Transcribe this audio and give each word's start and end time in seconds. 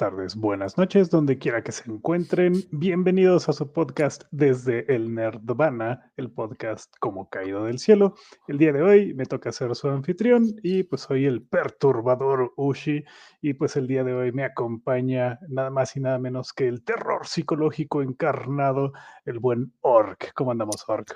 tardes, 0.00 0.34
buenas 0.34 0.78
noches, 0.78 1.10
donde 1.10 1.36
quiera 1.36 1.62
que 1.62 1.72
se 1.72 1.90
encuentren. 1.90 2.54
Bienvenidos 2.70 3.50
a 3.50 3.52
su 3.52 3.70
podcast 3.70 4.22
desde 4.30 4.90
el 4.94 5.14
Nerdvana, 5.14 6.10
el 6.16 6.30
podcast 6.30 6.90
como 7.00 7.28
caído 7.28 7.64
del 7.64 7.78
cielo. 7.78 8.14
El 8.48 8.56
día 8.56 8.72
de 8.72 8.80
hoy 8.80 9.12
me 9.12 9.26
toca 9.26 9.52
ser 9.52 9.76
su 9.76 9.90
anfitrión 9.90 10.56
y 10.62 10.84
pues 10.84 11.02
soy 11.02 11.26
el 11.26 11.42
perturbador 11.42 12.54
Ushi 12.56 13.04
y 13.42 13.52
pues 13.52 13.76
el 13.76 13.88
día 13.88 14.02
de 14.02 14.14
hoy 14.14 14.32
me 14.32 14.44
acompaña 14.44 15.38
nada 15.50 15.68
más 15.68 15.94
y 15.94 16.00
nada 16.00 16.18
menos 16.18 16.54
que 16.54 16.66
el 16.66 16.82
terror 16.82 17.26
psicológico 17.26 18.00
encarnado, 18.00 18.94
el 19.26 19.38
buen 19.38 19.74
Orc. 19.82 20.32
¿Cómo 20.32 20.50
andamos, 20.50 20.82
Orc? 20.88 21.14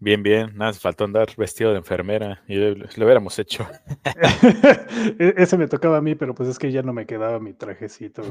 Bien, 0.00 0.22
bien, 0.22 0.56
nada, 0.56 0.72
faltó 0.74 1.02
andar 1.04 1.28
vestido 1.36 1.72
de 1.72 1.78
enfermera 1.78 2.40
y 2.46 2.54
lo, 2.54 2.86
hubiéramos 3.04 3.36
hecho. 3.40 3.66
E-, 5.18 5.34
ese 5.36 5.56
me 5.58 5.66
tocaba 5.66 5.98
a 5.98 6.00
mí, 6.00 6.14
pero 6.14 6.34
pues 6.34 6.48
es 6.48 6.58
que 6.58 6.70
ya 6.70 6.82
no 6.82 6.92
me 6.92 7.04
quedaba 7.06 7.40
mi 7.40 7.52
trajecito. 7.52 8.22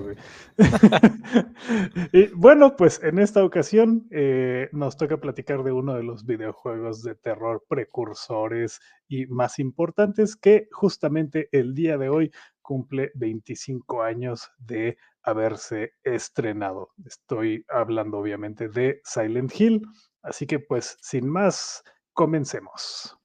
y 2.13 2.27
bueno, 2.27 2.75
pues 2.77 3.03
en 3.03 3.19
esta 3.19 3.43
ocasión 3.43 4.07
eh, 4.11 4.69
nos 4.71 4.95
toca 4.95 5.17
platicar 5.17 5.63
de 5.63 5.73
uno 5.73 5.95
de 5.95 6.03
los 6.03 6.25
videojuegos 6.25 7.03
de 7.03 7.15
terror 7.15 7.65
precursores 7.67 8.79
y 9.09 9.25
más 9.27 9.59
importantes 9.59 10.37
que 10.37 10.69
justamente 10.71 11.49
el 11.51 11.73
día 11.73 11.97
de 11.97 12.07
hoy 12.07 12.31
cumple 12.61 13.11
25 13.15 14.03
años 14.03 14.51
de 14.57 14.97
haberse 15.21 15.93
estrenado. 16.03 16.91
Estoy 17.05 17.65
hablando 17.67 18.19
obviamente 18.19 18.69
de 18.69 19.01
Silent 19.03 19.51
Hill 19.59 19.81
Así 20.27 20.45
que 20.45 20.59
pues, 20.59 20.97
sin 21.01 21.29
más, 21.29 21.83
comencemos. 22.13 23.17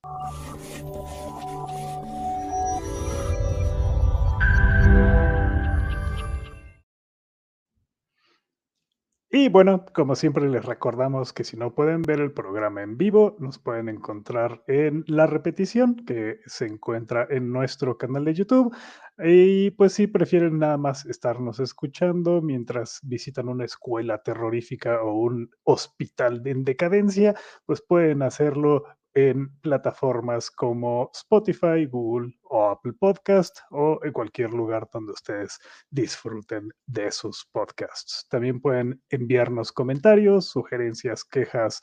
Y 9.35 9.49
bueno, 9.49 9.87
como 9.95 10.15
siempre 10.15 10.47
les 10.47 10.63
recordamos 10.63 11.33
que 11.33 11.43
si 11.43 11.57
no 11.57 11.75
pueden 11.75 12.03
ver 12.03 12.21
el 12.21 12.33
programa 12.33 12.83
en 12.83 12.99
vivo, 12.99 13.35
nos 13.39 13.59
pueden 13.59 13.89
encontrar 13.89 14.63
en 14.67 15.05
la 15.07 15.27
repetición 15.27 15.97
que 16.05 16.41
se 16.45 16.67
encuentra 16.67 17.27
en 17.31 17.51
nuestro 17.51 17.97
canal 17.97 18.27
de 18.27 18.35
YouTube. 18.35 18.77
Y 19.25 19.71
pues 19.71 19.95
si 19.95 20.07
prefieren 20.07 20.59
nada 20.59 20.77
más 20.77 21.07
estarnos 21.07 21.61
escuchando 21.61 22.43
mientras 22.43 23.01
visitan 23.05 23.49
una 23.49 23.65
escuela 23.65 24.23
terrorífica 24.23 25.03
o 25.03 25.15
un 25.15 25.49
hospital 25.65 26.43
en 26.45 26.65
decadencia, 26.65 27.35
pues 27.65 27.81
pueden 27.81 28.21
hacerlo 28.21 28.85
en 29.15 29.55
plataformas 29.61 30.51
como 30.51 31.11
Spotify, 31.15 31.87
Google 31.87 32.35
o 32.45 32.71
Apple 32.71 32.95
Podcast 32.99 33.59
o 33.71 34.01
en 34.03 34.13
cualquier 34.13 34.53
lugar 34.53 34.89
donde 34.93 35.13
ustedes 35.13 35.59
disfruten 35.91 36.73
de 36.87 37.11
sus 37.11 37.47
podcasts. 37.53 38.27
También 38.29 38.61
pueden 38.61 39.03
enviarnos 39.11 39.73
comentarios, 39.73 40.47
sugerencias, 40.47 41.25
quejas 41.25 41.83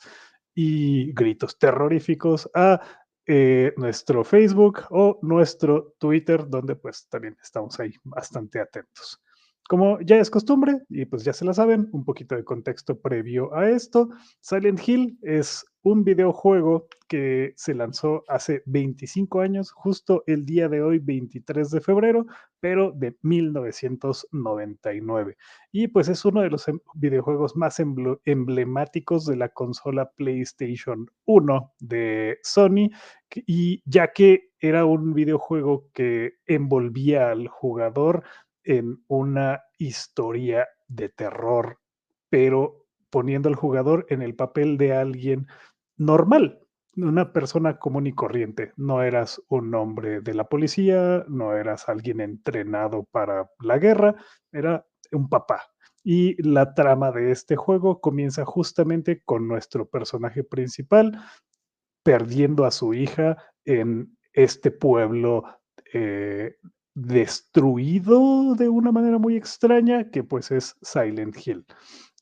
y 0.54 1.12
gritos 1.12 1.58
terroríficos 1.58 2.50
a 2.54 2.80
eh, 3.26 3.72
nuestro 3.76 4.24
Facebook 4.24 4.80
o 4.90 5.18
nuestro 5.22 5.94
Twitter, 5.98 6.48
donde 6.48 6.74
pues 6.74 7.06
también 7.08 7.36
estamos 7.40 7.78
ahí 7.78 7.94
bastante 8.02 8.60
atentos. 8.60 9.22
Como 9.70 10.00
ya 10.00 10.16
es 10.16 10.30
costumbre, 10.30 10.80
y 10.88 11.04
pues 11.04 11.22
ya 11.22 11.32
se 11.32 11.44
la 11.44 11.54
saben, 11.54 11.88
un 11.92 12.04
poquito 12.04 12.34
de 12.34 12.42
contexto 12.42 12.98
previo 12.98 13.54
a 13.54 13.70
esto, 13.70 14.08
Silent 14.40 14.80
Hill 14.84 15.16
es 15.22 15.64
un 15.82 16.02
videojuego 16.02 16.88
que 17.08 17.52
se 17.54 17.74
lanzó 17.74 18.24
hace 18.26 18.64
25 18.66 19.40
años, 19.40 19.70
justo 19.70 20.24
el 20.26 20.44
día 20.44 20.68
de 20.68 20.82
hoy, 20.82 20.98
23 20.98 21.70
de 21.70 21.80
febrero, 21.80 22.26
pero 22.58 22.90
de 22.90 23.16
1999. 23.22 25.36
Y 25.70 25.86
pues 25.86 26.08
es 26.08 26.24
uno 26.24 26.42
de 26.42 26.50
los 26.50 26.66
em, 26.66 26.80
videojuegos 26.94 27.54
más 27.54 27.78
emblemáticos 27.78 29.24
de 29.24 29.36
la 29.36 29.50
consola 29.50 30.10
PlayStation 30.16 31.08
1 31.26 31.74
de 31.78 32.38
Sony, 32.42 32.90
y 33.46 33.84
ya 33.84 34.12
que 34.12 34.50
era 34.58 34.84
un 34.84 35.14
videojuego 35.14 35.88
que 35.94 36.32
envolvía 36.46 37.30
al 37.30 37.46
jugador 37.46 38.24
en 38.64 39.02
una 39.08 39.62
historia 39.78 40.68
de 40.88 41.08
terror, 41.08 41.78
pero 42.28 42.86
poniendo 43.10 43.48
al 43.48 43.56
jugador 43.56 44.06
en 44.08 44.22
el 44.22 44.34
papel 44.34 44.78
de 44.78 44.94
alguien 44.94 45.46
normal, 45.96 46.60
una 46.96 47.32
persona 47.32 47.78
común 47.78 48.06
y 48.06 48.12
corriente. 48.12 48.72
No 48.76 49.02
eras 49.02 49.40
un 49.48 49.74
hombre 49.74 50.20
de 50.20 50.34
la 50.34 50.44
policía, 50.44 51.24
no 51.28 51.54
eras 51.54 51.88
alguien 51.88 52.20
entrenado 52.20 53.04
para 53.10 53.50
la 53.60 53.78
guerra, 53.78 54.16
era 54.52 54.86
un 55.12 55.28
papá. 55.28 55.62
Y 56.02 56.40
la 56.42 56.74
trama 56.74 57.12
de 57.12 57.30
este 57.30 57.56
juego 57.56 58.00
comienza 58.00 58.44
justamente 58.44 59.22
con 59.24 59.46
nuestro 59.46 59.88
personaje 59.88 60.42
principal 60.44 61.20
perdiendo 62.02 62.64
a 62.64 62.70
su 62.70 62.94
hija 62.94 63.36
en 63.64 64.16
este 64.32 64.70
pueblo 64.70 65.44
eh, 65.92 66.56
destruido 67.00 68.54
de 68.54 68.68
una 68.68 68.92
manera 68.92 69.18
muy 69.18 69.36
extraña, 69.36 70.10
que 70.10 70.22
pues 70.22 70.50
es 70.50 70.76
Silent 70.82 71.36
Hill. 71.44 71.64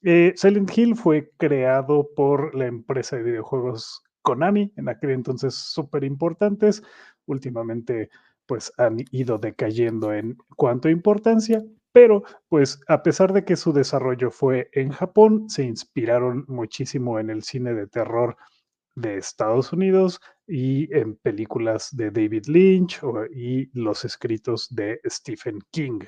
Eh, 0.02 0.32
Silent 0.36 0.70
Hill 0.76 0.94
fue 0.94 1.32
creado 1.36 2.08
por 2.14 2.54
la 2.54 2.66
empresa 2.66 3.16
de 3.16 3.24
videojuegos 3.24 4.02
Konami, 4.22 4.72
en 4.76 4.88
aquel 4.88 5.10
entonces 5.10 5.54
súper 5.54 6.04
importantes. 6.04 6.82
Últimamente 7.26 8.10
pues 8.46 8.72
han 8.78 8.98
ido 9.10 9.38
decayendo 9.38 10.12
en 10.12 10.38
cuanto 10.56 10.88
a 10.88 10.92
importancia, 10.92 11.62
pero 11.92 12.22
pues 12.48 12.80
a 12.88 13.02
pesar 13.02 13.32
de 13.32 13.44
que 13.44 13.56
su 13.56 13.72
desarrollo 13.72 14.30
fue 14.30 14.70
en 14.72 14.90
Japón, 14.90 15.50
se 15.50 15.64
inspiraron 15.64 16.44
muchísimo 16.48 17.18
en 17.18 17.30
el 17.30 17.42
cine 17.42 17.74
de 17.74 17.86
terror 17.88 18.36
de 18.94 19.18
Estados 19.18 19.72
Unidos 19.72 20.20
y 20.48 20.92
en 20.96 21.16
películas 21.16 21.94
de 21.94 22.10
David 22.10 22.46
Lynch 22.46 23.00
y 23.34 23.68
los 23.78 24.04
escritos 24.04 24.68
de 24.74 25.00
Stephen 25.06 25.60
King. 25.70 26.00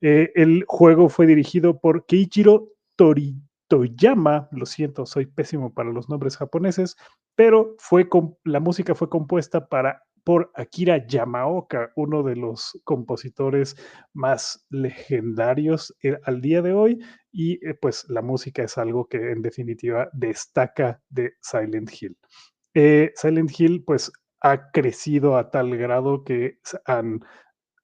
Eh, 0.00 0.32
el 0.34 0.64
juego 0.66 1.08
fue 1.08 1.26
dirigido 1.26 1.78
por 1.78 2.06
Keiichiro 2.06 2.70
Toritoyama, 2.96 4.48
lo 4.52 4.66
siento, 4.66 5.06
soy 5.06 5.26
pésimo 5.26 5.72
para 5.74 5.90
los 5.90 6.08
nombres 6.08 6.36
japoneses, 6.36 6.96
pero 7.34 7.74
fue 7.78 8.08
la 8.44 8.60
música 8.60 8.94
fue 8.94 9.08
compuesta 9.08 9.68
para 9.68 10.02
por 10.24 10.52
Akira 10.54 11.04
Yamaoka, 11.06 11.92
uno 11.96 12.22
de 12.22 12.36
los 12.36 12.80
compositores 12.84 13.76
más 14.12 14.64
legendarios 14.70 15.94
eh, 16.02 16.18
al 16.24 16.40
día 16.40 16.62
de 16.62 16.72
hoy, 16.72 17.00
y 17.32 17.54
eh, 17.66 17.74
pues 17.74 18.08
la 18.08 18.22
música 18.22 18.62
es 18.62 18.78
algo 18.78 19.06
que 19.06 19.32
en 19.32 19.42
definitiva 19.42 20.08
destaca 20.12 21.02
de 21.08 21.32
Silent 21.40 21.90
Hill. 22.00 22.16
Eh, 22.74 23.12
Silent 23.16 23.50
Hill 23.58 23.84
pues 23.84 24.10
ha 24.40 24.70
crecido 24.70 25.36
a 25.36 25.50
tal 25.50 25.76
grado 25.76 26.24
que 26.24 26.58
han 26.84 27.20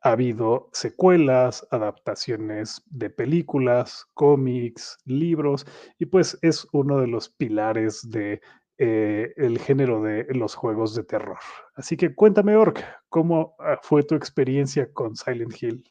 habido 0.01 0.71
secuelas, 0.73 1.67
adaptaciones 1.71 2.83
de 2.87 3.11
películas, 3.11 4.07
cómics, 4.15 4.99
libros, 5.05 5.67
y 5.99 6.07
pues 6.07 6.39
es 6.43 6.67
uno 6.73 7.01
de 7.01 7.09
los 7.09 7.29
pilares 7.29 8.09
de 8.11 8.41
eh, 8.79 9.33
el 9.37 9.59
género 9.59 10.03
de 10.03 10.25
los 10.31 10.55
juegos 10.55 10.95
de 10.95 11.03
terror. 11.03 11.39
Así 11.75 11.97
que 11.97 12.15
cuéntame, 12.15 12.55
Orc, 12.57 12.81
¿cómo 13.09 13.57
ah, 13.59 13.79
fue 13.83 14.05
tu 14.05 14.15
experiencia 14.15 14.93
con 14.93 15.17
Silent 15.17 15.61
Hill? 15.61 15.85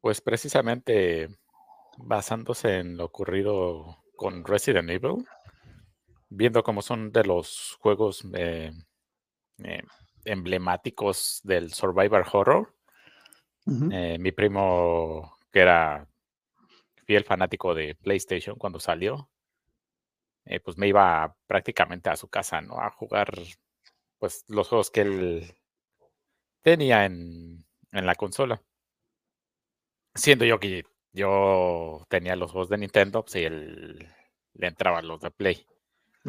Pues 0.00 0.20
precisamente 0.20 1.28
basándose 1.96 2.78
en 2.78 2.96
lo 2.96 3.04
ocurrido 3.04 4.02
con 4.16 4.44
Resident 4.44 4.90
Evil, 4.90 5.24
viendo 6.34 6.62
cómo 6.62 6.82
son 6.82 7.12
de 7.12 7.24
los 7.24 7.76
juegos 7.80 8.24
eh, 8.34 8.72
eh, 9.64 9.82
emblemáticos 10.24 11.40
del 11.44 11.72
Survivor 11.72 12.24
Horror. 12.32 12.74
mi 13.66 14.32
primo, 14.32 15.36
que 15.50 15.60
era 15.60 16.08
fiel 17.04 17.24
fanático 17.24 17.74
de 17.74 17.94
PlayStation 17.94 18.56
cuando 18.56 18.80
salió, 18.80 19.28
eh, 20.44 20.60
pues 20.60 20.76
me 20.76 20.88
iba 20.88 21.36
prácticamente 21.46 22.10
a 22.10 22.16
su 22.16 22.28
casa, 22.28 22.60
¿no? 22.60 22.80
A 22.80 22.90
jugar, 22.90 23.32
pues, 24.18 24.44
los 24.48 24.68
juegos 24.68 24.90
que 24.90 25.02
él 25.02 25.54
tenía 26.62 27.04
en, 27.04 27.64
en 27.92 28.06
la 28.06 28.14
consola. 28.14 28.62
Siendo 30.14 30.44
yo 30.44 30.58
que 30.58 30.84
yo 31.12 32.06
tenía 32.08 32.36
los 32.36 32.52
juegos 32.52 32.68
de 32.68 32.78
Nintendo, 32.78 33.22
pues 33.22 33.36
y 33.36 33.44
él 33.44 34.08
le 34.54 34.66
entraban 34.66 35.06
los 35.06 35.20
de 35.20 35.30
Play. 35.30 35.66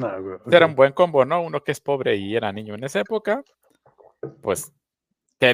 Ah, 0.01 0.19
era 0.51 0.65
un 0.65 0.75
buen 0.75 0.93
combo, 0.93 1.25
¿no? 1.25 1.41
Uno 1.41 1.63
que 1.63 1.71
es 1.71 1.79
pobre 1.79 2.15
y 2.15 2.35
era 2.35 2.51
niño 2.51 2.75
en 2.75 2.83
esa 2.83 2.99
época, 3.01 3.43
pues 4.41 4.71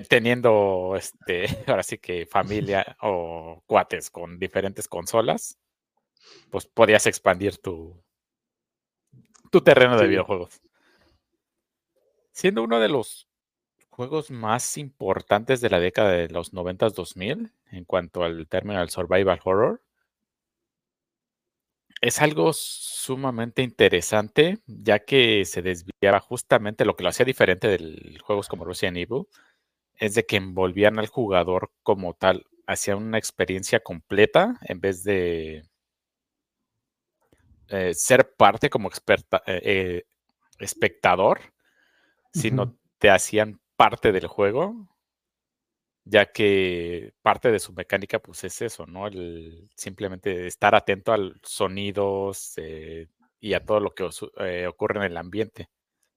teniendo, 0.07 0.95
este, 0.95 1.45
ahora 1.67 1.83
sí 1.83 1.97
que 1.97 2.25
familia 2.25 2.97
o 3.01 3.63
cuates 3.65 4.09
con 4.09 4.37
diferentes 4.37 4.87
consolas, 4.87 5.57
pues 6.51 6.67
podías 6.67 7.07
expandir 7.07 7.57
tu, 7.57 8.01
tu 9.51 9.61
terreno 9.61 9.97
de 9.97 10.07
videojuegos. 10.07 10.61
Siendo 12.31 12.63
uno 12.63 12.79
de 12.79 12.89
los 12.89 13.27
juegos 13.89 14.31
más 14.31 14.77
importantes 14.77 15.59
de 15.59 15.69
la 15.69 15.79
década 15.79 16.11
de 16.11 16.29
los 16.29 16.53
90-2000 16.53 17.51
en 17.71 17.85
cuanto 17.85 18.23
al 18.23 18.47
término 18.47 18.79
del 18.79 18.89
survival 18.89 19.41
horror. 19.43 19.81
Es 22.01 22.21
algo 22.21 22.53
sumamente 22.53 23.61
interesante, 23.61 24.59
ya 24.65 24.99
que 24.99 25.43
se 25.45 25.61
desviaba 25.61 26.19
justamente 26.21 26.85
lo 26.85 26.95
que 26.95 27.03
lo 27.03 27.09
hacía 27.09 27.25
diferente 27.25 27.67
de 27.67 28.17
juegos 28.19 28.47
como 28.47 28.63
Resident 28.63 28.97
Evil, 28.97 29.25
es 29.95 30.15
de 30.15 30.25
que 30.25 30.37
envolvían 30.37 30.97
al 30.97 31.07
jugador 31.07 31.71
como 31.83 32.13
tal, 32.13 32.45
hacia 32.67 32.95
una 32.95 33.17
experiencia 33.17 33.81
completa 33.81 34.57
en 34.61 34.79
vez 34.79 35.03
de 35.03 35.63
eh, 37.67 37.93
ser 37.93 38.33
parte 38.35 38.69
como 38.69 38.87
experta, 38.87 39.43
eh, 39.45 39.61
eh, 39.63 40.03
espectador, 40.59 41.39
sino 42.33 42.77
te 42.97 43.09
hacían 43.09 43.59
parte 43.75 44.11
del 44.11 44.27
juego, 44.27 44.87
ya 46.05 46.31
que 46.31 47.13
parte 47.21 47.51
de 47.51 47.59
su 47.59 47.73
mecánica 47.73 48.19
pues 48.19 48.43
es 48.43 48.61
eso, 48.61 48.85
¿no? 48.87 49.07
El 49.07 49.69
simplemente 49.75 50.47
estar 50.47 50.75
atento 50.75 51.13
a 51.13 51.17
sonidos 51.43 52.55
y 53.39 53.53
a 53.53 53.63
todo 53.65 53.79
lo 53.79 53.93
que 53.93 54.03
ocurre 54.67 54.99
en 54.99 55.03
el 55.11 55.17
ambiente, 55.17 55.69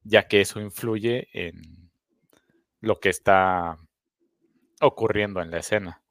ya 0.02 0.26
que 0.28 0.40
eso 0.40 0.60
influye 0.60 1.28
en 1.32 1.90
lo 2.80 3.00
que 3.00 3.10
está 3.10 3.78
ocurriendo 4.80 5.40
en 5.40 5.50
la 5.50 5.58
escena. 5.58 6.02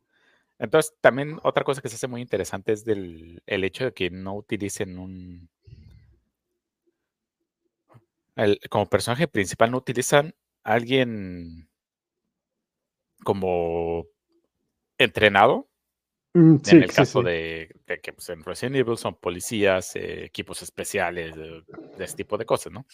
Entonces, 0.59 0.95
también 1.01 1.39
otra 1.43 1.63
cosa 1.63 1.81
que 1.81 1.89
se 1.89 1.95
hace 1.95 2.07
muy 2.07 2.21
interesante 2.21 2.71
es 2.71 2.85
del, 2.85 3.41
el 3.47 3.63
hecho 3.63 3.85
de 3.85 3.93
que 3.93 4.09
no 4.11 4.35
utilicen 4.35 4.99
un... 4.99 5.49
como 8.69 8.89
personaje 8.89 9.27
principal 9.27 9.71
no 9.71 9.77
utilizan 9.77 10.35
alguien 10.63 11.67
como 13.23 14.05
entrenado. 14.97 15.67
Mm, 16.33 16.57
en 16.65 16.83
el 16.83 16.93
caso 16.93 17.21
De, 17.21 17.81
que 18.01 18.13
pues, 18.13 18.29
en 18.29 18.43
Resident 18.43 18.77
Evil 18.77 18.97
son 18.97 19.15
policías, 19.15 19.95
eh, 19.95 20.25
equipos 20.25 20.61
especiales, 20.61 21.35
de, 21.35 21.63
de 21.97 22.03
ese 22.03 22.15
tipo 22.15 22.37
de 22.37 22.45
cosas, 22.45 22.71
¿no? 22.71 22.85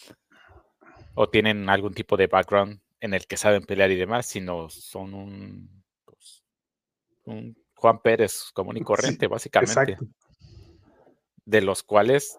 O 1.14 1.28
tienen 1.28 1.68
algún 1.68 1.94
tipo 1.94 2.16
de 2.16 2.26
background 2.26 2.80
en 3.00 3.14
el 3.14 3.26
que 3.26 3.36
saben 3.36 3.64
pelear 3.64 3.90
y 3.90 3.96
demás, 3.96 4.26
sino 4.26 4.68
son 4.68 5.14
un, 5.14 5.84
pues, 6.04 6.42
un 7.24 7.56
Juan 7.74 8.00
Pérez 8.00 8.50
común 8.52 8.76
y 8.76 8.82
corriente, 8.82 9.28
básicamente. 9.28 9.98
De 11.44 11.60
los 11.60 11.82
cuales 11.82 12.38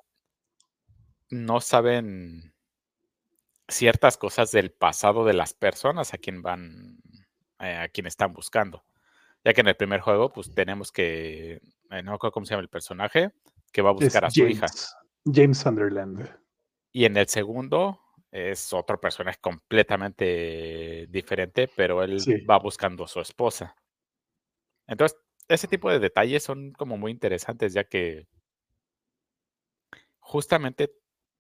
no 1.30 1.62
saben 1.62 2.53
ciertas 3.68 4.18
cosas 4.18 4.51
del 4.51 4.71
pasado 4.71 5.24
de 5.25 5.33
las 5.33 5.53
personas 5.53 6.13
a 6.13 6.18
quien 6.18 6.42
van, 6.42 6.99
eh, 7.59 7.75
a 7.75 7.88
quien 7.89 8.07
están 8.07 8.33
buscando. 8.33 8.83
Ya 9.44 9.53
que 9.53 9.61
en 9.61 9.67
el 9.67 9.75
primer 9.75 10.01
juego, 10.01 10.31
pues 10.31 10.53
tenemos 10.53 10.91
que, 10.91 11.61
eh, 11.91 12.03
no 12.03 12.13
recuerdo 12.13 12.31
cómo 12.31 12.45
se 12.45 12.51
llama 12.51 12.63
el 12.63 12.69
personaje, 12.69 13.31
que 13.71 13.81
va 13.81 13.89
a 13.89 13.94
buscar 13.94 14.25
a 14.25 14.31
su 14.31 14.47
hija. 14.47 14.67
James 15.25 15.57
Sunderland. 15.57 16.29
Y 16.91 17.06
en 17.06 17.17
el 17.17 17.27
segundo, 17.27 18.00
es 18.31 18.73
otro 18.73 19.00
personaje 19.00 19.39
completamente 19.39 21.07
diferente, 21.09 21.69
pero 21.75 22.03
él 22.03 22.19
va 22.50 22.59
buscando 22.59 23.06
a 23.06 23.07
su 23.07 23.19
esposa. 23.21 23.75
Entonces, 24.88 25.19
ese 25.47 25.67
tipo 25.67 25.89
de 25.89 26.00
detalles 26.00 26.44
son 26.44 26.71
como 26.73 26.97
muy 26.97 27.11
interesantes, 27.11 27.73
ya 27.73 27.83
que 27.83 28.27
justamente 30.19 30.91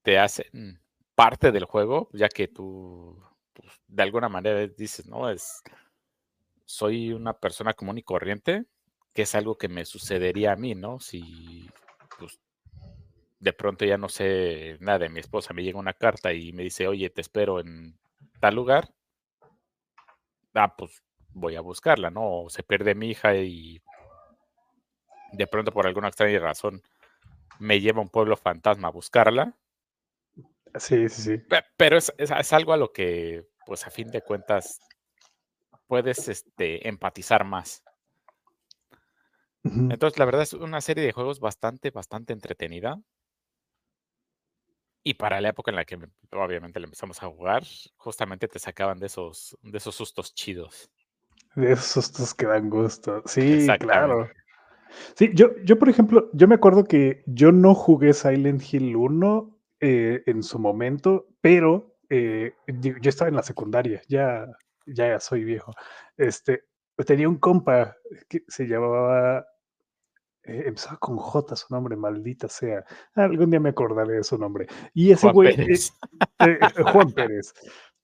te 0.01 0.17
hacen 0.17 0.81
parte 1.15 1.51
del 1.51 1.65
juego, 1.65 2.09
ya 2.13 2.29
que 2.29 2.47
tú 2.47 3.21
pues, 3.53 3.67
de 3.87 4.03
alguna 4.03 4.29
manera 4.29 4.65
dices, 4.67 5.05
no, 5.05 5.29
es 5.29 5.61
soy 6.69 7.13
una 7.13 7.33
persona 7.33 7.73
común 7.73 7.97
y 7.97 8.03
corriente, 8.03 8.65
que 9.15 9.23
es 9.23 9.33
algo 9.33 9.57
que 9.57 9.67
me 9.67 9.85
sucedería 9.85 10.51
a 10.51 10.55
mí, 10.55 10.75
¿no? 10.75 10.99
Si 10.99 11.67
pues, 12.19 12.39
de 13.39 13.53
pronto 13.53 13.85
ya 13.85 13.97
no 13.97 14.07
sé 14.07 14.77
nada 14.79 14.99
de 14.99 15.09
mi 15.09 15.19
esposa, 15.19 15.51
me 15.51 15.63
llega 15.63 15.79
una 15.79 15.95
carta 15.95 16.31
y 16.31 16.53
me 16.53 16.61
dice, 16.61 16.87
oye, 16.87 17.09
te 17.09 17.21
espero 17.21 17.59
en 17.59 17.97
tal 18.39 18.53
lugar, 18.53 18.93
ah, 20.53 20.75
pues 20.77 21.01
voy 21.29 21.55
a 21.55 21.61
buscarla, 21.61 22.11
¿no? 22.11 22.43
O 22.43 22.49
se 22.51 22.61
pierde 22.61 22.93
mi 22.93 23.09
hija 23.09 23.35
y 23.35 23.81
de 25.31 25.47
pronto 25.47 25.71
por 25.71 25.87
alguna 25.87 26.09
extraña 26.09 26.37
razón 26.37 26.83
me 27.57 27.81
lleva 27.81 27.97
a 27.97 28.03
un 28.03 28.09
pueblo 28.09 28.37
fantasma 28.37 28.89
a 28.89 28.91
buscarla. 28.91 29.57
Sí, 30.75 31.09
sí, 31.09 31.21
sí. 31.23 31.43
Pero 31.77 31.97
es, 31.97 32.53
algo 32.53 32.73
a 32.73 32.77
lo 32.77 32.93
que, 32.93 33.47
pues 33.65 33.87
a 33.87 33.89
fin 33.89 34.11
de 34.11 34.21
cuentas, 34.21 34.79
puedes 35.89 36.29
este, 36.29 36.87
empatizar 36.87 37.43
más. 37.43 37.83
Entonces, 39.63 40.17
la 40.19 40.25
verdad 40.25 40.43
es 40.43 40.53
una 40.53 40.79
serie 40.81 41.03
de 41.03 41.11
juegos 41.11 41.39
bastante, 41.39 41.89
bastante 41.89 42.31
entretenida. 42.31 43.01
Y 45.03 45.15
para 45.15 45.41
la 45.41 45.49
época 45.49 45.71
en 45.71 45.75
la 45.75 45.85
que 45.85 45.97
obviamente 46.31 46.79
le 46.79 46.85
empezamos 46.85 47.21
a 47.23 47.27
jugar, 47.27 47.63
justamente 47.97 48.47
te 48.47 48.59
sacaban 48.59 48.99
de 48.99 49.07
esos, 49.07 49.57
de 49.63 49.77
esos 49.79 49.95
sustos 49.95 50.33
chidos. 50.33 50.91
De 51.55 51.71
esos 51.71 52.05
sustos 52.05 52.33
que 52.35 52.45
dan 52.45 52.69
gusto. 52.69 53.23
Sí, 53.25 53.67
claro. 53.79 54.29
Sí, 55.15 55.31
yo, 55.33 55.55
yo, 55.63 55.79
por 55.79 55.89
ejemplo, 55.89 56.29
yo 56.33 56.47
me 56.47 56.55
acuerdo 56.55 56.83
que 56.83 57.23
yo 57.25 57.51
no 57.51 57.73
jugué 57.73 58.13
Silent 58.13 58.61
Hill 58.71 58.95
1 58.95 59.59
eh, 59.79 60.21
en 60.27 60.43
su 60.43 60.59
momento, 60.59 61.27
pero 61.41 61.97
eh, 62.09 62.53
yo, 62.67 62.93
estaba 63.01 63.29
en 63.29 63.35
la 63.35 63.43
secundaria, 63.43 64.01
ya, 64.07 64.47
ya 64.93 65.19
soy 65.19 65.43
viejo. 65.43 65.73
Este, 66.17 66.63
tenía 67.05 67.29
un 67.29 67.37
compa 67.37 67.95
que 68.27 68.43
se 68.47 68.67
llamaba 68.67 69.45
eh, 70.43 70.63
empezaba 70.65 70.97
con 70.97 71.17
J 71.17 71.55
su 71.55 71.73
nombre, 71.73 71.95
maldita 71.95 72.47
sea. 72.47 72.83
Algún 73.13 73.51
día 73.51 73.59
me 73.59 73.69
acordaré 73.69 74.15
de 74.15 74.23
su 74.23 74.37
nombre. 74.37 74.67
Y 74.93 75.11
ese 75.11 75.31
güey, 75.31 75.49
eh, 75.49 75.77
eh, 76.39 76.59
Juan 76.91 77.11
Pérez, 77.11 77.53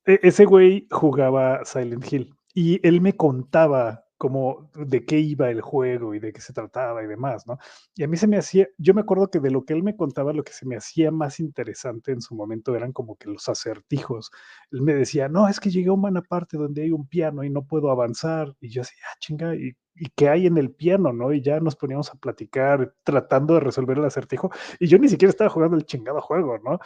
e, 0.05 0.19
ese 0.21 0.45
güey 0.45 0.87
jugaba 0.91 1.63
Silent 1.65 2.11
Hill 2.11 2.35
y 2.53 2.85
él 2.87 3.01
me 3.01 3.13
contaba 3.13 4.04
como 4.17 4.69
de 4.75 5.05
qué 5.05 5.19
iba 5.19 5.49
el 5.49 5.61
juego 5.61 6.15
y 6.15 6.19
de 6.19 6.31
qué 6.31 6.41
se 6.41 6.53
trataba 6.53 7.03
y 7.03 7.07
demás, 7.07 7.45
¿no? 7.47 7.57
Y 7.95 8.03
a 8.03 8.07
mí 8.07 8.17
se 8.17 8.27
me 8.27 8.37
hacía, 8.37 8.67
yo 8.77 8.93
me 8.93 9.01
acuerdo 9.01 9.29
que 9.29 9.39
de 9.39 9.51
lo 9.51 9.65
que 9.65 9.73
él 9.73 9.83
me 9.83 9.95
contaba, 9.95 10.33
lo 10.33 10.43
que 10.43 10.53
se 10.53 10.65
me 10.65 10.77
hacía 10.77 11.11
más 11.11 11.39
interesante 11.39 12.11
en 12.11 12.21
su 12.21 12.35
momento 12.35 12.75
eran 12.75 12.93
como 12.93 13.15
que 13.17 13.29
los 13.29 13.49
acertijos. 13.49 14.31
Él 14.71 14.81
me 14.81 14.93
decía, 14.93 15.27
no, 15.29 15.47
es 15.47 15.59
que 15.59 15.69
llegué 15.69 15.89
a 15.89 15.93
una 15.93 16.21
parte 16.21 16.57
donde 16.57 16.83
hay 16.83 16.91
un 16.91 17.07
piano 17.07 17.43
y 17.43 17.49
no 17.49 17.65
puedo 17.65 17.91
avanzar. 17.91 18.55
Y 18.61 18.69
yo 18.69 18.81
decía, 18.81 18.97
ah, 19.11 19.17
chinga, 19.19 19.55
¿y, 19.55 19.73
¿y 19.95 20.09
qué 20.15 20.29
hay 20.29 20.47
en 20.47 20.57
el 20.57 20.71
piano, 20.71 21.13
no? 21.13 21.33
Y 21.33 21.41
ya 21.41 21.59
nos 21.59 21.75
poníamos 21.75 22.09
a 22.11 22.15
platicar 22.15 22.93
tratando 23.03 23.55
de 23.55 23.59
resolver 23.61 23.97
el 23.97 24.05
acertijo. 24.05 24.51
Y 24.79 24.87
yo 24.87 24.97
ni 24.97 25.09
siquiera 25.09 25.29
estaba 25.29 25.49
jugando 25.49 25.77
el 25.77 25.85
chingado 25.85 26.21
juego, 26.21 26.57
¿no? 26.59 26.79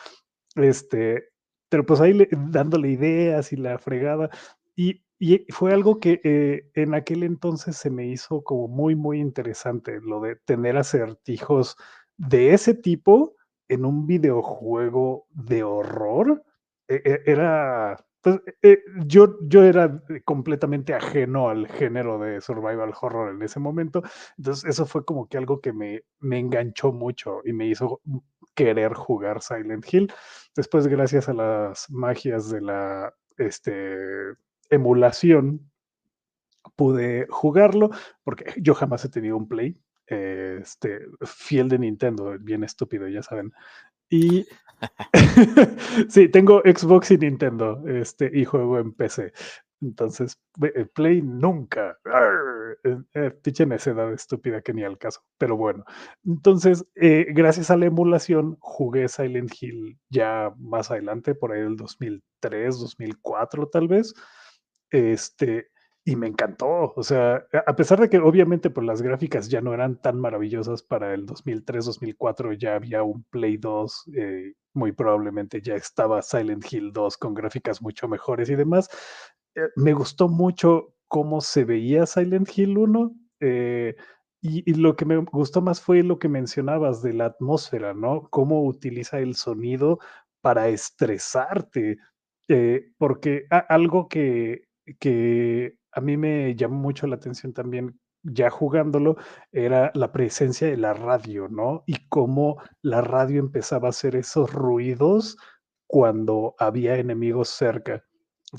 Este, 0.56 1.30
pero 1.70 1.86
pues 1.86 2.02
ahí 2.02 2.28
dándole 2.32 2.90
ideas 2.90 3.54
y 3.54 3.58
la 3.58 3.78
fregada. 3.80 4.30
Y 4.76 5.04
y 5.20 5.46
fue 5.52 5.74
algo 5.74 6.00
que 6.00 6.22
eh, 6.24 6.70
en 6.76 6.94
aquel 6.96 7.24
entonces 7.24 7.76
se 7.78 7.90
me 7.90 8.08
hizo 8.08 8.42
como 8.44 8.68
muy, 8.70 8.96
muy 8.96 9.20
interesante, 9.20 10.00
lo 10.02 10.22
de 10.22 10.38
tener 10.38 10.78
acertijos 10.78 11.76
de 12.18 12.54
ese 12.54 12.74
tipo 12.74 13.36
en 13.68 13.86
un 13.86 14.08
videojuego 14.08 15.28
de 15.32 15.64
horror. 15.64 16.44
E, 16.88 17.02
e, 17.04 17.22
era, 17.26 17.98
pues, 18.22 18.40
e, 18.62 18.80
yo, 19.06 19.38
yo 19.48 19.64
era 19.64 20.02
completamente 20.24 20.94
ajeno 20.94 21.50
al 21.50 21.68
género 21.68 22.18
de 22.20 22.40
survival 22.42 22.94
horror 23.02 23.36
en 23.36 23.42
ese 23.42 23.60
momento, 23.60 24.02
entonces 24.38 24.70
eso 24.70 24.86
fue 24.86 25.04
como 25.06 25.28
que 25.28 25.38
algo 25.38 25.60
que 25.62 25.74
me, 25.74 26.02
me 26.20 26.40
enganchó 26.40 26.94
mucho 26.94 27.42
y 27.44 27.52
me 27.54 27.68
hizo 27.68 28.02
querer 28.56 28.94
jugar 28.94 29.42
Silent 29.42 29.86
Hill. 29.94 30.12
Después, 30.56 30.88
gracias 30.88 31.30
a 31.30 31.34
las 31.34 31.90
magias 31.90 32.50
de 32.50 32.62
la 32.62 33.14
este, 33.38 33.98
emulación 34.70 35.70
pude 36.76 37.28
jugarlo, 37.30 37.90
porque 38.24 38.54
yo 38.58 38.74
jamás 38.74 39.04
he 39.06 39.10
tenido 39.10 39.38
un 39.38 39.48
Play, 39.48 39.78
este, 40.08 41.02
fiel 41.26 41.70
de 41.70 41.80
Nintendo, 41.80 42.38
bien 42.40 42.64
estúpido, 42.64 43.08
ya 43.08 43.22
saben. 43.22 43.52
Y 44.10 44.48
sí, 46.10 46.30
tengo 46.30 46.62
Xbox 46.62 47.12
y 47.12 47.18
Nintendo, 47.18 47.84
este, 47.88 48.32
y 48.34 48.46
juego 48.46 48.80
en 48.80 48.94
PC. 48.94 49.34
Entonces, 49.82 50.38
eh, 50.62 50.86
Play 50.94 51.22
nunca. 51.22 51.98
Eh, 52.84 52.98
eh, 53.14 53.32
pinche 53.32 53.66
necedad 53.66 54.12
estúpida 54.12 54.62
que 54.62 54.74
ni 54.74 54.84
al 54.84 54.98
caso. 54.98 55.22
Pero 55.38 55.56
bueno, 55.58 55.86
entonces, 56.26 56.86
gracias 56.96 57.72
a 57.72 57.78
la 57.78 57.86
emulación, 57.86 58.58
jugué 58.60 59.08
Silent 59.08 59.52
Hill 59.60 59.98
ya 60.10 60.54
más 60.58 60.92
adelante, 60.92 61.36
por 61.36 61.52
ahí 61.52 61.62
del 61.62 61.78
2003, 61.78 62.80
2004 62.80 63.68
tal 63.70 63.88
vez. 63.88 64.14
Este, 64.92 65.70
y 66.10 66.16
me 66.16 66.28
encantó. 66.28 66.94
O 66.96 67.04
sea, 67.04 67.46
a 67.68 67.76
pesar 67.76 68.00
de 68.00 68.10
que 68.10 68.18
obviamente 68.18 68.70
pues, 68.70 68.86
las 68.86 69.02
gráficas 69.02 69.50
ya 69.50 69.62
no 69.62 69.74
eran 69.74 70.02
tan 70.02 70.20
maravillosas 70.20 70.82
para 70.84 71.14
el 71.14 71.26
2003, 71.26 71.86
2004, 71.86 72.54
ya 72.54 72.76
había 72.76 73.04
un 73.04 73.24
Play 73.30 73.58
2, 73.58 74.06
eh, 74.16 74.54
muy 74.74 74.92
probablemente 74.92 75.62
ya 75.62 75.76
estaba 75.76 76.22
Silent 76.22 76.66
Hill 76.72 76.94
2 76.94 77.18
con 77.18 77.34
gráficas 77.34 77.82
mucho 77.82 78.08
mejores 78.08 78.50
y 78.50 78.56
demás. 78.56 78.90
eh, 79.56 79.70
me 79.76 79.94
gustó 79.94 80.30
mucho 80.30 80.96
cómo 81.08 81.42
se 81.42 81.66
veía 81.66 82.06
Silent 82.06 82.50
Hill 82.58 82.78
1. 82.78 83.16
Eh, 83.42 83.96
y, 84.42 84.74
lo 84.76 84.96
que 84.96 85.06
me 85.06 85.18
gustó 85.18 85.62
más 85.62 85.82
fue 85.82 86.02
lo 86.04 86.18
que 86.18 86.30
mencionabas 86.30 87.02
de 87.04 87.14
la 87.14 87.26
atmósfera, 87.26 87.94
¿no? 87.94 88.30
Cómo 88.30 88.64
utiliza 88.66 89.20
el 89.20 89.36
sonido 89.36 90.00
para 90.42 90.70
estresarte. 90.70 91.98
Porque 92.98 93.46
algo 93.70 94.08
que, 94.08 94.69
que 95.00 95.76
a 95.92 96.02
mí 96.02 96.18
me 96.18 96.56
llamó 96.56 96.78
mucho 96.78 97.08
la 97.08 97.16
atención 97.16 97.54
también 97.54 98.00
ya 98.24 98.50
jugándolo, 98.50 99.16
era 99.52 99.92
la 99.94 100.12
presencia 100.12 100.68
de 100.68 100.78
la 100.78 100.94
radio, 100.94 101.48
¿no? 101.48 101.84
Y 101.88 102.08
cómo 102.10 102.62
la 102.82 103.02
radio 103.02 103.40
empezaba 103.40 103.88
a 103.88 103.92
hacer 103.92 104.16
esos 104.16 104.54
ruidos 104.54 105.38
cuando 105.88 106.56
había 106.60 106.98
enemigos 106.98 107.50
cerca. 107.50 108.04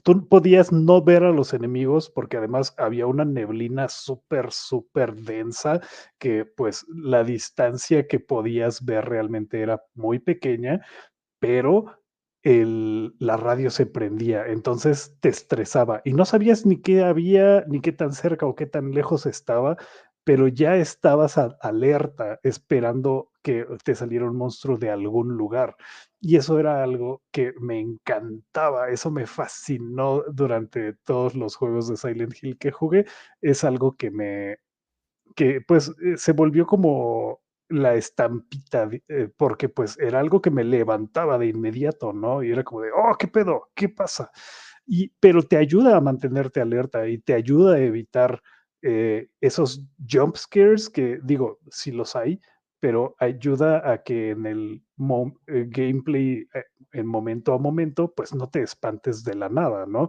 Tú 0.05 0.29
podías 0.29 0.71
no 0.71 1.03
ver 1.03 1.25
a 1.25 1.33
los 1.33 1.53
enemigos 1.53 2.11
porque 2.11 2.37
además 2.37 2.75
había 2.79 3.07
una 3.07 3.25
neblina 3.25 3.89
súper, 3.89 4.53
súper 4.53 5.15
densa 5.15 5.81
que 6.19 6.45
pues 6.45 6.87
la 6.89 7.25
distancia 7.25 8.07
que 8.07 8.21
podías 8.21 8.85
ver 8.85 9.07
realmente 9.07 9.61
era 9.61 9.83
muy 9.95 10.21
pequeña, 10.21 10.81
pero 11.41 11.87
el, 12.43 13.15
la 13.19 13.37
radio 13.37 13.71
se 13.71 13.87
prendía, 13.87 14.47
entonces 14.47 15.17
te 15.21 15.29
estresaba 15.29 16.01
y 16.05 16.13
no 16.15 16.25
sabías 16.25 16.67
ni 16.67 16.81
qué 16.81 17.03
había, 17.03 17.65
ni 17.69 17.81
qué 17.81 17.93
tan 17.93 18.13
cerca 18.13 18.47
o 18.47 18.55
qué 18.55 18.67
tan 18.67 18.93
lejos 18.93 19.27
estaba, 19.27 19.77
pero 20.25 20.49
ya 20.49 20.77
estabas 20.77 21.39
alerta 21.39 22.39
esperando 22.43 23.31
que 23.43 23.67
te 23.85 23.95
saliera 23.95 24.27
un 24.27 24.37
monstruo 24.37 24.77
de 24.77 24.91
algún 24.91 25.37
lugar. 25.37 25.77
Y 26.21 26.37
eso 26.37 26.59
era 26.59 26.83
algo 26.83 27.23
que 27.33 27.53
me 27.61 27.81
encantaba, 27.81 28.91
eso 28.91 29.11
me 29.11 29.27
fascinó 29.27 30.23
durante 30.31 30.95
todos 31.05 31.35
los 31.35 31.57
juegos 31.57 31.89
de 31.89 31.97
Silent 31.97 32.35
Hill 32.43 32.59
que 32.59 32.71
jugué. 32.71 33.07
Es 33.41 33.65
algo 33.65 33.97
que 33.97 34.11
me, 34.11 34.59
que 35.35 35.61
pues 35.63 35.91
eh, 36.03 36.17
se 36.17 36.33
volvió 36.33 36.67
como 36.67 37.41
la 37.71 37.95
estampita, 37.95 38.91
eh, 39.09 39.29
porque 39.37 39.69
pues 39.69 39.99
era 39.99 40.21
algo 40.21 40.43
que 40.43 40.51
me 40.51 40.65
levantaba 40.65 41.39
de 41.39 41.47
inmediato, 41.47 42.13
¿no? 42.13 42.43
Y 42.43 42.51
era 42.51 42.65
como 42.65 42.83
de, 42.83 42.91
oh, 42.93 43.17
¿qué 43.19 43.29
pedo? 43.29 43.71
¿Qué 43.75 43.89
pasa? 43.89 44.31
Y, 44.87 45.11
pero 45.21 45.43
te 45.43 45.57
ayuda 45.57 45.97
a 45.97 46.01
mantenerte 46.01 46.61
alerta 46.61 47.09
y 47.09 47.19
te 47.19 47.35
ayuda 47.35 47.77
a 47.77 47.81
evitar 47.81 48.43
eh, 48.83 49.29
esos 49.41 49.87
jump 50.09 50.37
scares 50.37 50.91
que 50.91 51.21
digo, 51.23 51.61
si 51.71 51.93
los 51.93 52.17
hay, 52.17 52.41
pero 52.81 53.15
ayuda 53.19 53.89
a 53.91 54.03
que 54.03 54.31
en 54.31 54.47
el 54.47 54.83
eh, 55.47 55.67
gameplay, 55.69 56.47
en 56.93 57.07
momento 57.07 57.53
a 57.55 57.59
momento, 57.59 58.13
pues 58.15 58.35
no 58.35 58.49
te 58.49 58.63
espantes 58.63 59.23
de 59.23 59.35
la 59.35 59.49
nada, 59.49 59.87
¿no? 59.87 60.09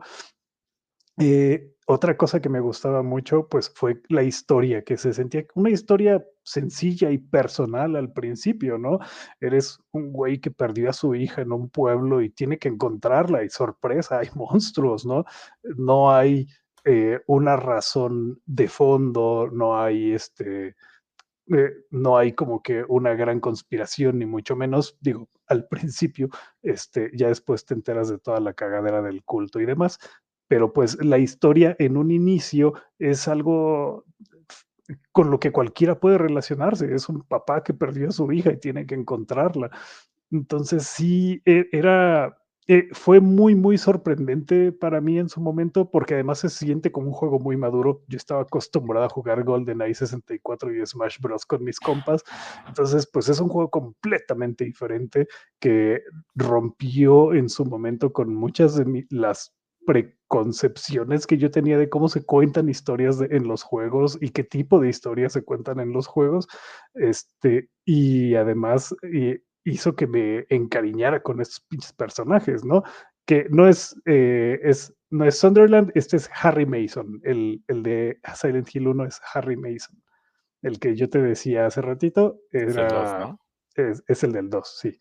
Eh, 1.19 1.71
otra 1.87 2.15
cosa 2.15 2.39
que 2.41 2.49
me 2.49 2.59
gustaba 2.61 3.03
mucho, 3.03 3.47
pues 3.49 3.69
fue 3.75 4.01
la 4.09 4.23
historia, 4.23 4.83
que 4.83 4.97
se 4.97 5.13
sentía 5.13 5.45
una 5.55 5.69
historia 5.69 6.25
sencilla 6.43 7.11
y 7.11 7.17
personal 7.17 7.95
al 7.95 8.13
principio, 8.13 8.77
¿no? 8.77 8.99
Eres 9.39 9.79
un 9.91 10.13
güey 10.13 10.39
que 10.39 10.51
perdió 10.51 10.89
a 10.89 10.93
su 10.93 11.15
hija 11.15 11.41
en 11.41 11.51
un 11.51 11.69
pueblo 11.69 12.21
y 12.21 12.29
tiene 12.29 12.57
que 12.59 12.69
encontrarla 12.69 13.43
y 13.43 13.49
sorpresa, 13.49 14.19
hay 14.19 14.29
monstruos, 14.35 15.05
¿no? 15.05 15.25
No 15.63 16.11
hay 16.13 16.47
eh, 16.85 17.19
una 17.27 17.57
razón 17.57 18.41
de 18.45 18.67
fondo, 18.67 19.49
no 19.51 19.77
hay 19.79 20.13
este, 20.13 20.75
eh, 21.53 21.71
no 21.89 22.17
hay 22.17 22.33
como 22.33 22.61
que 22.61 22.83
una 22.87 23.13
gran 23.15 23.39
conspiración, 23.39 24.19
ni 24.19 24.25
mucho 24.25 24.55
menos, 24.55 24.97
digo, 25.01 25.29
al 25.47 25.67
principio, 25.69 26.29
este, 26.61 27.11
ya 27.15 27.27
después 27.27 27.65
te 27.65 27.73
enteras 27.73 28.09
de 28.09 28.19
toda 28.19 28.39
la 28.39 28.53
cagadera 28.53 29.01
del 29.01 29.23
culto 29.23 29.59
y 29.59 29.65
demás, 29.65 29.99
pero 30.51 30.73
pues 30.73 31.01
la 31.01 31.17
historia 31.17 31.77
en 31.79 31.95
un 31.95 32.11
inicio 32.11 32.73
es 32.99 33.29
algo 33.29 34.03
con 35.13 35.31
lo 35.31 35.39
que 35.39 35.53
cualquiera 35.53 35.97
puede 35.97 36.17
relacionarse. 36.17 36.93
Es 36.93 37.07
un 37.07 37.21
papá 37.21 37.63
que 37.63 37.73
perdió 37.73 38.09
a 38.09 38.11
su 38.11 38.29
hija 38.33 38.51
y 38.51 38.57
tiene 38.57 38.85
que 38.85 38.95
encontrarla. 38.95 39.71
Entonces 40.29 40.87
sí, 40.87 41.41
e, 41.45 41.67
era, 41.71 42.37
eh, 42.67 42.89
fue 42.91 43.21
muy, 43.21 43.55
muy 43.55 43.77
sorprendente 43.77 44.73
para 44.73 44.99
mí 44.99 45.19
en 45.19 45.29
su 45.29 45.39
momento, 45.39 45.89
porque 45.89 46.15
además 46.15 46.39
se 46.39 46.49
siente 46.49 46.91
como 46.91 47.07
un 47.07 47.13
juego 47.13 47.39
muy 47.39 47.55
maduro. 47.55 48.03
Yo 48.09 48.17
estaba 48.17 48.41
acostumbrado 48.41 49.05
a 49.05 49.09
jugar 49.09 49.45
GoldenEye 49.45 49.95
64 49.95 50.75
y 50.75 50.85
Smash 50.85 51.17
Bros. 51.21 51.45
con 51.45 51.63
mis 51.63 51.79
compas. 51.79 52.25
Entonces, 52.67 53.07
pues 53.09 53.29
es 53.29 53.39
un 53.39 53.47
juego 53.47 53.69
completamente 53.69 54.65
diferente 54.65 55.29
que 55.61 56.01
rompió 56.35 57.33
en 57.33 57.47
su 57.47 57.63
momento 57.63 58.11
con 58.11 58.35
muchas 58.35 58.75
de 58.75 59.05
las 59.11 59.53
preconcepciones 59.85 61.27
que 61.27 61.37
yo 61.37 61.51
tenía 61.51 61.77
de 61.77 61.89
cómo 61.89 62.09
se 62.09 62.23
cuentan 62.23 62.69
historias 62.69 63.19
en 63.21 63.47
los 63.47 63.63
juegos 63.63 64.17
y 64.21 64.29
qué 64.29 64.43
tipo 64.43 64.79
de 64.79 64.89
historias 64.89 65.33
se 65.33 65.43
cuentan 65.43 65.79
en 65.79 65.91
los 65.91 66.07
juegos. 66.07 66.47
Este, 66.93 67.69
y 67.85 68.35
además 68.35 68.95
hizo 69.63 69.95
que 69.95 70.07
me 70.07 70.45
encariñara 70.49 71.21
con 71.21 71.41
estos 71.41 71.61
pinches 71.61 71.93
personajes, 71.93 72.63
¿no? 72.63 72.83
Que 73.25 73.47
no 73.49 73.67
es, 73.67 73.95
eh, 74.05 74.59
es, 74.63 74.93
no 75.09 75.25
es 75.25 75.37
Sunderland, 75.37 75.91
este 75.95 76.17
es 76.17 76.29
Harry 76.41 76.65
Mason, 76.65 77.19
el, 77.23 77.63
el 77.67 77.83
de 77.83 78.19
Silent 78.35 78.73
Hill 78.73 78.87
1 78.87 79.05
es 79.05 79.21
Harry 79.33 79.57
Mason. 79.57 80.01
El 80.61 80.79
que 80.79 80.95
yo 80.95 81.09
te 81.09 81.21
decía 81.21 81.65
hace 81.65 81.81
ratito 81.81 82.39
era, 82.51 83.37
es, 83.75 84.03
es 84.07 84.23
el 84.23 84.31
del 84.31 84.49
2, 84.49 84.79
sí. 84.79 84.97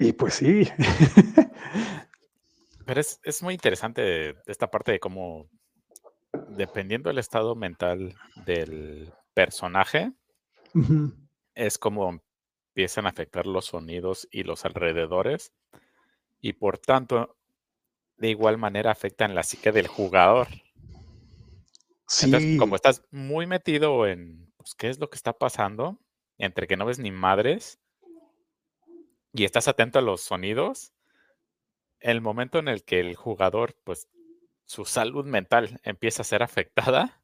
Y 0.00 0.14
pues 0.14 0.34
sí. 0.34 0.66
Pero 2.86 3.00
es, 3.00 3.42
muy 3.42 3.54
interesante 3.54 4.34
esta 4.46 4.70
parte 4.70 4.92
de 4.92 4.98
cómo, 4.98 5.48
dependiendo 6.48 7.10
del 7.10 7.18
estado 7.18 7.54
mental 7.54 8.16
del 8.46 9.12
personaje, 9.34 10.12
es 11.54 11.78
como 11.78 12.22
empiezan 12.70 13.04
a 13.04 13.10
afectar 13.10 13.46
los 13.46 13.66
sonidos 13.66 14.26
y 14.30 14.42
los 14.42 14.64
alrededores. 14.64 15.52
Y 16.40 16.54
por 16.54 16.78
tanto, 16.78 17.36
de 18.16 18.30
igual 18.30 18.56
manera 18.56 18.90
afectan 18.90 19.34
la 19.34 19.42
psique 19.42 19.70
del 19.70 19.86
jugador. 19.86 20.48
Sí. 22.08 22.56
como 22.58 22.74
estás 22.74 23.04
muy 23.12 23.46
metido 23.46 24.04
en 24.04 24.52
pues, 24.56 24.74
qué 24.74 24.88
es 24.88 24.98
lo 24.98 25.10
que 25.10 25.16
está 25.16 25.32
pasando, 25.34 26.00
entre 26.38 26.66
que 26.66 26.76
no 26.76 26.86
ves 26.86 26.98
ni 26.98 27.12
madres, 27.12 27.78
y 29.32 29.44
estás 29.44 29.68
atento 29.68 29.98
a 29.98 30.02
los 30.02 30.20
sonidos, 30.20 30.92
el 32.00 32.20
momento 32.20 32.58
en 32.58 32.68
el 32.68 32.84
que 32.84 33.00
el 33.00 33.14
jugador, 33.14 33.76
pues, 33.84 34.08
su 34.64 34.84
salud 34.84 35.24
mental 35.24 35.80
empieza 35.82 36.22
a 36.22 36.24
ser 36.24 36.42
afectada, 36.42 37.20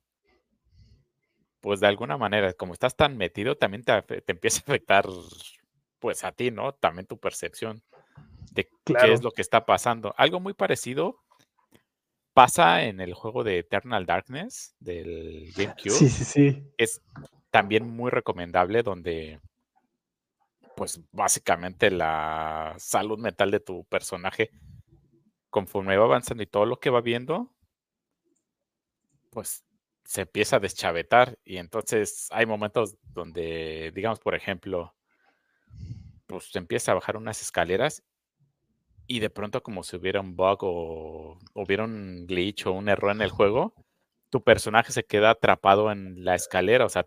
pues 1.60 1.80
de 1.80 1.86
alguna 1.86 2.16
manera, 2.16 2.52
como 2.52 2.72
estás 2.72 2.96
tan 2.96 3.16
metido, 3.16 3.56
también 3.56 3.84
te, 3.84 3.92
empieza 4.26 4.60
a 4.60 4.62
afectar, 4.62 5.06
pues 5.98 6.24
a 6.24 6.32
ti, 6.32 6.50
¿no? 6.50 6.74
También 6.74 7.06
tu 7.06 7.18
percepción 7.18 7.82
de 8.52 8.68
qué 8.84 9.12
es 9.12 9.22
lo 9.22 9.30
que 9.30 9.42
está 9.42 9.66
pasando. 9.66 10.14
Algo 10.16 10.40
muy 10.40 10.54
parecido 10.54 11.22
pasa 12.34 12.84
en 12.84 13.00
el 13.00 13.14
juego 13.14 13.44
de 13.44 13.58
Eternal 13.58 14.06
Darkness 14.06 14.74
del 14.78 15.52
GameCube. 15.56 15.90
Sí, 15.90 16.08
sí, 16.08 16.24
sí. 16.24 16.62
Es 16.76 17.00
también 17.50 17.88
muy 17.88 18.10
recomendable 18.10 18.82
donde 18.82 19.40
pues 20.76 21.00
básicamente 21.10 21.90
la 21.90 22.74
salud 22.78 23.18
mental 23.18 23.50
de 23.50 23.60
tu 23.60 23.84
personaje 23.86 24.50
conforme 25.50 25.96
va 25.96 26.04
avanzando 26.04 26.42
y 26.42 26.46
todo 26.46 26.66
lo 26.66 26.78
que 26.78 26.90
va 26.90 27.00
viendo, 27.00 27.54
pues 29.30 29.64
se 30.04 30.22
empieza 30.22 30.56
a 30.56 30.60
deschavetar. 30.60 31.38
Y 31.44 31.56
entonces 31.56 32.28
hay 32.30 32.46
momentos 32.46 32.96
donde, 33.02 33.90
digamos, 33.94 34.20
por 34.20 34.34
ejemplo, 34.34 34.94
pues 36.26 36.54
empieza 36.56 36.92
a 36.92 36.96
bajar 36.96 37.16
unas 37.16 37.40
escaleras 37.40 38.02
y 39.06 39.20
de 39.20 39.30
pronto 39.30 39.62
como 39.62 39.82
si 39.82 39.96
hubiera 39.96 40.20
un 40.20 40.36
bug 40.36 40.58
o 40.62 41.38
hubiera 41.54 41.84
un 41.84 42.26
glitch 42.26 42.66
o 42.66 42.72
un 42.72 42.88
error 42.88 43.12
en 43.12 43.22
el 43.22 43.30
juego, 43.30 43.74
tu 44.30 44.42
personaje 44.42 44.92
se 44.92 45.04
queda 45.04 45.30
atrapado 45.30 45.90
en 45.92 46.24
la 46.24 46.34
escalera, 46.34 46.84
o 46.84 46.88
sea, 46.88 47.06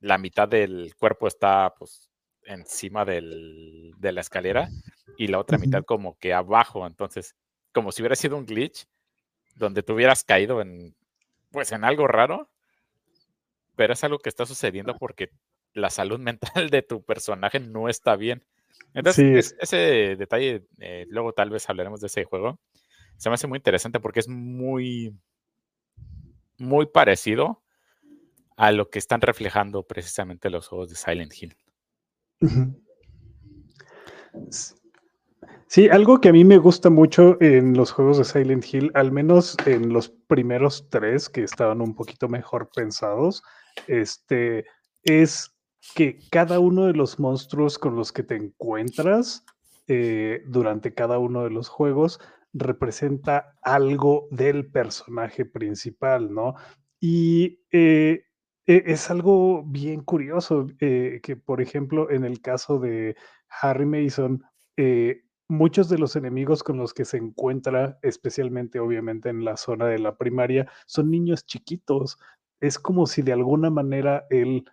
la 0.00 0.18
mitad 0.18 0.48
del 0.48 0.94
cuerpo 0.96 1.26
está 1.26 1.74
pues 1.78 2.10
encima 2.46 3.04
del, 3.04 3.92
de 3.98 4.12
la 4.12 4.20
escalera 4.20 4.68
y 5.16 5.28
la 5.28 5.38
otra 5.38 5.58
mitad 5.58 5.84
como 5.84 6.18
que 6.18 6.32
abajo. 6.32 6.86
Entonces, 6.86 7.34
como 7.72 7.92
si 7.92 8.02
hubiera 8.02 8.16
sido 8.16 8.36
un 8.36 8.46
glitch 8.46 8.86
donde 9.56 9.82
tú 9.82 9.94
hubieras 9.94 10.24
caído 10.24 10.60
en, 10.60 10.94
pues, 11.50 11.72
en 11.72 11.84
algo 11.84 12.06
raro, 12.06 12.50
pero 13.76 13.92
es 13.92 14.04
algo 14.04 14.18
que 14.18 14.28
está 14.28 14.46
sucediendo 14.46 14.96
porque 14.98 15.30
la 15.72 15.90
salud 15.90 16.18
mental 16.60 16.70
de 16.70 16.82
tu 16.82 17.02
personaje 17.02 17.60
no 17.60 17.88
está 17.88 18.16
bien. 18.16 18.44
Entonces, 18.92 19.56
ese 19.60 20.16
detalle, 20.16 20.66
eh, 20.78 21.06
luego 21.08 21.32
tal 21.32 21.50
vez 21.50 21.68
hablaremos 21.68 22.00
de 22.00 22.08
ese 22.08 22.24
juego, 22.24 22.60
se 23.16 23.28
me 23.28 23.34
hace 23.34 23.46
muy 23.46 23.58
interesante 23.58 24.00
porque 24.00 24.20
es 24.20 24.28
muy, 24.28 25.16
muy 26.58 26.86
parecido 26.86 27.62
a 28.56 28.72
lo 28.72 28.90
que 28.90 28.98
están 28.98 29.20
reflejando 29.20 29.84
precisamente 29.84 30.50
los 30.50 30.68
juegos 30.68 30.90
de 30.90 30.96
Silent 30.96 31.32
Hill. 31.34 31.56
Sí, 35.66 35.88
algo 35.88 36.20
que 36.20 36.28
a 36.28 36.32
mí 36.32 36.44
me 36.44 36.58
gusta 36.58 36.88
mucho 36.88 37.36
en 37.40 37.76
los 37.76 37.90
juegos 37.90 38.18
de 38.18 38.24
Silent 38.24 38.64
Hill, 38.72 38.92
al 38.94 39.10
menos 39.10 39.56
en 39.66 39.92
los 39.92 40.08
primeros 40.08 40.88
tres 40.88 41.28
que 41.28 41.42
estaban 41.42 41.80
un 41.80 41.96
poquito 41.96 42.28
mejor 42.28 42.70
pensados, 42.72 43.42
este, 43.88 44.66
es 45.02 45.52
que 45.94 46.18
cada 46.30 46.60
uno 46.60 46.86
de 46.86 46.92
los 46.92 47.18
monstruos 47.18 47.78
con 47.78 47.96
los 47.96 48.12
que 48.12 48.22
te 48.22 48.36
encuentras 48.36 49.44
eh, 49.88 50.42
durante 50.46 50.94
cada 50.94 51.18
uno 51.18 51.42
de 51.42 51.50
los 51.50 51.68
juegos 51.68 52.20
representa 52.52 53.56
algo 53.60 54.28
del 54.30 54.70
personaje 54.70 55.44
principal, 55.44 56.32
¿no? 56.32 56.54
Y 57.00 57.60
eh, 57.72 58.26
es 58.66 59.10
algo 59.10 59.62
bien 59.64 60.02
curioso 60.02 60.66
eh, 60.80 61.20
que, 61.22 61.36
por 61.36 61.60
ejemplo, 61.60 62.10
en 62.10 62.24
el 62.24 62.40
caso 62.40 62.78
de 62.78 63.16
Harry 63.62 63.86
Mason, 63.86 64.42
muchos 65.48 65.88
de 65.88 65.98
los 65.98 66.16
enemigos 66.16 66.62
con 66.62 66.78
los 66.78 66.94
que 66.94 67.04
se 67.04 67.16
encuentra, 67.18 67.98
especialmente 68.02 68.80
obviamente 68.80 69.28
en 69.28 69.44
la 69.44 69.56
zona 69.56 69.86
de 69.86 69.98
la 69.98 70.16
primaria, 70.16 70.70
son 70.86 71.10
niños 71.10 71.44
chiquitos. 71.46 72.18
Es 72.60 72.78
como 72.78 73.06
si 73.06 73.22
de 73.22 73.32
alguna 73.32 73.70
manera 73.70 74.26
él 74.30 74.64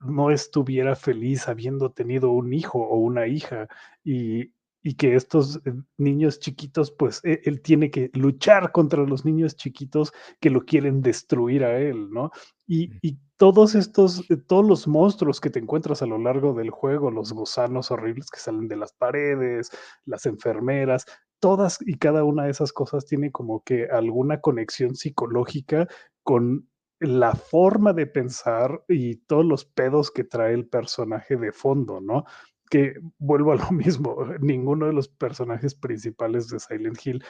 no 0.00 0.30
estuviera 0.30 0.96
feliz 0.96 1.48
habiendo 1.48 1.90
tenido 1.92 2.30
un 2.32 2.52
hijo 2.52 2.78
o 2.80 2.98
una 2.98 3.26
hija 3.26 3.68
y, 4.04 4.52
y 4.82 4.94
que 4.94 5.16
estos 5.16 5.58
eh, 5.66 5.72
niños 5.98 6.38
chiquitos, 6.40 6.90
pues 6.92 7.20
e, 7.24 7.40
él 7.44 7.62
tiene 7.62 7.90
que 7.90 8.10
luchar 8.14 8.72
contra 8.72 9.04
los 9.04 9.24
niños 9.24 9.56
chiquitos 9.56 10.12
que 10.40 10.50
lo 10.50 10.64
quieren 10.64 11.02
destruir 11.02 11.64
a 11.64 11.78
él, 11.80 12.10
¿no? 12.10 12.30
Y, 12.66 12.90
y, 13.02 13.18
todos 13.38 13.74
estos, 13.74 14.30
eh, 14.30 14.36
todos 14.38 14.66
los 14.66 14.88
monstruos 14.88 15.40
que 15.40 15.50
te 15.50 15.58
encuentras 15.58 16.00
a 16.00 16.06
lo 16.06 16.16
largo 16.16 16.54
del 16.54 16.70
juego, 16.70 17.10
los 17.10 17.34
gusanos 17.34 17.90
horribles 17.90 18.30
que 18.30 18.40
salen 18.40 18.66
de 18.66 18.76
las 18.76 18.94
paredes, 18.94 19.70
las 20.06 20.24
enfermeras, 20.24 21.04
todas 21.38 21.78
y 21.84 21.98
cada 21.98 22.24
una 22.24 22.44
de 22.44 22.50
esas 22.52 22.72
cosas 22.72 23.04
tiene 23.04 23.30
como 23.30 23.62
que 23.62 23.88
alguna 23.90 24.40
conexión 24.40 24.94
psicológica 24.94 25.86
con 26.22 26.66
la 26.98 27.34
forma 27.34 27.92
de 27.92 28.06
pensar 28.06 28.82
y 28.88 29.16
todos 29.16 29.44
los 29.44 29.66
pedos 29.66 30.10
que 30.10 30.24
trae 30.24 30.54
el 30.54 30.66
personaje 30.66 31.36
de 31.36 31.52
fondo, 31.52 32.00
¿no? 32.00 32.24
que 32.70 32.94
vuelvo 33.18 33.52
a 33.52 33.56
lo 33.56 33.70
mismo, 33.72 34.16
ninguno 34.40 34.86
de 34.86 34.92
los 34.92 35.08
personajes 35.08 35.74
principales 35.74 36.48
de 36.48 36.60
Silent 36.60 36.98
Hill 37.04 37.24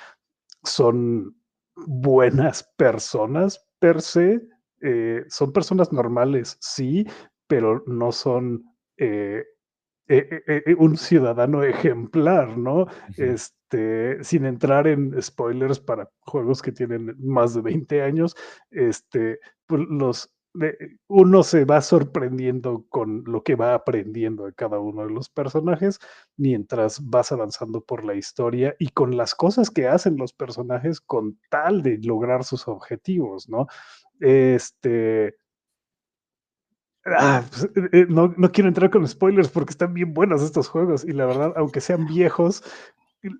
son 0.64 1.36
buenas 1.74 2.62
personas 2.76 3.66
per 3.78 4.00
se, 4.00 4.40
eh, 4.80 5.24
son 5.28 5.52
personas 5.52 5.92
normales, 5.92 6.56
sí, 6.60 7.06
pero 7.46 7.82
no 7.86 8.12
son 8.12 8.64
eh, 8.96 9.44
eh, 10.08 10.74
un 10.78 10.96
ciudadano 10.96 11.62
ejemplar, 11.64 12.56
¿no? 12.56 12.86
Este, 13.16 14.22
sin 14.22 14.46
entrar 14.46 14.86
en 14.86 15.20
spoilers 15.20 15.80
para 15.80 16.08
juegos 16.20 16.62
que 16.62 16.72
tienen 16.72 17.14
más 17.18 17.54
de 17.54 17.62
20 17.62 18.02
años, 18.02 18.36
este, 18.70 19.38
pues 19.66 19.82
los 19.88 20.35
uno 21.08 21.42
se 21.42 21.64
va 21.64 21.80
sorprendiendo 21.80 22.84
con 22.88 23.24
lo 23.26 23.42
que 23.42 23.54
va 23.54 23.74
aprendiendo 23.74 24.44
de 24.46 24.54
cada 24.54 24.78
uno 24.78 25.04
de 25.04 25.10
los 25.10 25.28
personajes 25.28 25.98
mientras 26.36 27.00
vas 27.08 27.32
avanzando 27.32 27.80
por 27.80 28.04
la 28.04 28.14
historia 28.14 28.74
y 28.78 28.88
con 28.88 29.16
las 29.16 29.34
cosas 29.34 29.70
que 29.70 29.88
hacen 29.88 30.16
los 30.16 30.32
personajes 30.32 31.00
con 31.00 31.38
tal 31.50 31.82
de 31.82 31.98
lograr 31.98 32.44
sus 32.44 32.68
objetivos, 32.68 33.48
¿no? 33.48 33.66
Este... 34.20 35.36
Ah, 37.04 37.44
pues, 37.48 37.64
eh, 37.76 37.88
eh, 37.92 38.06
no, 38.08 38.34
no 38.36 38.50
quiero 38.50 38.68
entrar 38.68 38.90
con 38.90 39.06
spoilers 39.06 39.48
porque 39.48 39.70
están 39.70 39.94
bien 39.94 40.12
buenos 40.12 40.42
estos 40.42 40.68
juegos 40.68 41.04
y 41.04 41.12
la 41.12 41.26
verdad, 41.26 41.52
aunque 41.56 41.80
sean 41.80 42.04
viejos, 42.06 42.64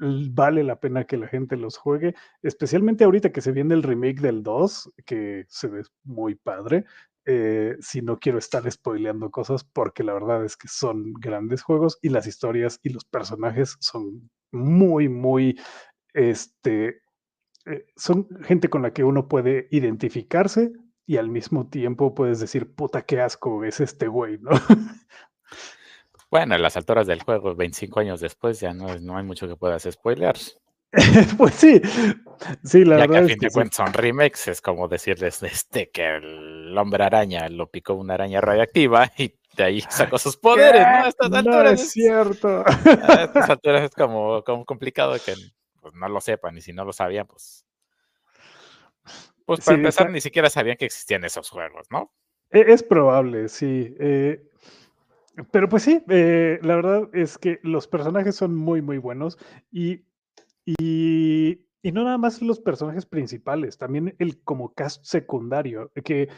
vale 0.01 0.65
la 0.65 0.81
pena 0.81 1.05
que 1.05 1.17
la 1.17 1.29
gente 1.29 1.57
los 1.57 1.77
juegue, 1.77 2.15
especialmente 2.43 3.05
ahorita 3.05 3.33
que 3.33 3.41
se 3.41 3.53
viene 3.53 3.75
el 3.75 3.83
remake 3.83 4.21
del 4.21 4.43
2, 4.43 4.93
que 5.05 5.45
se 5.49 5.69
ve 5.69 5.83
muy 6.05 6.35
padre. 6.35 6.85
Eh, 7.29 7.77
si 7.81 8.03
no 8.03 8.19
quiero 8.19 8.39
estar 8.39 8.71
spoileando 8.71 9.31
cosas, 9.31 9.65
porque 9.65 10.05
la 10.05 10.15
verdad 10.15 10.45
es 10.45 10.57
que 10.57 10.69
son 10.69 11.13
grandes 11.15 11.63
juegos 11.63 11.99
y 12.01 12.11
las 12.11 12.27
historias 12.29 12.79
y 12.85 12.91
los 12.91 13.05
personajes 13.05 13.77
son 13.81 14.31
muy, 14.53 15.09
muy, 15.09 15.59
este, 16.15 17.01
eh, 17.67 17.87
son 17.97 18.29
gente 18.45 18.71
con 18.71 18.83
la 18.83 18.93
que 18.93 19.03
uno 19.03 19.27
puede 19.27 19.67
identificarse 19.73 20.73
y 21.05 21.17
al 21.17 21.29
mismo 21.29 21.69
tiempo 21.69 22.15
puedes 22.15 22.39
decir, 22.39 22.75
puta, 22.75 23.03
qué 23.03 23.21
asco 23.21 23.65
es 23.65 23.81
este 23.81 24.07
güey, 24.07 24.39
¿no? 24.39 24.51
Bueno, 26.37 26.55
a 26.55 26.59
las 26.59 26.77
alturas 26.77 27.07
del 27.07 27.23
juego, 27.23 27.55
25 27.55 27.99
años 27.99 28.21
después, 28.21 28.61
ya 28.61 28.75
no, 28.75 28.99
no 28.99 29.17
hay 29.17 29.25
mucho 29.25 29.49
que 29.49 29.57
puedas 29.57 29.89
spoilear. 29.91 30.37
pues 31.39 31.55
sí, 31.55 31.81
sí, 32.63 32.85
la 32.85 32.99
ya 32.99 33.07
verdad. 33.07 33.21
Que 33.21 33.25
a 33.25 33.29
fin 33.29 33.39
de 33.39 33.51
cuentas 33.51 33.77
son 33.77 33.95
remakes, 33.95 34.49
es 34.49 34.61
como 34.61 34.87
decirles 34.87 35.43
este, 35.43 35.89
que 35.89 36.17
el 36.17 36.77
hombre 36.77 37.05
araña 37.05 37.49
lo 37.49 37.71
picó 37.71 37.95
una 37.95 38.13
araña 38.13 38.43
radiactiva 38.43 39.11
y 39.17 39.35
de 39.57 39.65
ahí 39.65 39.81
sacó 39.89 40.19
sus 40.19 40.37
poderes, 40.37 40.83
¿no? 40.83 40.87
A 40.89 41.09
estas 41.09 41.33
alturas. 41.33 41.65
No 41.65 41.71
es 41.71 41.91
cierto. 41.91 42.65
A 42.67 43.23
estas 43.25 43.49
alturas 43.49 43.85
es 43.85 43.93
como, 43.93 44.45
como 44.45 44.67
complicado 44.67 45.15
que 45.15 45.33
pues, 45.81 45.95
no 45.95 46.07
lo 46.07 46.21
sepan 46.21 46.59
y 46.59 46.61
si 46.61 46.75
no 46.75 46.85
lo 46.85 46.93
sabían, 46.93 47.27
pues. 47.27 47.65
Pues 49.47 49.61
para 49.65 49.79
empezar, 49.79 50.11
ni 50.11 50.21
siquiera 50.21 50.51
sabían 50.51 50.77
que 50.77 50.85
existían 50.85 51.25
esos 51.25 51.49
juegos, 51.49 51.87
¿no? 51.91 52.13
E, 52.51 52.61
es 52.69 52.83
probable, 52.83 53.49
sí. 53.49 53.97
Eh, 53.99 54.51
pero 55.51 55.69
pues 55.69 55.83
sí, 55.83 56.03
eh, 56.09 56.59
la 56.63 56.77
verdad 56.77 57.09
es 57.13 57.39
que 57.39 57.61
los 57.63 57.87
personajes 57.89 58.37
son 58.37 58.55
muy, 58.55 58.83
muy 58.83 58.99
buenos 58.99 59.39
y, 59.71 60.05
y, 60.65 61.61
y, 61.83 61.93
no 61.93 62.05
nada 62.05 62.19
más 62.19 62.43
los 62.43 62.61
personajes 62.61 63.07
principales, 63.07 63.79
también 63.79 64.15
el 64.19 64.43
como 64.43 64.75
cast 64.75 65.05
secundario, 65.05 65.93
que 66.05 66.29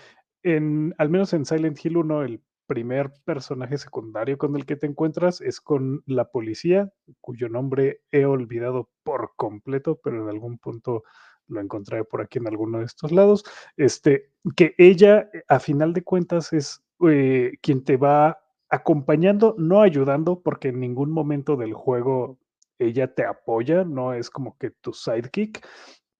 en, 0.42 0.94
al 0.98 1.10
menos 1.10 1.32
en 1.32 1.44
Silent 1.44 1.84
Hill 1.84 1.96
1, 1.96 2.22
el 2.22 2.42
primer 2.66 3.12
personaje 3.24 3.78
secundario 3.78 4.36
con 4.36 4.54
el 4.54 4.66
que 4.66 4.76
te 4.76 4.86
encuentras 4.86 5.40
es 5.40 5.60
con 5.60 6.02
la 6.06 6.30
policía, 6.30 6.92
cuyo 7.20 7.48
nombre 7.48 8.02
he 8.12 8.26
olvidado 8.26 8.90
por 9.02 9.32
completo, 9.36 9.98
pero 10.02 10.22
en 10.22 10.28
algún 10.28 10.58
punto 10.58 11.02
lo 11.48 11.60
encontré 11.60 12.04
por 12.04 12.20
aquí 12.20 12.38
en 12.38 12.46
alguno 12.46 12.80
de 12.80 12.84
estos 12.84 13.10
lados, 13.10 13.42
este, 13.76 14.30
que 14.54 14.74
ella 14.76 15.30
a 15.48 15.60
final 15.60 15.94
de 15.94 16.02
cuentas 16.02 16.52
es 16.52 16.82
eh, 17.08 17.52
quien 17.62 17.82
te 17.84 17.96
va 17.96 18.38
acompañando, 18.70 19.54
no 19.58 19.82
ayudando, 19.82 20.40
porque 20.42 20.68
en 20.68 20.80
ningún 20.80 21.10
momento 21.10 21.56
del 21.56 21.74
juego 21.74 22.38
ella 22.78 23.12
te 23.14 23.24
apoya, 23.24 23.84
no 23.84 24.12
es 24.14 24.30
como 24.30 24.56
que 24.58 24.70
tu 24.70 24.92
sidekick, 24.92 25.66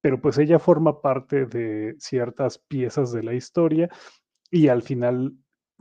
pero 0.00 0.20
pues 0.20 0.38
ella 0.38 0.58
forma 0.58 1.00
parte 1.00 1.46
de 1.46 1.94
ciertas 1.98 2.58
piezas 2.58 3.12
de 3.12 3.22
la 3.22 3.34
historia 3.34 3.88
y 4.50 4.68
al 4.68 4.82
final, 4.82 5.34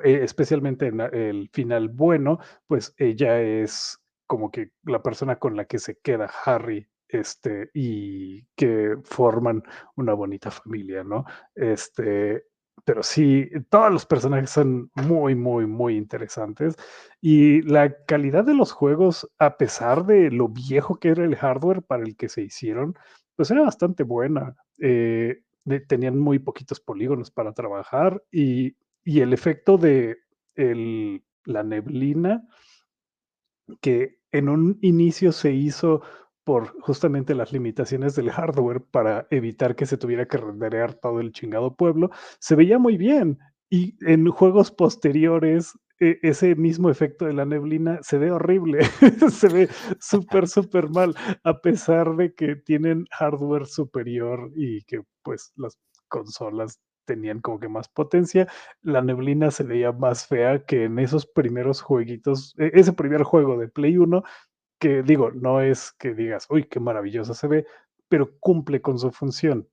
eh, 0.04 0.20
especialmente 0.24 0.88
en 0.88 1.02
el 1.02 1.50
final 1.54 1.90
bueno, 1.90 2.40
pues 2.68 2.94
ella 2.98 3.42
es 3.42 4.00
como 4.28 4.52
que 4.52 4.72
la 4.84 5.02
persona 5.02 5.38
con 5.40 5.56
la 5.56 5.66
que 5.66 5.80
se 5.80 5.98
queda 6.00 6.30
Harry 6.46 6.88
este, 7.08 7.70
y 7.74 8.44
que 8.56 8.98
forman 9.04 9.64
una 9.96 10.14
bonita 10.14 10.52
familia, 10.52 11.04
¿no? 11.04 11.26
Este, 11.56 12.44
pero 12.86 13.04
sí, 13.04 13.50
todos 13.70 13.92
los 13.92 14.06
personajes 14.06 14.50
son 14.50 14.92
muy, 14.96 15.36
muy, 15.36 15.66
muy 15.66 15.98
interesantes. 15.98 16.76
Y 17.22 17.62
la 17.64 18.06
calidad 18.06 18.46
de 18.46 18.54
los 18.54 18.72
juegos, 18.72 19.30
a 19.40 19.58
pesar 19.58 20.06
de 20.06 20.32
lo 20.32 20.48
viejo 20.48 20.96
que 21.00 21.10
era 21.10 21.26
el 21.26 21.36
hardware 21.36 21.82
para 21.82 22.04
el 22.04 22.16
que 22.16 22.30
se 22.30 22.44
hicieron, 22.44 22.96
pues 23.36 23.52
era 23.52 23.62
bastante 23.64 24.04
buena. 24.04 24.56
Eh, 24.80 25.42
tenían 25.88 26.18
muy 26.18 26.40
poquitos 26.40 26.80
polígonos 26.80 27.30
para 27.32 27.54
trabajar 27.54 28.24
y, 28.32 28.78
y 29.04 29.20
el 29.22 29.34
efecto 29.34 29.78
de 29.78 30.18
el, 30.56 31.24
la 31.46 31.64
neblina, 31.64 32.48
que 33.82 34.20
en 34.32 34.50
un 34.50 34.78
inicio 34.82 35.32
se 35.32 35.52
hizo 35.52 36.02
por 36.48 36.80
justamente 36.80 37.36
las 37.36 37.52
limitaciones 37.52 38.16
del 38.16 38.32
hardware 38.32 38.82
para 38.82 39.28
evitar 39.32 39.76
que 39.76 39.86
se 39.86 39.98
tuviera 39.98 40.28
que 40.30 40.38
renderear 40.38 40.94
todo 40.94 41.20
el 41.20 41.34
chingado 41.34 41.76
pueblo, 41.76 42.10
se 42.40 42.56
veía 42.56 42.80
muy 42.80 42.96
bien. 42.96 43.38
Y 43.70 43.98
en 44.10 44.26
juegos 44.30 44.72
posteriores, 44.72 45.78
e 46.00 46.20
ese 46.22 46.56
mismo 46.56 46.90
efecto 46.90 47.26
de 47.26 47.34
la 47.34 47.44
neblina 47.44 48.00
se 48.02 48.18
ve 48.18 48.32
horrible, 48.32 48.80
se 49.30 49.50
ve 49.50 49.68
súper, 50.00 50.48
súper 50.48 50.88
mal, 50.90 51.16
a 51.44 51.60
pesar 51.60 52.16
de 52.16 52.34
que 52.34 52.56
tienen 52.56 53.04
hardware 53.12 53.66
superior 53.66 54.50
y 54.56 54.84
que 54.84 55.02
pues 55.24 55.52
las 55.58 55.78
consolas 56.08 56.80
tenían 57.04 57.42
como 57.42 57.60
que 57.60 57.68
más 57.68 57.90
potencia, 57.90 58.48
la 58.82 59.02
neblina 59.02 59.52
se 59.52 59.64
veía 59.64 59.92
más 59.92 60.28
fea 60.28 60.64
que 60.66 60.86
en 60.86 61.00
esos 61.00 61.26
primeros 61.26 61.82
jueguitos, 61.82 62.54
e 62.58 62.72
ese 62.74 62.94
primer 62.94 63.24
juego 63.24 63.58
de 63.58 63.68
Play 63.68 63.98
1 63.98 64.24
que 64.80 65.04
digo, 65.04 65.32
no 65.32 65.62
es 65.62 65.92
que 65.94 66.14
digas, 66.14 66.48
uy, 66.50 66.66
qué 66.66 66.80
maravillosa 66.80 67.34
se 67.34 67.48
ve, 67.48 67.66
pero 68.10 68.38
cumple 68.40 68.82
con 68.82 69.00
su 69.00 69.12
función. 69.12 69.68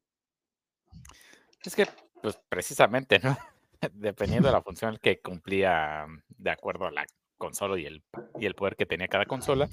Es 1.64 1.74
que, 1.74 1.86
pues 2.22 2.38
precisamente, 2.48 3.18
¿no? 3.18 3.36
Dependiendo 3.92 4.48
de 4.48 4.52
la 4.52 4.62
función 4.62 4.98
que 5.00 5.20
cumplía 5.20 6.06
de 6.28 6.50
acuerdo 6.50 6.86
a 6.86 6.90
la 6.90 7.06
consola 7.38 7.78
y 7.78 7.86
el, 7.86 8.02
y 8.38 8.46
el 8.46 8.54
poder 8.54 8.76
que 8.76 8.86
tenía 8.86 9.08
cada 9.08 9.26
consola, 9.26 9.68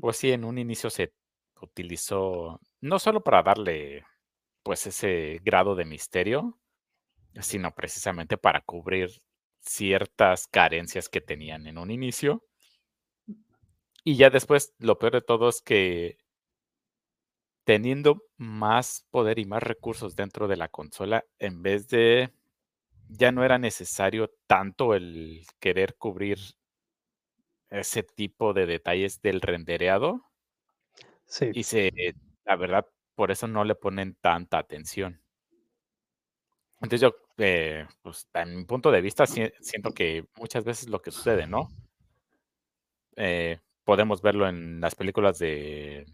Pues 0.00 0.16
sí, 0.16 0.32
en 0.32 0.44
un 0.44 0.58
inicio 0.58 0.90
se 0.90 1.12
utilizó 1.60 2.60
no 2.80 2.98
solo 2.98 3.22
para 3.22 3.42
darle 3.42 4.04
pues 4.62 4.86
ese 4.86 5.40
grado 5.44 5.74
de 5.74 5.84
misterio, 5.84 6.58
sino 7.40 7.72
precisamente 7.74 8.36
para 8.36 8.60
cubrir 8.62 9.10
ciertas 9.60 10.48
carencias 10.48 11.08
que 11.08 11.20
tenían 11.20 11.66
en 11.66 11.78
un 11.78 11.90
inicio. 11.90 12.44
Y 14.04 14.16
ya 14.16 14.30
después, 14.30 14.74
lo 14.78 14.98
peor 14.98 15.12
de 15.14 15.20
todo 15.20 15.48
es 15.48 15.60
que 15.60 16.16
teniendo 17.66 18.22
más 18.36 19.06
poder 19.10 19.38
y 19.38 19.44
más 19.44 19.62
recursos 19.62 20.16
dentro 20.16 20.48
de 20.48 20.56
la 20.56 20.68
consola, 20.68 21.24
en 21.38 21.62
vez 21.62 21.88
de 21.88 22.32
ya 23.08 23.32
no 23.32 23.44
era 23.44 23.58
necesario 23.58 24.30
tanto 24.46 24.94
el 24.94 25.44
querer 25.60 25.96
cubrir 25.96 26.38
ese 27.70 28.02
tipo 28.02 28.52
de 28.52 28.66
detalles 28.66 29.22
del 29.22 29.40
rendereado. 29.40 30.24
Sí. 31.26 31.50
Y 31.54 31.62
se, 31.62 31.90
la 32.44 32.56
verdad, 32.56 32.86
por 33.14 33.30
eso 33.30 33.46
no 33.46 33.64
le 33.64 33.74
ponen 33.74 34.16
tanta 34.20 34.58
atención. 34.58 35.20
Entonces 36.80 37.00
yo, 37.02 37.14
eh, 37.38 37.86
pues, 38.02 38.26
en 38.34 38.56
mi 38.56 38.64
punto 38.64 38.90
de 38.90 39.00
vista, 39.02 39.26
siento 39.26 39.92
que 39.92 40.24
muchas 40.36 40.64
veces 40.64 40.88
lo 40.88 41.02
que 41.02 41.10
sucede, 41.10 41.46
¿no? 41.46 41.68
Eh, 43.16 43.58
podemos 43.90 44.22
verlo 44.22 44.48
en 44.48 44.80
las 44.80 44.94
películas 44.94 45.40
de 45.40 46.06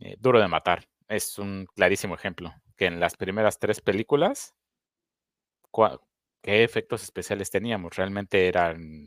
eh, 0.00 0.16
Duro 0.18 0.40
de 0.40 0.48
Matar. 0.48 0.88
Es 1.06 1.38
un 1.38 1.64
clarísimo 1.72 2.16
ejemplo, 2.16 2.52
que 2.76 2.86
en 2.86 2.98
las 2.98 3.16
primeras 3.16 3.60
tres 3.60 3.80
películas, 3.80 4.52
¿qué 6.42 6.64
efectos 6.64 7.04
especiales 7.04 7.52
teníamos? 7.52 7.94
Realmente 7.94 8.48
eran 8.48 9.06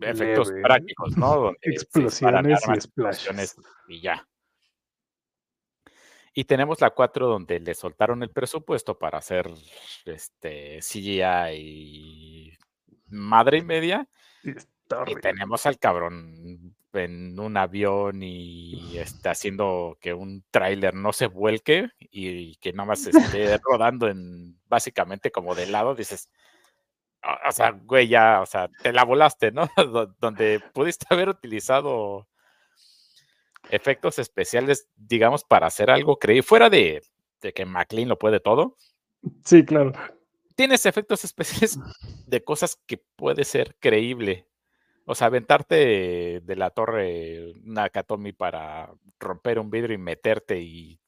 efectos 0.00 0.50
prácticos, 0.62 1.14
¿no? 1.18 1.52
explosiones 1.60 2.62
y 2.66 2.72
explosiones 2.72 3.56
y 3.86 4.00
ya. 4.00 4.26
Y 6.32 6.44
tenemos 6.44 6.80
la 6.80 6.88
4 6.88 7.26
donde 7.26 7.60
le 7.60 7.74
soltaron 7.74 8.22
el 8.22 8.30
presupuesto 8.30 8.98
para 8.98 9.18
hacer 9.18 9.52
este 10.06 10.78
CGI 10.80 11.52
y 11.52 12.58
madre 13.08 13.58
y 13.58 13.62
media. 13.62 14.08
Y 14.42 15.14
tenemos 15.16 15.66
al 15.66 15.78
cabrón 15.78 16.74
en 16.96 17.38
un 17.38 17.56
avión 17.56 18.22
y 18.22 18.96
está 18.98 19.32
haciendo 19.32 19.98
que 20.00 20.14
un 20.14 20.44
tráiler 20.50 20.94
no 20.94 21.12
se 21.12 21.26
vuelque 21.26 21.88
y 21.98 22.56
que 22.56 22.72
nada 22.72 22.88
más 22.88 23.06
esté 23.06 23.58
rodando 23.62 24.08
en 24.08 24.58
básicamente 24.66 25.30
como 25.30 25.54
de 25.54 25.66
lado, 25.66 25.94
dices, 25.94 26.30
o 27.48 27.52
sea, 27.52 27.70
güey, 27.70 28.08
ya, 28.08 28.40
o 28.40 28.46
sea, 28.46 28.68
te 28.82 28.92
la 28.92 29.04
volaste, 29.04 29.52
¿no? 29.52 29.68
Donde 30.20 30.60
pudiste 30.72 31.06
haber 31.10 31.28
utilizado 31.28 32.28
efectos 33.70 34.18
especiales, 34.18 34.88
digamos, 34.96 35.44
para 35.44 35.66
hacer 35.66 35.90
algo 35.90 36.18
creíble, 36.18 36.42
fuera 36.42 36.70
de, 36.70 37.02
que 37.54 37.64
McLean 37.64 38.08
lo 38.08 38.18
puede 38.18 38.40
todo. 38.40 38.76
Sí, 39.44 39.64
claro. 39.64 39.92
Tienes 40.54 40.86
efectos 40.86 41.24
especiales 41.24 41.78
de 42.26 42.42
cosas 42.42 42.80
que 42.86 42.98
puede 43.16 43.44
ser 43.44 43.76
creíble. 43.78 44.46
O 45.06 45.14
sea, 45.14 45.28
aventarte 45.28 46.40
de 46.44 46.56
la 46.56 46.70
torre 46.70 47.54
Nakatomi 47.62 48.32
para 48.32 48.92
romper 49.18 49.58
un 49.58 49.70
vidrio 49.70 49.94
y 49.94 49.98
meterte 49.98 50.58
y. 50.60 51.00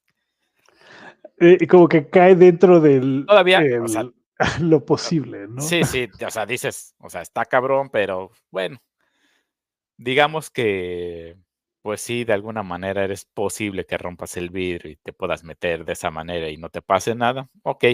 Eh, 1.41 1.59
y 1.61 1.67
como 1.67 1.89
que 1.89 2.09
cae 2.09 2.35
dentro 2.35 2.81
del. 2.81 3.25
Todavía. 3.27 3.61
lo 4.61 4.85
posible, 4.85 5.49
¿no? 5.49 5.61
Sí, 5.61 5.83
sí. 5.83 6.09
O 6.25 6.31
sea, 6.31 6.47
dices, 6.47 6.95
o 6.99 7.11
sea, 7.11 7.23
está 7.23 7.45
cabrón, 7.45 7.91
pero 7.91 8.31
bueno. 8.51 8.79
Digamos 9.97 10.49
que 10.49 11.37
pues 11.83 12.01
sí, 12.03 12.25
de 12.25 12.35
alguna 12.35 12.63
manera 12.63 13.05
eres 13.05 13.25
posible 13.25 13.87
que 13.87 13.97
rompas 13.97 14.37
el 14.37 14.51
vidrio 14.51 14.91
y 14.93 14.97
te 14.97 15.15
puedas 15.15 15.43
meter 15.43 15.85
de 15.87 15.95
esa 15.95 16.11
manera 16.11 16.51
y 16.51 16.57
no 16.59 16.69
te 16.69 16.83
pase 16.83 17.15
nada. 17.15 17.49
Ok, 17.63 17.85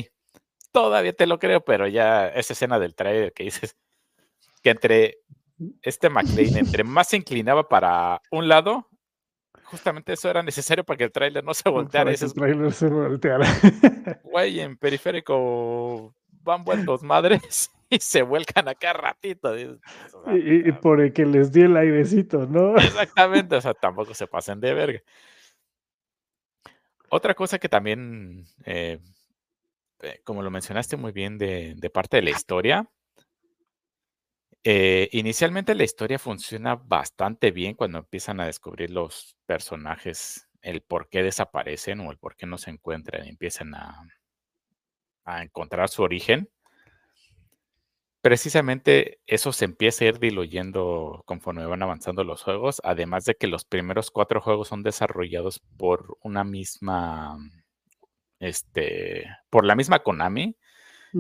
todavía 0.73 1.13
te 1.13 1.27
lo 1.27 1.39
creo, 1.39 1.65
pero 1.65 1.87
ya 1.87 2.27
esa 2.29 2.55
escena 2.55 2.81
del 2.81 2.97
trailer 2.97 3.33
que 3.33 3.45
dices 3.45 3.77
que 4.63 4.71
entre 4.71 5.19
este 5.83 6.11
McLean, 6.11 6.57
entre 6.57 6.85
más 6.85 7.09
se 7.09 7.17
inclinaba 7.17 7.69
para 7.69 8.21
un 8.31 8.49
lado, 8.49 8.89
justamente 9.65 10.13
eso 10.13 10.31
era 10.31 10.43
necesario 10.43 10.85
para 10.85 10.99
que 10.99 11.05
el 11.05 11.13
trailer 11.13 11.45
no 11.45 11.55
se 11.55 11.69
volteara. 11.69 12.07
Para 12.07 12.17
que 12.19 12.25
el 12.25 12.35
trailer 12.35 12.73
se 12.73 12.89
volteara. 12.89 13.47
Güey, 14.25 14.61
en 14.61 14.77
periférico 14.77 16.15
van 16.45 16.65
vueltos 16.65 17.03
madres 17.03 17.71
y 17.91 17.99
se 17.99 18.23
vuelcan 18.23 18.69
acá 18.69 18.93
ratito. 18.93 19.57
Y, 19.59 20.73
por 20.73 21.01
el 21.01 21.13
que 21.13 21.27
les 21.27 21.53
di 21.53 21.63
el 21.63 21.77
airecito, 21.77 22.47
¿no? 22.47 22.77
Exactamente, 22.77 23.57
o 23.57 23.61
sea, 23.61 23.75
tampoco 23.75 24.15
se 24.15 24.27
pasen 24.27 24.61
de 24.61 24.75
verga. 24.75 25.01
Otra 27.09 27.35
cosa 27.35 27.59
que 27.59 27.69
también, 27.69 28.45
eh, 28.65 28.99
eh, 30.01 30.21
como 30.25 30.43
lo 30.43 30.51
mencionaste 30.51 30.97
muy 30.97 31.13
bien 31.13 31.39
de, 31.39 31.91
parte 31.93 32.17
de 32.17 32.23
la 32.23 32.31
historia, 32.31 32.89
eh, 34.65 35.11
inicialmente 35.13 35.75
la 35.75 35.85
historia 35.85 36.19
funciona 36.19 36.75
bastante 36.75 37.51
bien 37.51 37.75
cuando 37.75 37.99
empiezan 37.99 38.41
a 38.41 38.47
descubrir 38.47 38.91
los 38.91 39.37
personajes, 39.45 40.49
el 40.63 40.81
por 40.81 41.11
qué 41.11 41.23
desaparecen 41.23 42.01
o 42.01 42.11
el 42.11 42.17
por 42.17 42.35
qué 42.35 42.47
no 42.47 42.57
se 42.57 42.71
encuentran 42.71 43.27
y 43.27 43.29
empiezan 43.29 43.75
a, 43.75 44.03
a 45.25 45.43
encontrar 45.43 45.91
su 45.91 46.03
origen. 46.03 46.49
Precisamente 48.23 49.21
eso 49.27 49.53
se 49.53 49.67
empieza 49.67 50.07
a 50.07 50.09
ir 50.09 50.19
diluyendo 50.19 51.23
conforme 51.27 51.67
van 51.67 51.83
avanzando 51.83 52.25
los 52.25 52.43
juegos, 52.43 52.81
además 52.83 53.27
de 53.27 53.35
que 53.35 53.49
los 53.49 53.67
primeros 53.67 54.11
cuatro 54.11 54.41
juegos 54.41 54.69
son 54.69 54.83
desarrollados 54.83 55.61
por 55.77 56.17
una 56.23 56.43
misma, 56.43 57.37
este, 58.39 59.27
por 59.51 59.67
la 59.67 59.77
misma 59.77 59.99
Konami, 59.99 60.57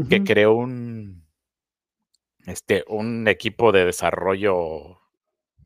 que 0.08 0.24
creó 0.24 0.54
un, 0.54 1.24
este, 2.46 2.84
un 2.88 3.26
equipo 3.28 3.72
de 3.72 3.84
desarrollo 3.84 5.00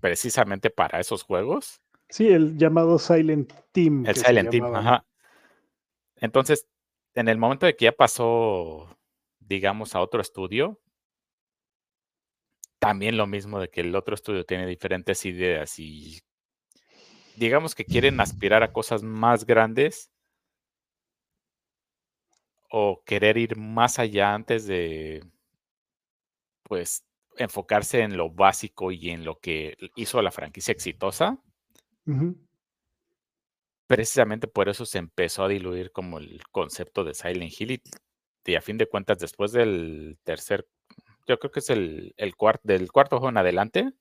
precisamente 0.01 0.71
para 0.71 1.01
esos 1.01 1.23
juegos. 1.23 1.81
Sí, 2.09 2.29
el 2.29 2.57
llamado 2.57 2.99
Silent 2.99 3.53
Team. 3.73 4.07
El 4.07 4.17
Silent 4.17 4.51
Team, 4.51 4.75
ajá. 4.75 5.05
Entonces, 6.17 6.69
en 7.15 7.29
el 7.29 7.39
momento 7.39 7.67
de 7.67 7.77
que 7.77 7.87
ya 7.87 7.93
pasó, 7.93 8.97
digamos, 9.41 9.95
a 9.95 10.01
otro 10.01 10.21
estudio, 10.21 10.81
también 12.79 13.17
lo 13.17 13.27
mismo 13.27 13.59
de 13.61 13.69
que 13.69 13.81
el 13.81 13.95
otro 13.95 14.15
estudio 14.15 14.45
tiene 14.45 14.67
diferentes 14.67 15.25
ideas 15.27 15.79
y 15.79 16.21
digamos 17.37 17.75
que 17.75 17.85
quieren 17.85 18.21
aspirar 18.21 18.63
a 18.63 18.73
cosas 18.73 19.03
más 19.03 19.45
grandes 19.45 20.11
o 22.71 23.03
querer 23.05 23.37
ir 23.37 23.57
más 23.57 23.99
allá 23.99 24.35
antes 24.35 24.67
de, 24.67 25.25
pues, 26.69 27.05
enfocarse 27.37 28.01
en 28.01 28.17
lo 28.17 28.31
básico 28.31 28.93
y 28.93 29.11
en 29.11 29.25
lo 29.25 29.39
que 29.39 29.77
hizo 29.97 30.23
la 30.23 30.31
franquicia 30.31 30.73
exitosa. 30.73 31.39
Precisamente 33.87 34.47
por 34.47 34.69
eso 34.69 34.85
se 34.85 34.99
empezó 34.99 35.45
a 35.45 35.49
diluir 35.49 35.93
como 35.93 36.19
el 36.19 36.43
concepto 36.53 37.05
de 37.05 37.15
Silent 37.15 37.53
Hill 37.59 37.83
y 38.45 38.55
a 38.55 38.61
fin 38.61 38.79
de 38.79 38.89
cuentas 38.89 39.19
después 39.19 39.53
del 39.53 40.19
tercer 40.25 40.67
yo 41.29 41.39
creo 41.39 41.51
que 41.51 41.61
es 41.61 41.71
el, 41.71 42.15
el 42.17 42.35
del 42.63 42.91
cuarto 42.91 43.19
juego 43.19 43.29
en 43.29 43.37
adelante, 43.37 43.93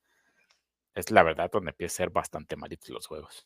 es 0.96 1.12
la 1.12 1.24
verdad 1.24 1.52
donde 1.52 1.72
empieza 1.72 1.96
a 1.96 1.98
ser 2.06 2.10
bastante 2.10 2.56
malitos 2.56 2.90
los 2.90 3.06
juegos. 3.06 3.46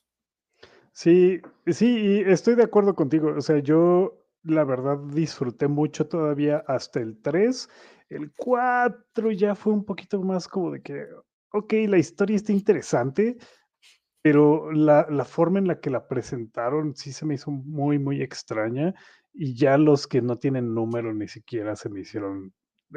Sí, 0.94 1.42
sí, 1.68 2.24
estoy 2.26 2.56
de 2.56 2.64
acuerdo 2.64 2.96
contigo. 2.96 3.34
O 3.36 3.42
sea, 3.42 3.58
yo 3.60 4.21
la 4.44 4.64
verdad 4.64 4.98
disfruté 5.14 5.68
mucho 5.68 6.08
todavía 6.08 6.64
hasta 6.68 7.00
el 7.00 7.22
3. 7.22 7.70
El 8.10 8.32
4 8.36 9.32
ya 9.32 9.56
fue 9.56 9.74
un 9.74 9.86
poquito 9.86 10.22
más 10.22 10.48
como 10.48 10.72
de 10.72 10.82
que, 10.82 11.06
ok, 11.52 11.74
la 11.88 11.98
historia 11.98 12.36
está 12.36 12.52
interesante, 12.52 13.38
pero 14.22 14.72
la, 14.72 15.08
la 15.10 15.26
forma 15.26 15.60
en 15.60 15.68
la 15.68 15.80
que 15.80 15.90
la 15.90 16.08
presentaron 16.08 16.96
sí 16.96 17.14
se 17.14 17.26
me 17.26 17.36
hizo 17.36 17.52
muy, 17.52 18.00
muy 18.00 18.22
extraña. 18.22 18.94
Y 19.34 19.56
ya 19.56 19.78
los 19.78 20.08
que 20.08 20.22
no 20.22 20.38
tienen 20.38 20.74
número 20.74 21.14
ni 21.14 21.28
siquiera 21.28 21.76
se 21.76 21.90
me 21.90 22.02
hicieron 22.02 22.54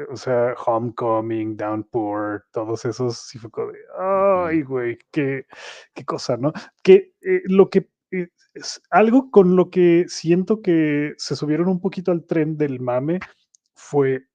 o 0.09 0.17
sea, 0.17 0.53
Homecoming, 0.65 1.55
Downpour, 1.55 2.45
todos 2.51 2.85
esos, 2.85 3.17
sí 3.17 3.37
fue 3.39 3.49
como 3.49 3.71
de, 3.71 3.79
ay, 3.97 4.61
güey, 4.63 4.97
qué, 5.11 5.45
qué 5.93 6.05
cosa, 6.05 6.37
¿no? 6.37 6.51
Que 6.83 7.13
eh, 7.21 7.41
lo 7.45 7.69
que 7.69 7.89
es 8.53 8.81
algo 8.89 9.31
con 9.31 9.55
lo 9.55 9.69
que 9.69 10.05
siento 10.07 10.61
que 10.61 11.13
se 11.17 11.35
subieron 11.35 11.67
un 11.67 11.81
poquito 11.81 12.11
al 12.11 12.25
tren 12.25 12.57
del 12.57 12.79
mame 12.79 13.19
fue 13.73 14.27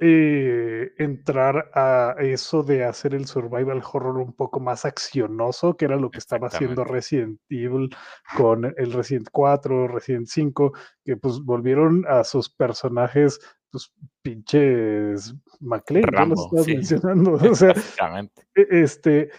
eh, 0.00 0.92
entrar 0.98 1.70
a 1.72 2.16
eso 2.18 2.64
de 2.64 2.84
hacer 2.84 3.14
el 3.14 3.26
survival 3.26 3.80
horror 3.92 4.18
un 4.18 4.32
poco 4.32 4.58
más 4.58 4.84
accionoso, 4.84 5.76
que 5.76 5.84
era 5.84 5.96
lo 5.96 6.10
que 6.10 6.18
estaba 6.18 6.48
haciendo 6.48 6.82
Resident 6.82 7.40
Evil 7.48 7.94
con 8.36 8.74
el 8.76 8.92
Resident 8.92 9.28
4, 9.30 9.86
Resident 9.86 10.26
5, 10.26 10.72
que 11.04 11.16
pues 11.16 11.40
volvieron 11.40 12.04
a 12.08 12.24
sus 12.24 12.50
personajes 12.50 13.38
pues 13.70 13.92
pinches 14.22 15.34
McLean, 15.60 16.04
Rambo, 16.04 16.50
lo 16.52 16.60
estás 16.60 16.74
mencionando. 16.74 17.32
O 17.50 17.54
sea, 17.54 17.72
e, 18.54 18.66
este, 18.70 19.30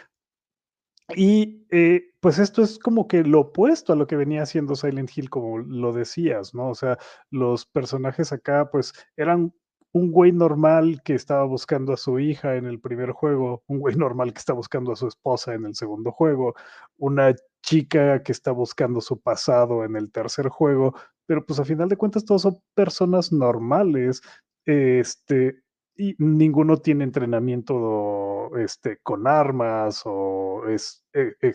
Y 1.14 1.66
eh, 1.70 2.14
pues 2.20 2.40
esto 2.40 2.64
es 2.64 2.80
como 2.80 3.08
que 3.08 3.24
lo 3.24 3.42
opuesto 3.42 3.94
a 3.94 3.96
lo 3.96 4.08
que 4.08 4.16
venía 4.16 4.42
haciendo 4.42 4.76
Silent 4.76 5.12
Hill, 5.16 5.30
como 5.30 5.60
lo 5.60 5.94
decías, 5.94 6.56
¿no? 6.56 6.70
O 6.70 6.76
sea, 6.76 6.98
los 7.30 7.66
personajes 7.68 8.32
acá 8.32 8.70
pues 8.72 8.94
eran 9.16 9.54
un 9.92 10.12
güey 10.12 10.32
normal 10.32 11.02
que 11.06 11.14
estaba 11.14 11.46
buscando 11.46 11.94
a 11.94 11.98
su 11.98 12.20
hija 12.20 12.56
en 12.56 12.66
el 12.66 12.82
primer 12.82 13.12
juego, 13.12 13.64
un 13.68 13.80
güey 13.80 13.96
normal 13.96 14.34
que 14.34 14.40
está 14.40 14.54
buscando 14.54 14.92
a 14.92 14.96
su 14.96 15.08
esposa 15.08 15.54
en 15.54 15.66
el 15.66 15.76
segundo 15.76 16.12
juego, 16.12 16.56
una 16.98 17.34
chica 17.64 18.22
que 18.24 18.32
está 18.32 18.52
buscando 18.52 19.00
su 19.00 19.22
pasado 19.22 19.86
en 19.86 19.96
el 19.96 20.12
tercer 20.12 20.50
juego, 20.50 20.96
pero 21.28 21.46
pues 21.46 21.60
a 21.60 21.66
final 21.66 21.88
de 21.88 21.98
cuentas 21.98 22.26
todos 22.26 22.42
son 22.42 22.60
personas 22.74 23.32
normales, 23.32 24.22
este, 24.66 25.62
y 25.98 26.16
ninguno 26.18 26.78
tiene 26.78 27.04
entrenamiento 27.04 28.56
este, 28.58 28.98
con 29.02 29.28
armas 29.28 30.02
o 30.06 30.68
es, 30.68 31.04
eh, 31.14 31.36
eh, 31.42 31.54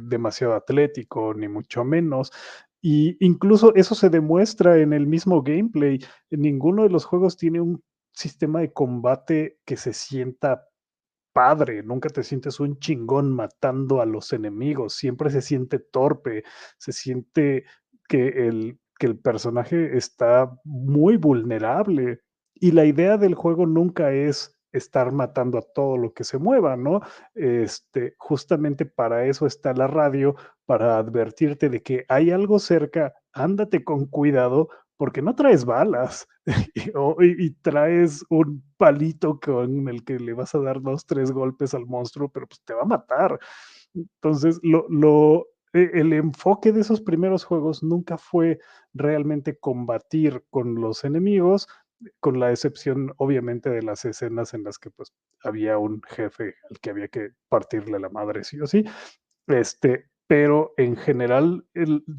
demasiado 0.00 0.54
atlético, 0.54 1.34
ni 1.34 1.48
mucho 1.48 1.84
menos. 1.84 2.32
Y 2.80 3.16
incluso 3.24 3.74
eso 3.74 3.94
se 3.94 4.10
demuestra 4.10 4.78
en 4.78 4.92
el 4.92 5.06
mismo 5.06 5.42
gameplay. 5.42 6.00
Ninguno 6.30 6.82
de 6.84 6.90
los 6.90 7.04
juegos 7.04 7.36
tiene 7.36 7.60
un 7.60 7.82
sistema 8.12 8.60
de 8.60 8.72
combate 8.72 9.58
que 9.64 9.76
se 9.76 9.92
sienta 9.92 10.66
padre, 11.32 11.82
nunca 11.82 12.08
te 12.10 12.22
sientes 12.22 12.60
un 12.60 12.78
chingón 12.78 13.32
matando 13.32 14.00
a 14.00 14.06
los 14.06 14.32
enemigos, 14.32 14.94
siempre 14.94 15.30
se 15.30 15.40
siente 15.40 15.78
torpe, 15.78 16.44
se 16.78 16.92
siente 16.92 17.64
que 18.08 18.48
el, 18.48 18.78
que 18.98 19.06
el 19.06 19.18
personaje 19.18 19.96
está 19.96 20.52
muy 20.64 21.16
vulnerable 21.16 22.20
y 22.62 22.70
la 22.70 22.84
idea 22.84 23.18
del 23.18 23.34
juego 23.34 23.66
nunca 23.66 24.12
es 24.12 24.56
estar 24.70 25.10
matando 25.10 25.58
a 25.58 25.62
todo 25.62 25.96
lo 25.96 26.14
que 26.14 26.22
se 26.22 26.38
mueva, 26.38 26.76
¿no? 26.76 27.00
Este, 27.34 28.14
justamente 28.18 28.86
para 28.86 29.26
eso 29.26 29.46
está 29.46 29.72
la 29.74 29.88
radio, 29.88 30.36
para 30.64 30.96
advertirte 30.96 31.68
de 31.68 31.82
que 31.82 32.04
hay 32.08 32.30
algo 32.30 32.60
cerca, 32.60 33.14
ándate 33.32 33.82
con 33.82 34.06
cuidado, 34.06 34.68
porque 34.96 35.22
no 35.22 35.34
traes 35.34 35.64
balas 35.64 36.28
y, 36.76 37.46
y, 37.46 37.50
traes 37.62 38.24
un 38.30 38.62
palito 38.76 39.40
con 39.40 39.88
el 39.88 40.04
que 40.04 40.20
le 40.20 40.32
vas 40.32 40.54
a 40.54 40.60
dar 40.60 40.80
dos, 40.80 41.04
tres 41.04 41.32
golpes 41.32 41.74
al 41.74 41.86
monstruo, 41.86 42.28
pero 42.28 42.46
pues 42.46 42.62
te 42.64 42.74
va 42.74 42.82
a 42.82 42.84
matar. 42.84 43.40
Entonces, 43.92 44.60
lo, 44.62 45.48
e, 45.72 45.90
el 45.94 46.12
enfoque 46.12 46.70
de 46.70 46.82
esos 46.82 47.00
primeros 47.00 47.44
juegos 47.44 47.82
nunca 47.82 48.18
fue 48.18 48.60
realmente 48.94 49.58
combatir 49.58 50.44
con 50.50 50.76
los 50.76 51.04
enemigos, 51.04 51.66
con 52.20 52.40
la 52.40 52.50
excepción 52.50 53.12
obviamente 53.16 53.70
de 53.70 53.82
las 53.82 54.04
escenas 54.04 54.54
en 54.54 54.64
las 54.64 54.78
que 54.78 54.90
pues 54.90 55.12
había 55.44 55.78
un 55.78 56.02
jefe 56.02 56.54
al 56.70 56.80
que 56.80 56.90
había 56.90 57.08
que 57.08 57.30
partirle 57.48 57.98
la 57.98 58.08
madre 58.08 58.44
sí 58.44 58.60
o 58.60 58.66
sí, 58.66 58.84
este, 59.46 60.06
pero 60.26 60.72
en 60.76 60.96
general 60.96 61.66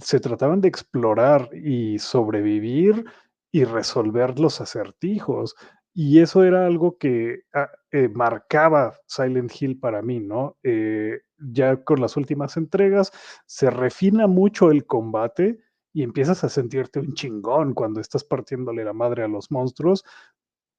se 0.02 0.20
trataban 0.20 0.62
de 0.62 0.68
explorar 0.68 1.50
y 1.54 1.98
sobrevivir 2.00 3.06
y 3.52 3.64
resolver 3.64 4.40
los 4.40 4.62
acertijos. 4.62 5.56
Y 5.96 6.20
eso 6.20 6.44
era 6.44 6.66
algo 6.66 6.98
que 6.98 7.44
ah, 7.54 7.70
eh, 7.92 8.10
marcaba 8.10 8.94
Silent 9.08 9.52
Hill 9.60 9.80
para 9.80 10.02
mí, 10.02 10.20
¿no? 10.20 10.58
Eh, 10.64 11.22
ya 11.38 11.84
con 11.84 12.02
las 12.02 12.18
últimas 12.18 12.58
entregas 12.58 13.12
se 13.46 13.70
refina 13.70 14.28
mucho 14.28 14.72
el 14.72 14.86
combate, 14.86 15.60
y 15.94 16.04
empiezas 16.04 16.44
a 16.44 16.50
sentirte 16.50 17.00
un 17.00 17.14
chingón 17.14 17.74
cuando 17.74 18.02
estás 18.02 18.24
partiéndole 18.24 18.84
la 18.84 18.94
madre 18.94 19.24
a 19.24 19.28
los 19.28 19.52
monstruos, 19.52 20.04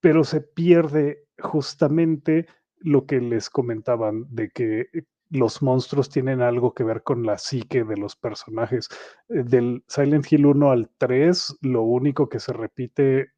pero 0.01 0.25
se 0.25 0.41
pierde 0.41 1.25
justamente 1.39 2.47
lo 2.79 3.07
que 3.07 3.21
les 3.21 3.49
comentaban 3.49 4.27
de 4.29 4.51
que 4.51 4.81
eh, 4.93 5.05
los 5.31 5.63
monstruos 5.63 6.11
tienen 6.11 6.43
algo 6.43 6.75
que 6.75 6.85
ver 6.85 7.03
con 7.03 7.25
la 7.25 7.39
psique 7.39 7.85
de 7.85 7.97
los 7.97 8.17
personajes. 8.17 8.89
Eh, 9.29 9.43
del 9.45 9.85
Silent 9.89 10.31
Hill 10.31 10.47
1 10.47 10.71
al 10.71 10.91
3, 10.99 11.59
lo 11.63 11.83
único 11.83 12.29
que 12.29 12.41
se 12.41 12.53
repite 12.53 13.33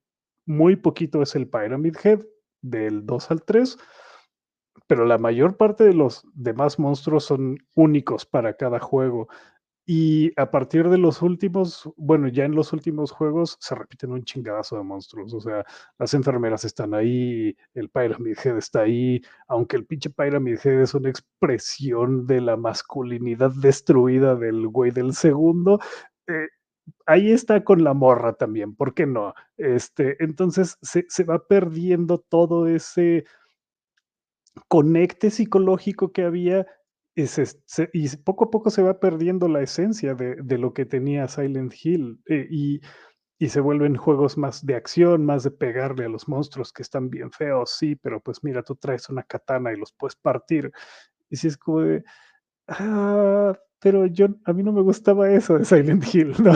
muy 0.47 0.77
poquito 0.77 1.23
es 1.23 1.35
el 1.37 1.49
Pyramid 1.49 1.97
Head, 2.03 2.21
del 2.62 3.07
2 3.07 3.31
al 3.31 3.45
3, 3.45 3.79
pero 4.87 5.05
la 5.05 5.19
mayor 5.19 5.57
parte 5.57 5.85
de 5.85 5.95
los 5.95 6.25
demás 6.35 6.79
monstruos 6.79 7.25
son 7.25 7.59
únicos 7.75 8.27
para 8.27 8.57
cada 8.57 8.79
juego. 8.81 9.29
Y 9.88 10.33
a 10.37 10.51
partir 10.51 10.88
de 10.88 10.99
los 10.99 11.22
últimos, 11.22 11.88
bueno, 11.96 12.27
ya 12.27 12.44
en 12.44 12.57
los 12.57 12.72
últimos 12.72 13.12
juegos 13.12 13.57
se 13.61 13.77
repiten 13.77 14.11
un 14.11 14.25
chingadazo 14.25 14.77
de 14.77 14.83
monstruos. 14.83 15.33
O 15.33 15.40
sea, 15.40 15.64
las 15.96 16.12
enfermeras 16.12 16.64
están 16.64 16.92
ahí, 16.92 17.57
el 17.72 17.88
Pyramid 17.88 18.37
Head 18.44 18.57
está 18.59 18.81
ahí, 18.81 19.22
aunque 19.46 19.77
el 19.77 19.87
pinche 19.87 20.11
Pyramid 20.11 20.59
Head 20.64 20.83
es 20.83 20.94
una 20.94 21.09
expresión 21.09 22.27
de 22.27 22.40
la 22.40 22.57
masculinidad 22.57 23.53
destruida 23.53 24.35
del 24.35 24.66
güey 24.66 24.90
del 24.90 25.14
segundo. 25.14 25.79
Eh, 26.27 26.49
ahí 27.07 27.31
está 27.31 27.62
con 27.62 27.85
la 27.85 27.94
morra 27.94 28.33
también, 28.35 28.75
¿por 28.75 28.92
qué 28.92 29.07
no? 29.07 29.35
Este, 29.57 30.22
entonces 30.22 30.79
se, 30.83 31.07
se 31.09 31.25
va 31.25 31.46
perdiendo 31.46 32.18
todo 32.18 32.66
ese 32.66 33.25
conecte 34.68 35.31
psicológico 35.31 36.12
que 36.12 36.25
había 36.25 36.66
y, 37.17 37.25
y, 37.95 38.17
poco 38.19 38.45
a 38.45 38.51
poco 38.51 38.71
se 38.71 38.83
va 38.83 39.01
perdiendo 39.01 39.49
la 39.49 39.63
esencia 39.63 40.15
de, 40.15 40.37
de 40.37 40.59
lo 40.59 40.75
que 40.75 40.85
tenía 40.85 41.27
Silent 41.29 41.75
Hill 41.83 42.21
eh, 42.27 42.47
y, 42.51 42.81
y, 43.39 43.49
se 43.49 43.61
vuelven 43.61 43.97
juegos 43.97 44.37
más 44.37 44.65
de 44.65 44.75
acción, 44.75 45.25
más 45.25 45.43
de 45.43 45.51
pegarle 45.51 46.05
a 46.05 46.11
los 46.11 46.29
monstruos 46.29 46.73
que 46.75 46.83
están 46.83 47.09
bien 47.09 47.33
feos, 47.33 47.71
sí, 47.79 47.97
pero 47.97 48.21
pues 48.21 48.45
mira, 48.45 48.63
tú 48.63 48.77
traes 48.77 49.09
una 49.09 49.23
katana 49.23 49.73
y 49.73 49.79
los 49.79 49.93
puedes 49.93 50.15
partir. 50.17 50.71
Y 51.31 51.37
si 51.37 51.49
es 51.49 51.57
como 51.57 51.81
de, 51.81 52.05
ah, 52.69 53.55
pero 53.81 54.07
yo, 54.07 54.27
a 54.45 54.53
mí 54.53 54.63
no 54.63 54.73
me 54.73 54.83
gustaba 54.83 55.31
eso 55.31 55.59
de 55.59 55.65
Silent 55.65 56.05
Hill, 56.15 56.35
¿no? 56.39 56.53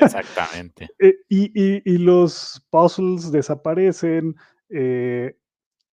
Exactamente. 0.00 0.88
Eh, 0.98 1.16
y, 1.28 1.82
y, 1.90 1.98
los 1.98 2.66
puzzles 2.70 3.32
desaparecen, 3.32 4.34
eh, 4.70 5.36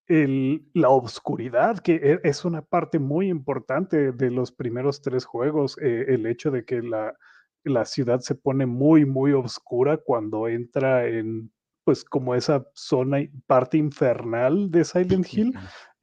la 0.08 0.89
oscuridad, 0.89 1.80
que 1.80 1.96
e, 1.96 2.20
es 2.24 2.46
una 2.46 2.62
parte 2.62 3.00
muy 3.00 3.28
importante 3.28 4.12
de 4.12 4.32
los 4.32 4.52
primeros 4.52 5.02
tres 5.02 5.26
juegos, 5.26 5.78
eh, 5.82 6.06
el 6.08 6.26
hecho 6.26 6.50
de 6.50 6.63
que 6.63 6.82
la, 6.82 7.13
la, 7.63 7.86
ciudad 7.86 8.22
se 8.22 8.36
pone 8.36 8.65
muy, 8.65 9.06
muy 9.06 9.34
oscura 9.34 9.98
cuando 9.98 10.48
entra 10.48 11.08
en, 11.08 11.52
pues, 11.84 12.06
como 12.06 12.36
esa 12.36 12.65
zona, 12.74 13.20
parte 13.48 13.78
infernal 13.78 14.72
de 14.72 14.86
Silent 14.86 15.28
Hill, 15.32 15.54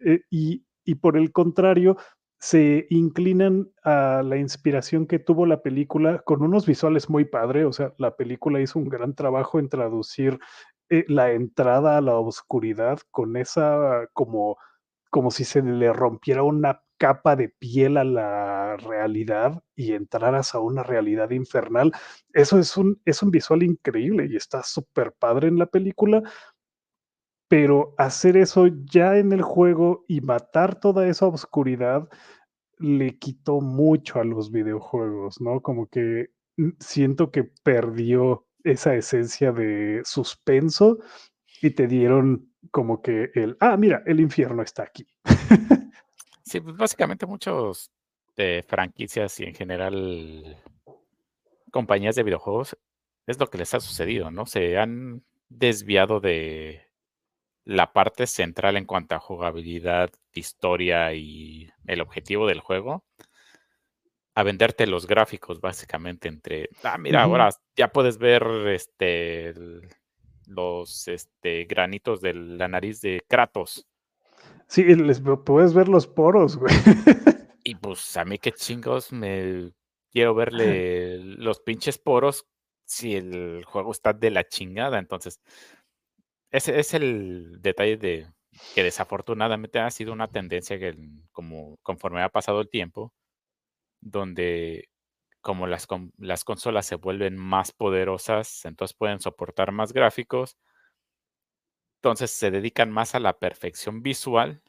eh, 0.00 0.20
y, 0.30 0.64
y 0.84 0.96
por 0.96 1.16
el 1.16 1.32
contrario, 1.32 1.96
se 2.44 2.86
inclinan 2.90 3.70
a 3.84 4.22
la 4.22 4.36
inspiración 4.36 5.06
que 5.06 5.18
tuvo 5.18 5.46
la 5.46 5.62
película 5.62 6.18
con 6.18 6.42
unos 6.42 6.66
visuales 6.66 7.08
muy 7.08 7.24
padre, 7.24 7.64
o 7.64 7.72
sea, 7.72 7.94
la 7.96 8.16
película 8.16 8.60
hizo 8.60 8.78
un 8.78 8.90
gran 8.90 9.14
trabajo 9.14 9.58
en 9.58 9.70
traducir 9.70 10.38
eh, 10.98 11.04
la 11.08 11.32
entrada 11.32 11.96
a 11.98 12.00
la 12.00 12.18
oscuridad 12.18 13.00
con 13.10 13.36
esa 13.36 14.08
como, 14.12 14.58
como 15.10 15.30
si 15.30 15.44
se 15.44 15.62
le 15.62 15.92
rompiera 15.92 16.42
una 16.42 16.82
capa 16.98 17.36
de 17.36 17.48
piel 17.48 17.96
a 17.96 18.04
la 18.04 18.76
realidad 18.76 19.62
y 19.76 19.92
entraras 19.92 20.54
a 20.54 20.60
una 20.60 20.82
realidad 20.82 21.30
infernal. 21.30 21.92
Eso 22.32 22.58
es 22.58 22.76
un, 22.76 23.00
es 23.04 23.22
un 23.22 23.30
visual 23.30 23.62
increíble 23.62 24.26
y 24.30 24.36
está 24.36 24.62
súper 24.62 25.12
padre 25.12 25.48
en 25.48 25.58
la 25.58 25.66
película, 25.66 26.22
pero 27.48 27.94
hacer 27.98 28.36
eso 28.36 28.68
ya 28.68 29.18
en 29.18 29.32
el 29.32 29.42
juego 29.42 30.04
y 30.08 30.20
matar 30.20 30.78
toda 30.80 31.06
esa 31.08 31.26
oscuridad 31.26 32.08
le 32.78 33.18
quitó 33.18 33.60
mucho 33.60 34.20
a 34.20 34.24
los 34.24 34.50
videojuegos, 34.50 35.40
¿no? 35.40 35.60
Como 35.60 35.86
que 35.88 36.30
mm, 36.56 36.70
siento 36.80 37.30
que 37.30 37.44
perdió 37.44 38.46
esa 38.64 38.94
esencia 38.94 39.52
de 39.52 40.02
suspenso 40.04 40.98
y 41.62 41.70
te 41.70 41.86
dieron 41.86 42.52
como 42.70 43.02
que 43.02 43.30
el, 43.34 43.56
ah, 43.60 43.76
mira, 43.76 44.02
el 44.06 44.20
infierno 44.20 44.62
está 44.62 44.82
aquí. 44.82 45.06
sí, 46.42 46.60
pues 46.60 46.76
básicamente 46.76 47.26
muchos 47.26 47.90
de 48.36 48.64
franquicias 48.66 49.38
y 49.40 49.44
en 49.44 49.54
general 49.54 50.62
compañías 51.70 52.16
de 52.16 52.22
videojuegos 52.22 52.76
es 53.26 53.38
lo 53.38 53.48
que 53.48 53.58
les 53.58 53.72
ha 53.74 53.80
sucedido, 53.80 54.30
¿no? 54.30 54.46
Se 54.46 54.78
han 54.78 55.24
desviado 55.48 56.20
de 56.20 56.88
la 57.64 57.92
parte 57.92 58.26
central 58.26 58.76
en 58.76 58.84
cuanto 58.84 59.14
a 59.14 59.20
jugabilidad, 59.20 60.10
historia 60.32 61.14
y 61.14 61.70
el 61.86 62.00
objetivo 62.00 62.46
del 62.46 62.60
juego 62.60 63.04
a 64.34 64.42
venderte 64.42 64.86
los 64.86 65.06
gráficos, 65.06 65.60
básicamente, 65.60 66.28
entre, 66.28 66.68
ah, 66.82 66.98
mira, 66.98 67.22
ahora 67.22 67.50
ya 67.76 67.88
puedes 67.88 68.18
ver 68.18 68.42
este 68.68 69.54
los 70.46 71.08
este, 71.08 71.64
granitos 71.64 72.20
de 72.20 72.34
la 72.34 72.68
nariz 72.68 73.00
de 73.00 73.24
Kratos. 73.28 73.86
Sí, 74.66 74.82
les 74.84 75.22
puedes 75.44 75.72
ver 75.72 75.88
los 75.88 76.06
poros, 76.06 76.56
güey. 76.56 76.74
Y 77.66 77.76
pues 77.76 78.14
a 78.18 78.26
mí 78.26 78.38
qué 78.38 78.52
chingos 78.52 79.10
me 79.10 79.72
quiero 80.12 80.34
verle 80.34 81.18
los 81.18 81.60
pinches 81.60 81.96
poros 81.96 82.46
si 82.84 83.16
el 83.16 83.64
juego 83.64 83.90
está 83.90 84.12
de 84.12 84.30
la 84.30 84.46
chingada. 84.46 84.98
Entonces, 84.98 85.40
ese 86.50 86.78
es 86.78 86.92
el 86.92 87.62
detalle 87.62 87.96
de 87.96 88.26
que 88.74 88.82
desafortunadamente 88.82 89.78
ha 89.78 89.90
sido 89.90 90.12
una 90.12 90.28
tendencia 90.28 90.78
que 90.78 90.94
como 91.32 91.78
conforme 91.82 92.22
ha 92.22 92.28
pasado 92.28 92.60
el 92.60 92.68
tiempo, 92.68 93.14
donde 94.04 94.90
como 95.40 95.66
las, 95.66 95.86
las 96.18 96.44
consolas 96.44 96.86
se 96.86 96.96
vuelven 96.96 97.36
más 97.36 97.72
poderosas, 97.72 98.64
entonces 98.64 98.96
pueden 98.96 99.20
soportar 99.20 99.72
más 99.72 99.92
gráficos, 99.92 100.56
entonces 101.98 102.30
se 102.30 102.50
dedican 102.50 102.90
más 102.90 103.14
a 103.14 103.20
la 103.20 103.38
perfección 103.38 104.02
visual 104.02 104.62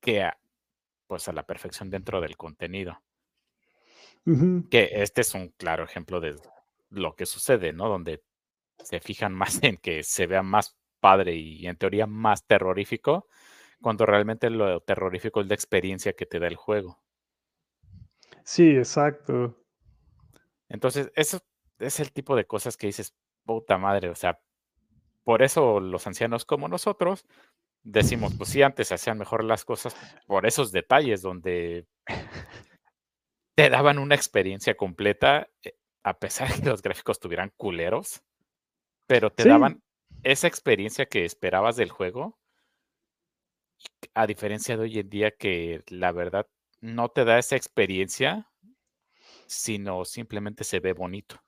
que 0.00 0.22
a, 0.22 0.38
pues 1.06 1.28
a 1.28 1.32
la 1.32 1.46
perfección 1.46 1.90
dentro 1.90 2.20
del 2.20 2.36
contenido. 2.36 3.02
Que 4.70 4.90
este 4.92 5.20
es 5.22 5.34
un 5.34 5.48
claro 5.50 5.84
ejemplo 5.84 6.20
de 6.20 6.36
lo 6.90 7.14
que 7.16 7.26
sucede, 7.26 7.72
¿no? 7.72 7.88
Donde 7.88 8.22
se 8.78 9.00
fijan 9.00 9.34
más 9.34 9.62
en 9.64 9.76
que 9.78 10.02
se 10.02 10.26
vea 10.26 10.42
más 10.42 10.76
padre 11.00 11.34
y 11.36 11.66
en 11.66 11.76
teoría 11.76 12.06
más 12.06 12.46
terrorífico, 12.46 13.28
cuando 13.82 14.06
realmente 14.06 14.50
lo 14.50 14.80
terrorífico 14.80 15.40
es 15.40 15.48
la 15.48 15.54
experiencia 15.54 16.14
que 16.14 16.26
te 16.26 16.38
da 16.40 16.48
el 16.48 16.56
juego. 16.56 17.03
Sí, 18.44 18.76
exacto. 18.76 19.56
Entonces, 20.68 21.10
eso 21.16 21.40
es 21.78 22.00
el 22.00 22.12
tipo 22.12 22.36
de 22.36 22.46
cosas 22.46 22.76
que 22.76 22.86
dices, 22.86 23.14
puta 23.44 23.78
madre, 23.78 24.10
o 24.10 24.14
sea, 24.14 24.40
por 25.24 25.42
eso 25.42 25.80
los 25.80 26.06
ancianos 26.06 26.44
como 26.44 26.68
nosotros 26.68 27.24
decimos, 27.82 28.34
pues 28.36 28.50
sí, 28.50 28.62
antes 28.62 28.92
hacían 28.92 29.18
mejor 29.18 29.44
las 29.44 29.64
cosas 29.64 29.96
por 30.26 30.46
esos 30.46 30.72
detalles 30.72 31.22
donde 31.22 31.86
te 33.56 33.70
daban 33.70 33.98
una 33.98 34.14
experiencia 34.14 34.76
completa, 34.76 35.48
eh, 35.62 35.74
a 36.02 36.18
pesar 36.18 36.48
de 36.52 36.62
que 36.62 36.68
los 36.68 36.82
gráficos 36.82 37.20
tuvieran 37.20 37.52
culeros, 37.56 38.22
pero 39.06 39.30
te 39.30 39.48
daban 39.48 39.82
esa 40.22 40.46
experiencia 40.46 41.06
que 41.06 41.24
esperabas 41.24 41.76
del 41.76 41.90
juego, 41.90 42.38
a 44.14 44.26
diferencia 44.26 44.76
de 44.76 44.82
hoy 44.82 44.98
en 44.98 45.08
día 45.10 45.30
que 45.30 45.82
la 45.88 46.12
verdad 46.12 46.46
no 46.84 47.08
te 47.08 47.24
da 47.24 47.38
esa 47.38 47.56
experiencia, 47.56 48.50
sino 49.46 50.04
simplemente 50.04 50.64
se 50.64 50.80
ve 50.80 50.92
bonito. 50.92 51.43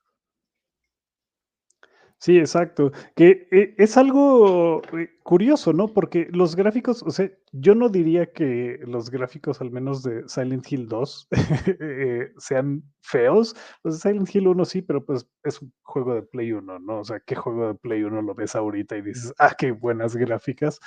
Sí, 2.18 2.38
exacto. 2.38 2.92
Que 3.14 3.46
eh, 3.50 3.74
es 3.76 3.96
algo 3.98 4.80
eh, 4.98 5.10
curioso, 5.22 5.72
¿no? 5.72 5.88
Porque 5.88 6.28
los 6.30 6.56
gráficos, 6.56 7.02
o 7.02 7.10
sea, 7.10 7.30
yo 7.52 7.74
no 7.74 7.90
diría 7.90 8.32
que 8.32 8.80
los 8.86 9.10
gráficos, 9.10 9.60
al 9.60 9.70
menos 9.70 10.02
de 10.02 10.26
Silent 10.26 10.70
Hill 10.70 10.88
2, 10.88 11.28
eh, 11.80 12.32
sean 12.38 12.82
feos. 13.02 13.54
De 13.84 13.92
Silent 13.92 14.34
Hill 14.34 14.48
1 14.48 14.64
sí, 14.64 14.80
pero 14.80 15.04
pues 15.04 15.28
es 15.44 15.60
un 15.60 15.72
juego 15.82 16.14
de 16.14 16.22
Play 16.22 16.52
1, 16.52 16.78
¿no? 16.78 17.00
O 17.00 17.04
sea, 17.04 17.20
¿qué 17.20 17.34
juego 17.34 17.68
de 17.68 17.74
Play 17.74 18.02
1 18.02 18.22
lo 18.22 18.34
ves 18.34 18.56
ahorita 18.56 18.96
y 18.96 19.02
dices, 19.02 19.34
ah, 19.38 19.54
qué 19.56 19.72
buenas 19.72 20.16
gráficas? 20.16 20.80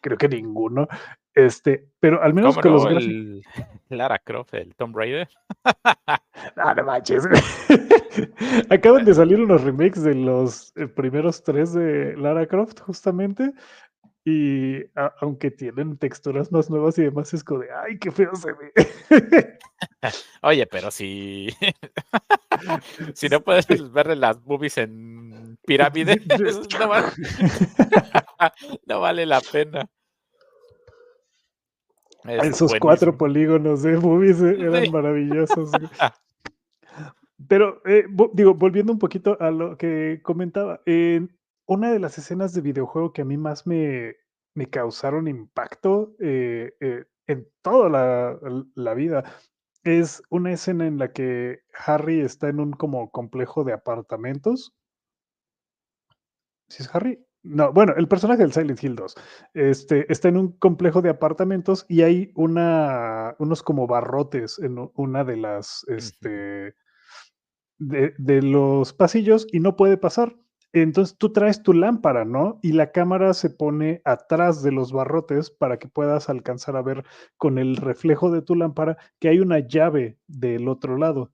Creo 0.00 0.16
que 0.16 0.28
ninguno. 0.28 0.86
Este, 1.34 1.88
pero 1.98 2.22
al 2.22 2.32
menos 2.32 2.56
con 2.58 2.72
los 2.72 2.86
gráficos. 2.86 3.42
Lara 3.88 4.20
Croft, 4.20 4.54
el 4.54 4.74
Tomb 4.76 4.96
Raider. 4.96 5.28
ah, 5.84 6.74
no 6.76 6.84
manches. 6.84 7.26
Acaban 8.70 9.04
de 9.04 9.14
salir 9.14 9.40
unos 9.40 9.62
remakes 9.62 10.02
de 10.02 10.14
los 10.14 10.72
eh, 10.76 10.86
primeros 10.86 11.42
tres 11.42 11.72
de 11.72 12.16
Lara 12.16 12.46
Croft, 12.46 12.80
justamente. 12.80 13.52
Y 14.24 14.82
aunque 15.20 15.52
tienen 15.52 15.98
texturas 15.98 16.50
más 16.50 16.68
nuevas 16.68 16.98
y 16.98 17.04
demás, 17.04 17.32
es 17.32 17.44
como 17.44 17.60
de, 17.60 17.68
ay, 17.72 17.96
qué 17.96 18.10
feo 18.10 18.34
se 18.34 18.50
ve. 18.52 18.72
Oye, 20.42 20.66
pero 20.66 20.90
si, 20.90 21.48
si 23.14 23.28
no 23.28 23.40
puedes 23.40 23.68
ver 23.92 24.16
las 24.16 24.42
boobies 24.42 24.78
en 24.78 25.56
pirámide, 25.64 26.20
no 28.86 29.00
vale 29.00 29.26
la 29.26 29.40
pena. 29.40 29.88
Esos 32.24 32.74
cuatro 32.80 33.16
polígonos 33.16 33.82
de 33.82 33.96
movies 33.96 34.40
eh, 34.40 34.56
eran 34.58 34.90
maravillosos. 34.90 35.70
Pero, 37.48 37.82
eh, 37.84 38.06
digo, 38.32 38.54
volviendo 38.54 38.92
un 38.92 38.98
poquito 38.98 39.36
a 39.40 39.50
lo 39.50 39.76
que 39.76 40.20
comentaba, 40.22 40.80
una 41.66 41.92
de 41.92 41.98
las 41.98 42.18
escenas 42.18 42.54
de 42.54 42.62
videojuego 42.62 43.12
que 43.12 43.22
a 43.22 43.24
mí 43.26 43.36
más 43.36 43.66
me, 43.66 44.16
me 44.54 44.70
causaron 44.70 45.28
impacto 45.28 46.14
eh, 46.20 46.72
en 47.26 47.48
toda 47.62 47.88
la, 47.90 48.38
la, 48.74 48.94
vida 48.94 49.24
es 49.84 50.22
una 50.30 50.52
escena 50.52 50.86
en 50.86 50.98
la 50.98 51.12
que 51.12 51.60
Harry 51.86 52.20
está 52.20 52.48
en 52.48 52.60
un 52.60 52.72
como 52.72 53.10
complejo 53.10 53.64
de 53.64 53.72
apartamentos. 53.72 54.74
¿Sí 56.68 56.82
es 56.82 56.94
Harry? 56.94 57.24
No, 57.42 57.72
bueno, 57.72 57.94
el 57.96 58.08
personaje 58.08 58.42
del 58.42 58.52
Silent 58.52 58.82
Hill 58.82 58.96
2 58.96 59.14
este, 59.54 60.12
está 60.12 60.28
en 60.28 60.36
un 60.36 60.58
complejo 60.58 61.00
de 61.00 61.10
apartamentos 61.10 61.86
y 61.88 62.02
hay 62.02 62.32
una, 62.34 63.36
unos 63.38 63.62
como 63.62 63.86
barrotes 63.86 64.58
en 64.58 64.90
una 64.94 65.22
de 65.22 65.36
las, 65.36 65.84
este, 65.86 66.74
de, 67.78 68.42
los 68.42 68.92
pasillos 68.92 69.46
y 69.52 69.60
no 69.60 69.76
puede 69.76 69.96
pasar. 69.96 70.36
Entonces 70.72 71.16
tú 71.16 71.32
traes 71.32 71.62
tu 71.62 71.72
lámpara, 71.72 72.24
¿no? 72.24 72.58
Y 72.62 72.72
la 72.72 72.92
cámara 72.92 73.32
se 73.32 73.48
pone 73.48 74.02
atrás 74.04 74.62
de 74.62 74.72
los 74.72 74.92
barrotes 74.92 75.50
para 75.50 75.78
que 75.78 75.88
puedas 75.88 76.28
alcanzar 76.28 76.76
a 76.76 76.82
ver 76.82 77.04
con 77.38 77.58
el 77.58 77.76
reflejo 77.76 78.30
de 78.30 78.42
tu 78.42 78.54
lámpara 78.54 78.98
que 79.18 79.28
hay 79.28 79.40
una 79.40 79.60
llave 79.60 80.18
del 80.26 80.68
otro 80.68 80.98
lado. 80.98 81.32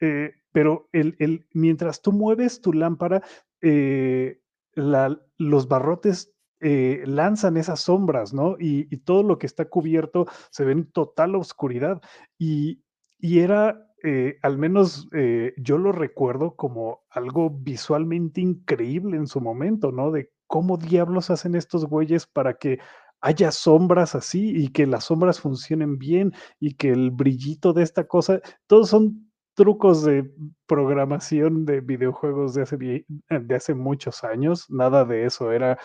Eh, 0.00 0.34
pero 0.52 0.88
el, 0.92 1.16
el, 1.18 1.46
mientras 1.52 2.02
tú 2.02 2.12
mueves 2.12 2.60
tu 2.60 2.72
lámpara, 2.72 3.22
eh, 3.62 4.40
los 4.74 5.68
barrotes 5.68 6.32
eh, 6.60 7.04
lanzan 7.06 7.56
esas 7.56 7.80
sombras, 7.80 8.32
¿no? 8.32 8.56
Y, 8.58 8.84
todo 8.98 9.22
lo 9.22 9.38
que 9.38 9.46
está 9.46 9.66
cubierto 9.66 10.26
se 10.50 10.64
ve 10.64 10.72
en 10.72 10.90
total 10.90 11.34
oscuridad. 11.36 12.00
Y, 12.38 12.82
era, 13.20 13.87
eh, 14.04 14.38
al 14.42 14.58
menos 14.58 15.08
eh, 15.12 15.54
yo 15.56 15.78
lo 15.78 15.92
recuerdo 15.92 16.54
como 16.56 17.00
algo 17.10 17.50
visualmente 17.50 18.40
increíble 18.40 19.16
en 19.16 19.26
su 19.26 19.40
momento, 19.40 19.92
¿no? 19.92 20.10
De 20.10 20.30
cómo 20.46 20.76
diablos 20.76 21.30
hacen 21.30 21.54
estos 21.54 21.84
güeyes 21.86 22.26
para 22.26 22.54
que 22.54 22.78
haya 23.20 23.50
sombras 23.50 24.14
así 24.14 24.52
y 24.56 24.68
que 24.68 24.86
las 24.86 25.04
sombras 25.04 25.40
funcionen 25.40 25.98
bien 25.98 26.32
y 26.60 26.74
que 26.74 26.90
el 26.90 27.10
brillito 27.10 27.72
de 27.72 27.82
esta 27.82 28.06
cosa, 28.06 28.40
todos 28.66 28.90
son 28.90 29.30
trucos 29.54 30.04
de 30.04 30.30
programación 30.66 31.64
de 31.64 31.80
videojuegos 31.80 32.54
de 32.54 32.62
hace, 32.62 32.76
de 32.76 33.54
hace 33.54 33.74
muchos 33.74 34.22
años. 34.22 34.70
Nada 34.70 35.04
de 35.04 35.24
eso 35.24 35.50
era 35.50 35.78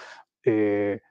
eh, 0.45 1.01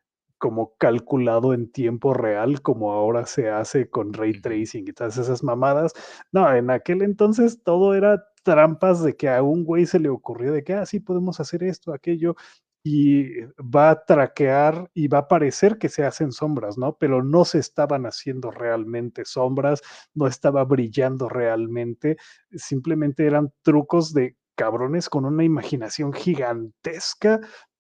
como 0.43 0.75
calculado 0.77 1.55
en 1.55 1.71
tiempo 1.71 2.15
real, 2.15 2.63
como 2.63 2.91
ahora 2.93 3.27
se 3.27 3.49
hace 3.49 3.89
con 3.89 4.13
ray 4.13 4.41
tracing 4.41 4.89
y 4.89 4.93
todas 4.93 5.17
esas 5.17 5.45
mamadas. 5.45 5.93
No, 6.33 6.53
en 6.53 6.69
aquel 6.69 7.03
entonces 7.03 7.63
todo 7.63 7.95
era 7.95 8.25
trampas 8.43 9.05
de 9.05 9.15
que 9.17 9.29
a 9.29 9.41
un 9.45 9.63
güey 9.65 9.87
se 9.87 10.01
le 10.01 10.09
ocurrió 10.09 10.53
de 10.53 10.65
que, 10.65 10.75
ah, 10.75 10.85
sí, 10.85 10.99
podemos 10.99 11.39
hacer 11.39 11.63
esto, 11.63 11.93
aquello, 11.95 12.35
y 12.83 13.43
va 13.61 13.91
a 13.91 14.05
traquear 14.05 14.91
y 14.95 15.07
va 15.07 15.19
a 15.19 15.29
parecer 15.29 15.79
que 15.79 15.89
se 15.89 16.03
hacen 16.05 16.33
sombras, 16.33 16.77
¿no? 16.77 16.97
Pero 16.99 17.23
no 17.23 17.45
se 17.45 17.61
estaban 17.61 18.05
haciendo 18.05 18.51
realmente 18.51 19.25
sombras, 19.25 19.81
no 20.13 20.27
estaba 20.27 20.65
brillando 20.65 21.29
realmente, 21.29 22.17
simplemente 22.51 23.27
eran 23.27 23.53
trucos 23.63 24.13
de 24.13 24.37
cabrones 24.57 25.09
con 25.09 25.25
una 25.25 25.45
imaginación 25.45 26.13
gigantesca 26.13 27.39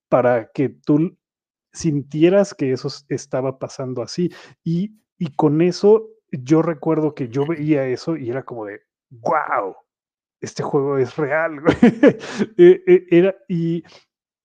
para 0.08 0.52
que 0.54 0.68
tú 0.68 1.16
sintieras 1.72 2.54
que 2.54 2.72
eso 2.72 2.88
estaba 3.08 3.58
pasando 3.58 4.02
así. 4.02 4.30
Y, 4.64 4.98
y 5.18 5.34
con 5.34 5.62
eso 5.62 6.08
yo 6.30 6.62
recuerdo 6.62 7.14
que 7.14 7.28
yo 7.28 7.46
veía 7.46 7.86
eso 7.86 8.16
y 8.16 8.30
era 8.30 8.42
como 8.44 8.66
de, 8.66 8.80
wow, 9.10 9.76
este 10.40 10.62
juego 10.62 10.98
es 10.98 11.16
real. 11.16 11.60
E, 12.58 12.82
e, 12.86 13.06
era, 13.10 13.34
y 13.48 13.84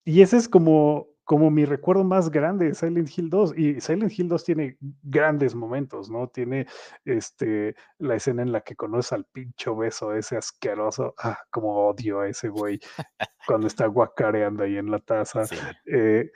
y 0.07 0.21
ese 0.21 0.37
es 0.37 0.47
como, 0.47 1.09
como 1.25 1.51
mi 1.51 1.65
recuerdo 1.65 2.05
más 2.05 2.31
grande 2.31 2.67
de 2.67 2.75
Silent 2.75 3.09
Hill 3.13 3.29
2. 3.29 3.57
Y 3.57 3.81
Silent 3.81 4.17
Hill 4.17 4.29
2 4.29 4.43
tiene 4.45 4.77
grandes 5.03 5.53
momentos, 5.53 6.09
¿no? 6.09 6.29
Tiene 6.29 6.65
este, 7.03 7.75
la 7.97 8.15
escena 8.15 8.41
en 8.41 8.53
la 8.53 8.61
que 8.61 8.77
conoces 8.77 9.11
al 9.11 9.25
pincho 9.25 9.75
beso, 9.75 10.13
ese 10.15 10.37
asqueroso. 10.37 11.13
Ah, 11.17 11.37
como 11.49 11.89
odio 11.89 12.21
a 12.21 12.29
ese 12.29 12.47
güey 12.47 12.79
cuando 13.45 13.67
está 13.67 13.87
guacareando 13.87 14.63
ahí 14.63 14.77
en 14.77 14.91
la 14.91 14.99
taza. 14.99 15.43
Eh, 15.85 16.31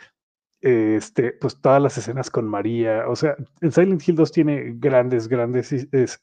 este, 0.61 1.33
pues 1.33 1.59
todas 1.59 1.81
las 1.81 1.97
escenas 1.97 2.29
con 2.29 2.47
María, 2.47 3.07
o 3.07 3.15
sea, 3.15 3.35
en 3.61 3.71
Silent 3.71 4.07
Hill 4.07 4.15
2 4.15 4.31
tiene 4.31 4.73
grandes, 4.77 5.27
grandes 5.27 5.71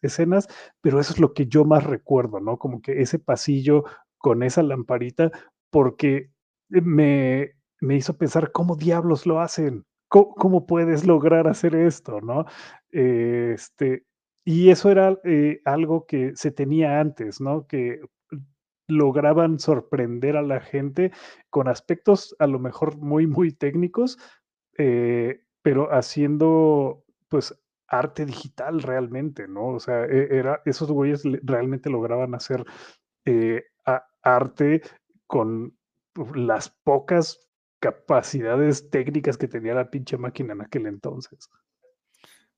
escenas, 0.02 0.48
pero 0.80 1.00
eso 1.00 1.12
es 1.12 1.20
lo 1.20 1.32
que 1.34 1.46
yo 1.46 1.64
más 1.64 1.84
recuerdo, 1.84 2.40
¿no? 2.40 2.58
Como 2.58 2.80
que 2.80 3.02
ese 3.02 3.18
pasillo 3.18 3.84
con 4.18 4.42
esa 4.42 4.62
lamparita, 4.62 5.30
porque 5.70 6.30
me, 6.68 7.52
me 7.80 7.96
hizo 7.96 8.16
pensar 8.16 8.52
cómo 8.52 8.76
diablos 8.76 9.26
lo 9.26 9.40
hacen, 9.40 9.84
cómo, 10.08 10.66
puedes 10.66 11.06
lograr 11.06 11.48
hacer 11.48 11.74
esto, 11.74 12.20
¿no? 12.20 12.46
Este, 12.90 14.04
y 14.44 14.70
eso 14.70 14.90
era 14.90 15.18
eh, 15.24 15.60
algo 15.64 16.06
que 16.06 16.32
se 16.34 16.50
tenía 16.50 17.00
antes, 17.00 17.40
¿no? 17.40 17.66
Que 17.66 18.00
lograban 18.88 19.60
sorprender 19.60 20.36
a 20.36 20.42
la 20.42 20.60
gente 20.60 21.12
con 21.50 21.68
aspectos 21.68 22.34
a 22.38 22.46
lo 22.46 22.58
mejor 22.58 22.96
muy, 22.96 23.26
muy 23.26 23.52
técnicos, 23.52 24.18
eh, 24.78 25.44
pero 25.62 25.92
haciendo 25.92 27.04
pues 27.28 27.54
arte 27.86 28.26
digital 28.26 28.82
realmente, 28.82 29.46
¿no? 29.46 29.68
O 29.68 29.80
sea, 29.80 30.04
e, 30.04 30.36
era, 30.36 30.62
esos 30.64 30.90
güeyes 30.90 31.22
realmente 31.42 31.90
lograban 31.90 32.34
hacer 32.34 32.64
eh, 33.24 33.64
arte 34.22 34.82
con 35.26 35.76
las 36.34 36.70
pocas 36.70 37.48
capacidades 37.80 38.90
técnicas 38.90 39.36
que 39.36 39.48
tenía 39.48 39.74
la 39.74 39.90
pinche 39.90 40.16
máquina 40.16 40.52
en 40.54 40.62
aquel 40.62 40.86
entonces. 40.86 41.48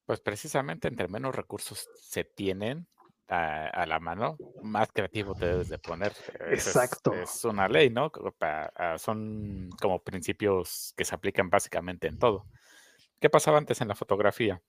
Pues 0.06 0.20
precisamente 0.20 0.88
entre 0.88 1.08
menos 1.08 1.34
recursos 1.34 1.88
se 1.94 2.24
tienen 2.24 2.88
a, 3.30 3.86
la 3.86 4.00
mano, 4.00 4.36
más 4.62 4.90
creativo 4.92 5.34
te 5.34 5.46
debes 5.46 5.68
de 5.68 5.78
poner. 5.78 6.12
Exacto. 6.48 7.14
Es, 7.14 7.44
una 7.44 7.68
ley, 7.68 7.88
¿no? 7.88 8.10
Ah, 8.40 8.96
son 8.98 9.70
como 9.80 10.02
principios 10.02 10.92
que 10.96 11.04
se 11.04 11.14
aplican 11.14 11.48
básicamente 11.48 12.08
en 12.08 12.18
todo. 12.18 12.46
¿Qué 13.20 13.30
pasaba 13.30 13.58
antes 13.58 13.80
en 13.80 13.88
la 13.88 13.94
fotografía? 13.94 14.60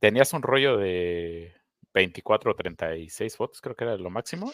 Tenías 0.00 0.32
un 0.34 0.42
rollo 0.42 0.76
de 0.76 1.54
24 1.94 2.50
o 2.50 2.54
36 2.54 3.36
fotos, 3.36 3.60
creo 3.62 3.74
que 3.74 3.84
era 3.84 3.96
lo 3.96 4.10
máximo. 4.10 4.52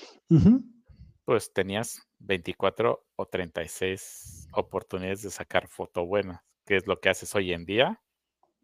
Pues 1.25 1.53
tenías 1.53 2.07
24 2.21 3.05
o 3.17 3.27
36 3.27 4.49
oportunidades 4.53 5.23
de 5.23 5.31
sacar 5.31 5.67
foto 5.67 6.07
buena, 6.07 6.45
que 6.65 6.77
es 6.77 6.87
lo 6.87 7.01
que 7.01 7.09
haces 7.09 7.35
hoy 7.35 7.53
en 7.53 7.65
día. 7.65 8.01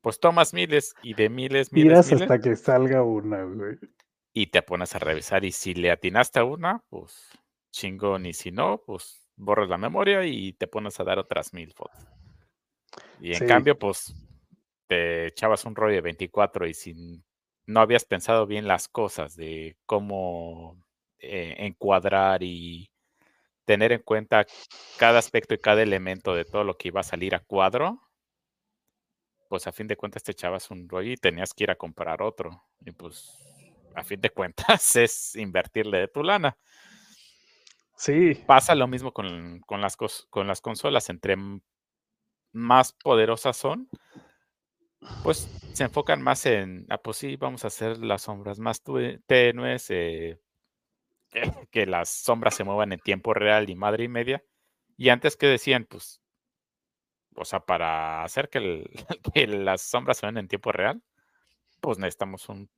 Pues 0.01 0.21
tomas 0.21 0.55
miles 0.55 0.95
y 1.03 1.15
de 1.15 1.29
miles, 1.29 1.73
miles. 1.73 1.87
Miras 1.87 2.13
hasta 2.13 2.39
que 2.39 2.55
salga 2.55 3.03
una, 3.03 3.43
güey. 3.43 3.79
Y 4.35 4.49
te 4.49 4.61
pones 4.61 4.95
a 4.95 4.99
revisar. 4.99 5.45
Y 5.45 5.53
si 5.53 5.73
le 5.73 5.91
atinaste 5.91 6.41
a 6.41 6.45
una, 6.45 6.85
pues 6.91 7.31
chingón. 7.71 8.27
Y 8.27 8.35
si 8.35 8.51
no, 8.51 8.83
pues 8.85 9.25
borras 9.37 9.69
la 9.69 9.79
memoria 9.79 10.25
y 10.27 10.53
te 10.53 10.67
pones 10.67 11.01
a 11.01 11.05
dar 11.05 11.19
otras 11.19 11.55
mil 11.55 11.73
fotos. 11.73 11.99
Y 13.21 13.35
en 13.35 13.47
cambio, 13.47 13.79
pues 13.79 14.15
te 14.87 15.27
echabas 15.27 15.65
un 15.65 15.75
rollo 15.75 15.95
de 15.95 16.01
24 16.03 16.67
y 16.67 16.75
si 16.75 17.23
no 17.67 17.81
habías 17.81 18.05
pensado 18.05 18.47
bien 18.47 18.69
las 18.69 18.89
cosas 18.89 19.37
de 19.37 19.77
cómo 19.87 20.85
eh, 21.19 21.55
encuadrar 21.59 22.43
y 22.43 22.91
tener 23.65 23.93
en 23.93 24.03
cuenta 24.03 24.47
cada 24.99 25.19
aspecto 25.19 25.55
y 25.55 25.59
cada 25.59 25.83
elemento 25.83 26.35
de 26.35 26.45
todo 26.45 26.65
lo 26.65 26.77
que 26.77 26.89
iba 26.89 27.01
a 27.01 27.05
salir 27.05 27.35
a 27.35 27.41
cuadro, 27.41 28.01
pues 29.49 29.67
a 29.67 29.73
fin 29.73 29.87
de 29.87 29.97
cuentas 29.97 30.23
te 30.23 30.33
echabas 30.33 30.71
un 30.71 30.89
rollo 30.89 31.13
y 31.13 31.17
tenías 31.17 31.55
que 31.55 31.65
ir 31.65 31.71
a 31.71 31.77
comprar 31.77 32.23
otro. 32.23 32.63
Y 32.85 32.91
pues 32.93 33.54
a 33.95 34.05
fin 34.05 34.21
de 34.21 34.31
cuentas 34.31 34.97
es 34.97 35.37
invertirle 35.37 35.99
de 35.99 36.09
tu 36.09 36.23
lana. 36.23 36.57
Sí. 37.97 38.35
Pasa 38.47 38.75
lo 38.75 38.89
mismo 38.89 39.13
con, 39.13 39.61
con 39.61 39.81
las, 39.81 39.97
con 39.97 40.47
las 40.47 40.61
consolas. 40.61 41.09
Entre 41.11 41.37
más 42.53 42.93
poderosas 42.93 43.57
son, 43.57 43.89
pues 45.23 45.49
se 45.73 45.85
enfocan 45.85 46.23
más 46.23 46.47
en, 46.47 46.87
ah, 46.89 46.99
pues 46.99 47.19
sí, 47.19 47.37
vamos 47.37 47.65
a 47.65 47.69
hacer 47.69 47.99
las 47.99 48.23
sombras 48.23 48.59
más 48.59 48.83
tenues, 49.27 49.91
eh, 49.91 50.41
que 51.71 51.87
las 51.87 52.09
sombras 52.09 52.55
se 52.55 52.65
muevan 52.65 52.93
en 52.93 53.01
tiempo 53.01 53.35
real 53.35 53.69
y 53.69 53.75
madre 53.75 54.05
y 54.05 54.09
media. 54.09 54.45
Y 54.97 55.09
antes 55.09 55.37
que 55.37 55.47
decían, 55.47 55.87
pues, 55.89 56.21
o 57.37 57.45
sea, 57.45 57.61
para 57.61 58.23
hacer 58.23 58.49
que, 58.49 58.85
las 59.49 59.83
sombras 59.83 60.19
se 60.19 60.27
vean 60.27 60.39
en 60.39 60.49
tiempo 60.49 60.73
real, 60.73 61.03
pues 61.81 61.99
necesitamos 61.99 62.49
un, 62.49 62.71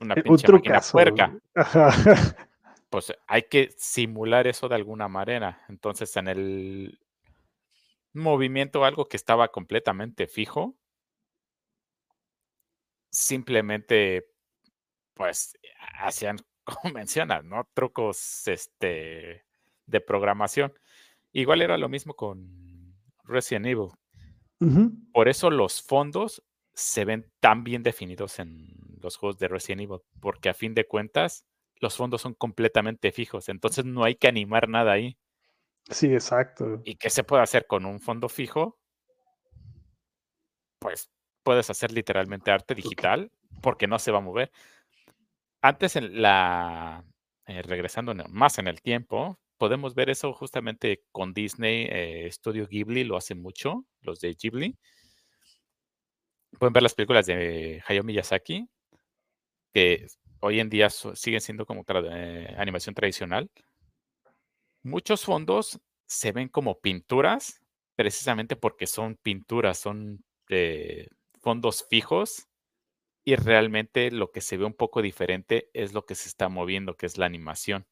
una 0.00 0.14
eh, 0.14 0.22
pinche 0.22 0.50
máquina 0.50 0.80
puerca. 0.80 1.38
Pues 2.90 3.12
hay 3.26 3.42
que 3.42 3.74
simular 3.76 4.46
eso 4.46 4.66
de 4.66 4.74
alguna 4.74 5.08
manera. 5.08 5.62
Entonces, 5.68 6.16
en 6.16 6.26
el 6.26 6.98
movimiento, 8.14 8.84
algo 8.84 9.08
que 9.08 9.18
estaba 9.18 9.48
completamente 9.48 10.26
fijo, 10.26 10.74
simplemente, 13.10 14.30
pues, 15.12 15.58
hacían, 16.00 16.38
como 16.64 16.94
mencionas, 16.94 17.44
¿no? 17.44 17.68
Trucos 17.74 18.48
este, 18.48 19.44
de 19.84 20.00
programación. 20.00 20.72
Igual 21.32 21.60
era 21.60 21.76
lo 21.76 21.90
mismo 21.90 22.14
con 22.14 22.96
Resident 23.24 23.66
Evil. 23.66 23.90
Por 25.12 25.28
eso 25.28 25.50
los 25.50 25.82
fondos 25.82 26.42
se 26.74 27.04
ven 27.04 27.30
tan 27.38 27.62
bien 27.62 27.84
definidos 27.84 28.40
en 28.40 28.87
los 29.08 29.16
juegos 29.16 29.38
de 29.38 29.48
Resident 29.48 29.82
Evil, 29.82 30.00
porque 30.20 30.48
a 30.48 30.54
fin 30.54 30.74
de 30.74 30.86
cuentas 30.86 31.46
los 31.80 31.96
fondos 31.96 32.22
son 32.22 32.34
completamente 32.34 33.12
fijos, 33.12 33.48
entonces 33.48 33.84
no 33.84 34.04
hay 34.04 34.16
que 34.16 34.28
animar 34.28 34.68
nada 34.68 34.92
ahí. 34.92 35.16
Sí, 35.90 36.12
exacto. 36.12 36.82
¿Y 36.84 36.96
qué 36.96 37.08
se 37.08 37.24
puede 37.24 37.42
hacer 37.42 37.66
con 37.66 37.86
un 37.86 38.00
fondo 38.00 38.28
fijo? 38.28 38.78
Pues 40.78 41.10
puedes 41.42 41.70
hacer 41.70 41.92
literalmente 41.92 42.50
arte 42.50 42.74
digital 42.74 43.32
porque 43.62 43.86
no 43.86 43.98
se 43.98 44.10
va 44.10 44.18
a 44.18 44.22
mover. 44.22 44.52
Antes 45.62 45.96
en 45.96 46.20
la, 46.20 47.04
eh, 47.46 47.62
regresando 47.62 48.14
más 48.28 48.58
en 48.58 48.68
el 48.68 48.82
tiempo, 48.82 49.40
podemos 49.56 49.94
ver 49.94 50.10
eso 50.10 50.32
justamente 50.32 51.04
con 51.10 51.32
Disney, 51.32 51.88
eh, 51.90 52.28
Studio 52.30 52.66
Ghibli 52.68 53.04
lo 53.04 53.16
hace 53.16 53.34
mucho, 53.34 53.86
los 54.02 54.20
de 54.20 54.34
Ghibli. 54.34 54.76
Pueden 56.58 56.72
ver 56.72 56.82
las 56.82 56.94
películas 56.94 57.26
de 57.26 57.82
Hayao 57.86 58.04
Miyazaki, 58.04 58.68
que 59.72 60.06
hoy 60.40 60.60
en 60.60 60.70
día 60.70 60.90
siguen 60.90 61.40
siendo 61.40 61.66
como 61.66 61.84
eh, 61.88 62.54
animación 62.58 62.94
tradicional. 62.94 63.50
Muchos 64.82 65.24
fondos 65.24 65.80
se 66.06 66.32
ven 66.32 66.48
como 66.48 66.80
pinturas, 66.80 67.60
precisamente 67.96 68.56
porque 68.56 68.86
son 68.86 69.16
pinturas, 69.16 69.78
son 69.78 70.24
fondos 71.40 71.86
fijos 71.90 72.48
y 73.24 73.36
realmente 73.36 74.10
lo 74.10 74.30
que 74.30 74.40
se 74.40 74.56
ve 74.56 74.64
un 74.64 74.72
poco 74.72 75.02
diferente 75.02 75.68
es 75.74 75.92
lo 75.92 76.06
que 76.06 76.14
se 76.14 76.28
está 76.28 76.48
moviendo, 76.48 76.96
que 76.96 77.04
es 77.04 77.18
la 77.18 77.26
animación. 77.26 77.86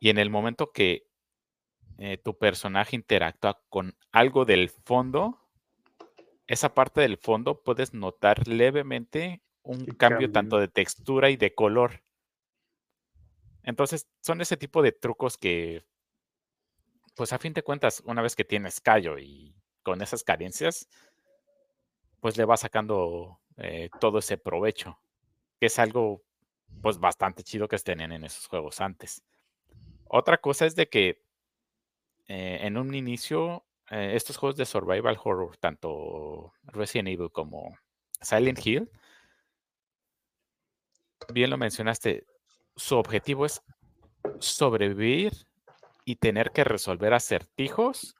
Y 0.00 0.10
en 0.10 0.18
el 0.18 0.30
momento 0.30 0.70
que 0.70 1.08
eh, 1.98 2.18
tu 2.18 2.38
personaje 2.38 2.94
interactúa 2.94 3.60
con 3.68 3.96
algo 4.12 4.44
del 4.44 4.68
fondo, 4.68 5.40
esa 6.46 6.72
parte 6.74 7.00
del 7.00 7.16
fondo 7.16 7.62
puedes 7.62 7.92
notar 7.94 8.46
levemente 8.46 9.42
un 9.68 9.84
cambio, 9.84 10.32
tanto 10.32 10.58
de 10.58 10.68
textura 10.68 11.28
y 11.28 11.36
de 11.36 11.54
color. 11.54 12.02
Entonces, 13.62 14.08
son 14.22 14.40
ese 14.40 14.56
tipo 14.56 14.80
de 14.80 14.92
trucos 14.92 15.36
que, 15.36 15.84
pues 17.14 17.34
a 17.34 17.38
fin 17.38 17.52
de 17.52 17.62
cuentas, 17.62 18.02
una 18.06 18.22
vez 18.22 18.34
que 18.34 18.44
tienes 18.44 18.80
callo 18.80 19.18
y 19.18 19.54
con 19.82 20.00
esas 20.00 20.24
carencias, 20.24 20.88
pues 22.20 22.38
le 22.38 22.46
va 22.46 22.56
sacando 22.56 23.40
eh, 23.58 23.90
todo 24.00 24.20
ese 24.20 24.38
provecho, 24.38 24.98
que 25.60 25.66
es 25.66 25.78
algo 25.78 26.22
pues 26.80 26.98
bastante 26.98 27.42
chido 27.42 27.68
que 27.68 27.76
estén 27.76 28.00
en 28.00 28.24
esos 28.24 28.46
juegos 28.46 28.80
antes. 28.80 29.22
Otra 30.06 30.38
cosa 30.38 30.64
es 30.64 30.76
de 30.76 30.88
que 30.88 31.22
eh, 32.26 32.60
en 32.62 32.78
un 32.78 32.94
inicio 32.94 33.66
eh, 33.90 34.12
estos 34.14 34.38
juegos 34.38 34.56
de 34.56 34.64
survival 34.64 35.18
horror, 35.22 35.58
tanto 35.58 36.54
Resident 36.62 37.08
Evil 37.08 37.30
como 37.30 37.76
Silent 38.22 38.64
Hill, 38.64 38.90
bien 41.32 41.50
lo 41.50 41.58
mencionaste, 41.58 42.24
su 42.76 42.96
objetivo 42.96 43.46
es 43.46 43.62
sobrevivir 44.38 45.32
y 46.04 46.16
tener 46.16 46.52
que 46.52 46.64
resolver 46.64 47.12
acertijos 47.14 48.16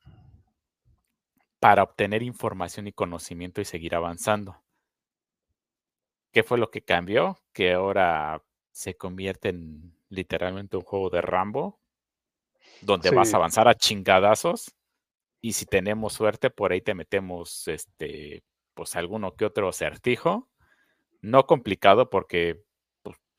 para 1.61 1.83
obtener 1.83 2.23
información 2.23 2.87
y 2.87 2.93
conocimiento 2.93 3.61
y 3.61 3.65
seguir 3.65 3.95
avanzando. 3.95 4.63
¿Qué 6.33 6.43
fue 6.43 6.59
lo 6.59 6.71
que 6.71 6.83
cambió? 6.83 7.41
Que 7.53 7.73
ahora 7.73 8.43
se 8.71 8.97
convierte 8.97 9.49
en 9.49 9.97
literalmente 10.09 10.77
un 10.77 10.83
juego 10.83 11.11
de 11.11 11.21
Rambo, 11.21 11.81
donde 12.83 13.11
vas 13.11 13.33
a 13.33 13.39
avanzar 13.39 13.67
a 13.67 13.75
chingadazos 13.75 14.75
y 15.41 15.53
si 15.55 15.67
tenemos 15.67 16.13
suerte 16.13 16.51
por 16.51 16.73
ahí 16.73 16.81
te 16.81 16.95
metemos 16.95 17.67
este 17.69 18.43
pues 18.75 18.95
alguno 18.95 19.35
que 19.35 19.45
otro 19.45 19.69
acertijo, 19.69 20.49
no 21.21 21.47
complicado 21.47 22.11
porque 22.11 22.63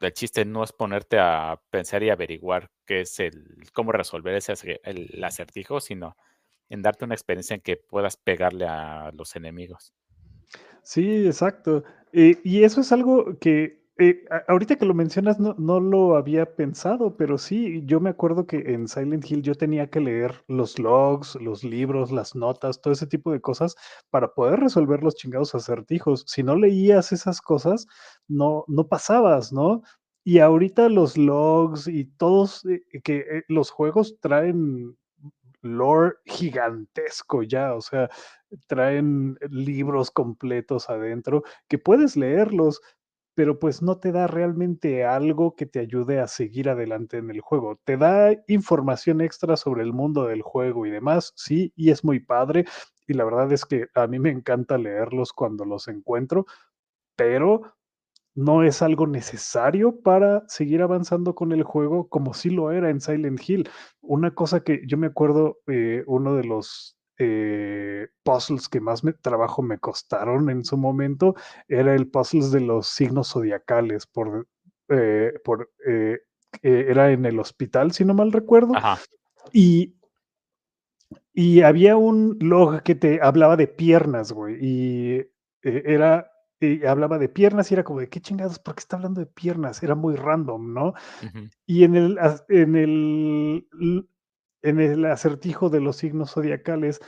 el 0.08 0.14
chiste 0.14 0.45
no 0.45 0.64
es 0.64 0.72
ponerte 0.72 1.18
a 1.20 1.62
pensar 1.70 2.04
y 2.04 2.10
averiguar 2.10 2.72
qué 2.86 3.02
es 3.02 3.20
el 3.20 3.70
cómo 3.74 3.91
resolver 3.91 4.36
ese 4.36 4.80
el 4.84 5.24
acertijo, 5.24 5.80
sino 5.80 6.16
en 6.70 6.82
darte 6.82 7.06
una 7.06 7.16
experiencia 7.16 7.56
en 7.56 7.62
que 7.62 7.78
puedas 7.78 8.18
pegarle 8.18 8.66
a 8.68 9.12
los 9.14 9.36
enemigos. 9.36 9.93
Sí, 10.84 11.26
exacto. 11.26 11.84
Eh, 12.14 12.39
y 12.43 12.64
eso 12.64 12.82
es 12.82 12.91
algo 12.91 13.38
que 13.39 13.78
eh, 14.00 14.26
ahorita 14.47 14.78
que 14.78 14.86
lo 14.86 14.93
mencionas 14.93 15.39
no, 15.39 15.56
no, 15.58 15.80
lo 15.80 16.16
había 16.16 16.56
pensado, 16.56 17.18
pero 17.18 17.38
sí, 17.38 17.84
yo 17.86 18.00
me 18.00 18.10
acuerdo 18.10 18.47
que 18.47 18.58
en 18.74 18.88
Silent 18.88 19.30
Hill 19.30 19.41
yo 19.43 19.56
tenía 19.56 19.89
que 19.89 20.00
leer 20.00 20.43
los 20.47 20.80
logs, 20.80 21.36
los 21.36 21.64
libros, 21.64 22.12
las 22.12 22.36
notas, 22.36 22.82
todo 22.82 22.93
ese 22.93 23.08
tipo 23.08 23.32
de 23.32 23.41
cosas 23.41 23.76
para 24.10 24.34
poder 24.34 24.60
resolver 24.62 25.04
los 25.04 25.16
chingados 25.16 25.54
acertijos. 25.54 26.24
Si 26.28 26.43
no 26.43 26.56
leías 26.56 27.12
esas 27.12 27.41
cosas, 27.41 27.88
no, 28.28 28.64
no 28.68 28.88
pasabas, 28.88 29.52
¿no? 29.54 29.84
Y 30.24 30.39
ahorita 30.39 30.89
los 30.89 31.18
logs 31.18 31.88
y 31.88 32.06
todos, 32.06 32.66
eh, 32.66 32.82
que 33.04 33.43
los 33.50 33.70
juegos 33.72 34.18
traen 34.22 34.97
lore 35.62 36.16
gigantesco 36.26 37.43
ya, 37.43 37.76
o 37.76 37.82
sea, 37.82 38.10
traen 38.68 39.38
libros 39.50 40.12
completos 40.12 40.89
adentro 40.89 41.43
que 41.68 41.78
puedes 41.78 42.16
leerlos, 42.16 42.82
pero 43.36 43.59
pues 43.59 43.82
no 43.82 43.99
te 43.99 44.11
da 44.11 44.27
realmente 44.27 45.05
algo 45.05 45.55
que 45.55 45.65
te 45.65 45.80
ayude 45.80 46.19
a 46.19 46.27
seguir 46.27 46.69
adelante 46.69 47.17
en 47.17 47.30
el 47.32 47.41
juego. 47.41 47.80
Te 47.86 47.97
da 47.97 48.32
información 48.47 49.21
extra 49.21 49.57
sobre 49.57 49.84
el 49.84 49.93
mundo 49.93 50.25
del 50.27 50.41
juego 50.41 50.86
y 50.86 50.91
demás, 50.91 51.34
sí, 51.36 51.73
y 51.75 51.91
es 51.91 52.03
muy 52.03 52.19
padre. 52.19 52.65
Y 53.07 53.13
la 53.13 53.23
verdad 53.25 53.51
es 53.51 53.65
que 53.65 53.88
a 53.95 54.07
mí 54.07 54.19
me 54.19 54.30
encanta 54.32 54.77
leerlos 54.77 55.34
cuando 55.34 55.65
los 55.65 55.88
encuentro, 55.88 56.45
pero 57.17 57.73
no 58.36 58.63
es 58.63 58.82
algo 58.82 59.07
necesario 59.07 60.01
para 60.01 60.43
seguir 60.47 60.82
avanzando 60.84 61.36
con 61.36 61.51
el 61.51 61.63
juego 61.63 62.09
como 62.09 62.34
sí 62.34 62.49
lo 62.51 62.71
era 62.71 62.89
en 62.89 63.01
Silent 63.01 63.41
Hill. 63.47 63.69
Una 64.01 64.36
cosa 64.36 64.61
que 64.63 64.82
yo 64.88 64.97
me 64.97 65.07
acuerdo, 65.07 65.59
eh, 65.67 66.03
uno 66.07 66.36
de 66.36 66.45
los 66.45 66.99
eh, 67.20 68.07
puzzles 68.24 68.70
que 68.70 68.80
más 68.80 69.03
me, 69.03 69.13
trabajo 69.13 69.61
me 69.61 69.78
costaron 69.78 70.49
en 70.49 70.63
su 70.63 70.78
momento 70.78 71.36
era 71.67 71.93
el 71.93 72.07
puzzles 72.07 72.51
de 72.51 72.61
los 72.61 72.88
signos 72.88 73.34
zodiacales 73.34 74.07
por, 74.07 74.47
eh, 74.88 75.34
por 75.43 75.70
eh, 75.86 76.20
era 76.61 77.11
en 77.11 77.26
el 77.26 77.39
hospital, 77.39 77.91
si 77.91 78.05
no 78.05 78.13
mal 78.13 78.32
recuerdo. 78.32 78.76
Ajá. 78.76 78.99
Y, 79.53 79.95
y 81.34 81.61
había 81.61 81.97
un 81.97 82.38
log 82.39 82.82
que 82.84 82.95
te 82.95 83.22
hablaba 83.22 83.55
de 83.55 83.67
piernas, 83.67 84.32
güey, 84.32 84.57
y 84.59 85.15
eh, 85.63 85.84
era 85.86 86.32
y 86.61 86.86
hablaba 86.86 87.17
de 87.17 87.30
piernas 87.30 87.72
y 87.72 87.76
era 87.76 87.84
como 87.86 88.01
de 88.01 88.09
qué 88.09 88.20
chingados, 88.20 88.59
¿por 88.59 88.76
qué 88.76 88.80
está 88.80 88.97
hablando 88.97 89.22
de 89.22 89.28
piernas? 89.28 89.82
Era 89.82 89.95
muy 89.95 90.15
random, 90.15 90.74
¿no? 90.74 90.88
Ujú. 91.24 91.49
Y 91.65 91.86
en 91.86 91.95
el, 91.95 92.20
en 92.49 92.76
el, 92.76 94.09
en 94.62 94.80
el 94.80 95.05
acertijo 95.05 95.70
de 95.70 95.82
los 95.82 95.97
signos 95.97 96.32
zodiacales, 96.32 96.99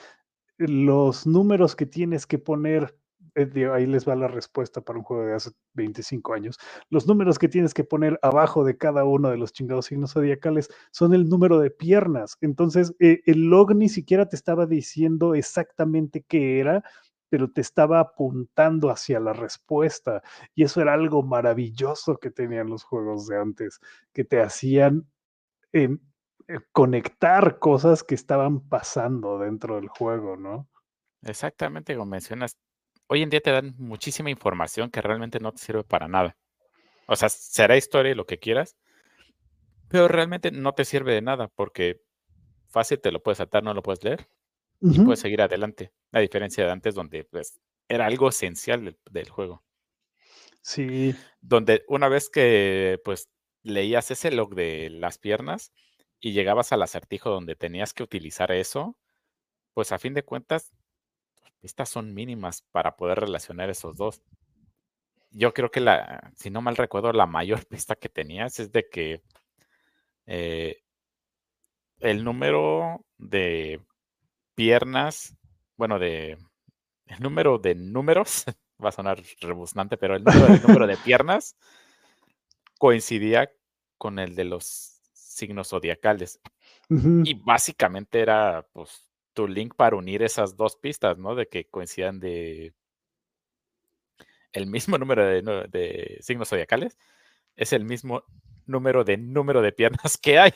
los 0.57 1.25
números 1.27 1.75
que 1.75 1.85
tienes 1.85 2.25
que 2.27 2.37
poner, 2.39 2.95
eh, 3.35 3.69
ahí 3.73 3.85
les 3.85 4.07
va 4.07 4.15
la 4.15 4.27
respuesta 4.27 4.81
para 4.81 4.99
un 4.99 5.05
juego 5.05 5.25
de 5.25 5.33
hace 5.33 5.51
25 5.73 6.33
años, 6.33 6.59
los 6.89 7.07
números 7.07 7.39
que 7.39 7.47
tienes 7.49 7.73
que 7.73 7.83
poner 7.83 8.19
abajo 8.21 8.63
de 8.63 8.77
cada 8.77 9.03
uno 9.05 9.29
de 9.29 9.37
los 9.37 9.53
chingados 9.53 9.85
signos 9.87 10.13
zodiacales 10.13 10.69
son 10.91 11.13
el 11.13 11.29
número 11.29 11.59
de 11.59 11.71
piernas. 11.71 12.37
Entonces, 12.41 12.93
eh, 12.99 13.21
el 13.25 13.49
log 13.49 13.75
ni 13.75 13.89
siquiera 13.89 14.27
te 14.27 14.35
estaba 14.35 14.65
diciendo 14.65 15.35
exactamente 15.35 16.23
qué 16.27 16.59
era, 16.59 16.83
pero 17.29 17.49
te 17.49 17.61
estaba 17.61 18.01
apuntando 18.01 18.89
hacia 18.89 19.19
la 19.19 19.33
respuesta. 19.33 20.21
Y 20.53 20.63
eso 20.63 20.81
era 20.81 20.93
algo 20.93 21.23
maravilloso 21.23 22.17
que 22.17 22.29
tenían 22.29 22.69
los 22.69 22.83
juegos 22.83 23.27
de 23.27 23.37
antes, 23.37 23.79
que 24.13 24.25
te 24.25 24.41
hacían 24.41 25.07
conectar 26.71 27.59
cosas 27.59 28.03
que 28.03 28.15
estaban 28.15 28.61
pasando 28.61 29.39
dentro 29.39 29.75
del 29.75 29.87
juego, 29.87 30.37
¿no? 30.37 30.69
Exactamente 31.23 31.95
como 31.95 32.11
mencionas. 32.11 32.57
Hoy 33.07 33.21
en 33.21 33.29
día 33.29 33.41
te 33.41 33.51
dan 33.51 33.75
muchísima 33.77 34.29
información 34.29 34.89
que 34.89 35.01
realmente 35.01 35.39
no 35.39 35.51
te 35.51 35.59
sirve 35.59 35.83
para 35.83 36.07
nada. 36.07 36.37
O 37.07 37.15
sea, 37.15 37.29
será 37.29 37.77
historia 37.77 38.11
y 38.11 38.15
lo 38.15 38.25
que 38.25 38.39
quieras, 38.39 38.77
pero 39.89 40.07
realmente 40.07 40.51
no 40.51 40.73
te 40.73 40.85
sirve 40.85 41.13
de 41.13 41.21
nada 41.21 41.49
porque 41.49 42.01
fácil 42.69 42.99
te 42.99 43.11
lo 43.11 43.21
puedes 43.21 43.39
saltar, 43.39 43.63
no 43.63 43.73
lo 43.73 43.83
puedes 43.83 44.03
leer 44.03 44.27
y 44.79 44.99
puedes 45.01 45.19
seguir 45.19 45.41
adelante. 45.41 45.91
A 46.13 46.19
diferencia 46.19 46.65
de 46.65 46.71
antes 46.71 46.95
donde 46.95 47.25
pues 47.25 47.59
era 47.89 48.05
algo 48.05 48.29
esencial 48.29 48.85
del, 48.85 48.97
del 49.09 49.29
juego. 49.29 49.63
Sí, 50.61 51.15
Donde 51.41 51.83
una 51.87 52.07
vez 52.07 52.29
que 52.29 52.99
pues 53.03 53.29
leías 53.63 54.11
ese 54.11 54.31
log 54.31 54.55
de 54.55 54.89
las 54.89 55.17
piernas 55.17 55.73
y 56.21 56.33
llegabas 56.33 56.71
al 56.71 56.83
acertijo 56.83 57.31
donde 57.31 57.55
tenías 57.55 57.93
que 57.93 58.03
utilizar 58.03 58.51
eso, 58.51 58.95
pues 59.73 59.91
a 59.91 59.99
fin 59.99 60.13
de 60.13 60.23
cuentas, 60.23 60.71
estas 61.61 61.89
son 61.89 62.13
mínimas 62.13 62.61
para 62.71 62.95
poder 62.95 63.19
relacionar 63.19 63.69
esos 63.69 63.97
dos. 63.97 64.21
Yo 65.31 65.53
creo 65.53 65.71
que 65.71 65.79
la, 65.79 66.31
si 66.35 66.49
no 66.51 66.61
mal 66.61 66.77
recuerdo, 66.77 67.11
la 67.11 67.25
mayor 67.25 67.65
pista 67.67 67.95
que 67.95 68.09
tenías 68.09 68.59
es 68.59 68.71
de 68.71 68.87
que 68.87 69.23
eh, 70.27 70.83
el 71.99 72.23
número 72.23 73.05
de 73.17 73.81
piernas, 74.55 75.35
bueno, 75.75 75.99
de 75.99 76.37
el 77.07 77.19
número 77.19 77.57
de 77.57 77.75
números, 77.75 78.45
va 78.83 78.89
a 78.89 78.91
sonar 78.91 79.21
rebuznante, 79.41 79.97
pero 79.97 80.15
el 80.15 80.23
número 80.23 80.47
de 80.47 80.59
número 80.59 80.87
de 80.87 80.97
piernas 81.05 81.55
coincidía 82.77 83.51
con 83.97 84.19
el 84.19 84.35
de 84.35 84.45
los 84.45 84.90
signos 85.41 85.69
zodiacales. 85.69 86.39
Y 87.23 87.35
básicamente 87.35 88.21
era 88.21 88.67
pues 88.73 89.09
tu 89.33 89.47
link 89.47 89.75
para 89.75 89.97
unir 89.97 90.23
esas 90.23 90.55
dos 90.57 90.77
pistas, 90.77 91.17
¿no? 91.17 91.35
De 91.35 91.47
que 91.47 91.67
coincidan 91.69 92.19
de 92.19 92.73
el 94.53 94.67
mismo 94.67 94.97
número 94.99 95.25
de, 95.25 96.17
signos 96.21 96.49
zodiacales, 96.49 96.97
es 97.55 97.73
el 97.73 97.85
mismo 97.85 98.23
número 98.65 99.03
de 99.03 99.17
número 99.17 99.61
de 99.61 99.71
piernas 99.71 100.17
que 100.17 100.39
hay. 100.39 100.53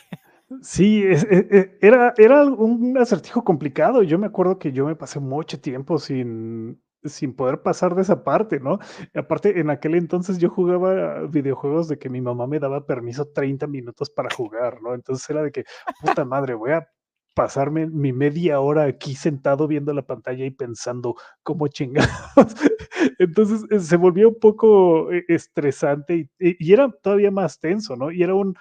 Sí, 0.61 1.03
es- 1.03 1.23
e- 1.23 1.47
e- 1.51 1.77
era, 1.81 2.13
era 2.17 2.43
un 2.45 2.97
acertijo 2.97 3.43
complicado. 3.43 4.03
Yo 4.03 4.19
me 4.19 4.27
acuerdo 4.27 4.59
que 4.59 4.71
yo 4.71 4.85
me 4.85 4.95
pasé 4.95 5.19
mucho 5.19 5.59
tiempo 5.59 5.97
sin, 5.97 6.81
sin 7.05 7.35
poder 7.35 7.61
pasar 7.61 7.95
de 7.95 8.01
esa 8.03 8.23
parte, 8.23 8.59
¿no? 8.59 8.79
Aparte, 9.13 9.59
en 9.59 9.69
aquel 9.69 9.95
entonces 9.95 10.37
yo 10.39 10.49
jugaba 10.49 11.21
videojuegos 11.27 11.87
de 11.87 11.97
que 11.99 12.09
mi 12.09 12.21
mamá 12.21 12.47
me 12.47 12.59
daba 12.59 12.85
permiso 12.85 13.27
30 13.33 13.67
minutos 13.67 14.09
para 14.09 14.29
jugar, 14.29 14.81
¿no? 14.81 14.93
Entonces 14.93 15.29
era 15.29 15.43
de 15.43 15.51
que, 15.51 15.65
puta 16.01 16.25
madre, 16.25 16.53
voy 16.55 16.71
a 16.71 16.87
pasarme 17.35 17.85
mi 17.87 18.13
media 18.13 18.61
hora 18.61 18.83
aquí 18.85 19.13
sentado 19.15 19.67
viendo 19.67 19.93
la 19.93 20.03
pantalla 20.03 20.45
y 20.45 20.51
pensando 20.51 21.15
cómo 21.43 21.67
chingados. 21.67 22.09
Entonces 23.19 23.63
eh, 23.71 23.79
se 23.79 23.97
volvió 23.97 24.29
un 24.29 24.39
poco 24.39 25.11
eh, 25.11 25.25
estresante 25.27 26.15
y, 26.15 26.29
y- 26.39 26.55
y 26.69 26.73
era 26.73 26.89
todavía 27.03 27.31
más 27.31 27.59
tenso, 27.59 27.95
¿no? 27.97 28.11
Y 28.11 28.23
era 28.23 28.35
un, 28.35 28.55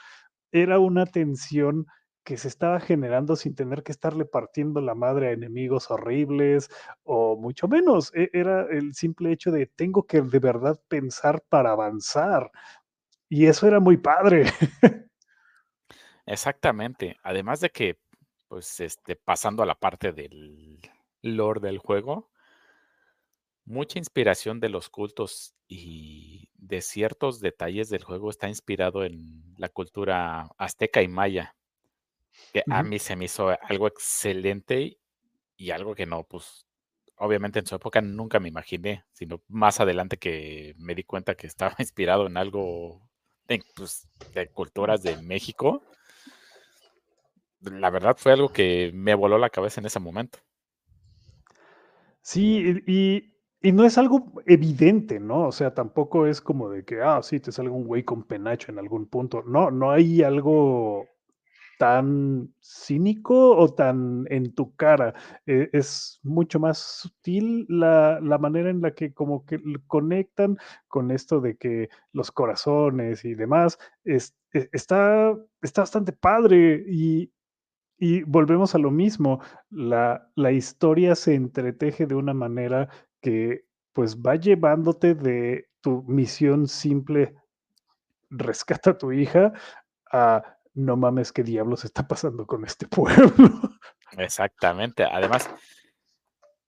era 0.52 0.78
una 0.78 1.06
tensión 1.06 1.86
que 2.24 2.36
se 2.38 2.48
estaba 2.48 2.80
generando 2.80 3.36
sin 3.36 3.54
tener 3.54 3.82
que 3.82 3.92
estarle 3.92 4.24
partiendo 4.24 4.80
la 4.80 4.94
madre 4.94 5.28
a 5.28 5.32
enemigos 5.32 5.90
horribles 5.90 6.70
o 7.04 7.36
mucho 7.36 7.68
menos. 7.68 8.12
e- 8.14 8.30
Era 8.32 8.62
el 8.70 8.94
simple 8.94 9.32
hecho 9.32 9.50
de 9.52 9.66
tengo 9.66 10.06
que 10.06 10.22
de 10.22 10.38
verdad 10.38 10.80
pensar 10.88 11.42
para 11.48 11.72
avanzar. 11.72 12.50
Y 13.28 13.46
eso 13.46 13.66
era 13.68 13.80
muy 13.80 13.96
padre. 13.98 14.44
Exactamente. 16.26 17.16
Además 17.22 17.60
de 17.60 17.70
que, 17.70 17.98
pues, 18.48 18.80
este, 18.80 19.16
pasando 19.16 19.62
a 19.62 19.66
la 19.66 19.74
parte 19.74 20.12
del 20.12 20.80
lore 21.22 21.60
del 21.60 21.78
juego, 21.78 22.30
mucha 23.64 23.98
inspiración 23.98 24.60
de 24.60 24.68
los 24.68 24.90
cultos 24.90 25.54
y 25.68 26.50
de 26.54 26.80
ciertos 26.82 27.40
detalles 27.40 27.88
del 27.88 28.04
juego 28.04 28.30
está 28.30 28.48
inspirado 28.48 29.04
en 29.04 29.54
la 29.56 29.68
cultura 29.68 30.50
azteca 30.58 31.02
y 31.02 31.08
maya, 31.08 31.56
que 32.52 32.62
a 32.70 32.82
mí 32.82 32.98
se 32.98 33.16
me 33.16 33.26
hizo 33.26 33.48
algo 33.62 33.86
excelente 33.86 34.98
y 35.56 35.70
algo 35.70 35.94
que 35.94 36.06
no, 36.06 36.24
pues, 36.24 36.66
obviamente 37.16 37.58
en 37.58 37.66
su 37.66 37.74
época 37.74 38.00
nunca 38.00 38.40
me 38.40 38.48
imaginé, 38.48 39.04
sino 39.12 39.42
más 39.48 39.80
adelante 39.80 40.16
que 40.16 40.74
me 40.78 40.94
di 40.94 41.04
cuenta 41.04 41.34
que 41.34 41.46
estaba 41.46 41.74
inspirado 41.78 42.26
en 42.26 42.36
algo, 42.36 43.08
pues, 43.76 44.08
de 44.32 44.48
culturas 44.48 45.02
de 45.02 45.16
México. 45.22 45.82
La 47.60 47.90
verdad 47.90 48.16
fue 48.18 48.32
algo 48.32 48.50
que 48.50 48.90
me 48.94 49.14
voló 49.14 49.38
la 49.38 49.50
cabeza 49.50 49.80
en 49.80 49.86
ese 49.86 50.00
momento. 50.00 50.38
Sí, 52.20 52.82
y 53.64 53.72
no 53.72 53.84
es 53.84 53.96
algo 53.96 54.42
evidente, 54.44 55.18
¿no? 55.18 55.48
O 55.48 55.52
sea, 55.52 55.72
tampoco 55.72 56.26
es 56.26 56.42
como 56.42 56.68
de 56.68 56.84
que, 56.84 57.00
ah, 57.00 57.22
sí, 57.22 57.40
te 57.40 57.50
salga 57.50 57.72
un 57.72 57.86
güey 57.86 58.02
con 58.02 58.24
penacho 58.24 58.70
en 58.70 58.78
algún 58.78 59.06
punto. 59.06 59.42
No, 59.42 59.70
no 59.70 59.90
hay 59.90 60.22
algo 60.22 61.08
tan 61.78 62.54
cínico 62.60 63.56
o 63.56 63.72
tan 63.74 64.26
en 64.30 64.54
tu 64.54 64.74
cara. 64.76 65.14
Eh, 65.46 65.70
es 65.72 66.20
mucho 66.22 66.60
más 66.60 66.78
sutil 66.78 67.66
la, 67.68 68.20
la 68.20 68.38
manera 68.38 68.70
en 68.70 68.80
la 68.80 68.92
que 68.94 69.12
como 69.12 69.44
que 69.44 69.60
conectan 69.86 70.56
con 70.88 71.10
esto 71.10 71.40
de 71.40 71.56
que 71.56 71.88
los 72.12 72.30
corazones 72.32 73.24
y 73.24 73.34
demás. 73.34 73.78
Es, 74.04 74.34
e- 74.52 74.68
está, 74.72 75.36
está 75.62 75.82
bastante 75.82 76.12
padre 76.12 76.84
y, 76.88 77.32
y 77.98 78.22
volvemos 78.24 78.74
a 78.74 78.78
lo 78.78 78.90
mismo. 78.90 79.40
La, 79.70 80.30
la 80.36 80.52
historia 80.52 81.14
se 81.14 81.34
entreteje 81.34 82.06
de 82.06 82.14
una 82.14 82.34
manera 82.34 82.88
que 83.22 83.64
pues 83.92 84.16
va 84.20 84.36
llevándote 84.36 85.14
de 85.14 85.68
tu 85.80 86.02
misión 86.04 86.66
simple, 86.68 87.34
rescata 88.30 88.90
a 88.90 88.98
tu 88.98 89.12
hija, 89.12 89.52
a 90.12 90.42
no 90.74 90.96
mames, 90.96 91.32
qué 91.32 91.42
diablos 91.42 91.84
está 91.84 92.06
pasando 92.06 92.46
con 92.46 92.64
este 92.64 92.86
pueblo. 92.88 93.34
Exactamente. 94.18 95.04
Además, 95.04 95.48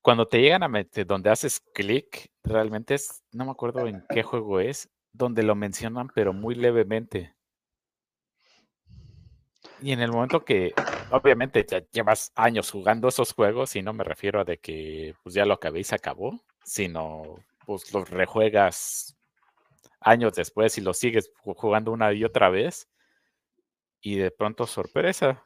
cuando 0.00 0.26
te 0.26 0.40
llegan 0.40 0.62
a 0.62 0.68
meter, 0.68 1.06
donde 1.06 1.30
haces 1.30 1.60
clic, 1.74 2.30
realmente 2.44 2.94
es, 2.94 3.22
no 3.32 3.44
me 3.44 3.50
acuerdo 3.50 3.86
en 3.86 4.04
qué 4.08 4.22
juego 4.22 4.60
es, 4.60 4.88
donde 5.12 5.42
lo 5.42 5.54
mencionan, 5.54 6.08
pero 6.14 6.32
muy 6.32 6.54
levemente. 6.54 7.34
Y 9.82 9.92
en 9.92 10.00
el 10.00 10.12
momento 10.12 10.44
que, 10.44 10.72
obviamente, 11.10 11.66
ya 11.68 11.82
llevas 11.90 12.32
años 12.34 12.70
jugando 12.70 13.08
esos 13.08 13.32
juegos, 13.32 13.76
y 13.76 13.82
no 13.82 13.92
me 13.92 14.04
refiero 14.04 14.40
a 14.40 14.44
de 14.44 14.58
que 14.58 15.14
pues 15.22 15.34
ya 15.34 15.44
lo 15.44 15.54
acabé 15.54 15.80
y 15.80 15.84
se 15.84 15.94
acabó, 15.94 16.40
sino 16.64 17.36
pues 17.66 17.92
los 17.92 18.08
rejuegas 18.08 19.16
años 20.00 20.34
después 20.34 20.78
y 20.78 20.80
los 20.80 20.98
sigues 20.98 21.32
jugando 21.42 21.92
una 21.92 22.12
y 22.12 22.24
otra 22.24 22.48
vez. 22.48 22.88
Y 24.06 24.14
de 24.14 24.30
pronto, 24.30 24.68
sorpresa, 24.68 25.42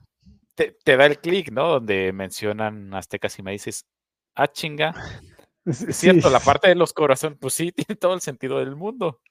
te, 0.54 0.76
da 0.84 1.06
el 1.06 1.18
clic, 1.18 1.50
¿no? 1.50 1.66
Donde 1.66 2.12
mencionan 2.12 2.92
aztecas 2.92 3.38
y 3.38 3.42
me 3.42 3.52
dices, 3.52 3.86
ah, 4.34 4.48
chinga. 4.48 4.94
Es 5.64 5.96
cierto, 5.96 6.28
la 6.28 6.40
parte 6.40 6.68
de 6.68 6.74
los 6.74 6.92
corazones, 6.92 7.38
pues 7.40 7.54
sí, 7.54 7.72
tiene 7.76 7.96
todo 7.96 8.12
el 8.12 8.20
sentido 8.20 8.58
del 8.58 8.76
mundo. 8.76 9.22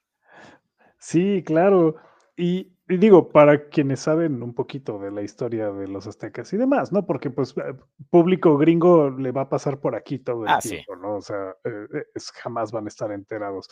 Sí, 0.98 1.44
claro. 1.46 1.94
Y, 2.36 2.72
digo, 2.88 3.30
para 3.30 3.68
quienes 3.68 4.00
saben 4.00 4.42
un 4.42 4.52
poquito 4.52 4.98
de 4.98 5.12
la 5.12 5.22
historia 5.22 5.70
de 5.70 5.86
los 5.86 6.08
aztecas 6.08 6.52
y 6.52 6.56
demás, 6.56 6.90
¿no? 6.90 7.06
Porque 7.06 7.30
pues 7.30 7.54
eh, 7.56 7.74
público 8.10 8.58
gringo 8.58 9.10
le 9.10 9.30
va 9.30 9.42
a 9.42 9.48
pasar 9.48 9.78
por 9.78 9.94
aquí 9.94 10.18
todo 10.18 10.42
el 10.42 10.50
ah, 10.50 10.58
tiempo, 10.58 10.96
¿no? 10.96 11.16
O 11.16 11.20
sea, 11.20 11.54
eh, 11.62 11.86
eh, 11.94 12.20
jamás 12.42 12.72
van 12.72 12.86
a 12.86 12.88
estar 12.88 13.12
enterados. 13.12 13.68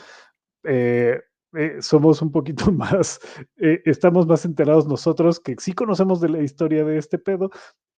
Somos 1.81 2.23
un 2.23 2.33
poquito 2.33 2.71
más, 2.73 3.21
estamos 3.57 4.27
más 4.27 4.45
enterados 4.45 4.87
nosotros 4.87 5.41
que 5.41 5.57
sí 5.59 5.73
conocemos 5.73 6.21
de 6.21 6.29
la 6.29 6.41
historia 6.41 6.85
de 6.85 6.99
este 6.99 7.19
pedo 7.19 7.51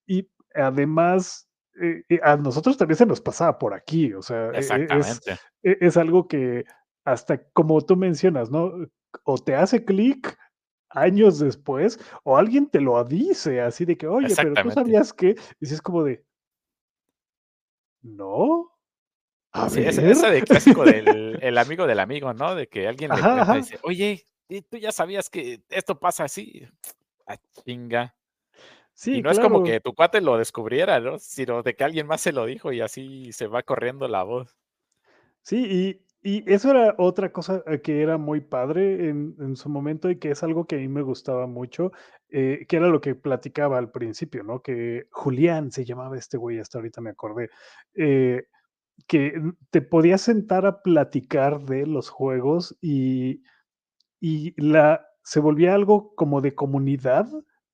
y 0.06 0.28
además 0.54 1.48
a 2.22 2.36
nosotros 2.36 2.76
también 2.76 2.98
se 2.98 3.06
nos 3.06 3.20
pasaba 3.20 3.58
por 3.58 3.74
aquí, 3.74 4.12
o 4.12 4.22
sea, 4.22 4.50
es, 4.50 4.70
es, 5.62 5.96
algo 5.96 6.28
que 6.28 6.64
hasta 7.04 7.42
como 7.52 7.80
tú 7.80 7.96
mencionas, 7.96 8.50
¿no? 8.50 8.72
O 9.24 9.38
te 9.38 9.54
hace 9.54 9.84
clic 9.84 10.36
años 10.90 11.38
después, 11.38 11.98
o 12.24 12.36
alguien 12.36 12.68
te 12.68 12.80
lo 12.80 13.02
dice 13.04 13.60
así 13.60 13.84
de 13.84 13.96
que, 13.96 14.06
oye, 14.06 14.34
pero 14.36 14.54
tú 14.62 14.70
sabías 14.70 15.12
que, 15.12 15.36
y 15.60 15.64
es 15.64 15.80
como 15.80 16.04
de, 16.04 16.24
no. 18.02 18.72
A 19.52 19.68
sí, 19.68 19.80
esa 19.82 20.30
de 20.30 20.42
clásico 20.42 20.84
del 20.84 21.38
el 21.42 21.58
amigo 21.58 21.86
del 21.86 22.00
amigo, 22.00 22.32
¿no? 22.32 22.54
De 22.54 22.68
que 22.68 22.86
alguien 22.86 23.10
le 23.10 23.56
dice, 23.56 23.78
oye, 23.82 24.24
tú 24.68 24.76
ya 24.76 24.92
sabías 24.92 25.28
que 25.28 25.62
esto 25.68 25.98
pasa 25.98 26.24
así. 26.24 26.66
A 27.26 27.34
ah, 27.34 27.36
chinga. 27.64 28.14
Sí, 28.92 29.16
y 29.16 29.22
no 29.22 29.30
es 29.30 29.40
como 29.40 29.62
que 29.62 29.80
tu 29.80 29.94
cuate 29.94 30.20
lo 30.20 30.36
descubriera, 30.36 31.00
¿no? 31.00 31.18
Sino 31.18 31.62
de 31.62 31.74
que 31.74 31.84
alguien 31.84 32.06
más 32.06 32.20
se 32.20 32.32
lo 32.32 32.44
dijo 32.44 32.70
y 32.70 32.80
así 32.80 33.32
se 33.32 33.46
va 33.46 33.62
corriendo 33.62 34.06
la 34.08 34.24
voz. 34.24 34.56
Sí, 35.42 35.64
y, 35.64 36.04
y 36.22 36.52
eso 36.52 36.70
era 36.70 36.94
otra 36.98 37.32
cosa 37.32 37.62
eh, 37.66 37.80
que 37.80 38.02
era 38.02 38.18
muy 38.18 38.42
padre 38.42 39.08
en, 39.08 39.56
su 39.56 39.70
momento 39.70 40.10
y 40.10 40.18
que 40.18 40.32
es 40.32 40.42
algo 40.42 40.66
que 40.66 40.76
a 40.76 40.78
mí 40.78 40.88
me 40.88 41.00
gustaba 41.00 41.46
mucho, 41.46 41.92
eh, 42.28 42.66
que 42.68 42.76
era 42.76 42.88
lo 42.88 43.00
que 43.00 43.14
platicaba 43.14 43.78
al 43.78 43.90
principio, 43.90 44.42
¿no? 44.42 44.60
Que 44.60 45.06
Julián 45.10 45.70
se 45.72 45.86
llamaba 45.86 46.18
este 46.18 46.36
güey, 46.36 46.58
hasta 46.58 46.76
ahorita 46.78 47.00
me 47.00 47.10
acordé, 47.10 47.48
eh, 47.94 48.44
que 49.06 49.40
te 49.70 49.82
podías 49.82 50.22
sentar 50.22 50.66
a 50.66 50.82
platicar 50.82 51.60
de 51.64 51.86
los 51.86 52.08
juegos 52.08 52.76
y, 52.80 53.42
y 54.20 54.54
la, 54.60 55.06
se 55.22 55.40
volvía 55.40 55.74
algo 55.74 56.14
como 56.14 56.40
de 56.40 56.54
comunidad, 56.54 57.28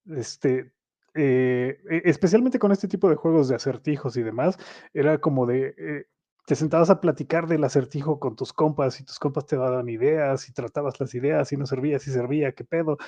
este, 0.06 0.72
e, 1.14 1.78
especialmente 2.04 2.58
con 2.58 2.72
este 2.72 2.88
tipo 2.88 3.08
de 3.08 3.16
juegos 3.16 3.48
de 3.48 3.56
acertijos 3.56 4.16
y 4.16 4.22
demás, 4.22 4.58
era 4.94 5.18
como 5.18 5.46
de, 5.46 6.06
te 6.46 6.54
sentabas 6.54 6.90
a 6.90 7.00
platicar 7.00 7.48
del 7.48 7.64
acertijo 7.64 8.20
con 8.20 8.36
tus 8.36 8.52
compas 8.52 9.00
y 9.00 9.04
tus 9.04 9.18
compas 9.18 9.46
te 9.46 9.56
daban 9.56 9.88
ideas 9.88 10.48
y 10.48 10.52
tratabas 10.52 10.98
las 11.00 11.12
ideas 11.14 11.52
y 11.52 11.56
no 11.56 11.66
servía, 11.66 11.98
si 11.98 12.12
servía, 12.12 12.52
qué 12.52 12.64
pedo. 12.64 12.98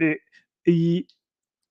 Eh, 0.00 0.20
y, 0.64 1.08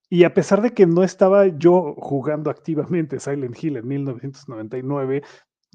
y 0.10 0.24
a 0.26 0.34
pesar 0.34 0.62
de 0.62 0.74
que 0.74 0.86
no 0.86 1.04
estaba 1.04 1.48
yo 1.48 1.96
jugando 1.98 2.52
activamente 2.52 3.20
Silent 3.20 3.64
Hill 3.64 3.78
en 3.78 3.88
1999, 3.88 5.24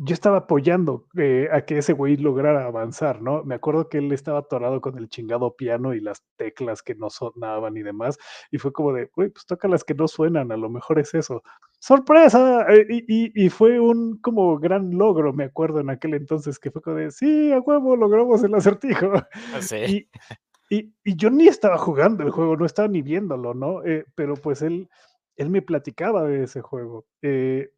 yo 0.03 0.15
estaba 0.15 0.39
apoyando 0.39 1.07
eh, 1.19 1.49
a 1.53 1.67
que 1.67 1.77
ese 1.77 1.93
güey 1.93 2.17
lograra 2.17 2.65
avanzar, 2.65 3.21
¿no? 3.21 3.45
Me 3.45 3.55
acuerdo 3.55 3.91
que 3.91 3.99
él 3.99 4.11
estaba 4.13 4.39
atorado 4.39 4.81
con 4.81 4.97
el 4.97 5.11
chingado 5.11 5.55
piano 5.57 5.93
y 5.93 6.01
las 6.01 6.25
teclas 6.37 6.83
que 6.83 6.95
no 6.95 7.11
sonaban 7.11 7.77
y 7.77 7.83
demás, 7.83 8.17
y 8.51 8.57
fue 8.57 8.73
como 8.73 8.95
de, 8.95 9.11
güey, 9.15 9.29
pues 9.29 9.45
toca 9.45 9.69
las 9.69 9.85
que 9.85 9.95
no 9.95 10.09
suenan, 10.09 10.53
a 10.53 10.57
lo 10.57 10.71
mejor 10.71 10.99
es 11.01 11.13
eso. 11.13 11.43
¡Sorpresa! 11.81 12.65
Eh, 12.73 12.87
y, 12.89 13.45
y, 13.45 13.51
fue 13.51 13.79
un 13.79 14.19
como 14.23 14.59
gran 14.59 14.97
logro, 14.97 15.35
me 15.35 15.45
acuerdo 15.45 15.81
en 15.81 15.91
aquel 15.91 16.15
entonces, 16.15 16.59
que 16.59 16.71
fue 16.71 16.81
como 16.81 16.97
de, 16.97 17.11
sí, 17.11 17.53
a 17.53 17.61
huevo, 17.61 17.95
logramos 17.95 18.43
el 18.43 18.55
acertijo. 18.55 19.13
Ah, 19.55 19.61
sí. 19.61 20.09
Y, 20.73 20.95
y, 21.03 21.17
yo 21.17 21.31
ni 21.31 21.49
estaba 21.49 21.77
jugando 21.79 22.23
el 22.23 22.31
juego, 22.31 22.57
no 22.57 22.65
estaba 22.65 22.87
ni 22.87 23.03
viéndolo, 23.03 23.55
¿no? 23.55 23.85
Eh, 23.85 24.05
pero 24.15 24.37
pues 24.37 24.63
él, 24.63 24.89
él 25.35 25.51
me 25.51 25.63
platicaba 25.63 26.23
de 26.23 26.45
ese 26.45 26.61
juego. 26.61 27.07
Eh, 27.23 27.71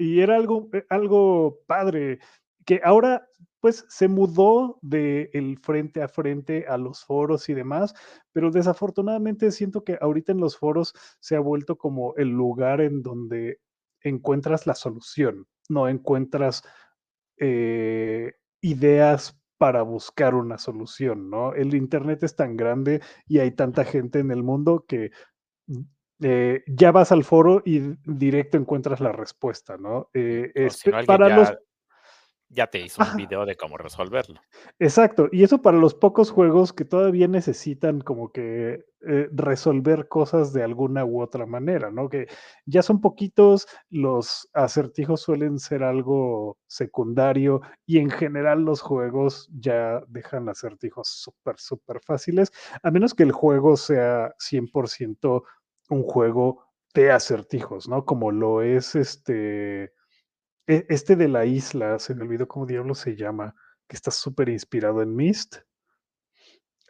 y 0.00 0.20
era 0.20 0.36
algo, 0.36 0.70
eh, 0.72 0.86
algo 0.88 1.60
padre, 1.66 2.20
que 2.64 2.80
ahora 2.82 3.28
pues 3.60 3.84
se 3.90 4.08
mudó 4.08 4.78
del 4.80 5.28
el 5.34 5.58
frente 5.58 6.02
a 6.02 6.08
frente 6.08 6.66
a 6.66 6.78
los 6.78 7.04
foros 7.04 7.50
y 7.50 7.54
demás, 7.54 7.94
pero 8.32 8.50
desafortunadamente 8.50 9.50
siento 9.50 9.84
que 9.84 9.98
ahorita 10.00 10.32
en 10.32 10.40
los 10.40 10.56
foros 10.56 10.94
se 11.20 11.36
ha 11.36 11.40
vuelto 11.40 11.76
como 11.76 12.14
el 12.16 12.30
lugar 12.30 12.80
en 12.80 13.02
donde 13.02 13.60
encuentras 14.02 14.66
la 14.66 14.74
solución, 14.74 15.46
no 15.68 15.86
encuentras 15.86 16.62
eh, 17.36 18.32
ideas 18.62 19.38
para 19.58 19.82
buscar 19.82 20.34
una 20.34 20.56
solución, 20.56 21.28
¿no? 21.28 21.52
El 21.52 21.74
Internet 21.74 22.22
es 22.22 22.34
tan 22.34 22.56
grande 22.56 23.02
y 23.26 23.40
hay 23.40 23.50
tanta 23.50 23.84
gente 23.84 24.20
en 24.20 24.30
el 24.30 24.42
mundo 24.42 24.86
que 24.88 25.10
eh, 26.22 26.62
ya 26.66 26.92
vas 26.92 27.12
al 27.12 27.24
foro 27.24 27.62
y 27.64 27.80
directo 28.04 28.56
encuentras 28.56 29.00
la 29.00 29.12
respuesta, 29.12 29.76
¿no? 29.76 30.10
Eh, 30.12 30.52
este, 30.54 30.90
para 31.06 31.28
ya, 31.28 31.36
los... 31.36 31.54
ya 32.48 32.66
te 32.66 32.80
hizo 32.80 33.02
un 33.02 33.16
video 33.16 33.46
de 33.46 33.56
cómo 33.56 33.78
resolverlo. 33.78 34.40
Exacto, 34.78 35.28
y 35.32 35.42
eso 35.44 35.62
para 35.62 35.78
los 35.78 35.94
pocos 35.94 36.30
juegos 36.30 36.72
que 36.72 36.84
todavía 36.84 37.28
necesitan 37.28 38.00
como 38.00 38.32
que 38.32 38.84
eh, 39.08 39.30
resolver 39.32 40.08
cosas 40.08 40.52
de 40.52 40.62
alguna 40.62 41.06
u 41.06 41.22
otra 41.22 41.46
manera, 41.46 41.90
¿no? 41.90 42.10
Que 42.10 42.26
ya 42.66 42.82
son 42.82 43.00
poquitos, 43.00 43.66
los 43.88 44.50
acertijos 44.52 45.22
suelen 45.22 45.58
ser 45.58 45.82
algo 45.82 46.58
secundario 46.66 47.62
y 47.86 47.96
en 47.96 48.10
general 48.10 48.60
los 48.60 48.82
juegos 48.82 49.48
ya 49.58 50.02
dejan 50.06 50.50
acertijos 50.50 51.08
súper, 51.08 51.58
súper 51.58 52.00
fáciles, 52.04 52.52
a 52.82 52.90
menos 52.90 53.14
que 53.14 53.22
el 53.22 53.32
juego 53.32 53.78
sea 53.78 54.34
100% 54.38 55.44
un 55.90 56.02
juego 56.04 56.64
de 56.94 57.12
acertijos, 57.12 57.88
¿no? 57.88 58.04
Como 58.04 58.32
lo 58.32 58.62
es 58.62 58.94
este, 58.94 59.92
e, 60.66 60.86
este 60.88 61.16
de 61.16 61.28
la 61.28 61.44
isla, 61.44 61.98
se 61.98 62.14
me 62.14 62.22
olvidó 62.22 62.48
cómo 62.48 62.66
diablo 62.66 62.94
se 62.94 63.16
llama, 63.16 63.54
que 63.86 63.96
está 63.96 64.10
súper 64.10 64.48
inspirado 64.48 65.02
en 65.02 65.14
Myst. 65.14 65.56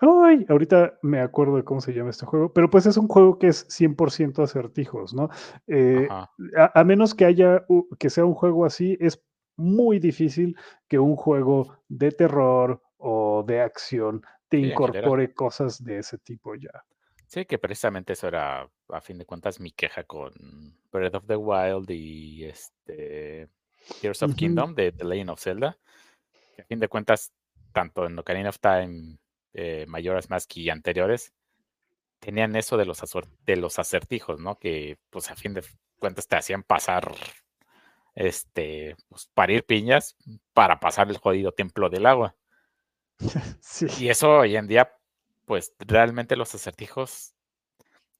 Ay, 0.00 0.46
ahorita 0.48 0.98
me 1.02 1.20
acuerdo 1.20 1.56
de 1.56 1.64
cómo 1.64 1.80
se 1.80 1.92
llama 1.92 2.10
este 2.10 2.24
juego, 2.24 2.52
pero 2.52 2.70
pues 2.70 2.86
es 2.86 2.96
un 2.96 3.06
juego 3.06 3.38
que 3.38 3.48
es 3.48 3.66
100% 3.68 4.42
acertijos, 4.42 5.12
¿no? 5.12 5.28
Eh, 5.66 6.08
a, 6.56 6.84
menos 6.84 7.14
que 7.14 7.26
haya, 7.26 7.66
que 7.98 8.08
sea 8.08 8.24
un 8.24 8.34
juego 8.34 8.64
así, 8.64 8.96
es 8.98 9.22
muy 9.56 9.98
difícil 9.98 10.56
que 10.88 10.98
un 10.98 11.16
juego 11.16 11.76
de 11.88 12.12
terror 12.12 12.82
o 12.96 13.44
de 13.46 13.60
acción 13.60 14.22
te 14.48 14.58
incorpore 14.58 15.34
cosas 15.34 15.84
de 15.84 15.98
ese 15.98 16.16
tipo 16.18 16.54
ya. 16.54 16.82
Sí, 17.30 17.44
que 17.44 17.58
precisamente 17.58 18.14
eso 18.14 18.26
era, 18.26 18.68
a 18.88 19.00
fin 19.00 19.16
de 19.16 19.24
cuentas, 19.24 19.60
mi 19.60 19.70
queja 19.70 20.02
con 20.02 20.32
Breath 20.90 21.14
of 21.14 21.26
the 21.28 21.36
Wild 21.36 21.88
y 21.88 22.44
este 22.44 23.48
Tears 24.00 24.24
of 24.24 24.34
Kingdom 24.34 24.74
de 24.74 24.90
The 24.90 25.04
Legend 25.04 25.30
of 25.30 25.40
Zelda. 25.40 25.78
Que 26.56 26.62
a 26.62 26.64
fin 26.64 26.80
de 26.80 26.88
cuentas, 26.88 27.32
tanto 27.72 28.04
en 28.04 28.18
Ocarina 28.18 28.48
of 28.48 28.58
Time, 28.58 29.16
eh, 29.52 29.84
Majora's 29.86 30.28
Mask 30.28 30.56
y 30.56 30.70
anteriores, 30.70 31.32
tenían 32.18 32.56
eso 32.56 32.76
de 32.76 32.84
los, 32.84 33.00
de 33.46 33.56
los 33.56 33.78
acertijos, 33.78 34.40
¿no? 34.40 34.58
Que, 34.58 34.98
pues, 35.10 35.30
a 35.30 35.36
fin 35.36 35.54
de 35.54 35.62
cuentas 36.00 36.26
te 36.26 36.34
hacían 36.34 36.64
pasar, 36.64 37.14
este, 38.16 38.96
pues, 39.08 39.30
parir 39.34 39.64
piñas 39.64 40.16
para 40.52 40.80
pasar 40.80 41.08
el 41.08 41.18
jodido 41.18 41.52
templo 41.52 41.90
del 41.90 42.06
agua. 42.06 42.34
Sí. 43.60 43.86
Y 44.00 44.08
eso 44.08 44.38
hoy 44.38 44.56
en 44.56 44.66
día 44.66 44.92
pues 45.50 45.74
realmente 45.80 46.36
los 46.36 46.54
acertijos 46.54 47.34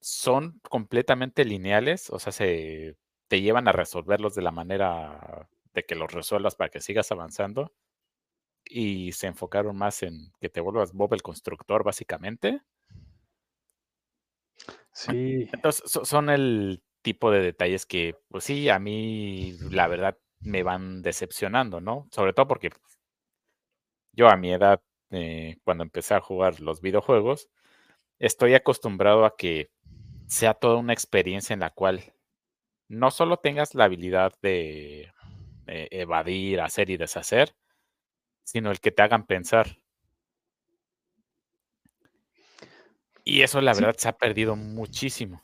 son 0.00 0.58
completamente 0.68 1.44
lineales, 1.44 2.10
o 2.10 2.18
sea, 2.18 2.32
se 2.32 2.96
te 3.28 3.40
llevan 3.40 3.68
a 3.68 3.72
resolverlos 3.72 4.34
de 4.34 4.42
la 4.42 4.50
manera 4.50 5.48
de 5.72 5.84
que 5.84 5.94
los 5.94 6.10
resuelvas 6.12 6.56
para 6.56 6.70
que 6.70 6.80
sigas 6.80 7.12
avanzando 7.12 7.72
y 8.64 9.12
se 9.12 9.28
enfocaron 9.28 9.76
más 9.76 10.02
en 10.02 10.32
que 10.40 10.48
te 10.48 10.60
vuelvas 10.60 10.92
Bob 10.92 11.14
el 11.14 11.22
constructor, 11.22 11.84
básicamente. 11.84 12.62
Sí. 14.92 15.48
Entonces, 15.52 15.88
son 16.02 16.30
el 16.30 16.82
tipo 17.00 17.30
de 17.30 17.42
detalles 17.42 17.86
que, 17.86 18.16
pues 18.26 18.42
sí, 18.42 18.68
a 18.70 18.80
mí 18.80 19.56
la 19.70 19.86
verdad 19.86 20.18
me 20.40 20.64
van 20.64 21.00
decepcionando, 21.02 21.80
¿no? 21.80 22.08
Sobre 22.10 22.32
todo 22.32 22.48
porque 22.48 22.70
yo 24.14 24.28
a 24.28 24.36
mi 24.36 24.52
edad 24.52 24.82
eh, 25.11 25.56
cuando 25.64 25.84
empecé 25.84 26.14
a 26.14 26.20
jugar 26.20 26.61
los 26.61 26.80
videojuegos, 26.80 27.48
estoy 28.18 28.54
acostumbrado 28.54 29.24
a 29.26 29.36
que 29.36 29.70
sea 30.28 30.54
toda 30.54 30.76
una 30.78 30.92
experiencia 30.94 31.54
en 31.54 31.61
la 31.61 31.70
cual 31.70 32.14
no 32.88 33.11
solo 33.11 33.38
tengas 33.38 33.74
la 33.74 33.84
habilidad 33.84 34.34
de 34.42 35.12
eh, 35.66 35.88
evadir, 35.92 36.61
hacer 36.62 36.90
y 36.90 36.96
deshacer, 36.98 37.54
sino 38.44 38.70
el 38.70 38.80
que 38.80 38.92
te 38.92 39.02
hagan 39.02 39.26
pensar. 39.26 39.78
Y 43.24 43.40
eso, 43.40 43.62
la 43.62 43.72
Sí. 43.72 43.74
verdad, 43.74 43.94
se 43.96 44.08
ha 44.08 44.18
perdido 44.18 44.56
muchísimo. 44.56 45.42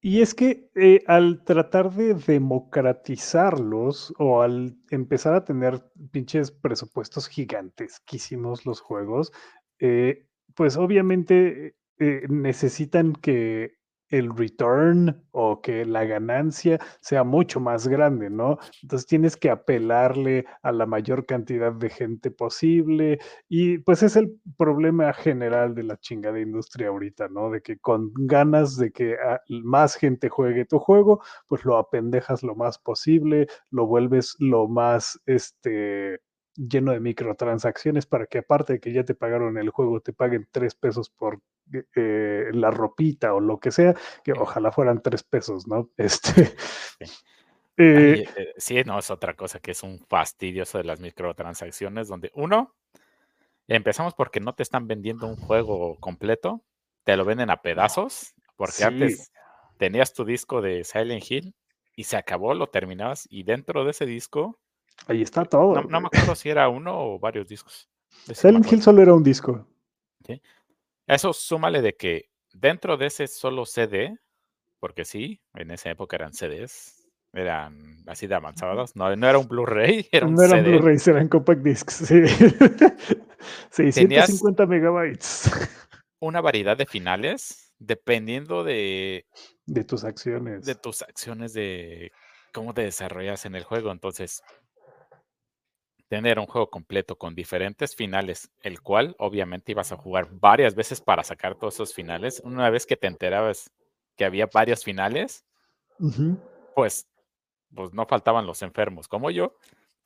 Y 0.00 0.22
es 0.22 0.34
que 0.34 0.70
eh, 0.76 1.02
al 1.08 1.42
tratar 1.44 1.92
de 1.92 2.14
democratizarlos 2.14 4.14
o 4.18 4.42
al 4.42 4.76
empezar 4.90 5.34
a 5.34 5.44
tener 5.44 5.84
pinches 6.12 6.52
presupuestos 6.52 7.26
gigantesquísimos 7.28 8.64
los 8.64 8.80
juegos, 8.80 9.32
eh, 9.80 10.24
pues 10.54 10.76
obviamente 10.76 11.74
eh, 11.98 12.22
necesitan 12.28 13.12
que 13.14 13.77
el 14.08 14.34
return 14.36 15.22
o 15.32 15.60
que 15.60 15.84
la 15.84 16.04
ganancia 16.04 16.78
sea 17.00 17.24
mucho 17.24 17.60
más 17.60 17.86
grande, 17.88 18.30
¿no? 18.30 18.58
Entonces 18.82 19.06
tienes 19.06 19.36
que 19.36 19.50
apelarle 19.50 20.46
a 20.62 20.72
la 20.72 20.86
mayor 20.86 21.26
cantidad 21.26 21.72
de 21.72 21.90
gente 21.90 22.30
posible 22.30 23.18
y 23.48 23.78
pues 23.78 24.02
es 24.02 24.16
el 24.16 24.38
problema 24.56 25.12
general 25.12 25.74
de 25.74 25.84
la 25.84 25.96
chingada 25.98 26.40
industria 26.40 26.88
ahorita, 26.88 27.28
¿no? 27.28 27.50
De 27.50 27.62
que 27.62 27.78
con 27.78 28.12
ganas 28.14 28.76
de 28.76 28.92
que 28.92 29.16
ah, 29.24 29.40
más 29.48 29.96
gente 29.96 30.28
juegue 30.28 30.64
tu 30.64 30.78
juego, 30.78 31.22
pues 31.46 31.64
lo 31.64 31.76
apendejas 31.76 32.42
lo 32.42 32.54
más 32.54 32.78
posible, 32.78 33.46
lo 33.70 33.86
vuelves 33.86 34.36
lo 34.38 34.68
más, 34.68 35.20
este, 35.26 36.20
lleno 36.58 36.92
de 36.92 37.00
microtransacciones 37.00 38.06
para 38.06 38.26
que 38.26 38.38
aparte 38.38 38.74
de 38.74 38.80
que 38.80 38.92
ya 38.92 39.04
te 39.04 39.14
pagaron 39.14 39.56
el 39.58 39.70
juego, 39.70 40.00
te 40.00 40.12
paguen 40.12 40.48
tres 40.50 40.74
pesos 40.74 41.08
por 41.08 41.40
eh, 41.72 41.84
eh, 41.94 42.44
la 42.52 42.70
ropita 42.70 43.34
o 43.34 43.40
lo 43.40 43.60
que 43.60 43.70
sea, 43.70 43.94
que 44.24 44.32
ojalá 44.32 44.72
fueran 44.72 45.00
tres 45.02 45.22
pesos, 45.22 45.66
¿no? 45.66 45.90
Este, 45.96 46.56
Sí. 46.98 47.04
eh, 47.76 47.96
Ay, 47.96 48.24
eh, 48.36 48.54
sí, 48.56 48.82
no, 48.84 48.98
es 48.98 49.10
otra 49.10 49.34
cosa 49.34 49.60
que 49.60 49.70
es 49.70 49.82
un 49.82 50.00
fastidio 50.08 50.64
eso 50.64 50.78
de 50.78 50.84
las 50.84 51.00
microtransacciones, 51.00 52.08
donde 52.08 52.32
uno, 52.34 52.74
empezamos 53.68 54.14
porque 54.14 54.40
no 54.40 54.54
te 54.54 54.64
están 54.64 54.88
vendiendo 54.88 55.26
un 55.28 55.36
juego 55.36 55.96
completo, 56.00 56.64
te 57.04 57.16
lo 57.16 57.24
venden 57.24 57.50
a 57.50 57.62
pedazos, 57.62 58.34
porque 58.56 58.72
sí, 58.72 58.82
antes 58.82 59.32
tenías 59.76 60.12
tu 60.12 60.24
disco 60.24 60.60
de 60.60 60.82
Silent 60.82 61.30
Hill 61.30 61.54
y 61.94 62.04
se 62.04 62.16
acabó, 62.16 62.54
lo 62.54 62.68
terminabas 62.68 63.28
y 63.30 63.44
dentro 63.44 63.84
de 63.84 63.92
ese 63.92 64.06
disco, 64.06 64.58
ahí 65.06 65.22
está 65.22 65.44
todo. 65.44 65.74
no, 65.74 65.82
no 65.82 66.00
me 66.00 66.06
acuerdo 66.08 66.34
si 66.34 66.48
era 66.50 66.68
uno 66.68 66.94
o 66.98 67.18
varios 67.18 67.46
discos. 67.48 67.88
de 68.26 68.34
Silent 68.34 68.70
Hill 68.70 68.82
solo 68.82 69.02
era 69.02 69.14
un 69.14 69.22
disco. 69.22 69.66
¿sí? 70.26 70.40
Eso 71.06 71.32
súmale 71.32 71.80
de 71.82 71.94
que 71.96 72.30
dentro 72.52 72.96
de 72.96 73.06
ese 73.06 73.26
solo 73.26 73.64
CD, 73.64 74.18
porque 74.80 75.04
sí, 75.04 75.40
en 75.54 75.70
esa 75.70 75.90
época 75.90 76.16
eran 76.16 76.32
CDs, 76.34 77.06
eran 77.32 78.02
así 78.06 78.26
de 78.26 78.34
avanzados, 78.34 78.96
no, 78.96 79.14
no 79.14 79.28
era 79.28 79.38
un 79.38 79.48
Blu-ray, 79.48 80.08
era 80.12 80.26
un 80.26 80.34
No 80.34 80.42
eran. 80.42 80.64
Blu-rays, 80.64 81.06
eran 81.08 81.28
compact 81.28 81.62
discs. 81.62 81.94
Sí. 82.06 82.22
650 83.70 84.66
megabytes 84.66 85.50
Una 86.18 86.40
variedad 86.40 86.76
de 86.76 86.86
finales, 86.86 87.72
dependiendo 87.78 88.64
de, 88.64 89.26
de 89.66 89.84
tus 89.84 90.02
de 90.02 90.08
acciones. 90.08 90.80
tus 90.82 91.02
acciones, 91.02 91.52
de 91.52 92.10
cómo 92.52 92.74
te 92.74 92.82
desarrollas 92.82 93.46
en 93.46 93.54
el 93.54 93.62
juego. 93.62 93.92
Entonces, 93.92 94.42
tener 96.08 96.38
un 96.38 96.46
juego 96.46 96.70
completo 96.70 97.16
con 97.18 97.34
diferentes 97.34 97.94
finales, 97.94 98.50
el 98.62 98.80
cual 98.80 99.14
obviamente 99.18 99.72
ibas 99.72 99.92
a 99.92 99.96
jugar 99.96 100.28
varias 100.30 100.74
veces 100.74 101.00
para 101.00 101.22
sacar 101.24 101.54
todos 101.56 101.74
esos 101.74 101.94
finales. 101.94 102.40
Una 102.44 102.70
vez 102.70 102.86
que 102.86 102.96
te 102.96 103.06
enterabas 103.06 103.70
que 104.16 104.24
había 104.24 104.46
varios 104.46 104.84
finales, 104.84 105.44
pues, 106.74 107.08
pues 107.74 107.92
no 107.92 108.06
faltaban 108.06 108.46
los 108.46 108.62
enfermos 108.62 109.08
como 109.08 109.30
yo, 109.30 109.56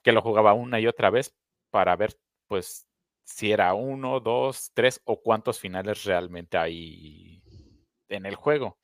que 0.02 0.12
lo 0.12 0.22
jugaba 0.22 0.54
una 0.54 0.80
y 0.80 0.86
otra 0.86 1.10
vez 1.10 1.34
para 1.70 1.96
ver, 1.96 2.18
pues, 2.48 2.86
si 3.24 3.52
era 3.52 3.74
uno, 3.74 4.20
dos, 4.20 4.72
tres 4.74 5.00
o 5.04 5.20
cuántos 5.22 5.60
finales 5.60 6.04
realmente 6.04 6.58
hay 6.58 7.42
en 8.08 8.26
el 8.26 8.34
juego, 8.34 8.78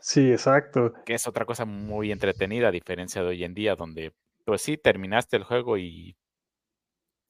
Sí, 0.00 0.32
exacto. 0.32 0.92
que 1.04 1.14
es 1.14 1.26
otra 1.26 1.44
cosa 1.44 1.64
muy 1.64 2.10
entretenida 2.12 2.68
a 2.68 2.72
diferencia 2.72 3.22
de 3.22 3.28
hoy 3.28 3.44
en 3.44 3.54
día, 3.54 3.76
donde, 3.76 4.14
pues 4.44 4.62
sí, 4.62 4.76
terminaste 4.76 5.36
el 5.36 5.44
juego 5.44 5.78
y 5.78 6.16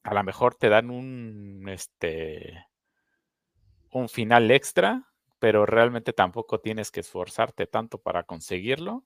a 0.03 0.13
lo 0.13 0.23
mejor 0.23 0.55
te 0.55 0.69
dan 0.69 0.89
un, 0.91 1.67
este, 1.69 2.65
un 3.91 4.09
final 4.09 4.49
extra, 4.51 5.07
pero 5.39 5.65
realmente 5.67 6.13
tampoco 6.13 6.59
tienes 6.59 6.91
que 6.91 7.01
esforzarte 7.01 7.67
tanto 7.67 7.99
para 7.99 8.23
conseguirlo. 8.23 9.05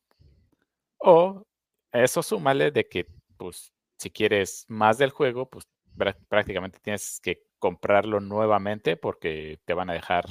O 0.99 1.43
eso 1.91 2.21
súmale 2.23 2.71
de 2.71 2.87
que, 2.87 3.09
pues, 3.37 3.73
si 3.97 4.09
quieres 4.11 4.65
más 4.67 4.97
del 4.97 5.11
juego, 5.11 5.49
pues 5.49 5.65
prá- 5.97 6.17
prácticamente 6.27 6.79
tienes 6.79 7.19
que 7.21 7.43
comprarlo 7.59 8.19
nuevamente 8.19 8.97
porque 8.97 9.59
te 9.65 9.73
van 9.73 9.89
a 9.89 9.93
dejar 9.93 10.25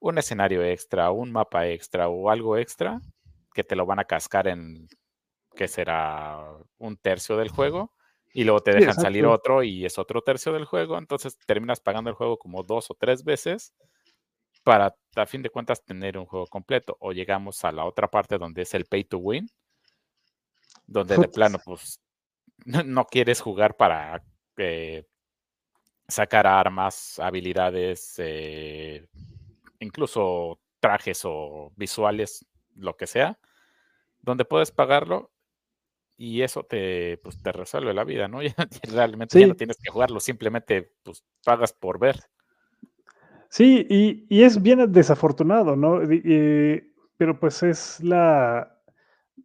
un 0.00 0.18
escenario 0.18 0.62
extra, 0.64 1.10
un 1.10 1.32
mapa 1.32 1.68
extra 1.68 2.08
o 2.08 2.30
algo 2.30 2.56
extra 2.58 3.00
que 3.54 3.64
te 3.64 3.76
lo 3.76 3.86
van 3.86 4.00
a 4.00 4.04
cascar 4.04 4.48
en, 4.48 4.88
que 5.56 5.68
será 5.68 6.40
un 6.78 6.96
tercio 6.98 7.36
del 7.36 7.50
juego. 7.50 7.92
Y 8.36 8.42
luego 8.42 8.60
te 8.60 8.72
dejan 8.72 8.94
salir 8.94 9.24
otro 9.26 9.62
y 9.62 9.86
es 9.86 9.96
otro 9.96 10.20
tercio 10.20 10.52
del 10.52 10.64
juego. 10.64 10.98
Entonces 10.98 11.38
terminas 11.46 11.78
pagando 11.80 12.10
el 12.10 12.16
juego 12.16 12.36
como 12.36 12.64
dos 12.64 12.90
o 12.90 12.94
tres 12.94 13.22
veces 13.22 13.72
para, 14.64 14.96
a 15.14 15.26
fin 15.26 15.40
de 15.40 15.50
cuentas, 15.50 15.84
tener 15.84 16.18
un 16.18 16.26
juego 16.26 16.46
completo. 16.48 16.96
O 16.98 17.12
llegamos 17.12 17.64
a 17.64 17.70
la 17.70 17.84
otra 17.84 18.10
parte 18.10 18.36
donde 18.36 18.62
es 18.62 18.74
el 18.74 18.86
pay 18.86 19.04
to 19.04 19.18
win, 19.18 19.48
donde 20.84 21.16
de 21.16 21.28
plano, 21.28 21.58
pues, 21.64 22.00
no, 22.64 22.82
no 22.82 23.04
quieres 23.06 23.40
jugar 23.40 23.76
para 23.76 24.24
eh, 24.56 25.06
sacar 26.08 26.46
armas, 26.46 27.20
habilidades, 27.20 28.14
eh, 28.18 29.06
incluso 29.78 30.60
trajes 30.80 31.22
o 31.24 31.72
visuales, 31.76 32.44
lo 32.74 32.96
que 32.96 33.06
sea, 33.06 33.38
donde 34.20 34.44
puedes 34.44 34.72
pagarlo 34.72 35.30
y 36.24 36.42
eso 36.42 36.64
te, 36.64 37.18
pues, 37.18 37.40
te 37.42 37.52
resuelve 37.52 37.94
la 37.94 38.04
vida, 38.04 38.28
¿no? 38.28 38.40
Ya, 38.42 38.54
realmente 38.82 39.38
ya 39.38 39.46
no 39.46 39.54
tienes 39.56 39.78
que 39.78 39.90
jugarlo, 39.90 40.20
simplemente 40.20 40.92
pues, 41.02 41.24
pagas 41.44 41.72
por 41.72 41.98
ver. 41.98 42.16
sí, 43.48 43.86
y, 43.88 44.26
y 44.28 44.42
es 44.44 44.60
bien 44.62 44.90
desafortunado, 44.92 45.76
¿no? 45.76 46.00
Eh, 46.02 46.88
pero 47.16 47.38
pues 47.38 47.62
es 47.62 48.02
la, 48.02 48.76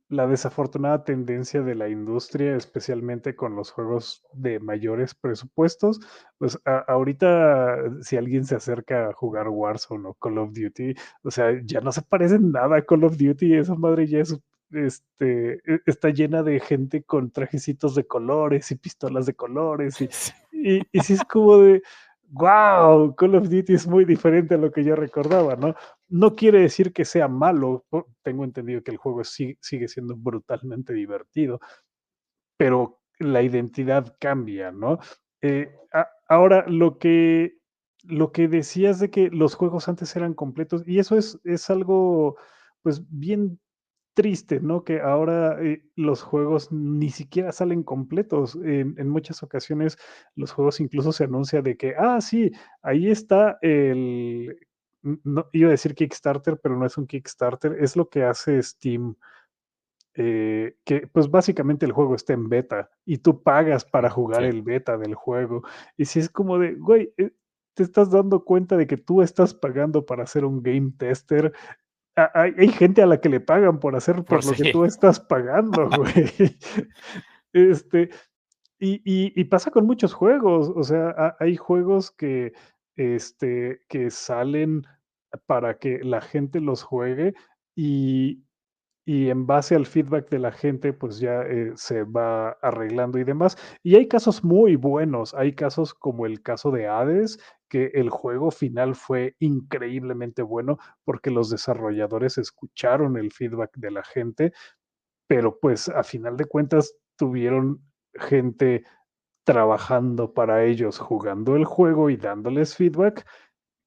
la 0.10 0.28
desafortunada 0.28 1.04
tendencia 1.06 1.62
de 1.64 1.76
la 1.76 1.90
industria, 1.90 2.56
especialmente 2.56 3.36
con 3.36 3.56
los 3.56 3.72
juegos 3.72 4.26
de 4.34 4.60
mayores 4.62 5.16
presupuestos. 5.16 6.00
Pues 6.40 6.60
a- 6.66 6.80
ahorita, 6.90 7.78
si 8.04 8.18
alguien 8.18 8.46
se 8.46 8.56
acerca 8.56 9.10
a 9.10 9.14
jugar 9.14 9.50
Warzone 9.50 10.10
o 10.10 10.14
Call 10.16 10.40
of 10.40 10.54
Duty, 10.54 10.96
o 11.24 11.32
sea, 11.32 11.54
ya 11.66 11.82
no 11.82 11.92
se 11.92 12.04
parecen 12.04 12.52
nada 12.52 12.78
a 12.78 12.84
Call 12.86 13.04
of 13.06 13.18
Duty, 13.18 13.56
esa 13.56 13.76
madre 13.76 14.08
ya 14.08 14.20
es, 14.22 14.40
este, 14.72 15.56
e- 15.66 15.82
está 15.86 16.10
llena 16.10 16.44
de 16.44 16.60
gente 16.60 17.04
con 17.04 17.32
trajecitos 17.32 17.96
de 17.96 18.06
colores 18.08 18.72
y 18.72 18.76
pistolas 18.76 19.26
de 19.26 19.34
colores, 19.36 20.00
y, 20.02 20.10
y, 20.52 20.82
y 20.92 21.00
sí 21.02 21.14
es 21.14 21.24
como 21.24 21.58
de, 21.58 21.82
wow, 22.30 23.16
Call 23.16 23.36
of 23.36 23.50
Duty 23.50 23.74
es 23.74 23.88
muy 23.88 24.06
diferente 24.06 24.56
a 24.56 24.58
lo 24.58 24.72
que 24.72 24.84
yo 24.84 24.96
recordaba, 24.96 25.56
¿no? 25.56 25.76
No 26.10 26.36
quiere 26.36 26.60
decir 26.62 26.94
que 26.94 27.06
sea 27.06 27.28
malo, 27.28 27.86
tengo 28.24 28.44
entendido 28.44 28.84
que 28.84 28.92
el 28.92 28.98
juego 28.98 29.24
sí- 29.24 29.58
sigue 29.62 29.88
siendo 29.88 30.16
brutalmente 30.16 30.94
divertido, 30.94 31.60
pero 32.58 33.00
la 33.20 33.42
identidad 33.42 34.16
cambia, 34.20 34.72
¿no? 34.72 35.00
Eh, 35.42 35.72
a- 35.94 36.10
ahora, 36.28 36.66
lo 36.68 36.98
que, 36.98 37.58
lo 38.04 38.32
que 38.32 38.48
decías 38.48 39.00
de 39.00 39.10
que 39.10 39.30
los 39.30 39.56
juegos 39.56 39.88
antes 39.90 40.16
eran 40.16 40.34
completos, 40.34 40.84
y 40.86 41.00
eso 41.00 41.18
es, 41.18 41.40
es 41.44 41.70
algo, 41.70 42.38
pues, 42.82 43.02
bien 43.10 43.60
triste, 44.20 44.60
¿no? 44.62 44.84
Que 44.84 45.00
ahora 45.02 45.58
eh, 45.64 45.84
los 45.96 46.22
juegos 46.24 46.72
ni 46.72 47.10
siquiera 47.10 47.52
salen 47.54 47.84
completos. 47.84 48.56
En, 48.64 48.96
en 48.98 49.10
muchas 49.10 49.44
ocasiones 49.44 49.98
los 50.36 50.52
juegos 50.52 50.80
incluso 50.82 51.12
se 51.14 51.24
anuncia 51.26 51.62
de 51.62 51.78
que, 51.78 51.96
ah, 51.98 52.20
sí, 52.22 52.52
ahí 52.82 53.10
está 53.10 53.58
el... 53.62 54.58
No, 55.02 55.48
iba 55.54 55.70
a 55.70 55.72
decir 55.72 55.96
Kickstarter, 55.96 56.60
pero 56.62 56.76
no 56.78 56.86
es 56.86 56.98
un 56.98 57.08
Kickstarter, 57.08 57.78
es 57.80 57.96
lo 57.96 58.10
que 58.10 58.24
hace 58.26 58.62
Steam 58.62 59.16
eh, 60.16 60.76
que 60.86 61.08
pues 61.08 61.30
básicamente 61.30 61.86
el 61.86 61.92
juego 61.94 62.16
está 62.16 62.34
en 62.34 62.50
beta 62.50 62.90
y 63.06 63.20
tú 63.20 63.42
pagas 63.44 63.86
para 63.86 64.10
jugar 64.10 64.42
Sí. 64.42 64.48
el 64.50 64.62
beta 64.64 64.98
del 64.98 65.16
juego. 65.16 65.64
Y 65.98 66.06
si 66.06 66.20
es 66.20 66.30
como 66.30 66.58
de, 66.60 66.76
güey, 66.76 67.14
eh, 67.18 67.32
te 67.76 67.84
estás 67.84 68.10
dando 68.12 68.44
cuenta 68.44 68.76
de 68.78 68.88
que 68.88 68.98
tú 68.98 69.22
estás 69.22 69.54
pagando 69.54 70.06
para 70.06 70.26
ser 70.26 70.44
un 70.46 70.62
game 70.64 70.92
tester. 70.98 71.54
Hay, 72.34 72.54
hay 72.58 72.68
gente 72.70 73.02
a 73.02 73.06
la 73.06 73.20
que 73.22 73.30
le 73.30 73.40
pagan 73.40 73.80
por 73.80 73.96
hacer 73.96 74.16
Por 74.16 74.26
por 74.26 74.46
lo 74.46 74.52
que 74.54 74.72
tú 74.72 74.86
estás 74.86 75.20
pagando, 75.20 75.90
güey. 75.98 76.58
Este, 77.54 78.10
y, 78.80 79.02
y- 79.06 79.34
y 79.40 79.44
pasa 79.46 79.72
con 79.72 79.86
muchos 79.86 80.14
juegos, 80.14 80.72
o 80.76 80.84
sea, 80.84 81.10
ha- 81.18 81.36
hay 81.40 81.56
juegos 81.56 82.12
que, 82.12 82.54
este, 82.96 83.82
que 83.90 84.10
salen 84.12 84.84
para 85.46 85.78
que 85.78 86.00
la 86.04 86.22
gente 86.22 86.60
los 86.62 86.84
juegue 86.84 87.34
y, 87.76 88.44
y 89.10 89.32
en 89.32 89.48
base 89.48 89.74
al 89.74 89.88
feedback 89.88 90.30
de 90.30 90.38
la 90.38 90.52
gente, 90.52 90.94
pues 90.94 91.20
ya 91.20 91.42
eh, 91.42 91.72
se 91.76 92.04
va 92.04 92.52
arreglando 92.62 93.18
y 93.18 93.24
demás. 93.24 93.58
Y 93.82 93.96
hay 93.96 94.08
casos 94.08 94.44
muy 94.44 94.76
buenos, 94.76 95.34
hay 95.34 95.56
casos 95.56 95.96
como 95.96 96.28
el 96.28 96.44
caso 96.44 96.70
de 96.70 96.88
Hades, 96.88 97.40
que 97.70 97.86
el 97.96 98.12
juego 98.12 98.52
final 98.52 98.94
fue 98.94 99.36
increíblemente 99.40 100.44
bueno 100.44 100.78
porque 101.06 101.32
los 101.32 101.50
desarrolladores 101.50 102.38
escucharon 102.38 103.18
el 103.18 103.32
feedback 103.32 103.72
de 103.78 103.90
la 103.90 104.04
gente, 104.04 104.54
pero 105.28 105.60
pues 105.60 105.90
a 105.90 106.04
final 106.04 106.38
de 106.38 106.46
cuentas 106.46 106.94
tuvieron 107.18 107.82
gente 108.14 108.84
trabajando 109.44 110.36
para 110.36 110.66
ellos, 110.66 111.00
jugando 111.00 111.56
el 111.56 111.66
juego 111.66 112.12
y 112.12 112.18
dándoles 112.18 112.76
feedback, 112.76 113.26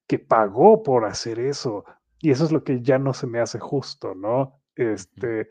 que 0.09 0.19
pagó 0.19 0.83
por 0.83 1.05
hacer 1.05 1.39
eso. 1.39 1.85
Y 2.21 2.33
eso 2.33 2.45
es 2.45 2.53
lo 2.53 2.65
que 2.65 2.83
ya 2.83 2.99
no 2.99 3.15
se 3.15 3.29
me 3.29 3.41
hace 3.41 3.61
justo, 3.61 4.17
¿no? 4.17 4.62
Este, 4.77 5.49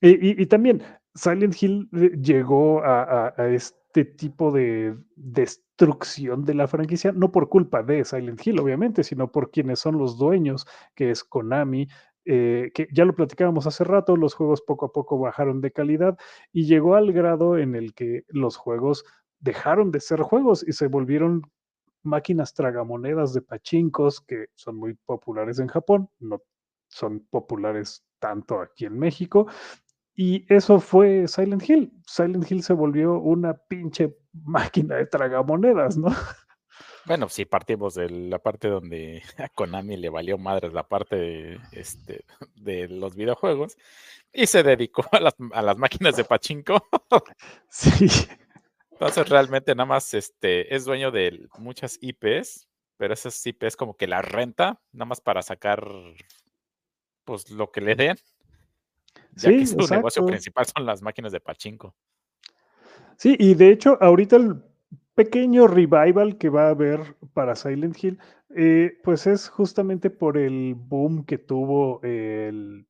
y, 0.00 0.46
también 0.46 0.82
Silent 1.14 1.62
Hill 1.62 1.88
eh, 1.92 2.10
llegó 2.20 2.82
a, 2.82 3.34
este 3.48 4.04
tipo 4.04 4.50
de 4.50 4.96
destrucción 5.16 6.44
de 6.44 6.54
la 6.54 6.68
franquicia, 6.68 7.12
no 7.12 7.32
por 7.32 7.48
culpa 7.48 7.82
de 7.82 8.04
Silent 8.04 8.46
Hill, 8.46 8.60
obviamente, 8.60 9.04
sino 9.04 9.30
por 9.30 9.50
quienes 9.50 9.80
son 9.80 9.98
los 9.98 10.16
dueños, 10.16 10.66
que 10.94 11.10
es 11.10 11.24
Konami, 11.24 11.88
eh, 12.24 12.70
que 12.74 12.86
ya 12.92 13.04
lo 13.04 13.14
platicábamos 13.14 13.66
hace 13.66 13.84
rato, 13.84 14.16
los 14.16 14.34
juegos 14.34 14.62
poco 14.62 14.86
a 14.86 14.92
poco 14.92 15.18
bajaron 15.18 15.60
de 15.60 15.72
calidad 15.72 16.18
y 16.52 16.66
llegó 16.66 16.94
al 16.94 17.12
grado 17.12 17.58
en 17.58 17.74
el 17.74 17.94
que 17.94 18.24
los 18.28 18.56
juegos 18.56 19.04
dejaron 19.40 19.90
de 19.90 20.00
ser 20.00 20.20
juegos 20.20 20.64
y 20.66 20.72
se 20.72 20.86
volvieron 20.86 21.42
máquinas 22.02 22.54
tragamonedas 22.54 23.34
de 23.34 23.42
pachincos 23.42 24.20
que 24.20 24.46
son 24.54 24.76
muy 24.76 24.94
populares 25.06 25.58
en 25.58 25.68
Japón, 25.68 26.08
no 26.18 26.40
son 26.90 27.20
populares 27.30 28.04
tanto 28.18 28.60
aquí 28.60 28.84
en 28.84 28.98
México. 28.98 29.46
Y 30.14 30.44
eso 30.52 30.80
fue 30.80 31.26
Silent 31.26 31.66
Hill. 31.68 31.92
Silent 32.06 32.50
Hill 32.50 32.62
se 32.62 32.74
volvió 32.74 33.18
una 33.18 33.54
pinche 33.54 34.16
máquina 34.32 34.96
de 34.96 35.06
tragamonedas, 35.06 35.96
¿no? 35.96 36.14
Bueno, 37.06 37.28
sí, 37.28 37.44
partimos 37.46 37.94
de 37.94 38.10
la 38.10 38.38
parte 38.38 38.68
donde 38.68 39.22
a 39.38 39.48
Konami 39.48 39.96
le 39.96 40.10
valió 40.10 40.36
madres 40.38 40.72
la 40.72 40.86
parte 40.86 41.16
de, 41.16 41.60
este, 41.72 42.24
de 42.56 42.88
los 42.88 43.16
videojuegos 43.16 43.76
y 44.32 44.46
se 44.46 44.62
dedicó 44.62 45.04
a 45.12 45.20
las, 45.20 45.34
a 45.52 45.62
las 45.62 45.76
máquinas 45.76 46.16
de 46.16 46.24
pachinko. 46.24 46.86
Sí. 47.68 48.06
Entonces 48.92 49.28
realmente 49.30 49.74
nada 49.74 49.86
más 49.86 50.12
este, 50.12 50.74
es 50.74 50.84
dueño 50.84 51.10
de 51.10 51.48
muchas 51.58 51.98
IPs, 52.02 52.68
pero 52.98 53.14
esas 53.14 53.46
IPs 53.46 53.74
como 53.74 53.96
que 53.96 54.06
la 54.06 54.20
renta, 54.20 54.82
nada 54.92 55.06
más 55.06 55.22
para 55.22 55.40
sacar 55.40 55.82
pues 57.24 57.50
lo 57.50 57.70
que 57.70 57.80
le 57.80 57.94
den. 57.94 58.16
Ya 59.32 59.50
sí, 59.50 59.58
que 59.58 59.66
su 59.66 59.74
exacto. 59.74 59.94
negocio 59.96 60.26
principal 60.26 60.66
son 60.66 60.86
las 60.86 61.02
máquinas 61.02 61.32
de 61.32 61.40
pachinko. 61.40 61.94
Sí, 63.16 63.36
y 63.38 63.54
de 63.54 63.70
hecho 63.70 63.98
ahorita 64.00 64.36
el 64.36 64.62
pequeño 65.14 65.66
revival 65.66 66.38
que 66.38 66.48
va 66.48 66.66
a 66.66 66.70
haber 66.70 67.16
para 67.34 67.54
Silent 67.54 68.02
Hill, 68.02 68.18
eh, 68.56 68.98
pues 69.04 69.26
es 69.26 69.48
justamente 69.48 70.10
por 70.10 70.38
el 70.38 70.74
boom 70.74 71.24
que 71.24 71.38
tuvo 71.38 72.00
el 72.02 72.86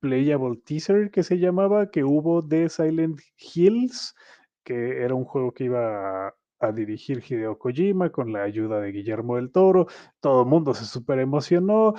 Playable 0.00 0.60
Teaser 0.64 1.10
que 1.10 1.22
se 1.22 1.38
llamaba, 1.38 1.90
que 1.90 2.04
hubo 2.04 2.42
de 2.42 2.68
Silent 2.68 3.20
Hills, 3.36 4.14
que 4.62 5.02
era 5.02 5.14
un 5.14 5.24
juego 5.24 5.52
que 5.52 5.64
iba 5.64 6.28
a, 6.28 6.34
a 6.60 6.72
dirigir 6.72 7.22
Hideo 7.28 7.58
Kojima 7.58 8.10
con 8.10 8.32
la 8.32 8.44
ayuda 8.44 8.80
de 8.80 8.92
Guillermo 8.92 9.36
del 9.36 9.50
Toro. 9.50 9.88
Todo 10.20 10.42
el 10.42 10.48
mundo 10.48 10.74
se 10.74 10.84
súper 10.84 11.18
emocionó. 11.18 11.94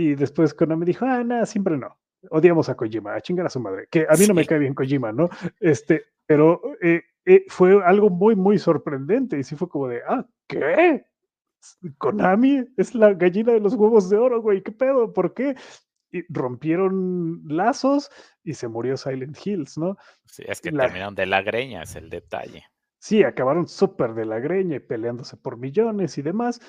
Y 0.00 0.14
después 0.14 0.54
Konami 0.54 0.86
dijo, 0.86 1.04
ah, 1.04 1.22
nada, 1.22 1.44
siempre 1.44 1.76
no. 1.76 1.98
Odiamos 2.30 2.68
a 2.70 2.74
Kojima, 2.74 3.14
a 3.14 3.20
chingar 3.20 3.46
a 3.46 3.50
su 3.50 3.60
madre. 3.60 3.86
Que 3.90 4.06
a 4.08 4.14
mí 4.14 4.26
no 4.26 4.32
me 4.34 4.46
cae 4.46 4.58
bien 4.58 4.74
Kojima, 4.74 5.12
¿no? 5.12 5.28
Este, 5.60 6.04
pero 6.26 6.60
eh, 6.80 7.02
eh, 7.26 7.44
fue 7.48 7.82
algo 7.84 8.08
muy, 8.08 8.34
muy 8.34 8.58
sorprendente. 8.58 9.38
Y 9.38 9.42
sí 9.44 9.56
fue 9.56 9.68
como 9.68 9.88
de, 9.88 10.00
ah, 10.08 10.26
¿qué? 10.46 11.04
Konami 11.98 12.64
es 12.76 12.94
la 12.94 13.12
gallina 13.12 13.52
de 13.52 13.60
los 13.60 13.74
huevos 13.74 14.08
de 14.08 14.16
oro, 14.16 14.40
güey. 14.40 14.62
¿Qué 14.62 14.72
pedo? 14.72 15.12
¿Por 15.12 15.34
qué? 15.34 15.54
Y 16.12 16.22
rompieron 16.32 17.42
lazos 17.46 18.10
y 18.42 18.54
se 18.54 18.68
murió 18.68 18.96
Silent 18.96 19.36
Hills, 19.44 19.76
¿no? 19.78 19.96
Sí, 20.24 20.42
es 20.46 20.60
que 20.60 20.72
La- 20.72 20.84
terminaron 20.84 21.14
de 21.14 21.26
la 21.26 21.42
greña, 21.42 21.82
es 21.82 21.94
el 21.94 22.08
detalle. 22.10 22.64
Sí, 22.98 23.22
acabaron 23.22 23.68
súper 23.68 24.14
de 24.14 24.24
la 24.26 24.40
greña 24.40 24.76
y 24.76 24.80
peleándose 24.80 25.36
por 25.36 25.56
millones 25.56 26.18
y 26.18 26.22
demás, 26.22 26.60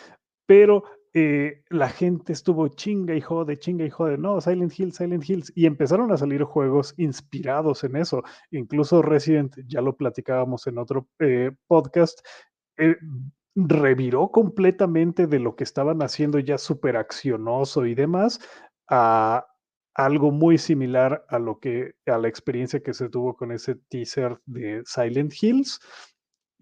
pero 0.46 0.84
eh, 1.14 1.64
la 1.70 1.90
gente 1.90 2.32
estuvo 2.32 2.70
chinga 2.70 3.14
y 3.14 3.22
jode, 3.22 3.60
chinga 3.60 3.86
y 3.86 3.90
jode, 3.90 4.18
no, 4.18 4.40
Silent 4.40 4.78
Hill, 4.78 4.94
Silent 4.94 5.30
Hills, 5.30 5.52
y 5.56 5.66
empezaron 5.66 6.12
a 6.12 6.18
salir 6.18 6.44
juegos 6.44 6.94
inspirados 6.98 7.84
en 7.84 7.98
eso. 7.98 8.24
Incluso 8.52 9.02
Resident, 9.02 9.56
ya 9.68 9.82
lo 9.82 9.98
platicábamos 9.98 10.68
en 10.68 10.78
otro 10.78 11.10
eh, 11.20 11.52
podcast, 11.68 12.20
eh, 12.78 12.96
reviró 13.56 14.32
completamente 14.32 15.28
de 15.28 15.40
lo 15.40 15.56
que 15.56 15.66
estaban 15.66 16.02
haciendo 16.02 16.40
ya 16.40 16.58
súper 16.58 16.96
accionoso 16.96 17.86
y 17.86 17.96
demás 17.96 18.40
a 18.88 19.46
algo 19.94 20.32
muy 20.32 20.58
similar 20.58 21.26
a 21.28 21.38
lo 21.38 21.60
que 21.60 21.96
a 22.06 22.18
la 22.18 22.30
experiencia 22.30 22.82
que 22.82 22.94
se 22.94 23.10
tuvo 23.10 23.36
con 23.36 23.52
ese 23.52 23.76
teaser 23.90 24.40
de 24.46 24.82
Silent 24.86 25.34
Hills 25.42 25.80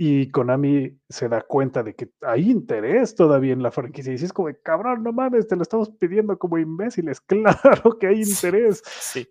y 0.02 0.32
Konami 0.32 0.97
se 1.10 1.28
da 1.28 1.41
cuenta 1.41 1.84
de 1.84 1.93
que 1.93 2.10
hay 2.22 2.50
interés 2.50 3.16
todavía 3.16 3.52
en 3.52 3.62
la 3.62 3.70
franquicia 3.70 4.12
y 4.12 4.14
dice, 4.14 4.28
es 4.28 4.34
como, 4.34 4.47
de, 4.47 4.58
cabrón, 4.62 5.04
no 5.04 5.12
mames, 5.12 5.45
te 5.45 5.58
lo 5.58 5.62
estamos 5.62 5.89
pidiendo 5.89 6.39
como 6.39 6.58
imbéciles, 6.58 7.20
claro 7.28 8.00
que 8.00 8.08
hay 8.08 8.22
interés. 8.22 8.82
Sí. 8.86 9.28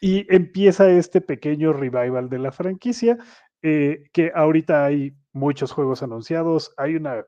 Y 0.00 0.32
empieza 0.32 0.88
este 0.88 1.20
pequeño 1.22 1.72
revival 1.72 2.28
de 2.28 2.38
la 2.38 2.52
franquicia, 2.52 3.18
eh, 3.62 4.04
que 4.12 4.30
ahorita 4.32 4.84
hay 4.84 5.16
muchos 5.32 5.72
juegos 5.72 6.04
anunciados, 6.04 6.72
hay 6.76 6.94
una 6.94 7.26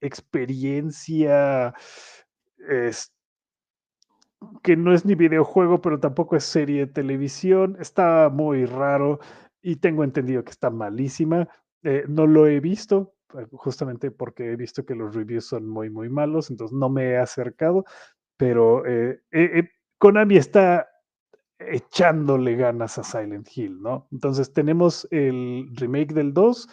experiencia 0.00 1.74
es, 2.68 3.12
que 4.62 4.76
no 4.76 4.94
es 4.94 5.04
ni 5.04 5.16
videojuego, 5.16 5.80
pero 5.80 5.98
tampoco 5.98 6.36
es 6.36 6.44
serie 6.44 6.86
de 6.86 6.92
televisión, 6.92 7.76
está 7.80 8.28
muy 8.28 8.64
raro 8.64 9.18
y 9.60 9.74
tengo 9.74 10.04
entendido 10.04 10.44
que 10.44 10.52
está 10.52 10.70
malísima. 10.70 11.48
Eh, 11.88 12.04
no 12.08 12.26
lo 12.26 12.48
he 12.48 12.58
visto, 12.58 13.14
eh, 13.38 13.46
justamente 13.52 14.10
porque 14.10 14.50
he 14.50 14.56
visto 14.56 14.84
que 14.84 14.96
los 14.96 15.14
reviews 15.14 15.46
son 15.46 15.68
muy, 15.68 15.88
muy 15.88 16.08
malos, 16.08 16.50
entonces 16.50 16.76
no 16.76 16.88
me 16.88 17.10
he 17.10 17.16
acercado, 17.16 17.84
pero 18.36 18.82
eh, 18.84 19.20
Konami 19.96 20.36
está 20.36 20.88
echándole 21.60 22.56
ganas 22.56 22.98
a 22.98 23.04
Silent 23.04 23.48
Hill, 23.54 23.80
¿no? 23.80 24.08
Entonces 24.10 24.52
tenemos 24.52 25.06
el 25.12 25.68
remake 25.74 26.12
del 26.12 26.34
2, 26.34 26.68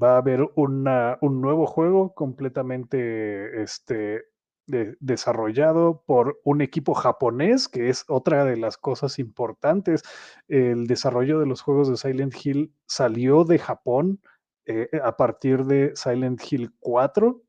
va 0.00 0.14
a 0.14 0.18
haber 0.18 0.48
una, 0.54 1.18
un 1.22 1.40
nuevo 1.40 1.66
juego 1.66 2.14
completamente 2.14 3.64
este, 3.64 4.26
de, 4.68 4.96
desarrollado 5.00 6.04
por 6.06 6.40
un 6.44 6.60
equipo 6.60 6.94
japonés, 6.94 7.68
que 7.68 7.88
es 7.88 8.04
otra 8.06 8.44
de 8.44 8.56
las 8.56 8.76
cosas 8.78 9.18
importantes. 9.18 10.04
El 10.46 10.86
desarrollo 10.86 11.40
de 11.40 11.46
los 11.46 11.62
juegos 11.62 11.90
de 11.90 11.96
Silent 11.96 12.34
Hill 12.46 12.72
salió 12.86 13.42
de 13.42 13.58
Japón 13.58 14.20
eh, 14.66 14.88
a 15.02 15.16
partir 15.16 15.64
de 15.64 15.92
Silent 15.94 16.40
Hill 16.50 16.72
4 16.80 17.42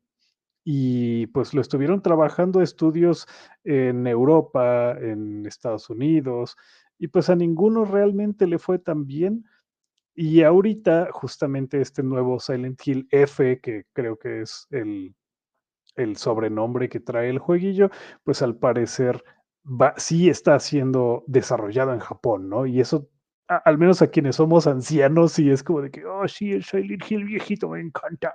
y 0.64 1.26
pues 1.28 1.52
lo 1.54 1.60
estuvieron 1.60 2.02
trabajando 2.02 2.62
estudios 2.62 3.26
en 3.64 4.06
Europa, 4.06 4.96
en 4.98 5.44
Estados 5.46 5.90
Unidos, 5.90 6.56
y 6.98 7.08
pues 7.08 7.28
a 7.28 7.36
ninguno 7.36 7.84
realmente 7.84 8.46
le 8.46 8.58
fue 8.58 8.78
tan 8.78 9.06
bien. 9.06 9.44
Y 10.14 10.42
ahorita 10.42 11.08
justamente 11.12 11.80
este 11.80 12.02
nuevo 12.02 12.40
Silent 12.40 12.80
Hill 12.86 13.08
F, 13.10 13.60
que 13.60 13.84
creo 13.92 14.18
que 14.18 14.42
es 14.42 14.66
el, 14.70 15.14
el 15.96 16.16
sobrenombre 16.16 16.88
que 16.88 17.00
trae 17.00 17.30
el 17.30 17.38
jueguillo, 17.38 17.90
pues 18.24 18.42
al 18.42 18.56
parecer 18.56 19.22
va, 19.64 19.94
sí 19.96 20.28
está 20.28 20.58
siendo 20.60 21.24
desarrollado 21.26 21.92
en 21.92 22.00
Japón, 22.00 22.48
¿no? 22.48 22.66
Y 22.66 22.80
eso 22.80 23.08
a, 23.48 23.56
al 23.56 23.78
menos 23.78 24.02
a 24.02 24.08
quienes 24.08 24.36
somos 24.36 24.66
ancianos, 24.66 25.38
y 25.38 25.50
es 25.50 25.62
como 25.62 25.82
de 25.82 25.90
que, 25.90 26.04
oh, 26.04 26.26
sí, 26.28 26.52
el 26.52 26.64
Silent 26.64 27.10
Hill 27.10 27.24
viejito 27.24 27.68
me 27.68 27.80
encanta, 27.80 28.32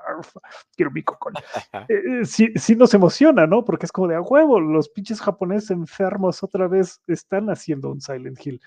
quiero 0.75 0.91
mi 0.91 1.03
cocón. 1.03 1.33
Eh, 1.89 2.25
sí, 2.25 2.51
sí, 2.55 2.75
nos 2.75 2.93
emociona, 2.93 3.47
¿no? 3.47 3.63
Porque 3.65 3.85
es 3.85 3.91
como 3.91 4.07
de 4.07 4.15
a 4.15 4.21
huevo, 4.21 4.59
los 4.59 4.89
pinches 4.89 5.21
japoneses 5.21 5.71
enfermos 5.71 6.43
otra 6.43 6.67
vez 6.67 7.01
están 7.07 7.49
haciendo 7.49 7.91
un 7.91 8.01
Silent 8.01 8.45
Hill. 8.45 8.61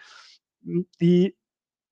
Y, 0.98 1.36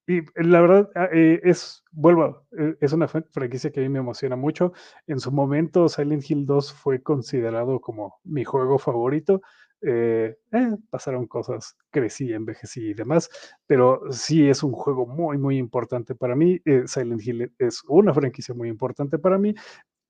y 0.06 0.22
la 0.36 0.60
verdad 0.60 0.90
eh, 1.12 1.40
es, 1.44 1.84
vuelvo, 1.92 2.46
eh, 2.58 2.76
es 2.80 2.92
una 2.92 3.06
franquicia 3.08 3.70
que 3.70 3.80
a 3.80 3.82
mí 3.82 3.88
me 3.88 4.00
emociona 4.00 4.36
mucho. 4.36 4.72
En 5.06 5.20
su 5.20 5.30
momento, 5.30 5.88
Silent 5.88 6.28
Hill 6.28 6.46
2 6.46 6.72
fue 6.72 7.02
considerado 7.02 7.80
como 7.80 8.18
mi 8.24 8.44
juego 8.44 8.78
favorito. 8.78 9.42
Eh, 9.82 10.36
eh, 10.52 10.76
pasaron 10.90 11.26
cosas, 11.26 11.76
crecí, 11.90 12.32
envejecí 12.32 12.90
y 12.90 12.94
demás, 12.94 13.30
pero 13.66 14.02
sí 14.10 14.48
es 14.48 14.62
un 14.62 14.72
juego 14.72 15.06
muy, 15.06 15.38
muy 15.38 15.56
importante 15.56 16.14
para 16.14 16.36
mí. 16.36 16.60
Eh, 16.64 16.82
Silent 16.86 17.22
Hill 17.26 17.52
es 17.58 17.82
una 17.88 18.12
franquicia 18.12 18.54
muy 18.54 18.68
importante 18.68 19.18
para 19.18 19.38
mí 19.38 19.54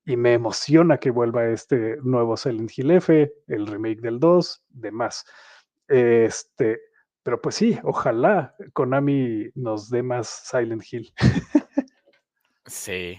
y 0.05 0.17
me 0.17 0.33
emociona 0.33 0.97
que 0.97 1.11
vuelva 1.11 1.47
este 1.47 1.97
nuevo 2.03 2.35
Silent 2.35 2.71
Hill 2.75 2.91
F, 2.91 3.33
el 3.47 3.67
remake 3.67 4.01
del 4.01 4.19
2, 4.19 4.63
demás. 4.69 5.25
Este, 5.87 6.79
pero 7.23 7.41
pues 7.41 7.55
sí, 7.55 7.79
ojalá 7.83 8.55
Konami 8.73 9.49
nos 9.55 9.89
dé 9.89 10.03
más 10.03 10.27
Silent 10.27 10.83
Hill. 10.91 11.13
sí. 12.65 13.17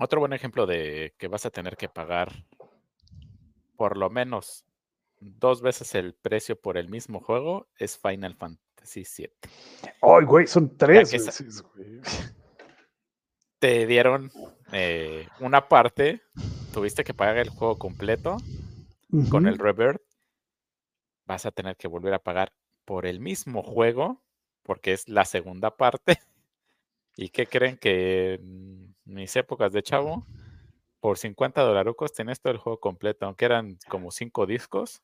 Otro 0.00 0.18
buen 0.18 0.32
ejemplo 0.32 0.66
de 0.66 1.14
que 1.18 1.28
vas 1.28 1.46
a 1.46 1.50
tener 1.50 1.76
que 1.76 1.88
pagar 1.88 2.32
por 3.76 3.96
lo 3.96 4.10
menos 4.10 4.64
dos 5.24 5.62
veces 5.62 5.94
el 5.94 6.14
precio 6.14 6.60
por 6.60 6.76
el 6.76 6.88
mismo 6.88 7.20
juego 7.20 7.68
es 7.78 7.98
Final 7.98 8.34
Fantasy 8.34 9.04
VII. 9.16 9.30
Ay, 10.02 10.24
güey, 10.24 10.46
son 10.46 10.76
tres 10.76 11.12
veces, 11.12 11.62
güey 11.62 12.00
te 13.64 13.86
dieron 13.86 14.30
eh, 14.72 15.26
una 15.40 15.70
parte, 15.70 16.20
tuviste 16.74 17.02
que 17.02 17.14
pagar 17.14 17.38
el 17.38 17.48
juego 17.48 17.78
completo 17.78 18.36
con 19.30 19.46
el 19.46 19.56
revert, 19.56 20.02
vas 21.24 21.46
a 21.46 21.50
tener 21.50 21.74
que 21.78 21.88
volver 21.88 22.12
a 22.12 22.22
pagar 22.22 22.52
por 22.84 23.06
el 23.06 23.20
mismo 23.20 23.62
juego, 23.62 24.22
porque 24.64 24.92
es 24.92 25.08
la 25.08 25.24
segunda 25.24 25.78
parte. 25.78 26.18
¿Y 27.16 27.30
qué 27.30 27.46
creen 27.46 27.78
que 27.78 28.34
en 28.34 28.94
mis 29.06 29.34
épocas 29.34 29.72
de 29.72 29.82
chavo? 29.82 30.26
Por 31.00 31.16
50 31.16 31.62
dolarucos 31.62 32.12
tenés 32.12 32.42
todo 32.42 32.52
el 32.52 32.58
juego 32.58 32.80
completo, 32.80 33.24
aunque 33.24 33.46
eran 33.46 33.78
como 33.88 34.10
cinco 34.10 34.44
discos. 34.44 35.00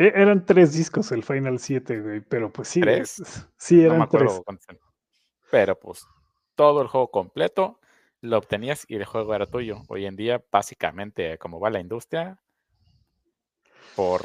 E, 0.00 0.12
eran 0.16 0.46
tres 0.46 0.72
discos 0.72 1.12
el 1.12 1.22
Final 1.22 1.58
7, 1.58 2.24
pero 2.26 2.50
pues 2.50 2.68
sí. 2.68 2.80
¿Tres? 2.80 3.22
sí, 3.58 3.84
eran 3.84 4.08
tres. 4.08 4.40
Pero 5.50 5.78
pues 5.78 6.06
todo 6.54 6.80
el 6.80 6.88
juego 6.88 7.10
completo 7.10 7.78
lo 8.22 8.38
obtenías 8.38 8.86
y 8.88 8.96
el 8.96 9.04
juego 9.04 9.34
era 9.34 9.44
tuyo. 9.44 9.82
Hoy 9.88 10.06
en 10.06 10.16
día, 10.16 10.42
básicamente, 10.50 11.36
como 11.36 11.60
va 11.60 11.68
la 11.68 11.80
industria, 11.80 12.40
por 13.94 14.22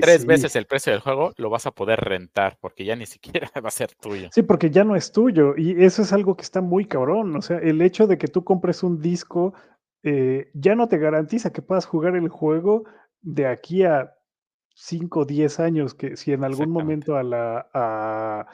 tres 0.00 0.26
veces 0.26 0.56
el 0.56 0.66
precio 0.66 0.92
del 0.92 1.02
juego 1.02 1.32
lo 1.36 1.48
vas 1.48 1.66
a 1.66 1.70
poder 1.70 2.00
rentar 2.00 2.56
porque 2.60 2.84
ya 2.84 2.96
ni 2.96 3.06
siquiera 3.06 3.48
va 3.64 3.68
a 3.68 3.70
ser 3.70 3.94
tuyo. 3.94 4.28
Sí, 4.32 4.42
porque 4.42 4.70
ya 4.70 4.82
no 4.82 4.96
es 4.96 5.12
tuyo 5.12 5.54
y 5.56 5.84
eso 5.84 6.02
es 6.02 6.12
algo 6.12 6.36
que 6.36 6.42
está 6.42 6.60
muy 6.60 6.86
cabrón. 6.86 7.36
O 7.36 7.42
sea, 7.42 7.58
el 7.58 7.80
hecho 7.80 8.08
de 8.08 8.18
que 8.18 8.26
tú 8.26 8.42
compres 8.42 8.82
un 8.82 9.00
disco 9.00 9.54
eh, 10.02 10.50
ya 10.52 10.74
no 10.74 10.88
te 10.88 10.98
garantiza 10.98 11.52
que 11.52 11.62
puedas 11.62 11.86
jugar 11.86 12.16
el 12.16 12.28
juego 12.28 12.86
de 13.20 13.46
aquí 13.46 13.84
a 13.84 14.16
5 14.74 15.20
o 15.20 15.24
10 15.24 15.60
años, 15.60 15.94
que 15.94 16.16
si 16.16 16.32
en 16.32 16.44
algún 16.44 16.70
momento 16.70 17.16
a 17.16 17.22
la 17.22 17.68
a 17.72 18.46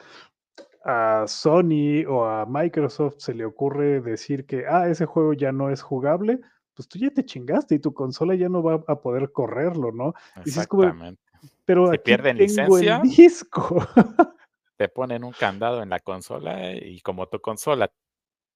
a 0.83 1.25
Sony 1.27 2.05
o 2.07 2.25
a 2.25 2.45
Microsoft 2.45 3.15
se 3.17 3.33
le 3.33 3.45
ocurre 3.45 4.01
decir 4.01 4.45
que, 4.45 4.65
ah, 4.67 4.87
ese 4.87 5.05
juego 5.05 5.33
ya 5.33 5.51
no 5.51 5.69
es 5.69 5.81
jugable, 5.81 6.39
pues 6.73 6.87
tú 6.87 6.97
ya 6.99 7.09
te 7.09 7.25
chingaste 7.25 7.75
y 7.75 7.79
tu 7.79 7.93
consola 7.93 8.35
ya 8.35 8.47
no 8.49 8.63
va 8.63 8.83
a 8.87 9.01
poder 9.01 9.31
correrlo, 9.31 9.91
¿no? 9.91 10.13
Exactamente. 10.37 11.21
pero 11.65 11.87
si 11.87 11.95
aquí 11.95 12.03
pierden 12.05 12.37
licencia, 12.37 13.01
disco. 13.03 13.85
te 14.77 14.87
ponen 14.87 15.25
un 15.25 15.33
candado 15.33 15.83
en 15.83 15.89
la 15.89 15.99
consola 15.99 16.73
y 16.73 17.01
como 17.01 17.27
tu 17.27 17.41
consola 17.41 17.91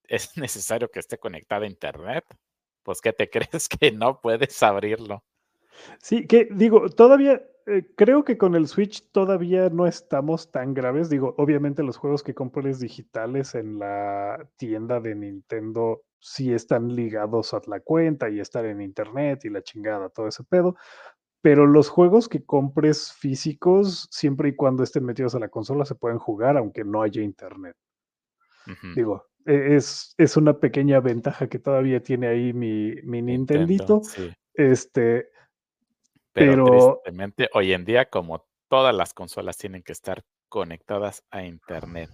es 0.07 0.37
necesario 0.37 0.89
que 0.89 0.99
esté 0.99 1.17
conectada 1.17 1.65
a 1.65 1.69
internet, 1.69 2.23
pues 2.83 3.01
¿qué 3.01 3.11
te 3.11 3.29
crees 3.29 3.67
que 3.67 3.91
no 3.91 4.21
puedes 4.21 4.61
abrirlo? 4.63 5.23
Sí, 5.99 6.27
que 6.27 6.47
digo, 6.51 6.89
todavía 6.89 7.41
eh, 7.65 7.85
creo 7.95 8.23
que 8.23 8.37
con 8.37 8.55
el 8.55 8.67
Switch 8.67 9.11
todavía 9.11 9.69
no 9.69 9.87
estamos 9.87 10.51
tan 10.51 10.73
graves. 10.73 11.09
Digo, 11.09 11.35
obviamente 11.37 11.83
los 11.83 11.97
juegos 11.97 12.23
que 12.23 12.33
compres 12.33 12.79
digitales 12.79 13.55
en 13.55 13.79
la 13.79 14.49
tienda 14.57 14.99
de 14.99 15.15
Nintendo 15.15 16.03
sí 16.19 16.53
están 16.53 16.95
ligados 16.95 17.53
a 17.53 17.61
la 17.67 17.79
cuenta 17.79 18.29
y 18.29 18.39
están 18.39 18.65
en 18.65 18.81
internet 18.81 19.45
y 19.45 19.49
la 19.49 19.61
chingada, 19.61 20.09
todo 20.09 20.27
ese 20.27 20.43
pedo. 20.43 20.75
Pero 21.41 21.67
los 21.67 21.89
juegos 21.89 22.29
que 22.29 22.45
compres 22.45 23.11
físicos, 23.13 24.07
siempre 24.11 24.49
y 24.49 24.55
cuando 24.55 24.83
estén 24.83 25.03
metidos 25.03 25.35
a 25.35 25.39
la 25.39 25.49
consola, 25.49 25.85
se 25.85 25.95
pueden 25.95 26.19
jugar 26.19 26.57
aunque 26.57 26.83
no 26.83 27.01
haya 27.01 27.21
internet. 27.21 27.75
Digo, 28.95 29.25
e, 29.45 29.75
es, 29.75 30.15
es, 30.17 30.37
una 30.37 30.57
pequeña 30.57 31.01
ventaja 31.01 31.47
que 31.47 31.59
todavía 31.59 32.01
tiene 32.01 32.27
ahí 32.27 32.53
mi, 32.53 32.95
mi 33.03 33.21
Nintendito. 33.21 34.01
Este, 34.53 35.27
pero, 36.33 36.65
tristemente, 36.65 37.49
hoy 37.53 37.73
en 37.73 37.85
día, 37.85 38.09
como 38.09 38.45
todas 38.67 38.93
las 38.93 39.13
consolas 39.13 39.57
tienen 39.57 39.83
que 39.83 39.91
estar 39.93 40.23
conectadas 40.49 41.23
a 41.31 41.43
internet 41.43 42.09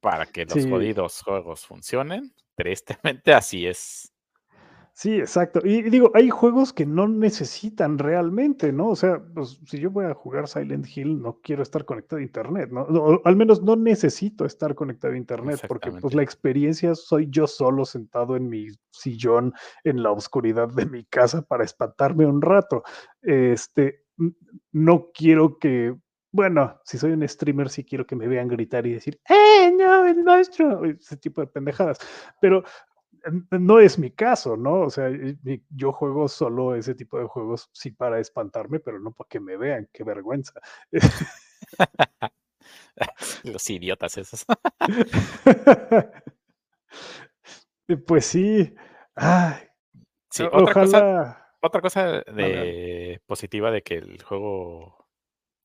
para 0.00 0.26
que 0.26 0.44
los 0.44 0.66
jodidos 0.66 1.22
juegos 1.22 1.66
funcionen, 1.66 2.34
tristemente 2.56 3.32
así 3.34 3.66
es. 3.66 4.13
Sí, 4.96 5.18
exacto. 5.18 5.60
Y, 5.64 5.82
digo, 5.82 6.12
hay 6.14 6.30
juegos 6.30 6.72
que 6.72 6.86
no 6.86 7.08
necesitan 7.08 7.98
realmente, 7.98 8.72
¿no? 8.72 8.90
O 8.90 8.96
sea, 8.96 9.20
pues 9.34 9.58
si 9.66 9.80
yo 9.80 9.90
voy 9.90 10.04
a 10.04 10.14
jugar 10.14 10.46
Silent 10.46 10.86
Hill, 10.86 11.20
no 11.20 11.40
quiero 11.42 11.64
estar 11.64 11.84
conectado 11.84 12.20
a 12.20 12.22
Internet, 12.22 12.70
¿no? 12.70 13.20
al 13.24 13.34
menos 13.34 13.60
no 13.60 13.74
necesito 13.74 14.44
estar 14.44 14.76
conectado 14.76 15.14
a 15.14 15.16
Internet, 15.16 15.62
porque 15.66 15.90
pues 15.90 16.14
la 16.14 16.22
experiencia 16.22 16.94
soy 16.94 17.26
yo 17.28 17.48
solo 17.48 17.84
sentado 17.84 18.36
en 18.36 18.48
mi 18.48 18.68
sillón 18.92 19.52
en 19.82 20.00
la 20.00 20.12
oscuridad 20.12 20.68
de 20.68 20.86
mi 20.86 21.04
casa 21.04 21.42
para 21.42 21.64
espantarme 21.64 22.24
un 22.24 22.40
rato. 22.40 22.84
Este, 23.20 24.04
no 24.70 25.10
quiero 25.12 25.58
que, 25.58 25.96
bueno, 26.30 26.80
si 26.84 26.98
soy 26.98 27.10
un 27.10 27.28
streamer, 27.28 27.68
sí 27.68 27.84
quiero 27.84 28.06
que 28.06 28.14
me 28.14 28.28
vean 28.28 28.46
gritar 28.46 28.86
y 28.86 28.92
decir, 28.92 29.20
¡eh, 29.28 29.72
no, 29.76 30.06
el 30.06 30.22
monstruo! 30.22 30.84
Ese 30.84 31.16
tipo 31.16 31.40
de 31.40 31.48
pendejadas. 31.48 31.98
Pero 32.40 32.62
no 33.50 33.80
es 33.80 33.98
mi 33.98 34.10
caso, 34.10 34.56
¿no? 34.56 34.82
O 34.82 34.90
sea, 34.90 35.10
yo 35.70 35.92
juego 35.92 36.28
solo 36.28 36.74
ese 36.74 36.94
tipo 36.94 37.18
de 37.18 37.26
juegos, 37.26 37.70
sí, 37.72 37.90
para 37.90 38.20
espantarme, 38.20 38.80
pero 38.80 39.00
no 39.00 39.12
para 39.12 39.28
que 39.28 39.40
me 39.40 39.56
vean, 39.56 39.88
qué 39.92 40.04
vergüenza. 40.04 40.60
Los 43.44 43.68
idiotas 43.70 44.18
esos. 44.18 44.44
pues 48.06 48.26
sí. 48.26 48.74
sí, 50.30 50.44
otra 50.50 50.74
cosa, 50.74 51.48
otra 51.60 51.80
cosa 51.80 52.22
de 52.22 53.20
positiva 53.26 53.70
de 53.70 53.82
que 53.82 53.96
el 53.96 54.22
juego 54.22 55.06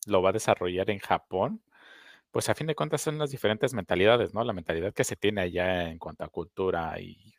lo 0.08 0.22
va 0.22 0.30
a 0.30 0.34
desarrollar 0.34 0.90
en 0.90 1.00
Japón, 1.00 1.62
pues 2.32 2.50
a 2.50 2.56
fin 2.56 2.68
de 2.68 2.76
cuentas 2.76 3.02
son 3.02 3.18
las 3.18 3.32
diferentes 3.32 3.74
mentalidades, 3.74 4.34
¿no? 4.34 4.44
La 4.44 4.54
mentalidad 4.54 4.94
que 4.94 5.04
se 5.04 5.16
tiene 5.16 5.42
allá 5.42 5.90
en 5.90 5.98
cuanto 5.98 6.24
a 6.24 6.30
cultura 6.30 7.00
y 7.00 7.34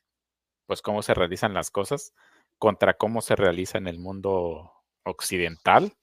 pues 0.71 0.83
cómo 0.83 1.03
se 1.03 1.15
realizan 1.15 1.53
las 1.53 1.69
cosas 1.73 2.15
contra 2.57 2.95
cómo 2.95 3.23
se 3.23 3.35
realiza 3.35 3.77
en 3.77 3.89
el 3.89 3.99
mundo 3.99 4.71
occidental. 5.03 5.95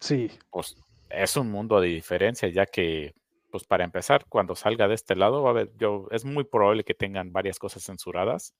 Sí. 0.00 0.28
Pues 0.50 0.76
es 1.08 1.36
un 1.36 1.52
mundo 1.52 1.80
de 1.80 1.86
diferencia, 1.86 2.48
ya 2.48 2.66
que, 2.66 3.14
pues 3.52 3.62
para 3.62 3.84
empezar, 3.84 4.26
cuando 4.28 4.56
salga 4.56 4.88
de 4.88 4.96
este 4.96 5.14
lado, 5.14 5.44
va 5.44 5.50
a 5.50 5.52
ver, 5.52 5.70
yo, 5.78 6.08
es 6.10 6.24
muy 6.24 6.42
probable 6.42 6.82
que 6.82 6.94
tengan 6.94 7.32
varias 7.32 7.60
cosas 7.60 7.84
censuradas 7.84 8.56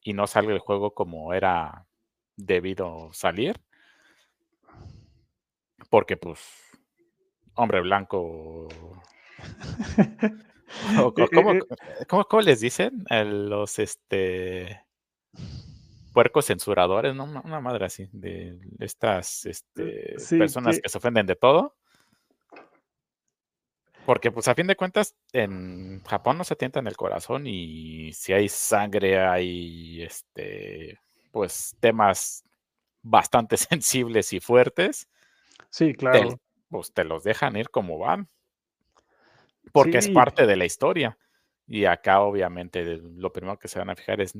y 0.00 0.12
no 0.12 0.28
salga 0.28 0.52
el 0.52 0.60
juego 0.60 0.94
como 0.94 1.34
era 1.34 1.88
debido 2.36 3.10
salir. 3.12 3.60
Porque, 5.90 6.16
pues, 6.16 6.38
hombre 7.54 7.80
blanco. 7.80 8.68
Eh, 10.96 11.02
eh, 11.16 11.26
¿Cómo, 12.06 12.24
cómo 12.26 12.42
les 12.42 12.60
dicen? 12.60 13.04
Los 13.10 13.80
este 13.80 14.84
puercos 16.12 16.46
censuradores, 16.46 17.14
¿no? 17.14 17.24
Una 17.24 17.60
madre 17.60 17.86
así, 17.86 18.08
de 18.12 18.58
estas 18.78 19.46
este, 19.46 20.16
personas 20.36 20.80
que... 20.80 20.88
se 20.88 20.98
ofenden 20.98 21.26
de 21.26 21.36
todo. 21.36 21.76
Porque, 24.06 24.32
pues, 24.32 24.48
a 24.48 24.54
fin 24.54 24.66
de 24.66 24.76
cuentas, 24.76 25.14
en 25.32 26.02
Japón 26.04 26.38
no 26.38 26.44
se 26.44 26.56
tientan 26.56 26.86
el 26.86 26.96
corazón 26.96 27.46
y 27.46 28.12
si 28.12 28.32
hay 28.32 28.48
sangre, 28.48 29.20
hay, 29.20 30.02
este, 30.02 30.98
pues, 31.30 31.76
temas 31.80 32.44
bastante 33.02 33.56
sensibles 33.56 34.32
y 34.32 34.40
fuertes. 34.40 35.08
Sí, 35.70 35.94
claro. 35.94 36.40
pues 36.68 36.92
te 36.92 37.04
los 37.04 37.22
dejan 37.22 37.56
ir 37.56 37.70
como 37.70 37.98
van. 37.98 38.28
Porque 39.72 39.98
es 39.98 40.08
parte 40.08 40.46
de 40.46 40.56
la 40.56 40.64
historia. 40.64 41.16
Y 41.72 41.84
acá 41.84 42.20
obviamente 42.22 42.96
lo 42.96 43.32
primero 43.32 43.56
que 43.56 43.68
se 43.68 43.78
van 43.78 43.90
a 43.90 43.94
fijar 43.94 44.20
es, 44.20 44.34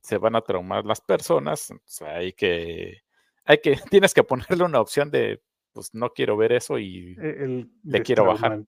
se 0.00 0.18
van 0.18 0.34
a 0.34 0.40
traumar 0.40 0.84
las 0.84 1.00
personas, 1.00 1.70
o 1.70 1.78
sea, 1.84 2.16
hay 2.16 2.32
que, 2.32 3.02
hay 3.44 3.58
que, 3.58 3.76
tienes 3.90 4.12
que 4.12 4.24
ponerle 4.24 4.64
una 4.64 4.80
opción 4.80 5.08
de, 5.12 5.40
pues 5.72 5.94
no 5.94 6.10
quiero 6.12 6.36
ver 6.36 6.50
eso 6.50 6.76
y 6.80 7.16
e, 7.22 7.68
le 7.84 8.02
quiero 8.02 8.24
bajar. 8.24 8.64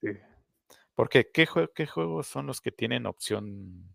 Porque 0.94 1.28
¿qué, 1.32 1.48
¿qué 1.74 1.86
juegos 1.88 2.28
son 2.28 2.46
los 2.46 2.60
que 2.60 2.70
tienen 2.70 3.04
opción? 3.04 3.92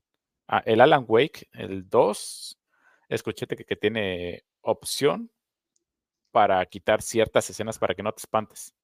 Ah, 0.49 0.61
el 0.65 0.81
Alan 0.81 1.05
Wake, 1.07 1.47
el 1.53 1.87
2, 1.87 2.59
escuché 3.07 3.47
que, 3.47 3.63
que 3.63 3.75
tiene 3.77 4.43
opción 4.59 5.31
para 6.31 6.65
quitar 6.65 7.01
ciertas 7.01 7.49
escenas 7.49 7.79
para 7.79 7.95
que 7.95 8.03
no 8.03 8.11
te 8.11 8.19
espantes. 8.19 8.75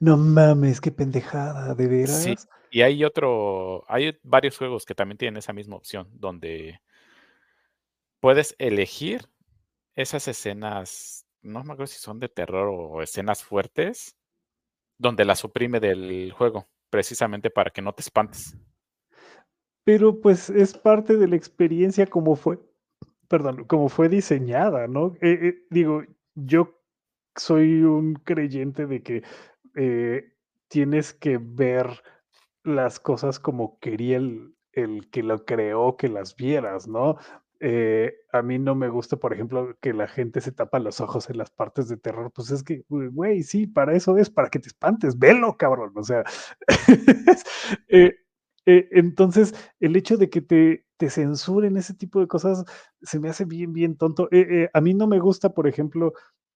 No 0.00 0.16
mames, 0.16 0.80
qué 0.80 0.90
pendejada, 0.90 1.74
¿de 1.74 1.86
veras? 1.86 2.26
y 2.70 2.80
hay 2.80 3.04
otro, 3.04 3.84
hay 3.88 4.18
varios 4.22 4.56
juegos 4.56 4.86
que 4.86 4.94
también 4.94 5.18
tienen 5.18 5.36
esa 5.36 5.52
misma 5.52 5.76
opción, 5.76 6.08
donde 6.14 6.80
puedes 8.20 8.54
elegir 8.58 9.28
esas 9.94 10.26
escenas, 10.28 11.26
no 11.42 11.62
me 11.64 11.72
acuerdo 11.72 11.88
si 11.88 11.98
son 11.98 12.18
de 12.18 12.28
terror 12.28 12.68
o 12.72 13.02
escenas 13.02 13.44
fuertes, 13.44 14.16
donde 14.96 15.24
la 15.24 15.36
suprime 15.36 15.80
del 15.80 16.32
juego, 16.32 16.66
precisamente 16.88 17.50
para 17.50 17.70
que 17.70 17.82
no 17.82 17.92
te 17.92 18.02
espantes. 18.02 18.56
Pero 19.84 20.20
pues 20.20 20.48
es 20.48 20.74
parte 20.74 21.16
de 21.16 21.28
la 21.28 21.36
experiencia 21.36 22.06
como 22.06 22.36
fue, 22.36 22.58
perdón, 23.28 23.64
como 23.64 23.88
fue 23.88 24.08
diseñada, 24.08 24.86
¿no? 24.86 25.14
Eh, 25.20 25.38
eh, 25.42 25.66
digo, 25.70 26.04
yo 26.34 26.78
soy 27.34 27.82
un 27.82 28.14
creyente 28.14 28.86
de 28.86 29.02
que 29.02 29.22
eh, 29.76 30.32
tienes 30.68 31.14
que 31.14 31.38
ver 31.38 31.88
las 32.64 33.00
cosas 33.00 33.40
como 33.40 33.78
quería 33.80 34.16
el, 34.18 34.54
el 34.72 35.10
que 35.10 35.22
lo 35.22 35.44
creó 35.44 35.96
que 35.96 36.08
las 36.08 36.36
vieras, 36.36 36.88
¿no? 36.88 37.18
Eh, 37.60 38.14
a 38.32 38.42
mí 38.42 38.58
no 38.58 38.74
me 38.74 38.88
gusta, 38.88 39.16
por 39.18 39.32
ejemplo, 39.32 39.76
que 39.80 39.92
la 39.92 40.08
gente 40.08 40.40
se 40.40 40.50
tapa 40.52 40.80
los 40.80 41.00
ojos 41.00 41.30
en 41.30 41.38
las 41.38 41.50
partes 41.50 41.88
de 41.88 41.96
terror. 41.96 42.32
Pues 42.34 42.50
es 42.50 42.62
que, 42.64 42.84
güey, 42.88 43.42
sí, 43.44 43.66
para 43.68 43.94
eso 43.94 44.18
es, 44.18 44.30
para 44.30 44.48
que 44.50 44.58
te 44.58 44.68
espantes, 44.68 45.18
velo, 45.18 45.56
cabrón. 45.56 45.92
O 45.96 46.02
sea, 46.02 46.24
eh, 47.88 48.16
entonces, 48.66 49.54
el 49.80 49.96
hecho 49.96 50.16
de 50.16 50.28
que 50.30 50.40
te, 50.40 50.86
te, 50.96 51.10
censuren 51.10 51.76
ese 51.76 51.94
tipo 51.94 52.20
de 52.20 52.28
cosas 52.28 52.64
se 53.02 53.20
me 53.20 53.28
hace 53.28 53.44
bien, 53.44 53.72
bien 53.72 53.96
tonto. 53.96 54.28
a 54.72 54.80
mí 54.80 54.94
no 54.94 55.06
me 55.06 55.20
gusta, 55.20 55.50
por 55.54 55.68
ejemplo, 55.68 56.14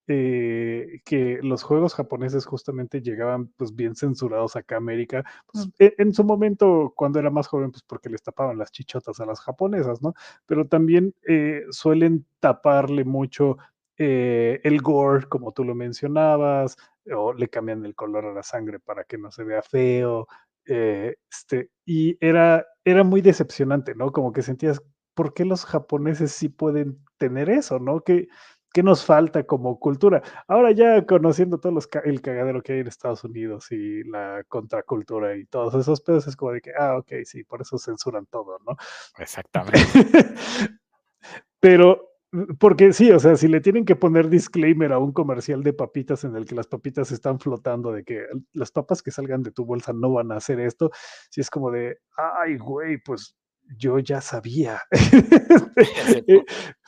eh, 0.08 1.00
que 1.04 1.40
los 1.42 1.64
juegos 1.64 1.94
japoneses 1.94 2.46
justamente 2.46 3.02
llegaban 3.02 3.48
pues 3.56 3.74
bien 3.74 3.96
censurados 3.96 4.54
acá 4.54 4.76
a 4.76 4.78
América, 4.78 5.24
pues 5.52 5.68
e, 5.80 5.94
en, 5.98 6.14
su 6.14 6.22
momento 6.22 6.92
cuando 6.94 7.18
era 7.18 7.30
más 7.30 7.48
joven, 7.48 7.72
pues 7.72 7.82
porque 7.82 8.08
les 8.08 8.22
tapaban 8.22 8.56
las 8.56 8.70
chichotas 8.70 9.18
a 9.18 9.26
las 9.26 9.40
japonesas, 9.40 10.02
¿no? 10.02 10.14
Pero 10.46 10.68
también 10.68 11.12
eh, 11.26 11.64
suelen 11.70 12.24
taparle 12.38 13.04
mucho 13.04 13.56
eh, 13.98 14.60
el 14.62 14.80
gore, 14.80 15.26
como 15.28 15.50
tú 15.52 15.64
lo 15.64 15.74
mencionabas, 15.74 16.76
o 17.12 17.32
le 17.32 17.48
cambian 17.48 17.84
el 17.84 17.96
color 17.96 18.26
a 18.26 18.32
la 18.32 18.44
sangre 18.44 18.78
para 18.78 19.02
que 19.04 19.18
no 19.18 19.32
se 19.32 19.42
vea 19.42 19.62
feo, 19.62 20.28
este, 20.64 21.70
y 21.84 22.16
era, 22.24 22.64
era 22.84 23.04
muy 23.04 23.22
decepcionante, 23.22 23.94
¿no? 23.96 24.12
Como 24.12 24.32
que 24.32 24.42
sentías, 24.42 24.80
¿por 25.14 25.34
qué 25.34 25.44
los 25.44 25.64
japoneses 25.64 26.32
sí 26.32 26.48
pueden 26.48 26.98
tener 27.18 27.50
eso, 27.50 27.78
¿no? 27.78 28.02
Que 28.02 28.28
¿Qué 28.76 28.82
nos 28.82 29.06
falta 29.06 29.44
como 29.44 29.80
cultura? 29.80 30.22
Ahora 30.46 30.70
ya 30.70 31.06
conociendo 31.06 31.56
todo 31.56 31.72
los 31.72 31.88
el 32.04 32.20
cagadero 32.20 32.62
que 32.62 32.74
hay 32.74 32.80
en 32.80 32.88
Estados 32.88 33.24
Unidos 33.24 33.72
y 33.72 34.04
la 34.04 34.44
contracultura 34.48 35.34
y 35.34 35.46
todos 35.46 35.74
esos 35.76 36.02
pedos, 36.02 36.26
es 36.26 36.36
como 36.36 36.52
de 36.52 36.60
que, 36.60 36.72
ah, 36.78 36.98
ok, 36.98 37.10
sí, 37.24 37.42
por 37.42 37.62
eso 37.62 37.78
censuran 37.78 38.26
todo, 38.26 38.58
¿no? 38.66 38.76
Exactamente. 39.16 39.80
Pero, 41.58 42.02
porque 42.58 42.92
sí, 42.92 43.10
o 43.12 43.18
sea, 43.18 43.36
si 43.36 43.48
le 43.48 43.62
tienen 43.62 43.86
que 43.86 43.96
poner 43.96 44.28
disclaimer 44.28 44.92
a 44.92 44.98
un 44.98 45.12
comercial 45.12 45.62
de 45.62 45.72
papitas 45.72 46.24
en 46.24 46.36
el 46.36 46.44
que 46.44 46.54
las 46.54 46.66
papitas 46.66 47.10
están 47.12 47.40
flotando, 47.40 47.92
de 47.92 48.04
que 48.04 48.26
las 48.52 48.72
papas 48.72 49.02
que 49.02 49.10
salgan 49.10 49.42
de 49.42 49.52
tu 49.52 49.64
bolsa 49.64 49.94
no 49.94 50.12
van 50.12 50.32
a 50.32 50.36
hacer 50.36 50.60
esto, 50.60 50.90
si 51.30 51.40
es 51.40 51.48
como 51.48 51.70
de, 51.70 51.96
ay, 52.42 52.58
güey, 52.58 52.98
pues 52.98 53.38
yo 53.78 54.00
ya 54.00 54.20
sabía. 54.20 54.82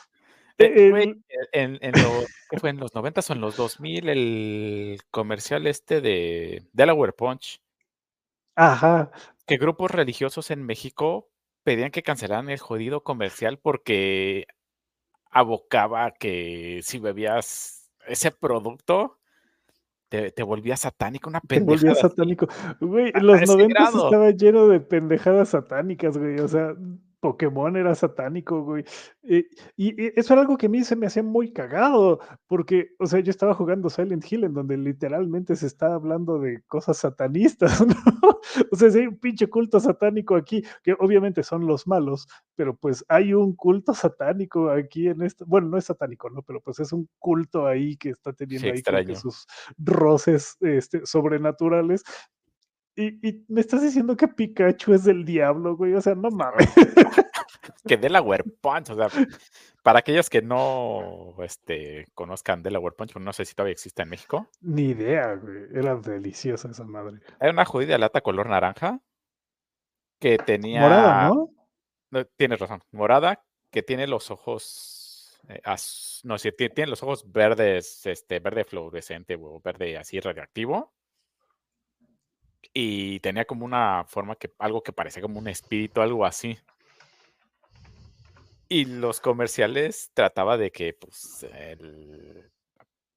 Eh, 0.59 0.91
eh, 0.93 1.15
en, 1.53 1.79
¿qué 2.51 2.59
fue? 2.59 2.71
¿En 2.71 2.79
los 2.79 2.95
90 2.95 3.21
o 3.21 3.33
en 3.33 3.41
los 3.41 3.57
2000 3.57 4.09
el 4.09 4.99
comercial 5.11 5.67
este 5.67 6.01
de 6.01 6.67
Delaware 6.73 7.13
Punch? 7.13 7.61
Ajá. 8.57 9.13
Que 9.47 9.57
grupos 9.57 9.93
religiosos 9.93 10.51
en 10.51 10.65
México 10.65 11.29
pedían 11.63 11.93
que 11.93 12.03
cancelaran 12.03 12.51
el 12.51 12.59
jodido 12.59 13.05
comercial 13.05 13.59
porque 13.59 14.47
abocaba 15.31 16.11
que 16.13 16.81
si 16.83 16.99
bebías 16.99 17.91
ese 18.09 18.33
producto 18.33 19.19
te, 20.09 20.33
te 20.33 20.43
volvías 20.43 20.81
satánico, 20.81 21.29
una 21.29 21.41
pendejada. 21.41 21.79
Te 21.79 21.87
volvías 21.87 22.01
satánico. 22.01 22.49
Güey, 22.81 23.13
en 23.15 23.27
los 23.27 23.41
90 23.43 23.85
estaba 23.85 24.31
lleno 24.31 24.67
de 24.67 24.81
pendejadas 24.81 25.51
satánicas, 25.51 26.17
güey. 26.17 26.41
O 26.41 26.49
sea, 26.49 26.75
Pokémon 27.21 27.77
era 27.77 27.95
satánico, 27.95 28.62
güey. 28.62 28.85
Eh, 29.23 29.49
y, 29.77 30.19
eso 30.19 30.33
era 30.33 30.43
algo 30.43 30.57
que 30.57 30.66
a 30.66 30.69
mí 30.69 30.85
se 30.85 30.97
me 30.97 31.07
hacía 31.07 31.23
muy 31.23 31.53
cagado, 31.53 32.21
porque, 32.47 32.91
o 32.99 33.07
sea, 33.07 33.21
yo 33.21 33.31
estaba 33.31 33.55
jugando 33.55 33.91
Silent 33.91 34.25
Hill, 34.31 34.45
en 34.45 34.55
donde 34.55 34.77
literalmente 34.77 35.57
se 35.57 35.66
está 35.66 35.95
hablando 35.95 36.39
de 36.39 36.62
cosas 36.66 36.99
satanistas, 36.99 37.81
¿no? 38.23 38.41
O 38.73 38.77
sea, 38.77 38.91
si 38.91 39.01
hay 39.01 39.07
un 39.07 39.19
pinche 39.19 39.49
culto 39.49 39.81
satánico 39.81 40.37
aquí, 40.37 40.62
que 40.83 40.95
obviamente 40.99 41.43
son 41.43 41.66
los 41.66 41.87
malos, 41.87 42.29
pero 42.55 42.77
pues 42.77 43.05
hay 43.09 43.35
un 43.35 43.55
culto 43.55 43.95
satánico 43.95 44.71
aquí 44.71 45.09
en 45.09 45.23
esto. 45.23 45.45
Bueno, 45.47 45.69
no 45.69 45.77
es 45.77 45.85
satánico, 45.85 46.31
¿no? 46.31 46.43
Pero 46.43 46.61
pues 46.61 46.81
es 46.81 46.93
un 46.93 47.09
culto 47.19 47.66
ahí 47.66 47.97
que 47.97 48.11
está 48.11 48.33
teniendo 48.33 48.69
ahí 48.69 49.16
sus 49.16 49.47
roces 49.79 50.57
este, 50.61 51.05
sobrenaturales. 51.05 52.05
Y, 53.01 53.45
me 53.47 53.61
estás 53.61 53.81
diciendo 53.81 54.17
que 54.17 54.27
Pikachu 54.27 54.93
es 54.93 55.05
del 55.05 55.25
diablo, 55.25 55.77
güey. 55.77 55.95
O 55.95 56.01
sea, 56.01 56.17
no 56.17 56.31
mames. 56.31 56.69
que 57.87 57.97
Delaware 57.97 58.43
Punch, 58.61 58.91
o 58.91 58.97
sea, 58.97 59.09
para 59.85 60.01
aquellos 60.01 60.29
que 60.29 60.43
no 60.43 61.37
este, 61.45 62.07
conozcan 62.15 62.65
Delaware 62.65 62.97
Punch, 62.97 63.15
no 63.19 63.33
sé 63.33 63.45
si 63.45 63.55
todavía 63.55 63.75
existe 63.75 64.03
en 64.03 64.09
México. 64.09 64.51
Ni 64.61 64.87
idea, 64.87 65.37
güey. 65.37 65.67
Era 65.73 65.95
deliciosa 65.95 66.71
esa 66.71 66.83
madre. 66.83 67.21
Era 67.41 67.53
una 67.53 67.65
judía 67.65 67.99
lata 67.99 68.21
color 68.21 68.49
naranja 68.49 69.01
que 70.19 70.37
tenía. 70.37 70.81
Morada, 70.81 71.29
¿no? 71.29 71.51
no 72.11 72.25
tienes 72.25 72.59
razón. 72.59 72.83
Morada, 72.91 73.45
que 73.71 73.85
tiene 73.85 74.09
los 74.09 74.33
ojos. 74.33 75.39
Eh, 75.49 75.63
no 76.25 76.37
sé, 76.37 76.51
tiene 76.51 76.91
los 76.91 77.05
ojos 77.05 77.31
verdes, 77.31 78.05
este, 78.07 78.41
verde 78.41 78.65
fluorescente 78.65 79.37
o 79.41 79.61
verde 79.61 79.97
así 79.97 80.19
radioactivo 80.19 80.98
y 82.73 83.21
tenía 83.21 83.45
como 83.45 83.64
una 83.64 84.05
forma 84.07 84.37
que 84.37 84.53
algo 84.59 84.83
que 84.83 84.93
parecía 84.93 85.23
como 85.23 85.39
un 85.39 85.49
espíritu, 85.49 86.01
algo 86.01 86.25
así. 86.25 86.59
Y 88.69 88.85
los 88.85 89.21
comerciales 89.21 90.11
trataba 90.14 90.57
de 90.59 90.71
que, 90.71 90.93
pues, 90.93 91.47
el, 91.55 92.51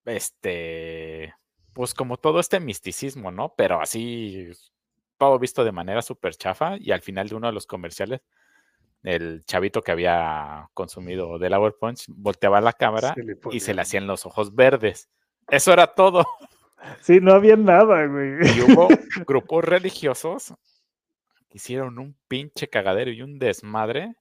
este, 0.05 1.33
pues 1.73 1.93
como 1.93 2.17
todo 2.17 2.39
este 2.39 2.59
misticismo, 2.59 3.31
¿no? 3.31 3.53
Pero 3.55 3.81
así, 3.81 4.49
todo 5.17 5.37
visto 5.39 5.63
de 5.63 5.71
manera 5.71 6.01
súper 6.01 6.35
chafa. 6.35 6.77
Y 6.79 6.91
al 6.91 7.01
final 7.01 7.27
de 7.27 7.35
uno 7.35 7.47
de 7.47 7.53
los 7.53 7.67
comerciales, 7.67 8.21
el 9.03 9.43
chavito 9.45 9.81
que 9.81 9.91
había 9.91 10.69
consumido 10.73 11.37
del 11.37 11.53
Hour 11.53 11.77
Punch 11.77 12.05
volteaba 12.07 12.61
la 12.61 12.73
cámara 12.73 13.15
y 13.51 13.59
se 13.59 13.73
le 13.73 13.81
hacían 13.81 14.07
los 14.07 14.25
ojos 14.25 14.55
verdes. 14.55 15.09
Eso 15.49 15.73
era 15.73 15.87
todo. 15.87 16.25
Sí, 17.01 17.19
no 17.19 17.33
había 17.33 17.55
nada, 17.55 18.05
güey. 18.05 18.37
Y 18.57 18.61
hubo 18.61 18.87
grupos 19.27 19.63
religiosos 19.63 20.53
que 21.49 21.57
hicieron 21.57 21.99
un 21.99 22.17
pinche 22.27 22.69
cagadero 22.69 23.11
y 23.11 23.21
un 23.21 23.37
desmadre 23.37 24.15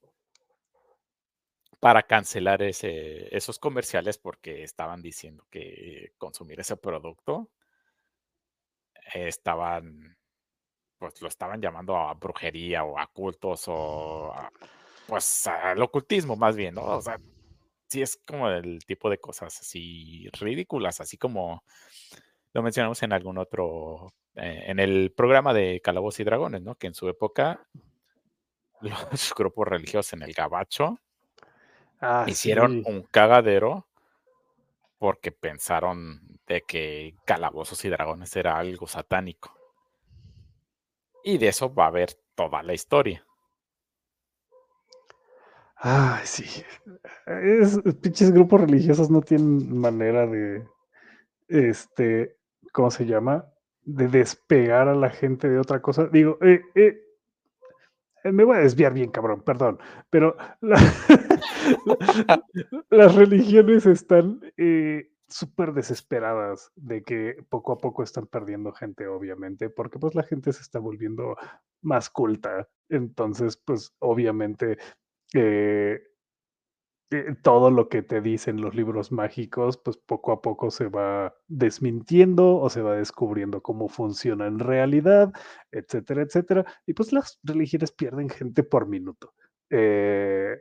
para 1.81 2.03
cancelar 2.03 2.63
ese, 2.63 3.35
esos 3.35 3.59
comerciales 3.59 4.19
porque 4.19 4.63
estaban 4.63 5.01
diciendo 5.01 5.47
que 5.51 6.13
consumir 6.19 6.61
ese 6.61 6.77
producto 6.77 7.51
estaban, 9.15 10.17
pues 10.99 11.21
lo 11.23 11.29
estaban 11.29 11.61
llamando 11.61 11.97
a 11.97 12.13
brujería 12.15 12.85
o 12.85 12.99
a 12.99 13.07
cultos 13.07 13.65
o 13.69 14.35
pues 15.07 15.47
al 15.47 15.81
ocultismo 15.83 16.37
más 16.37 16.55
bien, 16.55 16.75
¿no? 16.75 16.85
O 16.85 17.01
sea, 17.01 17.19
sí 17.89 18.03
es 18.03 18.21
como 18.27 18.49
el 18.49 18.85
tipo 18.85 19.11
de 19.11 19.19
cosas 19.19 19.59
así 19.61 20.29
ridículas, 20.39 21.01
así 21.01 21.17
como 21.17 21.65
lo 22.53 22.63
mencionamos 22.63 23.03
en 23.03 23.13
algún 23.13 23.39
otro, 23.39 24.13
eh, 24.35 24.65
en 24.67 24.81
el 24.81 25.13
programa 25.17 25.55
de 25.55 25.81
Calabozos 25.83 26.21
y 26.21 26.25
Dragones, 26.25 26.63
¿no? 26.63 26.75
Que 26.75 26.89
en 26.89 26.95
su 26.95 27.09
época 27.09 27.67
los 28.81 29.35
grupos 29.37 29.69
religiosos 29.69 30.13
en 30.15 30.23
el 30.23 30.33
Gabacho 30.33 30.99
ah, 32.01 32.25
hicieron 32.27 32.83
un 32.87 33.03
cagadero 33.03 33.87
porque 34.99 35.33
pensaron 35.33 36.21
de 36.47 36.63
que 36.63 37.15
Calabozos 37.25 37.85
y 37.85 37.89
Dragones 37.89 38.35
era 38.37 38.59
algo 38.59 38.87
satánico. 38.87 39.57
Y 41.25 41.39
de 41.39 41.49
eso 41.49 41.73
va 41.73 41.85
a 41.85 41.89
haber 41.89 42.15
toda 42.35 42.63
la 42.63 42.75
historia. 42.75 43.25
Ay, 45.77 46.27
sí. 46.27 46.45
Es, 47.27 47.79
pinches 48.03 48.31
grupos 48.33 48.61
religiosos 48.61 49.11
no 49.11 49.23
tienen 49.23 49.79
manera 49.79 50.27
de 50.27 50.67
este 51.49 52.37
¿cómo 52.73 52.91
se 52.91 53.07
llama? 53.07 53.47
De 53.83 54.09
despegar 54.09 54.89
a 54.89 54.95
la 54.95 55.11
gente 55.11 55.49
de 55.49 55.59
otra 55.59 55.81
cosa. 55.81 56.07
Digo, 56.09 56.39
eh, 56.43 56.63
eh, 56.75 57.01
eh, 58.25 58.33
me 58.33 58.45
voy 58.45 58.57
a 58.57 58.61
desviar 58.61 58.93
bien, 58.93 59.11
cabrón, 59.11 59.43
perdón, 59.43 59.79
pero 60.11 60.37
las 62.91 63.15
religiones 63.15 63.87
están 63.87 64.41
súper 65.29 65.73
desesperadas 65.73 66.73
de 66.75 67.03
que 67.03 67.37
poco 67.49 67.73
a 67.73 67.79
poco 67.79 68.03
están 68.03 68.27
perdiendo 68.27 68.73
gente, 68.73 69.07
obviamente, 69.07 69.71
porque 69.71 69.99
pues 69.99 70.15
la 70.15 70.25
gente 70.25 70.53
se 70.53 70.63
está 70.63 70.79
volviendo 70.79 71.37
más 71.83 72.11
culta. 72.11 72.69
Entonces, 72.89 73.57
pues 73.57 73.95
obviamente 74.01 74.77
eh, 75.35 76.03
todo 77.43 77.71
lo 77.71 77.89
que 77.89 78.03
te 78.03 78.21
dicen 78.21 78.61
los 78.61 78.75
libros 78.75 79.11
mágicos, 79.11 79.79
pues 79.79 79.97
poco 79.97 80.33
a 80.33 80.41
poco 80.43 80.71
se 80.71 80.89
va 80.89 81.35
desmintiendo 81.49 82.57
o 82.57 82.71
se 82.71 82.83
va 82.83 82.95
descubriendo 82.95 83.63
cómo 83.63 83.89
funciona 83.89 84.47
en 84.47 84.61
realidad, 84.61 85.33
etcétera, 85.73 86.23
etcétera. 86.23 86.65
Y 86.87 86.95
pues 86.95 87.13
las 87.13 87.41
religiones 87.43 87.91
pierden 87.91 88.29
gente 88.29 88.63
por 88.63 88.87
minuto. 88.87 89.35
Eh, 89.71 90.57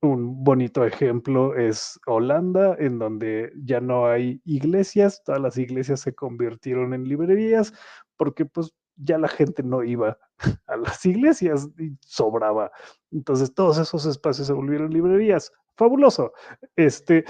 un 0.00 0.42
bonito 0.42 0.84
ejemplo 0.84 1.54
es 1.54 2.00
Holanda, 2.06 2.76
en 2.78 2.98
donde 2.98 3.52
ya 3.62 3.80
no 3.80 4.06
hay 4.06 4.40
iglesias, 4.44 5.22
todas 5.24 5.40
las 5.40 5.58
iglesias 5.58 6.00
se 6.00 6.14
convirtieron 6.14 6.94
en 6.94 7.04
librerías, 7.04 7.72
porque 8.16 8.46
pues 8.46 8.72
ya 8.96 9.18
la 9.18 9.28
gente 9.28 9.62
no 9.62 9.84
iba 9.84 10.18
a 10.66 10.76
las 10.76 11.04
iglesias 11.04 11.68
y 11.78 11.96
sobraba. 12.00 12.70
Entonces 13.10 13.54
todos 13.54 13.78
esos 13.78 14.06
espacios 14.06 14.46
se 14.46 14.52
volvieron 14.54 14.90
librerías 14.90 15.52
fabuloso. 15.80 16.32
Este, 16.76 17.24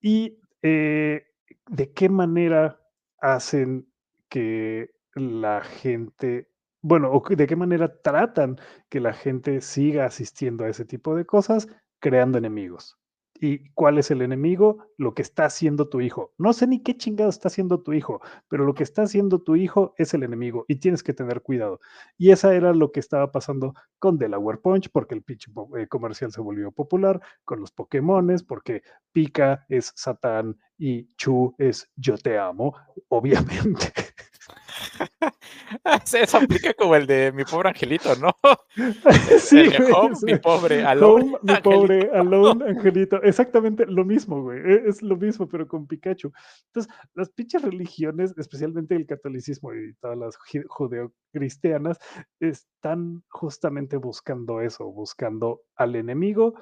y 0.00 0.38
eh, 0.62 1.24
de 1.68 1.92
qué 1.92 2.08
manera 2.08 2.78
hacen 3.18 3.88
que 4.28 4.90
la 5.14 5.62
gente, 5.62 6.48
bueno, 6.82 7.10
o 7.12 7.22
de 7.34 7.46
qué 7.46 7.56
manera 7.56 8.00
tratan 8.02 8.58
que 8.88 9.00
la 9.00 9.12
gente 9.12 9.60
siga 9.60 10.04
asistiendo 10.04 10.64
a 10.64 10.68
ese 10.68 10.84
tipo 10.84 11.16
de 11.16 11.24
cosas, 11.24 11.66
creando 11.98 12.38
enemigos. 12.38 12.98
¿Y 13.44 13.70
cuál 13.70 13.98
es 13.98 14.12
el 14.12 14.22
enemigo? 14.22 14.86
Lo 14.96 15.14
que 15.14 15.22
está 15.22 15.46
haciendo 15.46 15.88
tu 15.88 16.00
hijo. 16.00 16.32
No 16.38 16.52
sé 16.52 16.68
ni 16.68 16.80
qué 16.80 16.96
chingado 16.96 17.28
está 17.28 17.48
haciendo 17.48 17.82
tu 17.82 17.92
hijo, 17.92 18.20
pero 18.48 18.64
lo 18.64 18.72
que 18.72 18.84
está 18.84 19.02
haciendo 19.02 19.40
tu 19.40 19.56
hijo 19.56 19.94
es 19.98 20.14
el 20.14 20.22
enemigo 20.22 20.64
y 20.68 20.76
tienes 20.76 21.02
que 21.02 21.12
tener 21.12 21.42
cuidado. 21.42 21.80
Y 22.16 22.30
esa 22.30 22.54
era 22.54 22.72
lo 22.72 22.92
que 22.92 23.00
estaba 23.00 23.32
pasando 23.32 23.74
con 23.98 24.16
Delaware 24.16 24.60
Punch, 24.60 24.90
porque 24.92 25.16
el 25.16 25.24
pitch 25.24 25.48
eh, 25.76 25.88
comercial 25.88 26.30
se 26.30 26.40
volvió 26.40 26.70
popular, 26.70 27.20
con 27.44 27.58
los 27.58 27.72
Pokémones, 27.72 28.44
porque 28.44 28.84
Pika 29.10 29.66
es 29.68 29.92
Satán 29.96 30.56
y 30.78 31.12
Chu 31.16 31.56
es 31.58 31.90
Yo 31.96 32.16
te 32.18 32.38
amo, 32.38 32.76
obviamente. 33.08 33.92
Eso 36.12 36.38
aplica 36.38 36.74
como 36.74 36.96
el 36.96 37.06
de 37.06 37.32
mi 37.32 37.44
pobre 37.44 37.70
angelito, 37.70 38.14
¿no? 38.16 38.32
sí, 39.38 39.68
home, 39.94 40.16
mi 40.22 40.36
pobre 40.38 40.84
alone. 40.84 41.36
mi 41.42 41.56
pobre 41.62 42.10
alone 42.12 42.64
angelito. 42.68 43.22
Exactamente 43.22 43.86
lo 43.86 44.04
mismo, 44.04 44.42
güey. 44.42 44.60
E, 44.60 44.88
es 44.88 45.02
lo 45.02 45.16
mismo, 45.16 45.48
pero 45.48 45.66
con 45.66 45.86
Pikachu. 45.86 46.32
Entonces, 46.66 46.92
las 47.14 47.30
pinches 47.30 47.62
religiones, 47.62 48.34
especialmente 48.36 48.94
el 48.94 49.06
catolicismo 49.06 49.74
y 49.74 49.94
todas 49.94 50.18
las 50.18 50.36
judeocristianas, 50.68 51.98
están 52.40 53.22
justamente 53.28 53.96
buscando 53.96 54.60
eso, 54.60 54.84
buscando 54.86 55.62
al 55.76 55.96
enemigo 55.96 56.54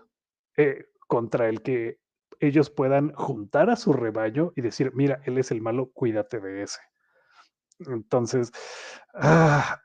eh, 0.57 0.87
contra 1.07 1.49
el 1.49 1.63
que 1.63 1.99
ellos 2.41 2.71
puedan 2.71 3.13
juntar 3.13 3.69
a 3.71 3.77
su 3.77 3.93
rebaño 3.93 4.53
y 4.57 4.63
decir, 4.63 4.93
mira, 4.95 5.21
él 5.25 5.39
es 5.39 5.51
el 5.51 5.61
malo, 5.61 5.91
cuídate 5.93 6.41
de 6.41 6.63
ese. 6.63 6.81
Entonces, 7.87 8.53
ah, 9.15 9.81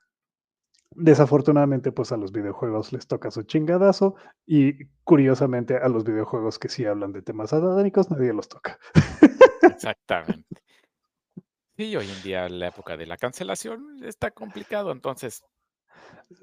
desafortunadamente, 0.91 1.91
pues 1.91 2.11
a 2.11 2.17
los 2.17 2.31
videojuegos 2.31 2.93
les 2.93 3.07
toca 3.07 3.31
su 3.31 3.43
chingadazo 3.43 4.15
y 4.45 4.85
curiosamente 5.03 5.77
a 5.77 5.89
los 5.89 6.03
videojuegos 6.03 6.57
que 6.57 6.69
sí 6.69 6.85
hablan 6.85 7.11
de 7.11 7.21
temas 7.21 7.51
satánicos 7.51 8.09
nadie 8.09 8.33
los 8.33 8.47
toca. 8.47 8.79
Exactamente. 9.61 10.63
Y 11.77 11.95
hoy 11.95 12.09
en 12.09 12.23
día 12.23 12.47
la 12.47 12.69
época 12.69 12.95
de 12.95 13.05
la 13.05 13.17
cancelación 13.17 14.01
está 14.03 14.31
complicado, 14.31 14.91
entonces. 14.91 15.43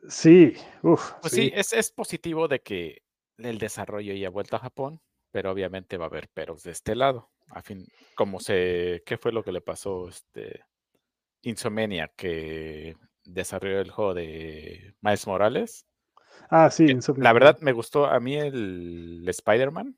Sí, 0.09 0.55
uff. 0.83 1.13
Pues 1.23 1.33
sí, 1.33 1.51
es, 1.55 1.73
es, 1.73 1.91
positivo 1.91 2.49
de 2.49 2.61
que 2.61 3.03
el 3.39 3.59
desarrollo 3.59 4.13
ya 4.13 4.29
ha 4.29 4.31
vuelto 4.31 4.57
a 4.57 4.61
Japón, 4.61 5.01
pero 5.31 5.51
obviamente 5.51 5.97
va 5.97 6.05
a 6.05 6.09
haber 6.09 6.29
peros 6.29 6.63
de 6.63 6.73
este 6.73 6.95
lado. 6.95 7.31
A 7.49 7.63
fin, 7.63 7.87
como 8.15 8.41
se, 8.41 9.03
¿qué 9.07 9.17
fue 9.17 9.33
lo 9.33 9.43
que 9.43 9.53
le 9.53 9.63
pasó 9.63 10.09
este 10.09 10.65
Insomnia, 11.43 12.11
que 12.17 12.97
desarrolló 13.25 13.81
el 13.81 13.91
juego 13.91 14.15
de 14.15 14.95
Miles 15.01 15.27
Morales. 15.27 15.87
Ah, 16.51 16.71
sí, 16.71 16.87
La 17.17 17.33
verdad 17.33 17.59
me 17.61 17.73
gustó, 17.73 18.07
a 18.07 18.19
mí 18.21 18.37
el 18.37 19.25
Spider-Man 19.27 19.97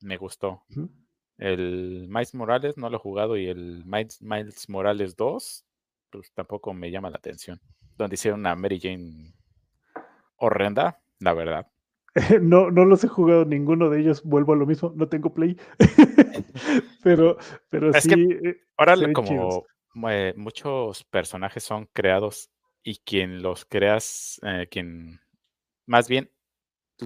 me 0.00 0.16
gustó. 0.16 0.64
El 1.38 2.06
Miles 2.08 2.34
Morales 2.34 2.76
no 2.76 2.90
lo 2.90 2.96
he 2.96 3.00
jugado 3.00 3.36
y 3.36 3.46
el 3.48 3.84
Miles, 3.84 4.68
Morales 4.68 5.16
2 5.16 5.64
pues 6.10 6.32
tampoco 6.32 6.72
me 6.72 6.90
llama 6.90 7.10
la 7.10 7.18
atención. 7.18 7.60
Donde 7.96 8.14
hicieron 8.14 8.40
una 8.40 8.54
Mary 8.54 8.80
Jane 8.80 9.34
horrenda, 10.36 11.00
la 11.18 11.34
verdad. 11.34 11.66
No, 12.42 12.70
no 12.70 12.84
los 12.84 13.04
he 13.04 13.08
jugado 13.08 13.44
ninguno 13.44 13.90
de 13.90 14.00
ellos, 14.00 14.24
vuelvo 14.24 14.54
a 14.54 14.56
lo 14.56 14.66
mismo, 14.66 14.92
no 14.96 15.08
tengo 15.08 15.32
play. 15.32 15.56
pero, 17.02 17.36
pero 17.68 17.92
sí. 17.92 18.10
Eh, 18.12 18.56
ahora 18.76 18.96
como 19.12 19.66
muchos 19.94 21.04
personajes 21.04 21.64
son 21.64 21.86
creados 21.92 22.50
y 22.82 22.98
quien 22.98 23.42
los 23.42 23.64
creas, 23.64 24.40
eh, 24.42 24.68
quien 24.70 25.20
más 25.86 26.08
bien 26.08 26.30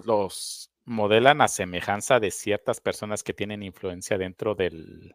los 0.04 0.70
modelan 0.84 1.40
a 1.40 1.48
semejanza 1.48 2.20
de 2.20 2.30
ciertas 2.30 2.80
personas 2.80 3.22
que 3.22 3.34
tienen 3.34 3.62
influencia 3.62 4.18
dentro 4.18 4.54
del, 4.54 5.14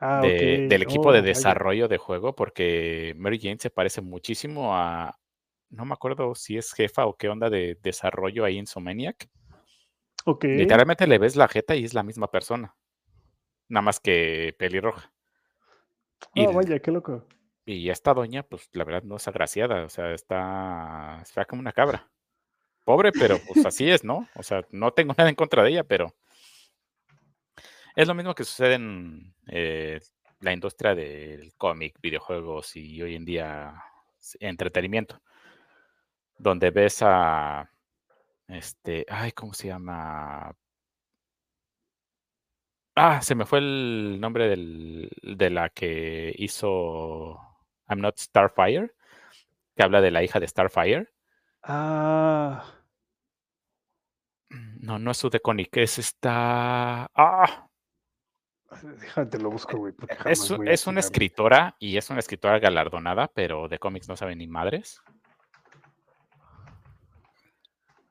ah, 0.00 0.20
del 0.22 0.82
equipo 0.82 1.12
de 1.12 1.20
oh, 1.20 1.22
desarrollo 1.22 1.88
de 1.88 1.98
juego, 1.98 2.34
porque 2.34 3.14
Mary 3.16 3.38
Jane 3.40 3.58
se 3.58 3.70
parece 3.70 4.00
muchísimo 4.00 4.76
a, 4.76 5.18
no 5.70 5.84
me 5.84 5.94
acuerdo 5.94 6.34
si 6.34 6.56
es 6.56 6.72
jefa 6.72 7.06
o 7.06 7.16
qué 7.16 7.28
onda 7.28 7.50
de 7.50 7.78
desarrollo 7.82 8.44
ahí 8.44 8.58
en 8.58 8.66
Somaniac. 8.66 9.28
Literalmente 10.42 11.06
le 11.06 11.18
ves 11.18 11.36
la 11.36 11.48
jeta 11.48 11.74
y 11.74 11.84
es 11.84 11.94
la 11.94 12.02
misma 12.02 12.30
persona, 12.30 12.76
nada 13.68 13.82
más 13.82 14.00
que 14.00 14.54
pelirroja. 14.58 15.12
Y, 16.34 16.46
oh, 16.46 16.52
vaya, 16.52 16.78
qué 16.80 16.90
loco. 16.90 17.26
Y 17.64 17.90
esta 17.90 18.14
doña, 18.14 18.42
pues 18.42 18.68
la 18.72 18.84
verdad 18.84 19.02
no 19.02 19.16
es 19.16 19.28
agraciada, 19.28 19.84
o 19.84 19.88
sea, 19.88 20.12
está 20.12 21.22
fea 21.26 21.44
como 21.44 21.60
una 21.60 21.72
cabra. 21.72 22.10
Pobre, 22.84 23.12
pero 23.12 23.38
pues 23.46 23.64
así 23.66 23.90
es, 23.90 24.04
¿no? 24.04 24.26
O 24.34 24.42
sea, 24.42 24.66
no 24.70 24.92
tengo 24.92 25.14
nada 25.18 25.28
en 25.28 25.36
contra 25.36 25.62
de 25.62 25.70
ella, 25.70 25.84
pero 25.84 26.14
es 27.94 28.08
lo 28.08 28.14
mismo 28.14 28.34
que 28.34 28.44
sucede 28.44 28.74
en 28.74 29.34
eh, 29.48 30.00
la 30.40 30.52
industria 30.52 30.94
del 30.94 31.52
cómic, 31.56 31.98
videojuegos 32.00 32.76
y 32.76 33.02
hoy 33.02 33.16
en 33.16 33.24
día 33.24 33.82
entretenimiento, 34.40 35.20
donde 36.38 36.70
ves 36.70 37.02
a, 37.02 37.70
este, 38.46 39.04
ay, 39.08 39.32
¿cómo 39.32 39.52
se 39.52 39.68
llama? 39.68 40.54
Ah, 42.98 43.22
se 43.22 43.34
me 43.34 43.46
fue 43.46 43.60
el 43.60 44.18
nombre 44.20 44.48
del, 44.48 45.10
de 45.22 45.50
la 45.50 45.68
que 45.70 46.34
hizo 46.36 47.38
I'm 47.88 48.00
Not 48.00 48.18
Starfire, 48.18 48.92
que 49.76 49.82
habla 49.82 50.00
de 50.00 50.10
la 50.10 50.22
hija 50.22 50.40
de 50.40 50.48
Starfire. 50.48 51.08
Ah. 51.62 52.64
No, 54.80 54.98
no 54.98 55.10
es 55.10 55.16
su 55.16 55.30
Conic, 55.42 55.76
es 55.76 55.98
esta. 55.98 57.08
Ah. 57.14 57.68
Déjate 58.82 59.38
lo 59.38 59.50
busco, 59.50 59.78
güey. 59.78 59.94
Es, 60.26 60.52
es 60.66 60.86
una 60.86 61.00
escritora 61.00 61.76
y 61.78 61.96
es 61.96 62.10
una 62.10 62.18
escritora 62.18 62.58
galardonada, 62.58 63.28
pero 63.28 63.68
de 63.68 63.78
cómics 63.78 64.08
no 64.08 64.16
sabe 64.16 64.36
ni 64.36 64.46
madres. 64.46 65.00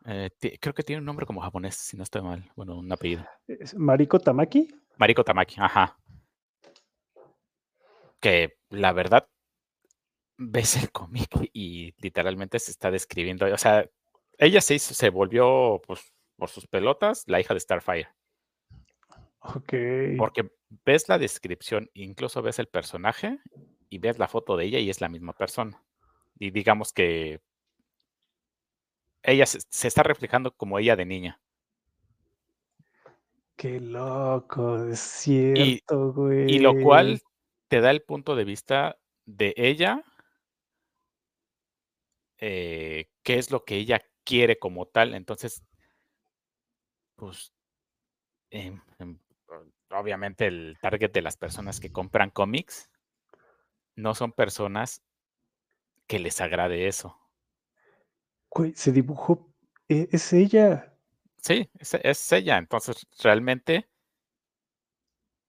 Eh, 0.09 0.31
creo 0.61 0.73
que 0.73 0.83
tiene 0.83 1.01
un 1.01 1.05
nombre 1.05 1.25
como 1.25 1.41
japonés, 1.41 1.75
si 1.75 1.97
no 1.97 2.03
estoy 2.03 2.21
mal. 2.21 2.49
Bueno, 2.55 2.77
un 2.77 2.89
apellido. 2.89 3.25
¿Mariko 3.75 4.19
Tamaki? 4.19 4.73
Mariko 4.95 5.23
Tamaki, 5.23 5.55
ajá. 5.59 5.97
Que 8.21 8.57
la 8.69 8.93
verdad, 8.93 9.27
ves 10.37 10.77
el 10.77 10.91
cómic 10.91 11.29
y 11.51 11.93
literalmente 12.01 12.57
se 12.57 12.71
está 12.71 12.89
describiendo. 12.89 13.45
O 13.53 13.57
sea, 13.57 13.85
ella 14.37 14.61
se 14.61 14.75
hizo, 14.75 14.93
se 14.93 15.09
volvió 15.09 15.81
pues, 15.85 16.13
por 16.37 16.49
sus 16.49 16.67
pelotas 16.67 17.23
la 17.27 17.41
hija 17.41 17.53
de 17.53 17.59
Starfire. 17.59 18.07
Ok. 19.41 19.73
Porque 20.17 20.49
ves 20.85 21.09
la 21.09 21.17
descripción, 21.17 21.89
incluso 21.93 22.41
ves 22.41 22.59
el 22.59 22.67
personaje 22.67 23.39
y 23.89 23.97
ves 23.97 24.19
la 24.19 24.29
foto 24.29 24.55
de 24.55 24.65
ella 24.65 24.79
y 24.79 24.89
es 24.89 25.01
la 25.01 25.09
misma 25.09 25.33
persona. 25.33 25.83
Y 26.39 26.51
digamos 26.51 26.93
que 26.93 27.41
ella 29.27 29.45
se, 29.45 29.87
está 29.87 30.03
reflejando 30.03 30.51
como 30.55 30.79
ella 30.79 30.95
de 30.95 31.05
niña. 31.05 31.39
Qué 33.57 33.79
loco, 33.79 34.85
es 34.85 34.99
cierto, 34.99 36.13
güey. 36.13 36.49
Y 36.49 36.59
lo 36.59 36.73
cual 36.81 37.21
te 37.67 37.81
da 37.81 37.91
el 37.91 38.03
punto 38.03 38.35
de 38.35 38.45
vista 38.45 38.97
de 39.25 39.53
ella, 39.57 40.03
eh, 42.37 43.09
qué 43.23 43.37
es 43.37 43.51
lo 43.51 43.65
que 43.65 43.75
ella 43.75 44.01
quiere 44.23 44.59
como 44.59 44.85
tal. 44.85 45.13
Entonces, 45.13 45.61
pues, 47.15 47.51
em, 48.51 48.79
em, 48.99 49.19
obviamente 49.89 50.47
el 50.47 50.77
target 50.79 51.11
de 51.11 51.21
las 51.21 51.35
personas 51.35 51.79
que 51.81 51.91
compran 51.91 52.29
cómics 52.29 52.89
no 53.95 54.15
son 54.15 54.31
personas 54.31 55.01
que 56.05 56.19
les 56.19 56.39
agrade 56.39 56.87
eso 56.87 57.26
se 58.75 58.91
dibujó, 58.91 59.53
e, 59.87 60.07
es 60.11 60.33
ella. 60.33 60.93
Sí, 61.41 61.69
es, 61.79 61.93
es 61.93 62.31
ella. 62.31 62.57
Entonces, 62.57 63.07
realmente 63.23 63.87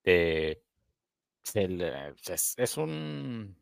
eh, 0.05 0.63
es, 1.55 2.55
es 2.57 2.77
un 2.77 3.57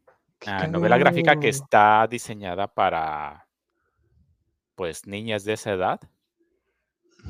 ah, 0.47 0.67
novela 0.67 0.99
gráfica 0.99 1.39
que 1.39 1.49
está 1.49 2.07
diseñada 2.09 2.73
para 2.73 3.49
pues 4.75 5.07
niñas 5.07 5.45
de 5.45 5.55
esa 5.55 5.73
edad 5.73 6.01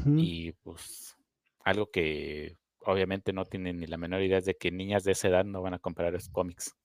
y 0.05 0.53
pues 0.53 1.17
algo 1.65 1.91
que 1.91 2.59
obviamente 2.81 3.33
no 3.33 3.45
tienen 3.45 3.79
ni 3.79 3.87
la 3.87 3.97
menor 3.97 4.23
idea 4.23 4.39
es 4.39 4.45
de 4.45 4.57
que 4.57 4.71
niñas 4.71 5.05
de 5.05 5.13
esa 5.13 5.29
edad 5.29 5.45
no 5.45 5.63
van 5.63 5.75
a 5.75 5.79
comprar 5.79 6.15
esos 6.15 6.29
cómics 6.29 6.77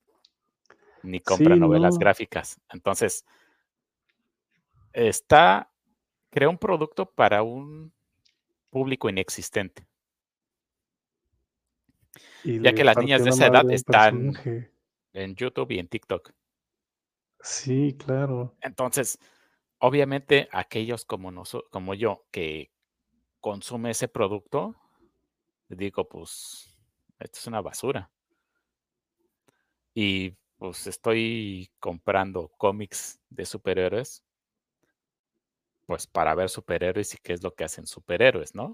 ni 1.04 1.20
compran 1.20 1.60
novelas 1.60 1.98
gráficas. 1.98 2.60
Entonces, 2.70 3.26
está, 4.94 5.72
crea 6.30 6.50
un 6.50 6.58
producto 6.58 7.06
para 7.06 7.44
un 7.44 7.94
público 8.70 9.10
inexistente. 9.10 9.86
ya 12.44 12.74
que 12.74 12.84
las 12.84 12.98
niñas 12.98 13.24
de 13.24 13.30
esa 13.30 13.48
edad 13.48 13.70
están 13.72 14.34
en 15.14 15.36
YouTube 15.36 15.72
y 15.72 15.80
en 15.80 15.88
TikTok. 15.88 16.32
Sí, 17.42 17.96
claro. 17.98 18.56
Entonces, 18.62 19.20
obviamente, 19.80 20.48
aquellos 20.52 21.06
como, 21.06 21.32
como 21.70 21.94
yo 21.94 22.26
que 22.32 22.72
consume 23.40 23.92
ese 23.92 24.08
producto, 24.08 24.76
digo, 25.68 26.08
pues, 26.08 26.78
esto 27.20 27.40
es 27.40 27.48
una 27.48 27.62
basura. 27.62 28.12
Y 29.94 30.38
pues 30.58 30.86
estoy 30.86 31.72
comprando 31.80 32.50
cómics 32.58 33.20
de 33.30 33.46
superhéroes, 33.46 34.24
pues 35.92 36.08
para 36.08 36.34
ver 36.36 36.48
superhéroes 36.48 37.14
y 37.16 37.18
qué 37.18 37.34
es 37.34 37.44
lo 37.44 37.54
que 37.54 37.66
hacen 37.66 37.86
superhéroes, 37.86 38.56
¿no? 38.56 38.72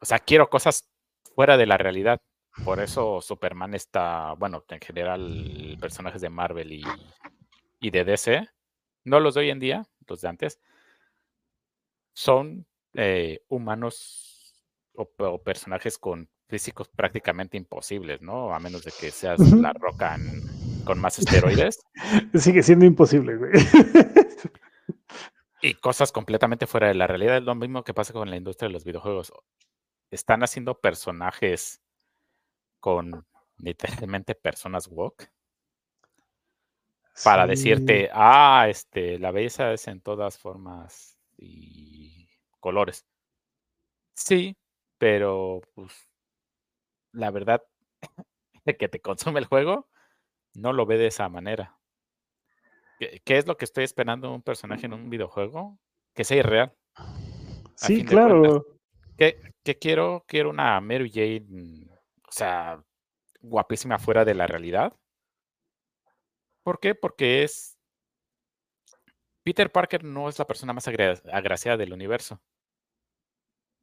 O 0.00 0.04
sea, 0.04 0.18
quiero 0.18 0.50
cosas 0.50 0.86
fuera 1.34 1.56
de 1.56 1.64
la 1.64 1.78
realidad. 1.78 2.20
Por 2.62 2.78
eso 2.78 3.22
Superman 3.22 3.72
está, 3.72 4.34
bueno, 4.34 4.62
en 4.68 4.80
general 4.80 5.78
personajes 5.80 6.20
de 6.20 6.28
Marvel 6.28 6.72
y, 6.72 6.84
y 7.80 7.88
de 7.88 8.04
DC, 8.04 8.46
no 9.04 9.18
los 9.18 9.32
de 9.32 9.40
hoy 9.40 9.50
en 9.50 9.60
día, 9.60 9.88
los 10.06 10.20
de 10.20 10.28
antes, 10.28 10.60
son 12.12 12.66
eh, 12.92 13.40
humanos 13.48 14.62
o, 14.94 15.42
personajes 15.42 15.96
con 15.96 16.28
físicos 16.48 16.88
prácticamente 16.88 17.56
imposibles, 17.56 18.20
¿no? 18.20 18.54
A 18.54 18.60
menos 18.60 18.84
de 18.84 18.92
que 19.00 19.10
seas 19.10 19.40
la 19.52 19.72
roca 19.80 20.18
con 20.84 20.98
más 21.00 21.18
esteroides. 21.18 21.80
Sigue 22.34 22.62
siendo 22.62 22.84
imposible, 22.84 23.36
güey. 23.36 23.52
y 25.66 25.74
cosas 25.74 26.12
completamente 26.12 26.66
fuera 26.66 26.88
de 26.88 26.94
la 26.94 27.06
realidad. 27.06 27.38
Es 27.38 27.42
lo 27.42 27.54
mismo 27.54 27.82
que 27.82 27.94
pasa 27.94 28.12
con 28.12 28.30
la 28.30 28.36
industria 28.36 28.68
de 28.68 28.72
los 28.72 28.84
videojuegos. 28.84 29.32
Están 30.10 30.42
haciendo 30.42 30.78
personajes 30.78 31.82
con 32.78 33.26
literalmente 33.58 34.34
personas 34.34 34.86
woke 34.88 35.28
para 37.24 37.46
decirte, 37.46 38.10
ah, 38.12 38.66
este, 38.68 39.18
la 39.18 39.30
belleza 39.30 39.72
es 39.72 39.88
en 39.88 40.00
todas 40.00 40.38
formas 40.38 41.18
y 41.36 42.28
colores. 42.60 43.06
Sí, 44.14 44.56
pero 44.98 45.62
pues 45.74 46.08
la 47.12 47.30
verdad, 47.30 47.64
el 48.64 48.76
que 48.76 48.88
te 48.88 49.00
consume 49.00 49.40
el 49.40 49.46
juego 49.46 49.88
no 50.54 50.72
lo 50.72 50.86
ve 50.86 50.98
de 50.98 51.08
esa 51.08 51.28
manera. 51.28 51.76
¿Qué, 52.98 53.20
es 53.26 53.46
lo 53.46 53.56
que 53.56 53.64
estoy 53.64 53.84
esperando 53.84 54.32
un 54.32 54.42
personaje 54.42 54.86
en 54.86 54.94
un 54.94 55.10
videojuego? 55.10 55.78
Que 56.14 56.24
sea 56.24 56.38
irreal. 56.38 56.74
Sí, 57.74 58.04
claro. 58.04 58.66
¿Qué, 59.16 59.52
quiero? 59.78 60.24
Quiero 60.26 60.50
una 60.50 60.80
Mary 60.80 61.10
Jane, 61.10 61.86
o 62.26 62.32
sea, 62.32 62.82
guapísima 63.40 63.98
fuera 63.98 64.24
de 64.24 64.34
la 64.34 64.46
realidad. 64.46 64.94
¿Por 66.62 66.80
qué? 66.80 66.94
Porque 66.94 67.42
es... 67.42 67.76
Peter 69.42 69.70
Parker 69.70 70.02
no 70.02 70.28
es 70.28 70.38
la 70.38 70.46
persona 70.46 70.72
más 70.72 70.88
agraciada 70.88 71.76
del 71.76 71.92
universo. 71.92 72.40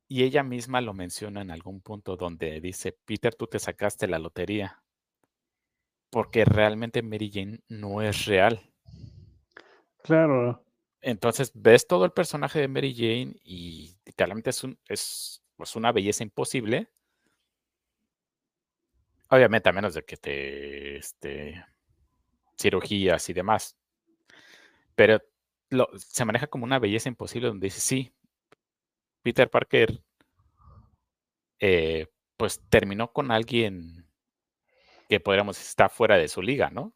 Y 0.10 0.24
ella 0.24 0.44
misma 0.44 0.82
lo 0.82 0.94
menciona 0.94 1.42
en 1.42 1.52
algún 1.52 1.82
punto 1.82 2.18
donde 2.18 2.60
dice, 2.60 2.98
Peter, 3.06 3.34
tú 3.34 3.48
te 3.48 3.60
sacaste 3.60 4.08
la 4.08 4.20
lotería. 4.20 4.84
Porque 6.10 6.44
realmente 6.44 7.02
Mary 7.02 7.32
Jane 7.34 7.62
no 7.70 8.02
es 8.02 8.26
real. 8.26 8.73
Claro. 10.04 10.64
Entonces 11.02 11.52
ves 11.54 11.88
todo 11.88 12.06
el 12.06 12.12
personaje 12.12 12.60
de 12.60 12.68
Mary 12.68 12.94
Jane 12.96 13.36
y 13.44 13.98
literalmente 14.06 14.52
es, 14.52 14.64
un, 14.64 14.78
es 14.88 15.44
pues, 15.58 15.76
una 15.76 15.92
belleza 15.92 16.24
imposible. 16.24 16.90
Obviamente, 19.30 19.70
a 19.70 19.74
menos 19.74 19.94
de 19.96 20.04
que 20.06 20.18
te 20.18 20.98
este, 20.98 21.66
cirugías 22.58 23.30
y 23.30 23.34
demás. 23.34 23.76
Pero 24.96 25.20
se 25.98 26.26
maneja 26.26 26.48
como 26.48 26.66
una 26.66 26.80
belleza 26.80 27.10
imposible 27.10 27.48
donde 27.48 27.66
dice, 27.68 27.80
sí, 27.82 28.14
Peter 29.24 29.50
Parker 29.50 30.04
eh, 31.60 32.08
pues 32.38 32.62
terminó 32.70 33.12
con 33.12 33.32
alguien 33.32 34.06
que 35.10 35.20
podríamos 35.20 35.60
estar 35.62 35.90
fuera 35.90 36.18
de 36.18 36.28
su 36.28 36.42
liga, 36.42 36.70
¿no? 36.70 36.94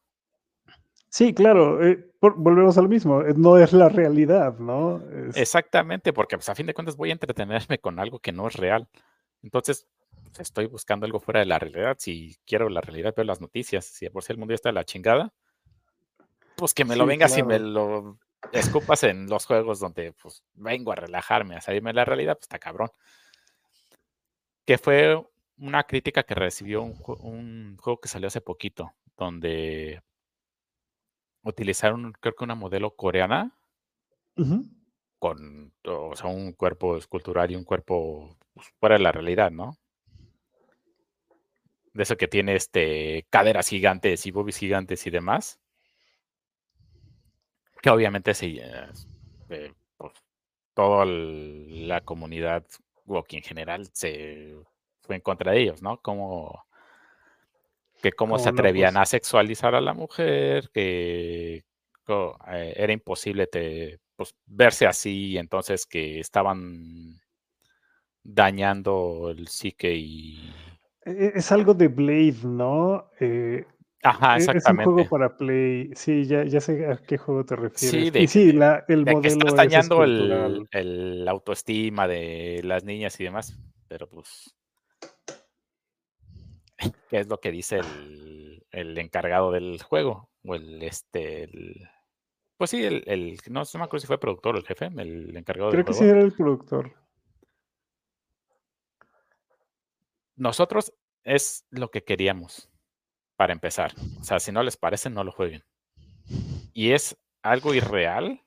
Sí, 1.17 1.33
claro, 1.33 1.83
eh, 1.83 2.11
volvemos 2.21 2.77
al 2.77 2.87
mismo, 2.87 3.23
eh, 3.23 3.33
no 3.35 3.57
es 3.57 3.73
la 3.73 3.89
realidad, 3.89 4.59
¿no? 4.59 5.01
Exactamente, 5.33 6.13
porque 6.13 6.37
pues, 6.37 6.47
a 6.47 6.53
fin 6.53 6.67
de 6.67 6.75
cuentas 6.75 6.95
voy 6.95 7.09
a 7.09 7.13
entretenerme 7.13 7.79
con 7.81 7.97
algo 7.97 8.19
que 8.19 8.31
no 8.31 8.47
es 8.47 8.53
real. 8.53 8.87
Entonces, 9.41 9.87
pues, 10.25 10.41
estoy 10.41 10.67
buscando 10.67 11.07
algo 11.07 11.19
fuera 11.19 11.39
de 11.39 11.47
la 11.47 11.57
realidad. 11.57 11.95
Si 11.97 12.37
quiero 12.45 12.69
la 12.69 12.81
realidad, 12.81 13.15
veo 13.17 13.25
las 13.25 13.41
noticias. 13.41 13.83
Si 13.85 14.07
por 14.11 14.23
si 14.23 14.31
el 14.31 14.37
mundo 14.37 14.53
está 14.53 14.69
de 14.69 14.73
la 14.73 14.83
chingada, 14.83 15.33
pues 16.55 16.75
que 16.75 16.85
me 16.85 16.95
lo 16.95 17.07
vengas 17.07 17.35
y 17.35 17.41
me 17.41 17.57
lo 17.57 18.19
escupas 18.51 19.01
en 19.01 19.27
los 19.27 19.47
juegos 19.47 19.79
donde 19.79 20.13
pues 20.13 20.43
vengo 20.53 20.91
a 20.91 20.97
relajarme, 20.97 21.55
a 21.55 21.61
salirme 21.61 21.89
de 21.89 21.95
la 21.95 22.05
realidad, 22.05 22.35
pues 22.35 22.43
está 22.43 22.59
cabrón. 22.59 22.91
Que 24.65 24.77
fue 24.77 25.19
una 25.57 25.81
crítica 25.81 26.21
que 26.21 26.35
recibió 26.35 26.83
un, 26.83 27.75
juego 27.77 27.99
que 27.99 28.07
salió 28.07 28.27
hace 28.27 28.39
poquito, 28.39 28.93
donde 29.17 30.03
utilizaron, 31.47 32.13
creo 32.19 32.35
que 32.35 32.43
una 32.43 32.55
modelo 32.55 32.95
coreana, 32.95 33.51
con, 35.19 35.73
o 35.85 36.15
sea, 36.15 36.29
un 36.29 36.53
cuerpo 36.53 36.97
escultural 36.97 37.51
y 37.51 37.55
un 37.55 37.63
cuerpo 37.63 38.37
pues, 38.53 38.67
fuera 38.79 38.97
de 38.97 39.03
la 39.03 39.11
realidad, 39.11 39.51
¿no? 39.51 39.77
De 41.93 42.03
eso 42.03 42.17
que 42.17 42.27
tiene 42.27 42.55
este 42.55 43.25
caderas 43.31 43.67
gigantes 43.67 44.25
y 44.27 44.31
boobies 44.31 44.57
gigantes 44.57 45.07
y 45.07 45.09
demás 45.09 45.59
que 47.81 47.89
obviamente 47.89 48.33
sí, 48.33 48.59
eh, 49.49 49.73
pues, 49.97 50.13
toda 50.73 51.05
la 51.05 52.01
comunidad 52.01 52.65
walking 53.05 53.37
en 53.37 53.43
general 53.43 53.89
se 53.93 54.55
fue 55.01 55.15
en 55.15 55.21
contra 55.21 55.51
de 55.51 55.61
ellos, 55.61 55.81
¿no? 55.81 56.01
Como 56.01 56.65
que 58.01 58.11
cómo 58.11 58.39
se 58.39 58.49
atrevían 58.49 58.97
a 58.97 59.05
sexualizar 59.05 59.75
a 59.75 59.81
la 59.81 59.93
mujer, 59.93 60.69
que 60.73 61.63
eh, 62.07 62.73
era 62.75 62.93
imposible 62.93 63.49
pues, 64.15 64.35
verse 64.45 64.85
así, 64.85 65.37
entonces 65.37 65.85
que 65.85 66.19
estaban 66.19 67.19
dañando 68.23 69.29
el 69.29 69.47
psique 69.47 69.95
y... 69.95 70.53
E, 71.05 71.33
es 71.35 71.51
algo 71.51 71.73
de 71.73 71.87
Blade, 71.87 72.43
¿no? 72.43 73.09
Eh, 73.19 73.65
Ajá, 74.03 74.37
exactamente. 74.37 74.83
Es 74.83 74.87
un 74.87 74.93
juego 74.93 75.09
para 75.09 75.37
Play. 75.37 75.91
Sí, 75.95 76.25
ya, 76.25 76.43
ya 76.43 76.61
sé 76.61 76.85
a 76.85 76.97
qué 76.97 77.17
juego 77.17 77.45
te 77.45 77.55
refieres. 77.55 78.05
Sí, 78.05 78.09
de, 78.09 78.21
y 78.21 78.27
sí, 78.27 78.51
la, 78.51 78.85
el 78.87 78.99
modelo. 78.99 79.21
Que 79.21 79.27
estás 79.29 79.55
dañando 79.55 80.03
el, 80.03 80.67
el, 80.71 81.27
autoestima 81.27 82.07
de 82.07 82.61
las 82.63 82.83
niñas 82.83 83.19
y 83.19 83.23
demás, 83.23 83.57
pero 83.87 84.07
pues. 84.07 84.56
¿Qué 87.09 87.19
es 87.19 87.27
lo 87.27 87.39
que 87.39 87.51
dice 87.51 87.79
el, 87.79 88.65
el 88.71 88.97
encargado 88.97 89.51
del 89.51 89.81
juego? 89.81 90.29
O 90.45 90.55
el 90.55 90.81
este. 90.83 91.43
El, 91.43 91.89
pues 92.57 92.71
sí, 92.71 92.83
el, 92.83 93.03
el. 93.07 93.37
No, 93.49 93.61
no 93.61 93.79
me 93.79 93.85
acuerdo 93.85 94.01
si 94.01 94.07
fue 94.07 94.15
el 94.15 94.19
productor 94.19 94.55
o 94.55 94.57
el 94.59 94.65
jefe, 94.65 94.85
el 94.85 95.35
encargado 95.35 95.69
Creo 95.69 95.83
del 95.83 95.85
juego. 95.85 95.85
Creo 95.85 95.85
que 95.85 95.93
sí 95.93 96.05
era 96.05 96.21
el 96.21 96.33
productor. 96.33 96.93
Nosotros 100.35 100.93
es 101.23 101.65
lo 101.71 101.89
que 101.89 102.03
queríamos 102.03 102.69
para 103.35 103.53
empezar. 103.53 103.93
O 104.19 104.23
sea, 104.23 104.39
si 104.39 104.51
no 104.51 104.63
les 104.63 104.77
parece, 104.77 105.09
no 105.09 105.23
lo 105.23 105.31
jueguen. 105.31 105.63
Y 106.73 106.91
es 106.91 107.17
algo 107.41 107.73
irreal 107.73 108.41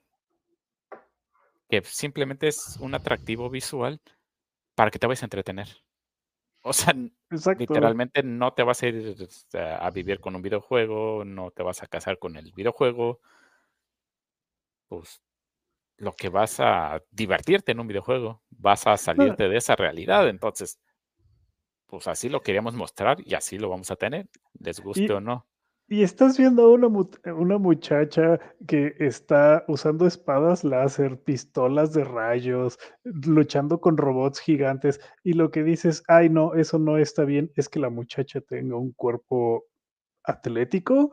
que 1.68 1.82
simplemente 1.84 2.48
es 2.48 2.76
un 2.80 2.94
atractivo 2.94 3.48
visual 3.48 4.00
para 4.74 4.90
que 4.90 4.98
te 4.98 5.06
vayas 5.06 5.22
a 5.22 5.26
entretener. 5.26 5.68
O 6.62 6.72
sea, 6.72 6.94
literalmente 7.56 8.22
no 8.22 8.52
te 8.54 8.62
vas 8.62 8.82
a 8.82 8.88
ir 8.88 9.16
este, 9.20 9.60
a 9.60 9.90
vivir 9.90 10.20
con 10.20 10.36
un 10.36 10.42
videojuego, 10.42 11.24
no 11.24 11.50
te 11.50 11.62
vas 11.62 11.82
a 11.82 11.86
casar 11.86 12.18
con 12.18 12.36
el 12.36 12.52
videojuego. 12.52 13.20
Pues 14.88 15.22
lo 15.98 16.14
que 16.14 16.28
vas 16.30 16.60
a 16.60 17.02
divertirte 17.10 17.72
en 17.72 17.80
un 17.80 17.88
videojuego, 17.88 18.42
vas 18.50 18.86
a 18.86 18.96
salirte 18.98 19.48
de 19.48 19.58
esa 19.58 19.76
realidad. 19.76 20.28
Entonces, 20.28 20.80
pues 21.86 22.06
así 22.08 22.28
lo 22.30 22.40
queríamos 22.42 22.74
mostrar 22.74 23.18
y 23.24 23.34
así 23.34 23.58
lo 23.58 23.68
vamos 23.68 23.90
a 23.90 23.96
tener, 23.96 24.28
les 24.58 24.80
guste 24.80 25.12
o 25.12 25.20
no. 25.20 25.46
Y 25.92 26.04
estás 26.04 26.38
viendo 26.38 26.62
a 26.62 26.68
una, 26.72 26.86
una 27.34 27.58
muchacha 27.58 28.38
que 28.68 28.94
está 29.00 29.64
usando 29.66 30.06
espadas 30.06 30.62
láser, 30.62 31.20
pistolas 31.20 31.92
de 31.92 32.04
rayos, 32.04 32.78
luchando 33.02 33.80
con 33.80 33.96
robots 33.96 34.38
gigantes, 34.38 35.00
y 35.24 35.32
lo 35.32 35.50
que 35.50 35.64
dices, 35.64 36.04
ay 36.06 36.28
no, 36.30 36.54
eso 36.54 36.78
no 36.78 36.96
está 36.96 37.24
bien, 37.24 37.50
es 37.56 37.68
que 37.68 37.80
la 37.80 37.90
muchacha 37.90 38.40
tenga 38.40 38.76
un 38.76 38.92
cuerpo 38.92 39.64
atlético. 40.24 41.12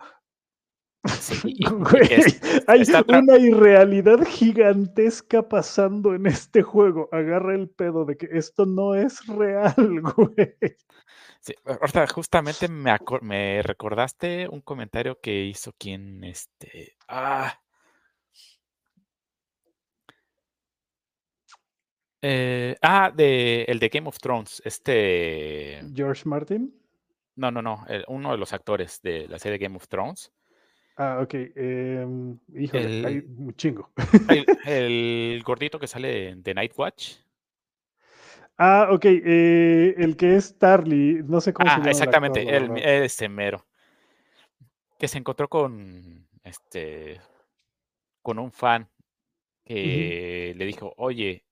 hay 2.68 2.84
una 3.08 3.38
irrealidad 3.38 4.26
gigantesca 4.26 5.48
pasando 5.48 6.14
en 6.14 6.28
este 6.28 6.62
juego. 6.62 7.10
Agarra 7.12 7.56
el 7.56 7.70
pedo 7.70 8.06
de 8.06 8.18
que 8.18 8.28
esto 8.32 8.66
no 8.66 8.96
es 8.96 9.26
real, 9.28 9.74
güey. 10.16 10.56
Sí, 11.40 11.54
justamente 12.14 12.68
me, 12.68 12.96
me 13.22 13.62
recordaste 13.62 14.48
un 14.50 14.62
comentario 14.62 15.20
que 15.22 15.46
hizo 15.46 15.72
quien, 15.78 16.24
este, 16.24 16.96
ah. 17.08 17.60
Eh, 22.22 22.76
ah, 22.82 23.12
de, 23.16 23.64
el 23.64 23.80
de 23.80 23.90
Game 23.90 24.08
of 24.08 24.18
Thrones, 24.18 24.62
este... 24.66 25.82
George 25.94 26.24
Martin. 26.26 26.74
No, 27.36 27.52
no, 27.52 27.62
no, 27.62 27.86
uno 28.08 28.32
de 28.32 28.38
los 28.38 28.52
actores 28.52 29.00
de 29.04 29.28
la 29.28 29.38
serie 29.38 29.60
Game 29.60 29.76
of 29.76 29.88
Thrones. 29.88 30.34
Ah, 30.98 31.20
ok. 31.22 31.34
Em, 31.56 32.40
híjole, 32.56 33.06
hay 33.06 33.18
un 33.38 33.54
chingo. 33.56 33.92
El, 34.30 34.46
el, 34.66 35.44
gordito 35.46 35.80
que 35.80 35.86
sale 35.86 36.36
de 36.36 36.54
Night 36.56 36.74
Watch. 36.76 37.18
Ah, 38.58 38.90
ok. 38.92 39.06
Eh, 39.06 39.94
el 39.98 40.18
que 40.18 40.36
es 40.36 40.58
Tarly, 40.58 41.22
no 41.24 41.40
sé 41.40 41.54
cómo 41.54 41.70
se 41.70 41.76
ah, 41.76 41.78
llama. 41.78 41.92
Exactamente, 41.92 42.56
el, 42.56 42.76
este 42.78 43.30
mero. 43.30 43.64
Que 44.98 45.08
se 45.08 45.20
encontró 45.20 45.48
con 45.48 46.28
este 46.44 47.22
con 48.24 48.40
un 48.40 48.52
fan 48.52 48.90
que 49.64 50.54
le 50.56 50.66
dijo, 50.66 50.94
oye, 50.98 51.46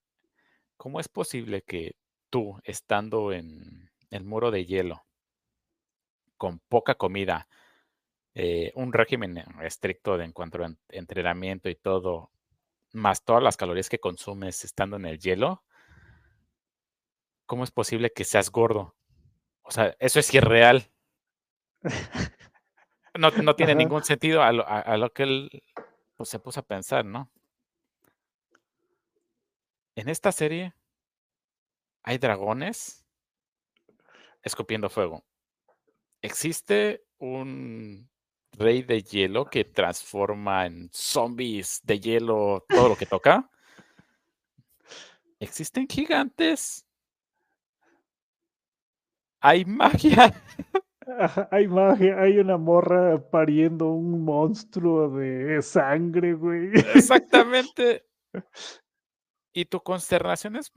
¿cómo 0.76 1.00
es 1.00 1.08
posible 1.08 1.62
que 1.62 1.96
tú, 2.30 2.60
estando 2.64 3.32
en 3.32 3.92
el 4.10 4.24
muro 4.24 4.52
de 4.52 4.66
hielo, 4.66 5.06
con 6.38 6.60
poca 6.60 6.96
comida, 6.96 7.48
eh, 8.38 8.74
un 8.76 8.92
régimen 8.92 9.38
estricto 9.64 10.18
de 10.18 10.26
en 10.26 10.34
cuanto 10.34 10.62
a 10.62 10.70
entrenamiento 10.90 11.70
y 11.70 11.76
todo, 11.76 12.32
más 12.92 13.24
todas 13.24 13.42
las 13.42 13.56
calorías 13.56 13.88
que 13.88 14.00
consumes 14.00 14.66
estando 14.66 14.98
en 14.98 15.06
el 15.06 15.20
hielo, 15.20 15.64
¿cómo 17.46 17.64
es 17.64 17.72
posible 17.72 18.12
que 18.12 18.26
seas 18.26 18.52
gordo? 18.52 18.94
O 19.64 19.72
sea, 19.72 19.96
eso 20.00 20.20
es 20.20 20.34
irreal. 20.34 20.92
No, 23.18 23.32
no 23.32 23.56
tiene 23.56 23.74
ningún 23.74 24.04
sentido 24.04 24.44
a 24.44 24.52
lo, 24.52 25.14
que 25.14 25.24
él 25.24 25.64
pues, 26.18 26.28
se 26.28 26.40
puso 26.40 26.60
a 26.60 26.64
pensar, 26.64 27.06
¿no? 27.06 27.32
En 29.96 30.10
esta 30.10 30.34
serie 30.34 30.74
hay 32.04 32.18
dragones 32.18 33.06
escupiendo 34.44 34.90
fuego. 34.90 35.24
Existe 36.22 37.06
un 37.18 38.10
rey 38.58 38.84
de 38.84 39.02
hielo 39.04 39.46
que 39.46 39.64
transforma 39.64 40.66
en 40.66 40.90
zombies 40.92 41.82
de 41.84 42.00
hielo 42.00 42.66
todo 42.68 42.90
lo 42.90 42.96
que 42.96 43.06
toca. 43.06 43.50
Existen 45.40 45.88
gigantes 45.88 46.86
hay 49.46 49.64
magia. 49.64 50.34
hay 51.52 51.68
magia, 51.68 52.20
hay 52.20 52.40
una 52.40 52.58
morra 52.58 53.22
pariendo 53.30 53.86
un 53.92 54.26
monstruo 54.26 55.08
de 55.10 55.62
sangre, 55.62 56.34
güey. 56.34 56.72
Exactamente. 56.96 58.08
¿Y 59.54 59.66
tu 59.66 59.82
consternación 59.82 60.56
es 60.56 60.72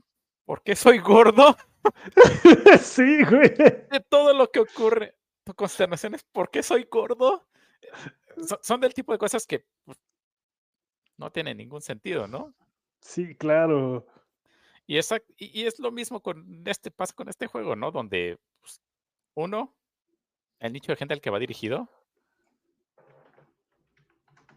por 0.45 0.61
qué 0.61 0.75
soy 0.75 0.99
gordo? 0.99 1.57
sí, 2.81 3.23
güey. 3.23 3.49
De 3.55 4.05
todo 4.07 4.35
lo 4.35 4.51
que 4.51 4.59
ocurre, 4.59 5.15
tu 5.43 5.55
consternación 5.55 6.13
es 6.13 6.23
por 6.31 6.51
qué 6.51 6.61
soy 6.61 6.87
gordo. 6.91 7.48
Son, 8.61 8.79
del 8.79 8.93
tipo 8.93 9.11
de 9.11 9.17
cosas 9.17 9.45
que 9.45 9.65
pues, 9.83 9.97
no 11.17 11.31
tienen 11.31 11.57
ningún 11.57 11.81
sentido, 11.81 12.27
¿no? 12.27 12.53
Sí, 13.01 13.35
claro. 13.35 14.05
Y, 14.87 14.97
esa, 14.97 15.19
y, 15.37 15.65
es 15.65 15.79
lo 15.79 15.91
mismo 15.91 16.21
con 16.21 16.63
este 16.65 16.91
pasa 16.91 17.13
con 17.13 17.29
este 17.29 17.47
juego, 17.47 17.75
¿no? 17.75 17.91
Donde 17.91 18.39
pues, 18.61 18.81
uno, 19.35 19.75
el 20.59 20.73
nicho 20.73 20.91
de 20.91 20.95
gente 20.95 21.13
al 21.13 21.21
que 21.21 21.29
va 21.29 21.39
dirigido, 21.39 21.89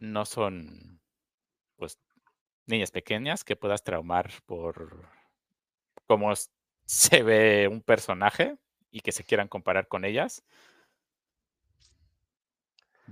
no 0.00 0.24
son 0.24 1.00
pues 1.76 1.98
niñas 2.66 2.90
pequeñas 2.90 3.44
que 3.44 3.56
puedas 3.56 3.84
traumar 3.84 4.30
por 4.46 5.08
cómo 6.06 6.32
se 6.84 7.22
ve 7.22 7.68
un 7.68 7.82
personaje 7.82 8.56
y 8.90 9.00
que 9.00 9.12
se 9.12 9.24
quieran 9.24 9.48
comparar 9.48 9.88
con 9.88 10.04
ellas. 10.04 10.44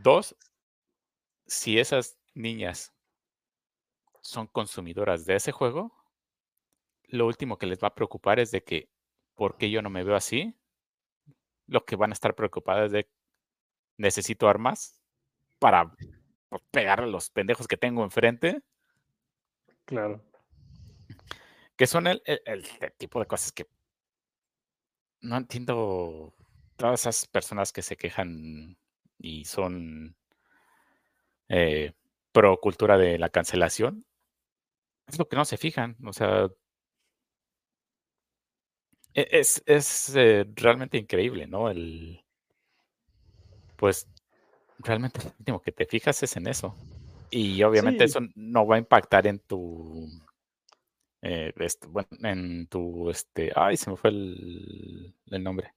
Dos, 0.03 0.35
si 1.47 1.79
esas 1.79 2.19
niñas 2.35 2.95
son 4.23 4.47
consumidoras 4.47 5.27
de 5.27 5.37
ese 5.37 5.53
juego, 5.53 5.93
lo 7.05 7.27
último 7.27 7.59
que 7.59 7.67
les 7.67 7.83
va 7.83 7.89
a 7.89 7.95
preocupar 7.95 8.39
es 8.39 8.51
de 8.51 8.63
que, 8.63 8.89
¿por 9.35 9.57
qué 9.59 9.71
yo 9.71 9.83
no 9.83 9.91
me 9.91 10.05
veo 10.05 10.17
así? 10.17 10.57
Lo 11.67 11.85
que 11.85 11.97
van 11.97 12.11
a 12.11 12.15
estar 12.15 12.35
preocupadas 12.35 12.87
es 12.87 12.93
de, 12.93 13.11
necesito 13.97 14.49
armas 14.49 15.01
para 15.59 15.95
pegar 16.71 17.03
a 17.03 17.07
los 17.07 17.31
pendejos 17.31 17.69
que 17.69 17.77
tengo 17.77 18.03
enfrente. 18.03 18.63
Claro. 19.85 20.25
Que 21.77 21.87
son 21.87 22.07
el, 22.07 22.23
tipo 22.97 23.21
de 23.21 23.27
cosas 23.27 23.53
que 23.53 23.69
no 25.21 25.37
entiendo 25.37 26.35
todas 26.77 27.01
esas 27.01 27.27
personas 27.27 27.73
que 27.73 27.83
se 27.83 27.97
quejan 27.97 28.79
y 29.21 29.45
son 29.45 30.17
eh, 31.49 31.93
pro 32.33 32.59
cultura 32.59 32.97
de 32.99 33.19
la 33.19 33.29
cancelación. 33.29 34.05
Es 35.07 35.19
lo 35.19 35.29
que 35.29 35.37
no 35.37 35.45
se 35.45 35.57
fijan. 35.57 35.97
O 36.05 36.13
sea, 36.13 36.49
e, 39.15 39.29
es, 39.31 39.63
es 39.67 40.15
eh, 40.17 40.47
realmente 40.55 40.99
increíble, 40.99 41.47
¿no? 41.47 41.71
El, 41.71 42.25
pues 43.77 44.07
realmente 44.79 45.21
lo 45.23 45.33
último 45.39 45.63
que 45.63 45.73
te 45.73 45.87
fijas 45.87 46.23
es 46.23 46.37
en 46.37 46.47
eso. 46.47 46.75
Y 47.31 47.63
obviamente 47.63 48.05
eso 48.05 48.21
no 48.35 48.67
va 48.67 48.77
a 48.77 48.81
impactar 48.81 49.27
en 49.27 49.39
tu, 49.39 50.09
eh, 51.23 51.53
bueno, 51.89 52.09
en 52.23 52.67
tu, 52.67 53.09
este, 53.11 53.53
ay, 53.55 53.77
se 53.77 53.91
me 53.91 53.97
fue 53.97 54.11
el, 54.11 55.15
el, 55.27 55.43
nombre. 55.43 55.73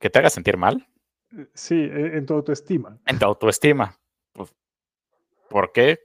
Que 0.00 0.10
te 0.10 0.18
haga 0.18 0.30
sentir 0.30 0.56
mal. 0.56 0.86
Eh, 1.36 1.46
sí, 1.54 1.74
e, 1.74 2.16
en 2.16 2.26
tu 2.26 2.34
autoestima. 2.34 2.98
En 3.06 3.18
tu 3.18 3.24
autoestima. 3.26 3.96
Pues, 4.32 4.54
¿Por 5.48 5.72
qué? 5.72 6.00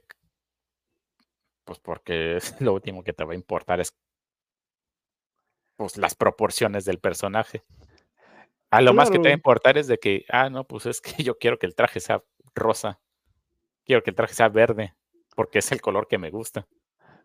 Pues 1.64 1.78
porque 1.78 2.38
lo 2.60 2.74
último 2.74 3.02
que 3.02 3.12
te 3.12 3.24
va 3.24 3.32
a 3.32 3.36
importar 3.36 3.80
es 3.80 3.94
pues, 5.76 5.96
las 5.96 6.14
proporciones 6.14 6.84
del 6.84 6.98
personaje. 6.98 7.64
A 8.70 8.80
lo 8.82 8.92
más 8.92 9.10
que 9.10 9.18
te 9.18 9.28
va 9.28 9.30
a 9.30 9.34
importar 9.34 9.78
es 9.78 9.86
de 9.86 9.98
que, 9.98 10.24
ah, 10.28 10.50
no, 10.50 10.64
pues 10.64 10.86
es 10.86 11.00
que 11.00 11.10
yo 11.22 11.38
quiero 11.38 11.58
que 11.58 11.66
el 11.66 11.74
traje 11.74 12.00
sea 12.00 12.22
rosa. 12.54 13.00
Quiero 13.84 14.02
que 14.02 14.10
el 14.10 14.16
traje 14.16 14.34
sea 14.34 14.48
verde, 14.48 14.94
porque 15.36 15.60
es 15.60 15.70
el 15.70 15.80
color 15.80 16.08
que 16.08 16.18
me 16.18 16.30
gusta. 16.30 16.66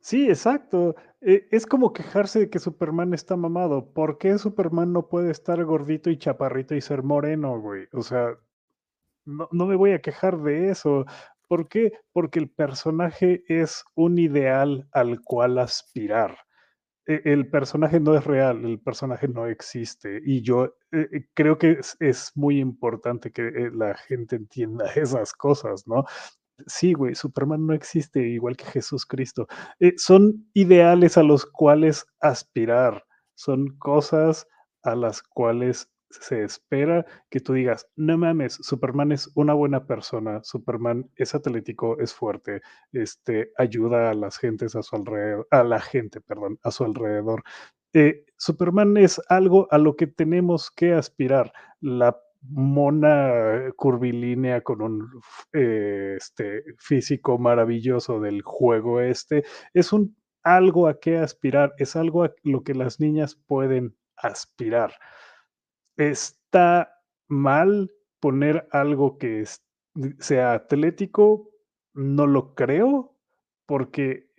Sí, 0.02 0.28
exacto. 0.30 0.95
E, 1.22 1.48
es 1.52 1.65
como 1.65 1.94
quejarse 1.94 2.40
de 2.40 2.49
que 2.49 2.60
Superman 2.60 3.14
está 3.14 3.36
mamado. 3.36 3.94
¿Por 3.94 4.18
qué 4.18 4.38
Superman 4.38 4.91
no 4.94 5.07
puede 5.07 5.32
estar 5.32 5.64
gordito 5.64 6.10
y 6.10 6.18
chaparrito 6.18 6.76
y 6.76 6.82
ser 6.82 7.03
moreno, 7.03 7.60
güey? 7.60 7.88
O 7.94 8.02
sea, 8.02 8.36
no, 9.26 9.48
no 9.52 9.65
me 9.68 9.76
voy 9.76 9.91
a 9.94 10.02
quejar 10.02 10.40
de 10.41 10.69
eso. 10.72 11.06
¿Por 11.48 11.68
qué? 11.69 11.94
Porque 12.14 12.40
el 12.40 12.49
personaje 12.49 13.44
es 13.48 13.84
un 13.95 14.18
ideal 14.19 14.88
al 14.94 15.22
cual 15.22 15.60
aspirar. 15.60 16.38
E, 17.07 17.22
el 17.26 17.49
personaje 17.49 17.99
no 17.99 18.15
es 18.15 18.23
real, 18.26 18.65
el 18.65 18.80
personaje 18.80 19.28
no 19.28 19.48
existe. 19.48 20.22
Y 20.23 20.41
yo 20.41 20.65
eh, 20.91 21.07
eh, 21.11 21.28
creo 21.34 21.57
que 21.57 21.80
es, 21.99 22.32
muy 22.36 22.60
importante 22.60 23.32
que 23.32 23.48
eh, 23.48 23.72
la 23.73 23.95
gente 23.95 24.36
entienda 24.36 24.86
esas 24.95 25.34
cosas, 25.34 25.88
¿no? 25.88 26.06
Sí, 26.68 26.94
güey, 26.94 27.16
Superman 27.16 27.66
no 27.66 27.74
existe 27.74 28.22
igual 28.28 28.58
que 28.58 28.66
Jesús 28.66 29.06
Cristo. 29.06 29.48
son 29.98 30.50
ideales 30.54 31.18
a 31.18 31.24
los 31.24 31.46
cuales 31.46 32.06
aspirar, 32.20 33.06
son 33.36 33.78
cosas 33.78 34.48
a 34.84 34.96
las 34.96 35.22
cuales 35.22 35.90
se 36.12 36.44
espera 36.44 37.06
que 37.30 37.40
tú 37.40 37.54
digas, 37.54 37.88
no 37.96 38.18
mames, 38.18 38.56
Superman 38.62 39.12
es 39.12 39.32
una 39.36 39.54
buena 39.54 39.86
persona, 39.86 40.42
Superman 40.44 41.10
es 41.16 41.34
atlético, 41.36 41.98
es 42.00 42.14
fuerte, 42.14 42.62
este, 42.92 43.52
ayuda 43.58 44.10
a 44.12 44.14
las 44.14 44.38
gentes 44.38 44.76
a 44.76 44.84
su 44.84 44.96
alrededor, 44.96 45.48
a 45.52 45.64
la 45.64 45.80
gente, 45.80 46.22
perdón, 46.22 46.60
a 46.64 46.72
su 46.72 46.84
alrededor. 46.84 47.44
Eh, 47.94 48.26
Superman 48.38 48.98
es 48.98 49.22
algo 49.30 49.68
a 49.72 49.78
lo 49.78 49.96
que 49.96 50.08
tenemos 50.08 50.72
que 50.72 50.94
aspirar. 50.94 51.52
La 51.82 52.18
mona 52.42 53.72
curvilínea 53.76 54.62
con 54.62 54.82
un 54.82 55.22
eh, 55.54 56.16
este, 56.18 56.64
físico 56.78 57.38
maravilloso 57.38 58.20
del 58.20 58.42
juego 58.42 59.00
este, 59.00 59.44
es 59.74 59.94
un 59.94 60.16
algo 60.44 60.88
a 60.88 61.00
qué 61.00 61.18
aspirar, 61.18 61.74
es 61.78 61.96
algo 61.96 62.24
a 62.24 62.34
lo 62.44 62.64
que 62.64 62.74
las 62.74 63.00
niñas 63.00 63.36
pueden 63.36 63.96
aspirar. 64.16 64.94
Está 65.98 66.92
mal 67.28 67.92
poner 68.20 68.68
algo 68.72 69.18
que 69.18 69.46
sea 70.20 70.54
atlético, 70.54 71.50
no 71.94 72.26
lo 72.28 72.56
creo, 72.56 73.16
porque 73.66 74.30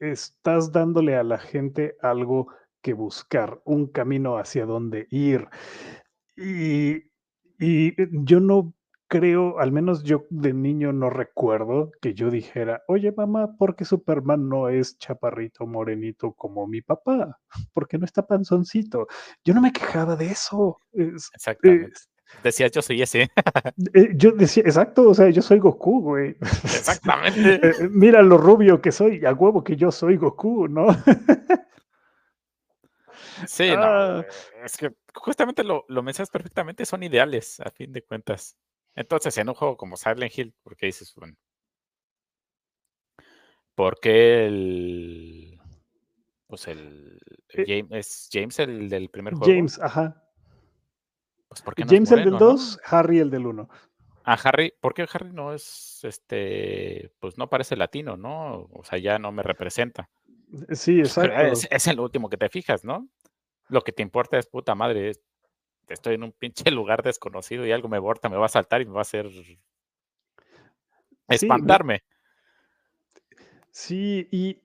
estás 0.00 0.72
dándole 0.72 1.16
a 1.16 1.22
la 1.22 1.38
gente 1.38 1.96
algo 2.00 2.48
que 2.82 2.92
buscar, 2.92 3.62
un 3.64 3.86
camino 3.86 4.36
hacia 4.38 4.66
donde 4.66 5.06
ir. 5.10 5.48
Y, 6.36 7.13
y 7.58 7.94
yo 8.24 8.40
no 8.40 8.74
creo, 9.08 9.58
al 9.60 9.70
menos 9.70 10.02
yo 10.02 10.26
de 10.30 10.52
niño 10.52 10.92
no 10.92 11.10
recuerdo 11.10 11.92
que 12.00 12.14
yo 12.14 12.30
dijera, 12.30 12.82
oye 12.88 13.12
mamá, 13.12 13.56
¿por 13.56 13.76
qué 13.76 13.84
Superman 13.84 14.48
no 14.48 14.68
es 14.68 14.98
chaparrito, 14.98 15.66
morenito 15.66 16.32
como 16.32 16.66
mi 16.66 16.82
papá? 16.82 17.38
¿Por 17.72 17.86
qué 17.86 17.98
no 17.98 18.04
está 18.04 18.26
panzoncito? 18.26 19.06
Yo 19.44 19.54
no 19.54 19.60
me 19.60 19.72
quejaba 19.72 20.16
de 20.16 20.26
eso. 20.26 20.80
Exactamente. 20.92 21.92
Decía, 22.42 22.68
yo 22.68 22.82
soy 22.82 23.02
ese. 23.02 23.30
Eh, 23.94 24.12
yo 24.16 24.32
decía, 24.32 24.64
exacto, 24.66 25.08
o 25.08 25.14
sea, 25.14 25.30
yo 25.30 25.42
soy 25.42 25.58
Goku, 25.58 26.00
güey. 26.00 26.36
Exactamente. 26.40 27.60
Eh, 27.84 27.88
mira 27.90 28.22
lo 28.22 28.38
rubio 28.38 28.80
que 28.80 28.90
soy, 28.90 29.24
a 29.24 29.32
huevo 29.32 29.62
que 29.62 29.76
yo 29.76 29.92
soy 29.92 30.16
Goku, 30.16 30.68
¿no? 30.68 30.86
Sí, 33.46 33.68
no, 33.70 33.82
ah. 33.82 34.24
es 34.64 34.76
que 34.76 34.90
justamente 35.14 35.64
lo, 35.64 35.84
lo 35.88 36.02
mencionas 36.02 36.30
perfectamente, 36.30 36.86
son 36.86 37.02
ideales, 37.02 37.60
a 37.60 37.70
fin 37.70 37.92
de 37.92 38.02
cuentas. 38.02 38.56
Entonces, 38.94 39.36
en 39.38 39.48
un 39.48 39.54
juego 39.54 39.76
como 39.76 39.96
Silent 39.96 40.36
Hill, 40.36 40.54
¿por 40.62 40.76
qué 40.76 40.86
dices, 40.86 41.12
bueno, 41.16 41.34
¿por 43.74 43.98
qué 44.00 44.46
el, 44.46 45.60
pues 46.46 46.68
el, 46.68 47.18
eh 47.48 47.64
James, 47.66 47.90
es 47.90 48.28
James 48.32 48.58
el 48.60 48.88
del 48.88 49.08
primer 49.08 49.34
juego? 49.34 49.52
James, 49.52 49.80
ajá. 49.80 50.20
Pues 51.48 51.62
James 51.88 52.10
el 52.10 52.24
del 52.24 52.38
2, 52.38 52.80
Harry 52.84 53.18
el 53.18 53.30
del 53.30 53.46
1. 53.46 53.68
Ah, 54.24 54.38
Harry, 54.42 54.72
¿por 54.80 54.94
qué 54.94 55.06
Harry 55.12 55.30
no 55.32 55.52
es, 55.52 56.00
este, 56.02 57.12
pues 57.20 57.36
no 57.36 57.50
parece 57.50 57.76
latino, 57.76 58.16
¿no? 58.16 58.68
O 58.72 58.82
sea, 58.82 58.98
ya 58.98 59.18
no 59.18 59.30
me 59.32 59.42
representa. 59.42 60.08
Sí, 60.70 60.98
exacto. 61.00 61.36
Es, 61.36 61.68
es 61.70 61.86
el 61.88 62.00
último 62.00 62.28
que 62.28 62.36
te 62.36 62.48
fijas, 62.48 62.84
¿no? 62.84 63.08
Lo 63.68 63.82
que 63.82 63.92
te 63.92 64.02
importa 64.02 64.38
es 64.38 64.46
puta 64.46 64.74
madre, 64.74 65.12
estoy 65.88 66.14
en 66.14 66.24
un 66.24 66.32
pinche 66.32 66.64
lugar 66.70 67.02
desconocido 67.02 67.66
y 67.66 67.72
algo 67.72 67.88
me 67.88 67.98
borta, 67.98 68.28
me 68.28 68.36
va 68.36 68.46
a 68.46 68.50
saltar 68.50 68.82
y 68.82 68.86
me 68.86 68.92
va 68.92 69.00
a 69.00 69.02
hacer 69.02 69.30
espantarme. 71.28 72.02
Sí, 73.70 74.28
y, 74.30 74.62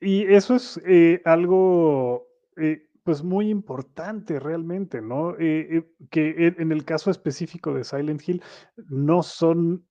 y 0.00 0.22
eso 0.32 0.56
es 0.56 0.80
eh, 0.86 1.20
algo 1.24 2.26
eh, 2.56 2.88
pues 3.02 3.22
muy 3.22 3.50
importante 3.50 4.40
realmente, 4.40 5.02
¿no? 5.02 5.36
Eh, 5.38 5.86
que 6.10 6.54
en 6.56 6.72
el 6.72 6.86
caso 6.86 7.10
específico 7.10 7.74
de 7.74 7.84
Silent 7.84 8.26
Hill 8.26 8.42
no 8.88 9.22
son 9.22 9.86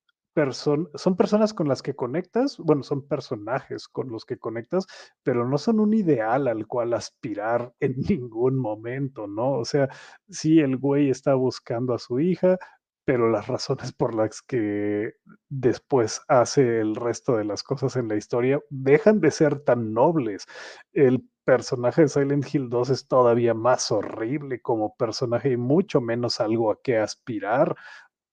son 0.95 1.15
personas 1.15 1.53
con 1.53 1.67
las 1.67 1.81
que 1.81 1.95
conectas, 1.95 2.57
bueno, 2.57 2.83
son 2.83 3.07
personajes 3.07 3.87
con 3.87 4.09
los 4.09 4.25
que 4.25 4.37
conectas, 4.37 4.85
pero 5.23 5.47
no 5.47 5.57
son 5.57 5.79
un 5.79 5.93
ideal 5.93 6.47
al 6.47 6.67
cual 6.67 6.93
aspirar 6.93 7.73
en 7.79 7.95
ningún 8.09 8.57
momento, 8.57 9.27
¿no? 9.27 9.51
O 9.53 9.65
sea, 9.65 9.89
sí, 10.29 10.59
el 10.59 10.77
güey 10.77 11.09
está 11.09 11.35
buscando 11.35 11.93
a 11.93 11.99
su 11.99 12.19
hija, 12.19 12.57
pero 13.05 13.29
las 13.29 13.47
razones 13.47 13.91
por 13.93 14.15
las 14.15 14.41
que 14.41 15.13
después 15.49 16.21
hace 16.27 16.79
el 16.79 16.95
resto 16.95 17.35
de 17.37 17.43
las 17.43 17.61
cosas 17.63 17.95
en 17.97 18.07
la 18.07 18.15
historia 18.15 18.61
dejan 18.69 19.19
de 19.19 19.31
ser 19.31 19.59
tan 19.59 19.93
nobles. 19.93 20.45
El 20.93 21.27
personaje 21.45 22.03
de 22.03 22.07
Silent 22.07 22.45
Hill 22.53 22.69
2 22.69 22.89
es 22.89 23.07
todavía 23.07 23.53
más 23.53 23.91
horrible 23.91 24.61
como 24.61 24.95
personaje 24.95 25.51
y 25.51 25.57
mucho 25.57 25.99
menos 25.99 26.39
algo 26.39 26.71
a 26.71 26.79
qué 26.81 26.97
aspirar 26.97 27.75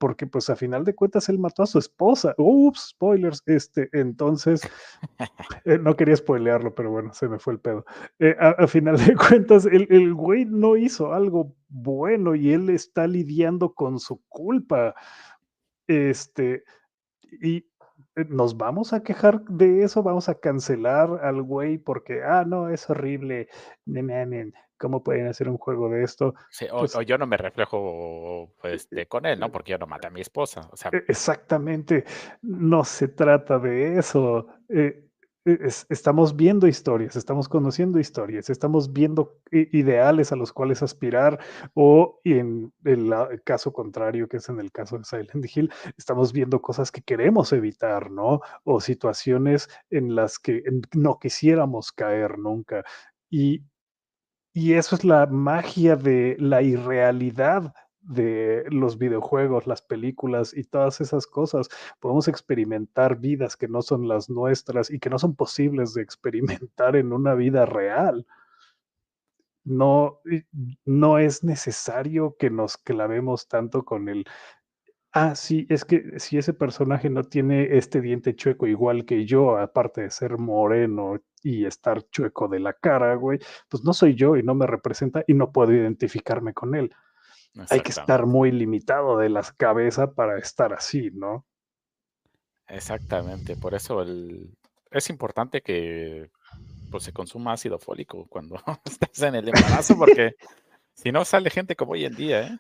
porque 0.01 0.27
pues 0.27 0.49
a 0.49 0.57
final 0.57 0.83
de 0.85 0.95
cuentas 0.95 1.29
él 1.29 1.39
mató 1.39 1.63
a 1.63 1.67
su 1.67 1.79
esposa. 1.79 2.35
Ups, 2.39 2.89
spoilers. 2.89 3.43
Este, 3.45 3.91
entonces, 3.93 4.63
eh, 5.67 5.79
no 5.79 5.95
quería 5.95 6.17
spoilearlo, 6.17 6.75
pero 6.75 6.91
bueno, 6.91 7.13
se 7.13 7.29
me 7.29 7.39
fue 7.39 7.53
el 7.53 7.61
pedo. 7.61 7.85
Eh, 8.19 8.35
a, 8.41 8.67
final 8.67 8.97
de 8.97 9.15
cuentas, 9.29 9.67
el, 9.67 9.87
el, 9.91 10.15
güey 10.15 10.47
no 10.47 10.77
hizo 10.77 11.13
algo 11.13 11.55
bueno 11.69 12.35
y 12.35 12.51
él 12.51 12.71
está 12.71 13.07
lidiando 13.07 13.75
con 13.75 13.99
su 14.01 14.23
culpa. 14.31 14.95
Este, 15.87 16.65
y 17.43 17.59
eh, 18.17 18.25
nos 18.27 18.57
vamos 18.57 18.95
a 18.95 19.03
quejar 19.03 19.45
de 19.45 19.83
eso, 19.83 20.03
vamos 20.03 20.31
a 20.31 20.35
cancelar 20.35 21.11
al 21.23 21.43
güey 21.43 21.77
porque, 21.77 22.23
ah, 22.23 22.45
no, 22.47 22.71
es 22.71 22.89
horrible. 22.89 23.49
¿Cómo 24.81 25.05
pueden 25.05 25.27
hacer 25.27 25.47
un 25.51 25.59
juego 25.59 25.91
de 25.91 26.03
esto? 26.03 26.35
Pues 26.71 26.97
o, 26.97 27.03
yo 27.03 27.19
no 27.19 27.27
me 27.27 27.37
reflejo 27.37 28.51
pues, 28.63 28.89
con 29.09 29.27
él, 29.27 29.39
¿no? 29.39 29.53
Porque 29.53 29.73
yo 29.73 29.79
no 29.79 29.87
maté 29.87 30.07
a 30.07 30.11
mi 30.11 30.23
esposa. 30.23 30.71
E, 30.91 31.05
exactamente, 31.07 32.05
no 32.41 32.83
se 32.83 33.09
trata 33.09 33.59
de 33.59 33.99
eso. 33.99 34.47
Eh, 34.71 35.05
e, 35.45 35.59
estamos 35.91 36.35
viendo 36.35 36.67
historias, 36.67 37.15
estamos 37.15 37.47
conociendo 37.47 37.99
historias, 37.99 38.49
estamos 38.49 38.91
viendo 38.91 39.39
ideales 39.51 40.33
a 40.33 40.37
los 40.37 40.51
cuales 40.51 40.83
aspirar 40.83 41.39
o 41.75 42.19
en 42.25 42.73
el, 42.85 43.13
caso 43.45 43.75
contrario, 43.75 44.29
que 44.29 44.39
es 44.39 44.49
en 44.49 44.61
el 44.61 44.73
caso 44.73 44.97
de 44.97 45.05
Silent 45.05 45.45
Hill, 45.55 45.71
estamos 45.99 46.33
viendo 46.33 46.63
cosas 46.63 46.91
que 46.91 47.03
queremos 47.03 47.53
evitar, 47.53 48.11
¿no? 48.11 48.41
O 48.65 48.81
situaciones 48.81 49.69
en 49.91 50.15
las 50.15 50.39
que 50.39 50.63
no 50.95 51.19
quisiéramos 51.19 51.93
caer 51.93 52.39
nunca. 52.39 52.83
Y 53.29 53.63
y 54.61 54.75
eso 54.75 54.95
es 54.95 55.05
la 55.05 55.25
magia 55.25 55.97
de 55.97 56.37
la 56.39 56.61
irrealidad 56.61 57.73
de 58.03 58.67
los 58.69 58.99
videojuegos, 58.99 59.67
las 59.67 59.81
películas 59.81 60.53
y 60.55 60.65
todas 60.65 61.01
esas 61.01 61.27
cosas. 61.27 61.71
Podemos 61.99 62.29
experimentar 62.29 63.17
vidas 63.17 63.57
que 63.57 63.69
no 63.69 63.81
son 63.81 64.07
las 64.07 64.29
nuestras 64.29 64.91
y 64.91 64.99
que 64.99 65.09
no 65.09 65.19
son 65.19 65.35
posibles 65.35 65.95
de 65.95 66.03
experimentar 66.03 66.95
en 66.97 67.15
una 67.15 67.33
vida 67.35 67.65
real. 67.65 68.27
No, 69.65 70.21
no 70.85 71.19
es 71.19 71.43
necesario 71.43 72.37
que 72.39 72.51
nos 72.51 72.77
clavemos 72.77 73.49
tanto 73.49 73.87
con 73.87 74.11
el 74.11 74.27
Ah, 75.13 75.35
sí, 75.35 75.67
es 75.69 75.85
que 75.85 76.21
si 76.21 76.39
ese 76.39 76.55
personaje 76.55 77.11
no 77.11 77.25
tiene 77.25 77.77
este 77.77 78.01
diente 78.01 78.37
chueco 78.37 78.69
igual 78.69 79.05
que 79.05 79.27
yo, 79.27 79.57
aparte 79.59 80.03
de 80.03 80.11
ser 80.11 80.39
moreno 80.39 81.21
y 81.43 81.65
estar 81.65 82.09
chueco 82.11 82.47
de 82.47 82.61
la 82.61 82.73
cara, 82.75 83.17
güey, 83.17 83.41
pues 83.69 83.83
no 83.83 83.93
soy 83.93 84.15
yo 84.15 84.37
y 84.37 84.45
no 84.45 84.55
me 84.55 84.69
representa 84.69 85.25
y 85.27 85.35
no 85.35 85.51
puedo 85.51 85.73
identificarme 85.73 86.55
con 86.55 86.77
él. 86.77 86.95
Hay 87.71 87.81
que 87.81 87.91
estar 87.91 88.27
muy 88.27 88.53
limitado 88.53 89.19
de 89.19 89.29
la 89.29 89.43
cabeza 89.57 90.13
para 90.13 90.39
estar 90.39 90.73
así, 90.73 91.11
¿no? 91.13 91.45
Exactamente, 92.69 93.57
por 93.57 93.75
eso 93.75 94.05
es 94.93 95.11
importante 95.11 95.61
que 95.61 96.31
pues, 96.89 97.03
se 97.03 97.13
consuma 97.13 97.55
ácido 97.55 97.81
fólico 97.81 98.27
cuando 98.29 98.57
estás 98.85 99.23
en 99.23 99.35
el 99.35 99.49
embarazo, 99.49 99.97
porque 99.99 100.37
si 100.95 101.11
no 101.11 101.25
sale 101.25 101.51
gente 101.51 101.75
como 101.75 101.93
hoy 101.93 102.05
en 102.05 102.15
día, 102.15 102.43
¿eh? 102.43 102.59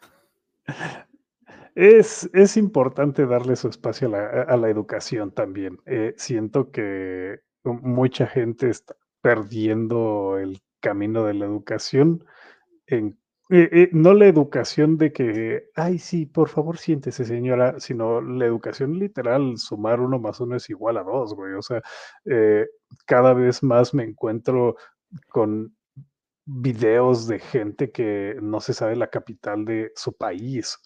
Es, 1.74 2.56
importante 2.56 3.26
darle 3.26 3.56
su 3.56 3.68
espacio 3.68 4.08
a 4.14 4.56
la, 4.56 4.68
educación 4.68 5.32
también. 5.32 5.78
Eh, 5.86 6.14
siento 6.16 6.70
que 6.70 7.40
mucha 7.64 8.26
gente 8.26 8.70
está 8.70 8.96
perdiendo 9.20 10.38
el 10.38 10.60
camino 10.80 11.24
de 11.24 11.34
la 11.34 11.44
educación 11.46 12.24
eh, 12.86 13.12
eh, 13.50 13.90
no 13.92 14.14
la 14.14 14.26
educación 14.26 14.96
de 14.96 15.12
que, 15.12 15.64
ay, 15.74 15.98
sí, 15.98 16.26
por 16.26 16.48
favor, 16.48 16.78
siéntese, 16.78 17.24
señora, 17.24 17.80
sino 17.80 18.20
la 18.20 18.46
educación 18.46 18.98
literal, 18.98 19.58
sumar 19.58 20.00
uno 20.00 20.18
más 20.20 20.40
uno 20.40 20.56
es 20.56 20.70
igual 20.70 20.96
a 20.96 21.02
dos, 21.02 21.34
güey. 21.34 21.54
O 21.54 21.62
sea, 21.62 21.82
cada 23.06 23.34
vez 23.34 23.62
más 23.62 23.92
me 23.94 24.04
encuentro 24.04 24.76
con 25.28 25.76
videos 26.44 27.26
de 27.26 27.38
gente 27.40 27.90
que 27.92 28.36
no 28.42 28.60
se 28.60 28.74
sabe 28.74 28.96
la 28.96 29.10
capital 29.10 29.64
de 29.64 29.92
su 29.94 30.16
país 30.16 30.78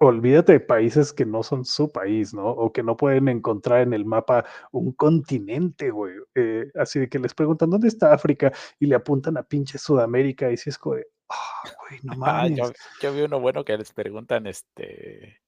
olvídate 0.00 0.52
de 0.52 0.60
países 0.60 1.12
que 1.12 1.24
no 1.26 1.42
son 1.42 1.64
su 1.64 1.90
país, 1.90 2.34
¿no? 2.34 2.46
O 2.48 2.72
que 2.72 2.82
no 2.82 2.96
pueden 2.96 3.28
encontrar 3.28 3.82
en 3.82 3.92
el 3.94 4.04
mapa 4.04 4.44
un 4.72 4.92
continente, 4.92 5.90
güey. 5.90 6.14
Eh, 6.34 6.70
así 6.74 7.00
de 7.00 7.08
que 7.08 7.18
les 7.18 7.34
preguntan, 7.34 7.70
¿dónde 7.70 7.88
está 7.88 8.12
África? 8.12 8.52
Y 8.78 8.86
le 8.86 8.94
apuntan 8.94 9.36
a 9.36 9.42
pinche 9.42 9.78
Sudamérica 9.78 10.50
y 10.50 10.56
si 10.56 10.70
es 10.70 10.78
como 10.78 10.96
Ah, 11.30 11.70
güey, 11.80 12.00
no 12.02 12.12
Ah, 12.26 12.48
yo, 12.48 12.64
mames. 12.64 12.76
yo 13.02 13.12
vi 13.12 13.22
uno 13.22 13.40
bueno 13.40 13.64
que 13.64 13.76
les 13.76 13.92
preguntan, 13.92 14.46
este, 14.46 15.40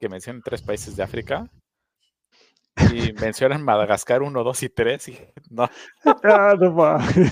que 0.00 0.08
mencionan 0.08 0.42
tres 0.42 0.62
países 0.62 0.96
de 0.96 1.02
África 1.02 1.48
y 2.92 3.12
mencionan 3.12 3.62
Madagascar 3.62 4.22
1, 4.22 4.42
2 4.42 4.62
y 4.62 4.68
3 4.70 5.08
y 5.08 5.18
no, 5.50 5.68
Ah, 6.24 6.54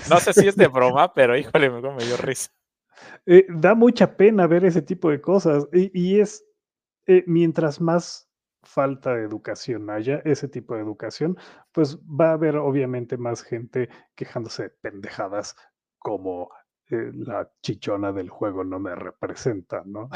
no 0.09 0.19
sé 0.19 0.33
si 0.33 0.47
es 0.47 0.55
de 0.55 0.67
broma, 0.67 1.13
pero 1.13 1.37
híjole, 1.37 1.69
me 1.69 2.05
dio 2.05 2.17
risa. 2.17 2.51
Eh, 3.25 3.45
da 3.49 3.75
mucha 3.75 4.17
pena 4.17 4.47
ver 4.47 4.65
ese 4.65 4.81
tipo 4.81 5.09
de 5.09 5.21
cosas 5.21 5.67
y, 5.73 5.91
y 5.99 6.19
es, 6.19 6.43
eh, 7.07 7.23
mientras 7.27 7.81
más 7.81 8.29
falta 8.63 9.15
de 9.15 9.23
educación 9.23 9.89
haya, 9.89 10.21
ese 10.25 10.47
tipo 10.47 10.75
de 10.75 10.81
educación, 10.81 11.37
pues 11.71 11.97
va 11.99 12.29
a 12.29 12.33
haber 12.33 12.57
obviamente 12.57 13.17
más 13.17 13.43
gente 13.43 13.89
quejándose 14.15 14.63
de 14.63 14.69
pendejadas 14.69 15.55
como 15.97 16.49
eh, 16.89 17.11
la 17.13 17.49
chichona 17.61 18.11
del 18.11 18.29
juego 18.29 18.63
no 18.63 18.79
me 18.79 18.95
representa, 18.95 19.83
¿no? 19.85 20.09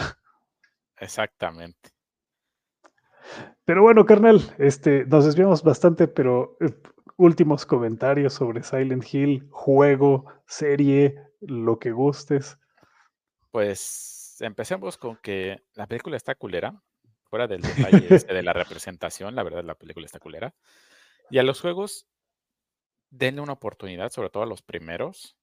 Exactamente. 0.98 1.91
Pero 3.64 3.82
bueno, 3.82 4.06
carnal, 4.06 4.41
este, 4.60 5.06
nos 5.06 5.26
desviamos 5.26 5.64
bastante, 5.64 6.07
pero 6.07 6.57
eh, 6.60 6.74
últimos 7.18 7.66
comentarios 7.66 8.34
sobre 8.34 8.64
Silent 8.64 9.06
Hill, 9.12 9.48
juego, 9.49 10.26
serie, 10.45 11.16
lo 11.41 11.80
que 11.80 11.91
gustes. 11.91 12.60
Pues 13.56 14.36
empecemos 14.41 14.98
con 14.98 15.15
que 15.15 15.64
la 15.76 15.88
película 15.88 16.18
está 16.18 16.36
culera, 16.36 16.84
fuera 17.23 17.48
del 17.48 17.61
detalle 17.61 18.14
este 18.14 18.34
de 18.34 18.44
la 18.44 18.52
representación, 18.53 19.34
la 19.34 19.44
verdad 19.44 19.64
la 19.64 19.76
película 19.76 20.06
está 20.06 20.19
culera. 20.19 20.53
Y 21.30 21.38
a 21.38 21.44
los 21.44 21.61
juegos, 21.61 22.06
denle 23.10 23.40
una 23.40 23.53
oportunidad, 23.53 24.11
sobre 24.11 24.30
todo 24.30 24.44
a 24.44 24.45
los 24.45 24.61
primeros. 24.61 25.38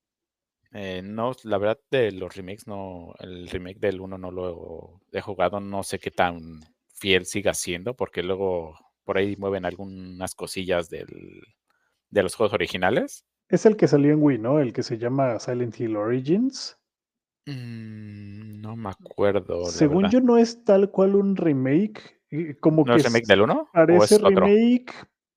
Eh, 0.75 1.01
no, 1.03 1.33
la 1.45 1.57
verdad 1.57 1.81
de 1.91 2.13
los 2.13 2.37
remakes, 2.37 2.67
no, 2.67 3.15
el 3.19 3.49
remake 3.49 3.79
del 3.81 4.03
1 4.03 4.19
no 4.19 4.31
lo 4.31 5.01
he 5.11 5.23
jugado, 5.23 5.61
no 5.61 5.83
sé 5.83 5.99
qué 5.99 6.11
tan 6.11 6.61
fiel 6.95 7.25
siga 7.25 7.55
siendo, 7.55 7.95
porque 7.95 8.23
luego 8.23 8.79
por 9.05 9.17
ahí 9.17 9.37
mueven 9.39 9.65
algunas 9.65 10.35
cosillas 10.35 10.91
del, 10.91 11.07
de 12.11 12.23
los 12.23 12.35
juegos 12.35 12.53
originales. 12.53 13.25
Es 13.49 13.65
el 13.65 13.79
que 13.79 13.89
salió 13.89 14.13
en 14.13 14.23
Wii, 14.23 14.37
¿no? 14.37 14.59
El 14.61 14.75
que 14.75 14.83
se 14.83 14.99
llama 14.99 15.39
Silent 15.39 15.81
Hill 15.81 15.97
Origins. 15.97 16.77
Mm, 17.47 18.61
no 18.61 18.77
me 18.77 18.91
acuerdo. 18.91 19.65
Según 19.67 20.09
yo, 20.11 20.21
no 20.21 20.37
es 20.39 20.65
tal 20.65 20.91
cual 20.91 21.17
un 21.17 21.37
remake. 21.37 22.21
eh, 22.31 22.57
Como 22.61 22.85
¿No 22.85 22.95
que 22.95 23.01
es 23.01 23.07
remake 23.07 23.27
del 23.27 23.43
1? 23.43 23.61
¿O 23.63 23.69
parece 23.73 24.15
es 24.17 24.23
remake. 24.23 24.93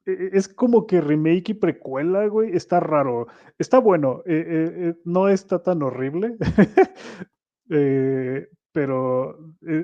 eh, 0.05 0.29
Es 0.33 0.47
como 0.47 0.85
que 0.85 1.01
remake 1.01 1.49
y 1.49 1.53
precuela, 1.55 2.27
güey. 2.27 2.55
Está 2.55 2.79
raro. 2.79 3.27
Está 3.57 3.79
bueno. 3.79 4.21
eh, 4.25 4.45
eh, 4.47 4.73
eh, 4.89 4.93
no 5.05 5.29
está 5.29 5.63
tan 5.63 5.81
horrible. 5.81 6.35
pero 8.71 9.37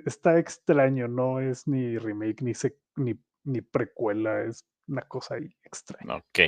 está 0.06 0.38
extraño. 0.38 1.08
No 1.08 1.40
es 1.40 1.68
ni 1.68 1.98
remake 1.98 2.44
ni, 2.44 2.52
sec- 2.52 2.78
ni, 2.96 3.16
ni 3.44 3.62
precuela. 3.62 4.44
Es 4.44 4.66
una 4.88 5.02
cosa 5.04 5.36
ahí 5.36 5.56
extraña. 5.64 6.16
Ok. 6.18 6.40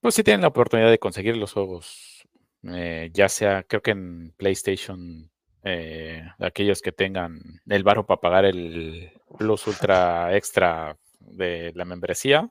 Pues 0.00 0.14
si 0.14 0.22
tienen 0.22 0.42
la 0.42 0.48
oportunidad 0.48 0.90
de 0.90 0.98
conseguir 0.98 1.36
los 1.36 1.52
juegos, 1.52 2.17
eh, 2.64 3.10
ya 3.12 3.28
sea, 3.28 3.62
creo 3.62 3.82
que 3.82 3.92
en 3.92 4.32
PlayStation, 4.36 5.30
eh, 5.62 6.24
aquellos 6.38 6.82
que 6.82 6.92
tengan 6.92 7.40
el 7.66 7.84
varo 7.84 8.06
para 8.06 8.20
pagar 8.20 8.44
el 8.44 9.12
Plus 9.38 9.66
Ultra 9.66 10.34
Extra 10.36 10.96
de 11.20 11.72
la 11.74 11.84
membresía, 11.84 12.50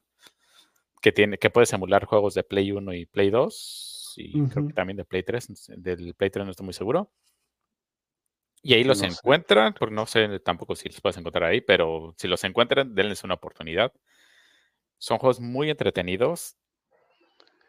que 1.02 1.12
tiene, 1.12 1.38
que 1.38 1.50
puedes 1.50 1.72
emular 1.74 2.06
juegos 2.06 2.34
de 2.34 2.44
Play 2.44 2.72
1 2.72 2.94
y 2.94 3.06
Play 3.06 3.30
2, 3.30 4.14
y 4.18 4.48
creo 4.48 4.68
que 4.68 4.74
también 4.74 4.98
de 4.98 5.06
Play 5.06 5.24
3, 5.24 5.72
del 5.78 6.16
Play 6.16 6.30
3 6.30 6.46
no 6.46 6.52
estoy 6.52 6.66
muy 6.66 6.74
seguro. 6.74 7.12
Y 8.64 8.74
ahí 8.74 8.84
los 8.84 9.02
No 9.02 9.08
encuentran, 9.08 9.74
porque 9.74 9.94
no 9.94 10.06
sé 10.06 10.40
tampoco 10.40 10.76
si 10.76 10.90
los 10.90 11.00
puedes 11.00 11.18
encontrar 11.18 11.44
ahí, 11.44 11.62
pero 11.62 12.16
si 12.18 12.28
los 12.28 12.44
encuentran, 12.44 12.96
denles 12.96 13.24
una 13.24 13.36
oportunidad. 13.36 13.94
Son 14.98 15.20
juegos 15.20 15.40
muy 15.40 15.70
entretenidos. 15.70 16.58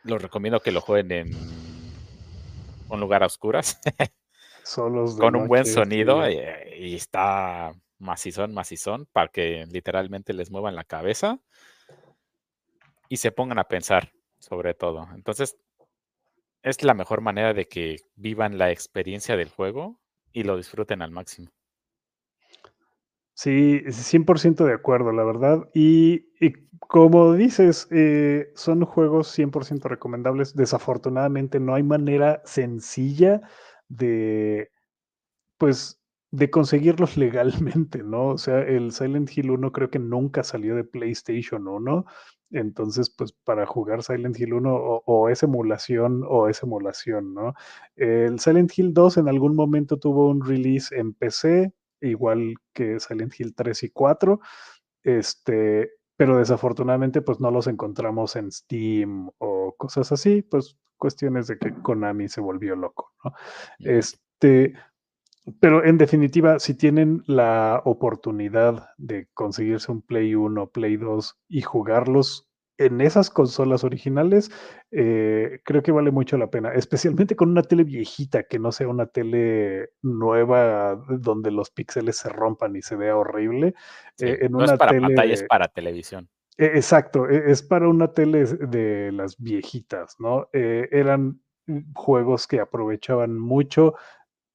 Los 0.03 0.23
recomiendo 0.23 0.61
que 0.61 0.73
lo 0.73 0.81
jueguen 0.81 1.13
en 1.13 1.58
un 2.89 3.01
lugar 3.01 3.23
a 3.23 3.27
oscuras, 3.27 3.81
con 5.19 5.37
un 5.37 5.49
buen 5.49 5.67
sonido 5.67 6.25
sí. 6.25 6.33
eh, 6.33 6.77
y 6.79 6.95
está 6.95 7.73
macizón, 7.99 8.55
macizón, 8.55 9.07
para 9.13 9.29
que 9.29 9.67
literalmente 9.67 10.33
les 10.33 10.51
muevan 10.51 10.77
la 10.77 10.85
cabeza 10.85 11.41
y 13.09 13.17
se 13.17 13.33
pongan 13.33 13.59
a 13.59 13.65
pensar 13.65 14.13
sobre 14.39 14.75
todo. 14.75 15.09
Entonces, 15.15 15.57
es 16.63 16.83
la 16.83 16.95
mejor 16.95 17.21
manera 17.21 17.55
de 17.55 17.67
que 17.67 17.97
vivan 18.17 18.59
la 18.59 18.71
experiencia 18.71 19.37
del 19.37 19.49
juego 19.49 20.01
y 20.33 20.45
lo 20.45 20.57
disfruten 20.57 21.03
al 21.03 21.11
máximo. 21.11 21.51
Sí, 23.41 23.83
100% 23.91 24.65
de 24.65 24.73
acuerdo, 24.75 25.13
la 25.13 25.23
verdad. 25.23 25.69
Y, 25.73 26.25
como 26.81 27.35
dices, 27.35 27.87
eh, 27.93 28.51
son 28.57 28.85
juegos 28.85 29.29
100% 29.29 29.89
recomendables. 29.89 30.57
Desafortunadamente 30.57 31.61
no 31.61 31.75
hay 31.75 31.85
manera 31.85 32.43
sencilla 32.45 33.41
de, 33.89 34.71
pues, 35.59 36.01
de 36.33 36.51
conseguirlos 36.51 37.17
legalmente, 37.19 38.03
¿no? 38.05 38.29
O 38.31 38.39
sea, 38.39 38.61
el 38.63 38.93
Silent 38.93 39.31
Hill 39.37 39.51
1 39.53 39.73
creo 39.73 39.91
que 39.91 40.01
nunca 40.01 40.45
salió 40.45 40.77
de 40.77 40.85
PlayStation 40.85 41.69
1. 41.69 42.07
Entonces, 42.53 43.11
pues 43.11 43.33
para 43.45 43.67
jugar 43.67 44.03
Silent 44.03 44.39
Hill 44.41 44.55
1 44.55 44.75
o, 44.75 45.03
o 45.07 45.29
es 45.31 45.43
emulación 45.43 46.23
o 46.29 46.49
es 46.49 46.63
emulación, 46.63 47.35
¿no? 47.35 47.55
El 47.97 48.41
Silent 48.41 48.73
Hill 48.79 48.95
2 48.95 49.19
en 49.19 49.29
algún 49.29 49.57
momento 49.57 49.99
tuvo 49.99 50.29
un 50.31 50.45
release 50.45 50.95
en 50.97 51.15
PC, 51.15 51.73
igual 52.01 52.55
que 52.73 53.01
Silent 53.01 53.35
Hill 53.39 53.55
3 53.55 53.83
y 53.85 53.91
4, 53.91 54.41
este, 55.03 55.93
pero 56.17 56.39
desafortunadamente 56.39 57.23
pues 57.23 57.41
no 57.41 57.51
los 57.51 57.67
encontramos 57.67 58.37
en 58.37 58.51
Steam 58.51 59.31
o 59.39 59.75
cosas 59.77 60.13
así, 60.13 60.43
pues 60.43 60.77
cuestiones 60.97 61.47
de 61.47 61.59
que 61.59 61.73
Konami 61.75 62.29
se 62.29 62.41
volvió 62.41 62.77
loco. 62.77 63.13
Este, 63.79 64.75
pero 65.61 65.85
en 65.85 65.97
definitiva, 65.97 66.59
si 66.59 66.75
tienen 66.75 67.23
la 67.27 67.81
oportunidad 67.85 68.89
de 68.99 69.29
conseguirse 69.33 69.91
un 69.93 70.03
Play 70.03 70.35
1, 70.35 70.71
Play 70.71 70.97
2 70.97 71.39
y 71.49 71.63
jugarlos 71.63 72.48
en 72.79 73.01
esas 73.01 73.31
consolas 73.31 73.85
originales, 73.85 74.51
eh, 74.91 75.61
creo 75.65 75.83
que 75.83 75.93
vale 75.93 76.11
mucho 76.11 76.39
la 76.39 76.51
pena, 76.51 76.73
especialmente 76.73 77.37
con 77.37 77.51
una 77.51 77.63
tele 77.63 77.85
viejita, 77.85 78.45
que 78.45 78.59
no 78.59 78.73
sea 78.73 78.89
una 78.89 79.07
tele 79.07 79.91
nueva 80.03 80.97
donde 81.09 81.51
los 81.51 81.71
píxeles 81.71 82.17
se 82.17 82.29
rompan 82.29 82.77
y 82.77 82.83
se 82.83 82.97
vea 82.97 83.17
horrible. 83.17 83.75
Sí, 84.17 84.27
eh, 84.27 84.39
en 84.43 84.53
no 84.53 84.65
es 84.65 84.71
una 84.71 84.79
para 84.79 84.93
pantalla, 85.01 85.35
es 85.35 85.41
tele 85.41 85.49
para 85.49 85.69
televisión. 85.69 86.29
e- 86.57 86.67
Exacto, 86.77 87.29
e- 87.29 87.51
es 87.51 87.63
para 87.63 87.89
una 87.89 88.13
tele 88.13 88.45
de 88.45 89.13
las 89.13 89.37
viejitas, 89.39 90.17
¿no? 90.19 90.49
Eh, 90.53 90.89
eran 90.93 91.41
mm, 91.67 91.93
juegos 91.95 92.47
que 92.47 92.61
aprovechaban 92.61 93.39
mucho 93.39 93.95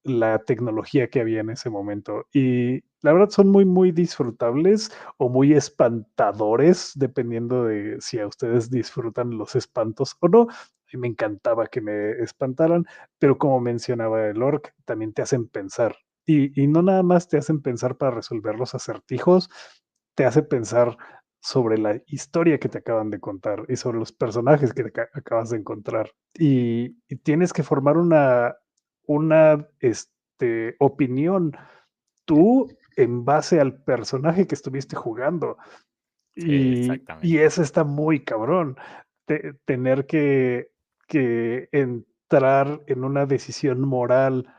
la 0.04 0.38
tecnología 0.40 1.08
que 1.08 1.20
había 1.20 1.40
en 1.40 1.50
ese 1.50 1.70
momento. 1.70 2.26
Y 2.32 2.84
la 3.04 3.12
verdad 3.12 3.30
son 3.30 3.48
muy, 3.50 3.64
muy 3.64 3.92
disfrutables 3.92 4.90
o 5.18 5.28
muy 5.28 5.52
espantadores, 5.54 6.92
dependiendo 6.96 7.64
de 7.64 7.98
si 8.00 8.18
a 8.20 8.26
ustedes 8.26 8.70
disfrutan 8.70 9.38
los 9.38 9.54
espantos 9.56 10.16
o 10.20 10.28
no. 10.28 10.46
Mí 10.92 11.00
me 11.00 11.08
encantaba 11.08 11.66
que 11.66 11.80
me 11.80 12.12
espantaran, 12.22 12.86
pero 13.18 13.38
como 13.38 13.60
mencionaba 13.60 14.26
el 14.28 14.42
orc, 14.42 14.74
también 14.84 15.12
te 15.12 15.22
hacen 15.22 15.48
pensar. 15.48 15.96
Y, 16.26 16.60
y 16.60 16.66
no 16.68 16.82
nada 16.82 17.02
más 17.02 17.28
te 17.28 17.36
hacen 17.38 17.60
pensar 17.62 17.96
para 17.96 18.12
resolver 18.16 18.56
los 18.56 18.74
acertijos, 18.74 19.50
te 20.14 20.24
hace 20.24 20.42
pensar 20.42 20.96
sobre 21.40 21.78
la 21.78 22.00
historia 22.06 22.58
que 22.58 22.68
te 22.68 22.78
acaban 22.78 23.10
de 23.10 23.20
contar 23.20 23.64
y 23.68 23.76
sobre 23.76 23.98
los 23.98 24.12
personajes 24.12 24.72
que 24.72 24.84
te 24.84 24.92
ca- 24.92 25.08
acabas 25.12 25.50
de 25.50 25.58
encontrar. 25.58 26.10
Y, 26.34 26.96
y 27.08 27.16
tienes 27.16 27.52
que 27.52 27.62
formar 27.62 27.98
una, 27.98 28.56
una 29.06 29.66
este, 29.80 30.76
opinión 30.78 31.52
tú 32.24 32.68
en 32.96 33.24
base 33.24 33.60
al 33.60 33.82
personaje 33.82 34.46
que 34.46 34.54
estuviste 34.54 34.96
jugando. 34.96 35.58
Y, 36.36 36.88
y 37.22 37.38
eso 37.38 37.62
está 37.62 37.84
muy 37.84 38.24
cabrón. 38.24 38.76
te- 39.26 39.54
tener 39.64 40.06
que, 40.06 40.70
que 41.08 41.68
entrar 41.72 42.82
en 42.86 43.04
una 43.04 43.26
decisión 43.26 43.80
moral 43.80 44.52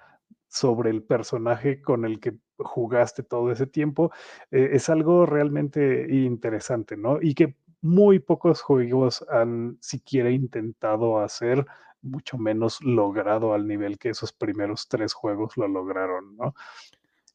sobre 0.47 0.89
el 0.89 1.03
personaje 1.03 1.81
con 1.81 2.05
el 2.05 2.19
que 2.19 2.35
jugaste 2.57 3.23
todo 3.23 3.51
ese 3.51 3.67
tiempo, 3.67 4.11
eh, 4.51 4.69
es 4.73 4.89
algo 4.89 5.25
realmente 5.25 6.07
interesante, 6.09 6.95
¿no? 6.95 7.19
Y 7.21 7.33
que 7.35 7.57
muy 7.81 8.19
pocos 8.19 8.61
juegos 8.61 9.25
han 9.29 9.77
siquiera 9.81 10.29
intentado 10.29 11.19
hacer, 11.19 11.65
mucho 12.01 12.37
menos 12.37 12.81
logrado 12.81 13.53
al 13.53 13.67
nivel 13.67 13.97
que 13.97 14.09
esos 14.09 14.31
primeros 14.31 14.87
tres 14.87 15.13
juegos 15.13 15.57
lo 15.57 15.67
lograron, 15.67 16.37
¿no? 16.37 16.53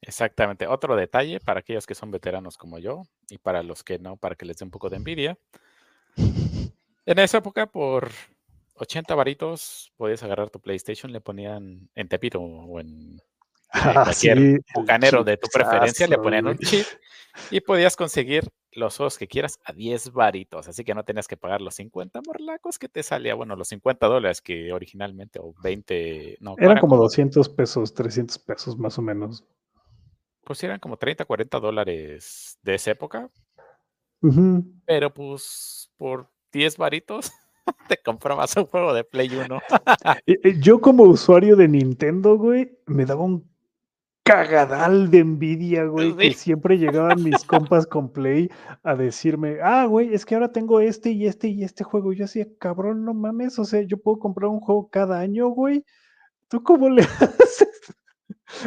Exactamente. 0.02 0.66
Otro 0.66 0.96
detalle 0.96 1.40
para 1.40 1.60
aquellos 1.60 1.86
que 1.86 1.94
son 1.94 2.10
veteranos 2.10 2.56
como 2.56 2.78
yo 2.78 3.02
y 3.28 3.38
para 3.38 3.62
los 3.62 3.84
que 3.84 3.98
no, 3.98 4.16
para 4.16 4.34
que 4.34 4.46
les 4.46 4.58
dé 4.58 4.64
un 4.64 4.70
poco 4.70 4.88
de 4.88 4.96
envidia. 4.96 5.38
En 6.16 7.18
esa 7.18 7.38
época, 7.38 7.66
por 7.66 8.10
80 8.74 9.14
varitos, 9.14 9.92
podías 9.96 10.22
agarrar 10.22 10.50
tu 10.50 10.60
PlayStation, 10.60 11.12
le 11.12 11.20
ponían 11.20 11.90
en 11.94 12.08
Tepito 12.08 12.40
o 12.40 12.80
en 12.80 13.20
Ah, 13.72 14.02
cualquier 14.04 14.38
sí, 14.38 14.58
bucanero 14.74 15.22
de 15.22 15.36
tu 15.36 15.48
preferencia, 15.48 16.06
le 16.08 16.18
ponían 16.18 16.46
un 16.46 16.58
chip 16.58 16.84
y 17.50 17.60
podías 17.60 17.94
conseguir 17.94 18.48
los 18.72 18.96
juegos 18.96 19.16
que 19.16 19.28
quieras 19.28 19.60
a 19.64 19.72
10 19.72 20.12
varitos. 20.12 20.68
Así 20.68 20.84
que 20.84 20.94
no 20.94 21.04
tenías 21.04 21.28
que 21.28 21.36
pagar 21.36 21.60
los 21.60 21.76
50 21.76 22.20
morlacos 22.26 22.78
que 22.78 22.88
te 22.88 23.02
salía, 23.02 23.34
bueno, 23.34 23.54
los 23.54 23.68
50 23.68 24.06
dólares 24.06 24.40
que 24.42 24.72
originalmente, 24.72 25.38
o 25.40 25.54
20, 25.62 26.38
no, 26.40 26.56
Eran 26.58 26.78
como, 26.78 26.96
200 26.96 27.48
pesos, 27.50 27.94
300 27.94 28.38
pesos 28.38 28.76
más 28.76 28.98
o 28.98 29.02
menos. 29.02 29.44
Pues 30.50 30.64
eran 30.64 30.80
como 30.80 30.96
30, 30.96 31.26
40 31.26 31.60
dólares 31.60 32.58
de 32.64 32.74
esa 32.74 32.90
época, 32.90 33.30
pero 34.84 35.14
pues 35.14 35.92
por 35.96 36.28
10 36.52 36.76
varitos 36.76 37.30
te 37.88 37.96
comprabas 37.98 38.56
un 38.56 38.66
juego 38.66 38.92
de 38.92 39.04
Play 39.04 39.28
1. 39.28 39.60
Eh, 40.26 40.40
eh, 40.42 40.56
Yo 40.58 40.80
como 40.80 41.04
usuario 41.04 41.54
de 41.54 41.68
Nintendo, 41.68 42.36
güey, 42.36 42.76
me 42.86 43.04
daba 43.06 43.22
un 43.22 43.48
cagadal 44.24 45.12
de 45.12 45.18
envidia, 45.18 45.84
güey, 45.84 46.16
que 46.16 46.32
siempre 46.32 46.78
llegaban 46.78 47.22
mis 47.22 47.44
compas 47.44 47.86
con 47.86 48.12
Play 48.12 48.50
a 48.82 48.96
decirme, 48.96 49.58
ah, 49.62 49.86
güey, 49.86 50.12
es 50.12 50.26
que 50.26 50.34
ahora 50.34 50.50
tengo 50.50 50.80
este 50.80 51.12
y 51.12 51.28
este 51.28 51.46
y 51.46 51.62
este 51.62 51.84
juego. 51.84 52.12
Y 52.12 52.16
yo 52.16 52.24
así, 52.24 52.44
cabrón, 52.58 53.04
no 53.04 53.14
mames, 53.14 53.56
o 53.60 53.64
sea, 53.64 53.82
yo 53.82 53.98
puedo 53.98 54.18
comprar 54.18 54.50
un 54.50 54.58
juego 54.58 54.88
cada 54.90 55.20
año, 55.20 55.46
güey. 55.50 55.84
¿Tú 56.48 56.64
cómo 56.64 56.88
le 56.88 57.02
haces? 57.20 57.94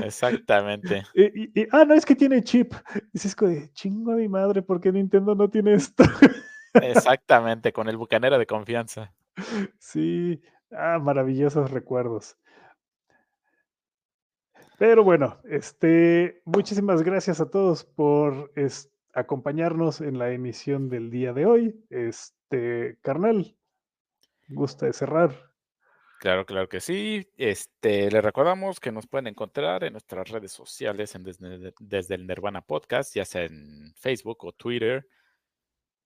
Exactamente. 0.03 1.03
Y, 1.13 1.43
y- 1.43 1.51
y, 1.53 1.67
ah, 1.71 1.85
no, 1.85 1.93
es 1.93 2.05
que 2.05 2.15
tiene 2.15 2.43
chip. 2.43 2.73
Dices, 3.11 3.35
de 3.35 3.71
chingo 3.73 4.11
a 4.13 4.15
mi 4.15 4.27
madre, 4.27 4.61
¿por 4.61 4.81
qué 4.81 4.91
Nintendo 4.91 5.35
no 5.35 5.49
tiene 5.49 5.73
esto? 5.75 6.03
Exactamente, 6.73 7.71
con 7.71 7.87
el 7.87 7.97
bucanero 7.97 8.37
de 8.39 8.47
confianza. 8.47 9.13
Sí, 9.79 10.41
ah, 10.71 10.99
maravillosos 10.99 11.71
recuerdos. 11.71 12.37
Pero 14.77 15.03
bueno, 15.03 15.39
este, 15.45 16.41
muchísimas 16.45 17.03
gracias 17.03 17.39
a 17.39 17.49
todos 17.49 17.83
por 17.85 18.51
es- 18.55 18.91
acompañarnos 19.13 20.01
en 20.01 20.17
la 20.17 20.31
emisión 20.31 20.89
del 20.89 21.11
día 21.11 21.33
de 21.33 21.45
hoy. 21.45 21.85
Este, 21.89 22.97
carnal, 23.01 23.55
gusta 24.49 24.87
de 24.87 24.93
cerrar. 24.93 25.52
Claro, 26.23 26.45
claro 26.45 26.69
que 26.69 26.79
sí. 26.79 27.27
Este, 27.35 28.09
les 28.09 28.23
recordamos 28.23 28.79
que 28.79 28.93
nos 28.93 29.07
pueden 29.07 29.27
encontrar 29.27 29.83
en 29.83 29.91
nuestras 29.91 30.29
redes 30.29 30.53
sociales 30.53 31.15
en 31.15 31.25
desde, 31.25 32.15
el 32.15 32.27
Nirvana 32.27 32.61
Podcast, 32.61 33.13
ya 33.13 33.25
sea 33.25 33.43
en 33.43 33.93
Facebook 33.97 34.45
o 34.45 34.53
Twitter. 34.53 35.05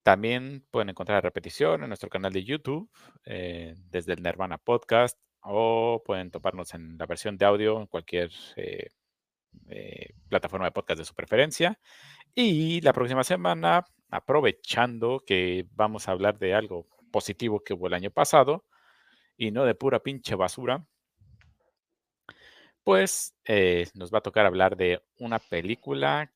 También 0.02 0.66
pueden 0.72 0.90
encontrar 0.90 1.18
la 1.18 1.22
repetición 1.22 1.84
en 1.84 1.90
nuestro 1.90 2.10
canal 2.10 2.34
de 2.34 2.44
YouTube, 2.44 2.90
eh, 3.26 3.76
desde 3.92 4.14
el 4.14 4.24
Nirvana 4.24 4.58
Podcast, 4.58 5.20
o 5.42 6.02
pueden 6.04 6.32
toparnos 6.32 6.74
en 6.74 6.98
la 6.98 7.06
versión 7.06 7.38
de 7.38 7.46
audio 7.46 7.80
en 7.80 7.86
cualquier 7.86 8.32
eh, 8.56 8.90
eh, 9.70 10.16
plataforma 10.30 10.66
de 10.66 10.72
podcast 10.72 10.98
de 10.98 11.06
su 11.06 11.14
preferencia. 11.14 11.80
Y 12.34 12.82
la 12.82 12.92
próxima 12.92 13.24
semana, 13.24 13.86
aprovechando 14.10 15.22
que 15.24 15.68
vamos 15.76 16.08
a 16.08 16.14
hablar 16.14 16.40
de 16.40 16.56
algo 16.56 16.88
positivo 17.12 17.64
que 17.64 17.76
hubo 17.76 17.86
el 17.86 17.94
año 17.94 18.10
pasado 18.10 18.66
y 19.38 19.52
no 19.52 19.66
de 19.66 19.76
pura 19.76 20.00
pinche 20.00 20.36
basura, 20.36 20.86
pues 22.84 23.36
eh, 23.46 23.88
nos 23.94 24.14
va 24.14 24.20
a 24.20 24.22
tocar 24.22 24.46
hablar 24.46 24.78
de 24.78 25.02
una 25.20 25.40
película 25.40 26.32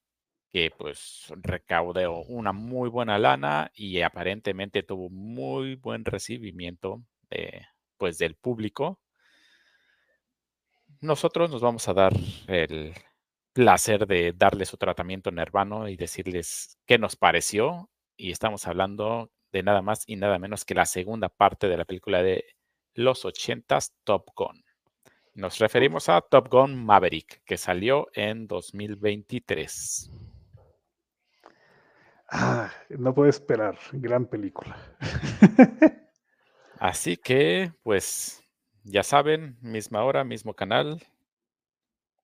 que 0.51 0.71
pues 0.77 1.27
recaudó 1.37 2.21
una 2.23 2.51
muy 2.51 2.89
buena 2.89 3.17
lana 3.17 3.71
y 3.73 4.01
aparentemente 4.01 4.83
tuvo 4.83 5.09
muy 5.09 5.75
buen 5.75 6.03
recibimiento 6.03 7.03
pues 7.97 8.17
del 8.17 8.35
público. 8.35 8.99
Nosotros 10.99 11.49
nos 11.49 11.61
vamos 11.61 11.87
a 11.87 11.93
dar 11.93 12.13
el 12.47 12.93
placer 13.53 14.07
de 14.07 14.33
darles 14.33 14.69
su 14.69 14.77
tratamiento 14.77 15.31
nervano 15.31 15.87
y 15.87 15.95
decirles 15.95 16.77
qué 16.85 16.97
nos 16.97 17.15
pareció. 17.15 17.89
Y 18.17 18.31
estamos 18.31 18.67
hablando 18.67 19.31
de 19.51 19.63
nada 19.63 19.81
más 19.81 20.03
y 20.05 20.15
nada 20.15 20.37
menos 20.39 20.65
que 20.65 20.75
la 20.75 20.85
segunda 20.85 21.29
parte 21.29 21.67
de 21.67 21.77
la 21.77 21.85
película 21.85 22.21
de 22.21 22.45
los 22.93 23.25
80s 23.25 23.93
Top 24.03 24.29
Gun. 24.35 24.63
Nos 25.33 25.59
referimos 25.59 26.09
a 26.09 26.19
Top 26.21 26.49
Gun 26.49 26.75
Maverick, 26.75 27.41
que 27.45 27.57
salió 27.57 28.07
en 28.13 28.47
2023. 28.47 30.11
Ah, 32.29 32.71
no 32.89 33.13
puedo 33.13 33.29
esperar, 33.29 33.77
gran 33.91 34.25
película. 34.25 34.77
Así 36.79 37.15
que, 37.15 37.71
pues, 37.83 38.41
ya 38.83 39.03
saben, 39.03 39.57
misma 39.61 40.03
hora, 40.03 40.23
mismo 40.23 40.53
canal. 40.53 41.01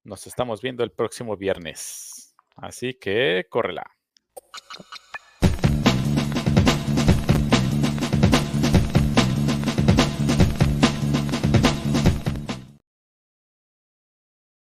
Nos 0.03 0.27
estamos 0.27 0.61
viendo 0.61 0.83
el 0.83 0.91
próximo 0.91 1.37
viernes. 1.37 2.35
Así 2.55 2.93
que, 2.93 3.45
córrela. 3.49 3.83